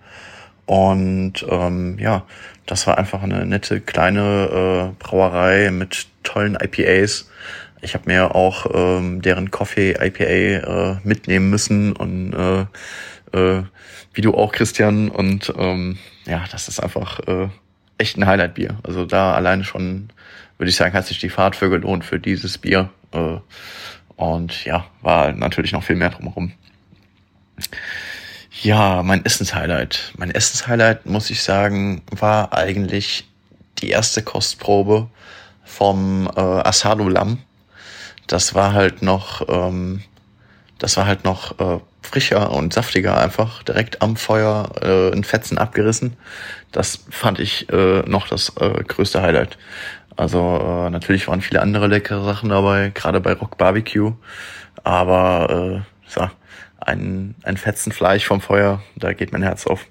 Und 0.66 1.44
ähm, 1.48 1.98
ja, 1.98 2.24
das 2.66 2.86
war 2.86 2.96
einfach 2.96 3.22
eine 3.22 3.44
nette 3.44 3.82
kleine 3.82 4.92
äh, 4.96 5.02
Brauerei 5.02 5.70
mit 5.70 6.06
tollen 6.22 6.56
IPAs. 6.58 7.28
Ich 7.84 7.94
habe 7.94 8.04
mir 8.06 8.34
auch 8.34 8.66
ähm, 8.72 9.22
deren 9.22 9.50
Coffee 9.50 9.92
IPA 9.92 10.24
äh, 10.24 10.96
mitnehmen 11.04 11.50
müssen 11.50 11.92
und 11.92 12.32
äh, 12.32 12.66
äh, 13.36 13.62
wie 14.14 14.20
du 14.20 14.34
auch, 14.34 14.52
Christian. 14.52 15.10
Und 15.10 15.52
ähm, 15.58 15.98
ja, 16.24 16.44
das 16.50 16.68
ist 16.68 16.80
einfach 16.80 17.20
äh, 17.26 17.48
echt 17.98 18.16
ein 18.16 18.26
Highlight-Bier. 18.26 18.78
Also 18.82 19.04
da 19.04 19.34
alleine 19.34 19.64
schon, 19.64 20.08
würde 20.58 20.70
ich 20.70 20.76
sagen, 20.76 20.94
hat 20.94 21.06
sich 21.06 21.18
die 21.18 21.28
Fahrt 21.28 21.56
für 21.56 21.68
gelohnt 21.68 22.04
für 22.04 22.18
dieses 22.18 22.58
Bier. 22.58 22.90
Äh, 23.12 23.38
und 24.16 24.64
ja, 24.64 24.86
war 25.02 25.32
natürlich 25.32 25.72
noch 25.72 25.84
viel 25.84 25.96
mehr 25.96 26.10
drumherum. 26.10 26.52
Ja, 28.62 29.02
mein 29.02 29.24
Essenshighlight. 29.24 30.12
Mein 30.16 30.30
Essenshighlight, 30.30 31.06
muss 31.06 31.28
ich 31.30 31.42
sagen, 31.42 32.02
war 32.10 32.52
eigentlich 32.52 33.28
die 33.78 33.90
erste 33.90 34.22
Kostprobe 34.22 35.08
vom 35.64 36.30
äh, 36.34 36.40
Asado 36.40 37.08
Lamm. 37.08 37.38
Das 38.26 38.54
war 38.54 38.72
halt 38.72 39.02
noch, 39.02 39.48
ähm, 39.48 40.02
das 40.78 40.96
war 40.96 41.06
halt 41.06 41.24
noch 41.24 41.58
äh, 41.58 41.80
frischer 42.02 42.50
und 42.52 42.72
saftiger 42.72 43.18
einfach, 43.18 43.62
direkt 43.62 44.02
am 44.02 44.16
Feuer 44.16 44.70
äh, 44.82 45.08
in 45.10 45.24
Fetzen 45.24 45.58
abgerissen. 45.58 46.16
Das 46.72 47.04
fand 47.10 47.38
ich 47.38 47.68
äh, 47.70 48.02
noch 48.06 48.28
das 48.28 48.52
äh, 48.60 48.82
größte 48.84 49.22
Highlight. 49.22 49.58
Also 50.16 50.38
äh, 50.86 50.90
natürlich 50.90 51.28
waren 51.28 51.40
viele 51.40 51.60
andere 51.60 51.86
leckere 51.86 52.24
Sachen 52.24 52.50
dabei, 52.50 52.90
gerade 52.94 53.20
bei 53.20 53.32
Rock 53.32 53.58
Barbecue. 53.58 54.12
Aber 54.84 55.82
äh, 55.84 56.10
so, 56.10 56.28
ein, 56.80 57.34
ein 57.42 57.56
Fetzen 57.56 57.92
Fleisch 57.92 58.26
vom 58.26 58.40
Feuer, 58.40 58.82
da 58.96 59.12
geht 59.12 59.32
mein 59.32 59.42
Herz 59.42 59.66
auf. 59.66 59.86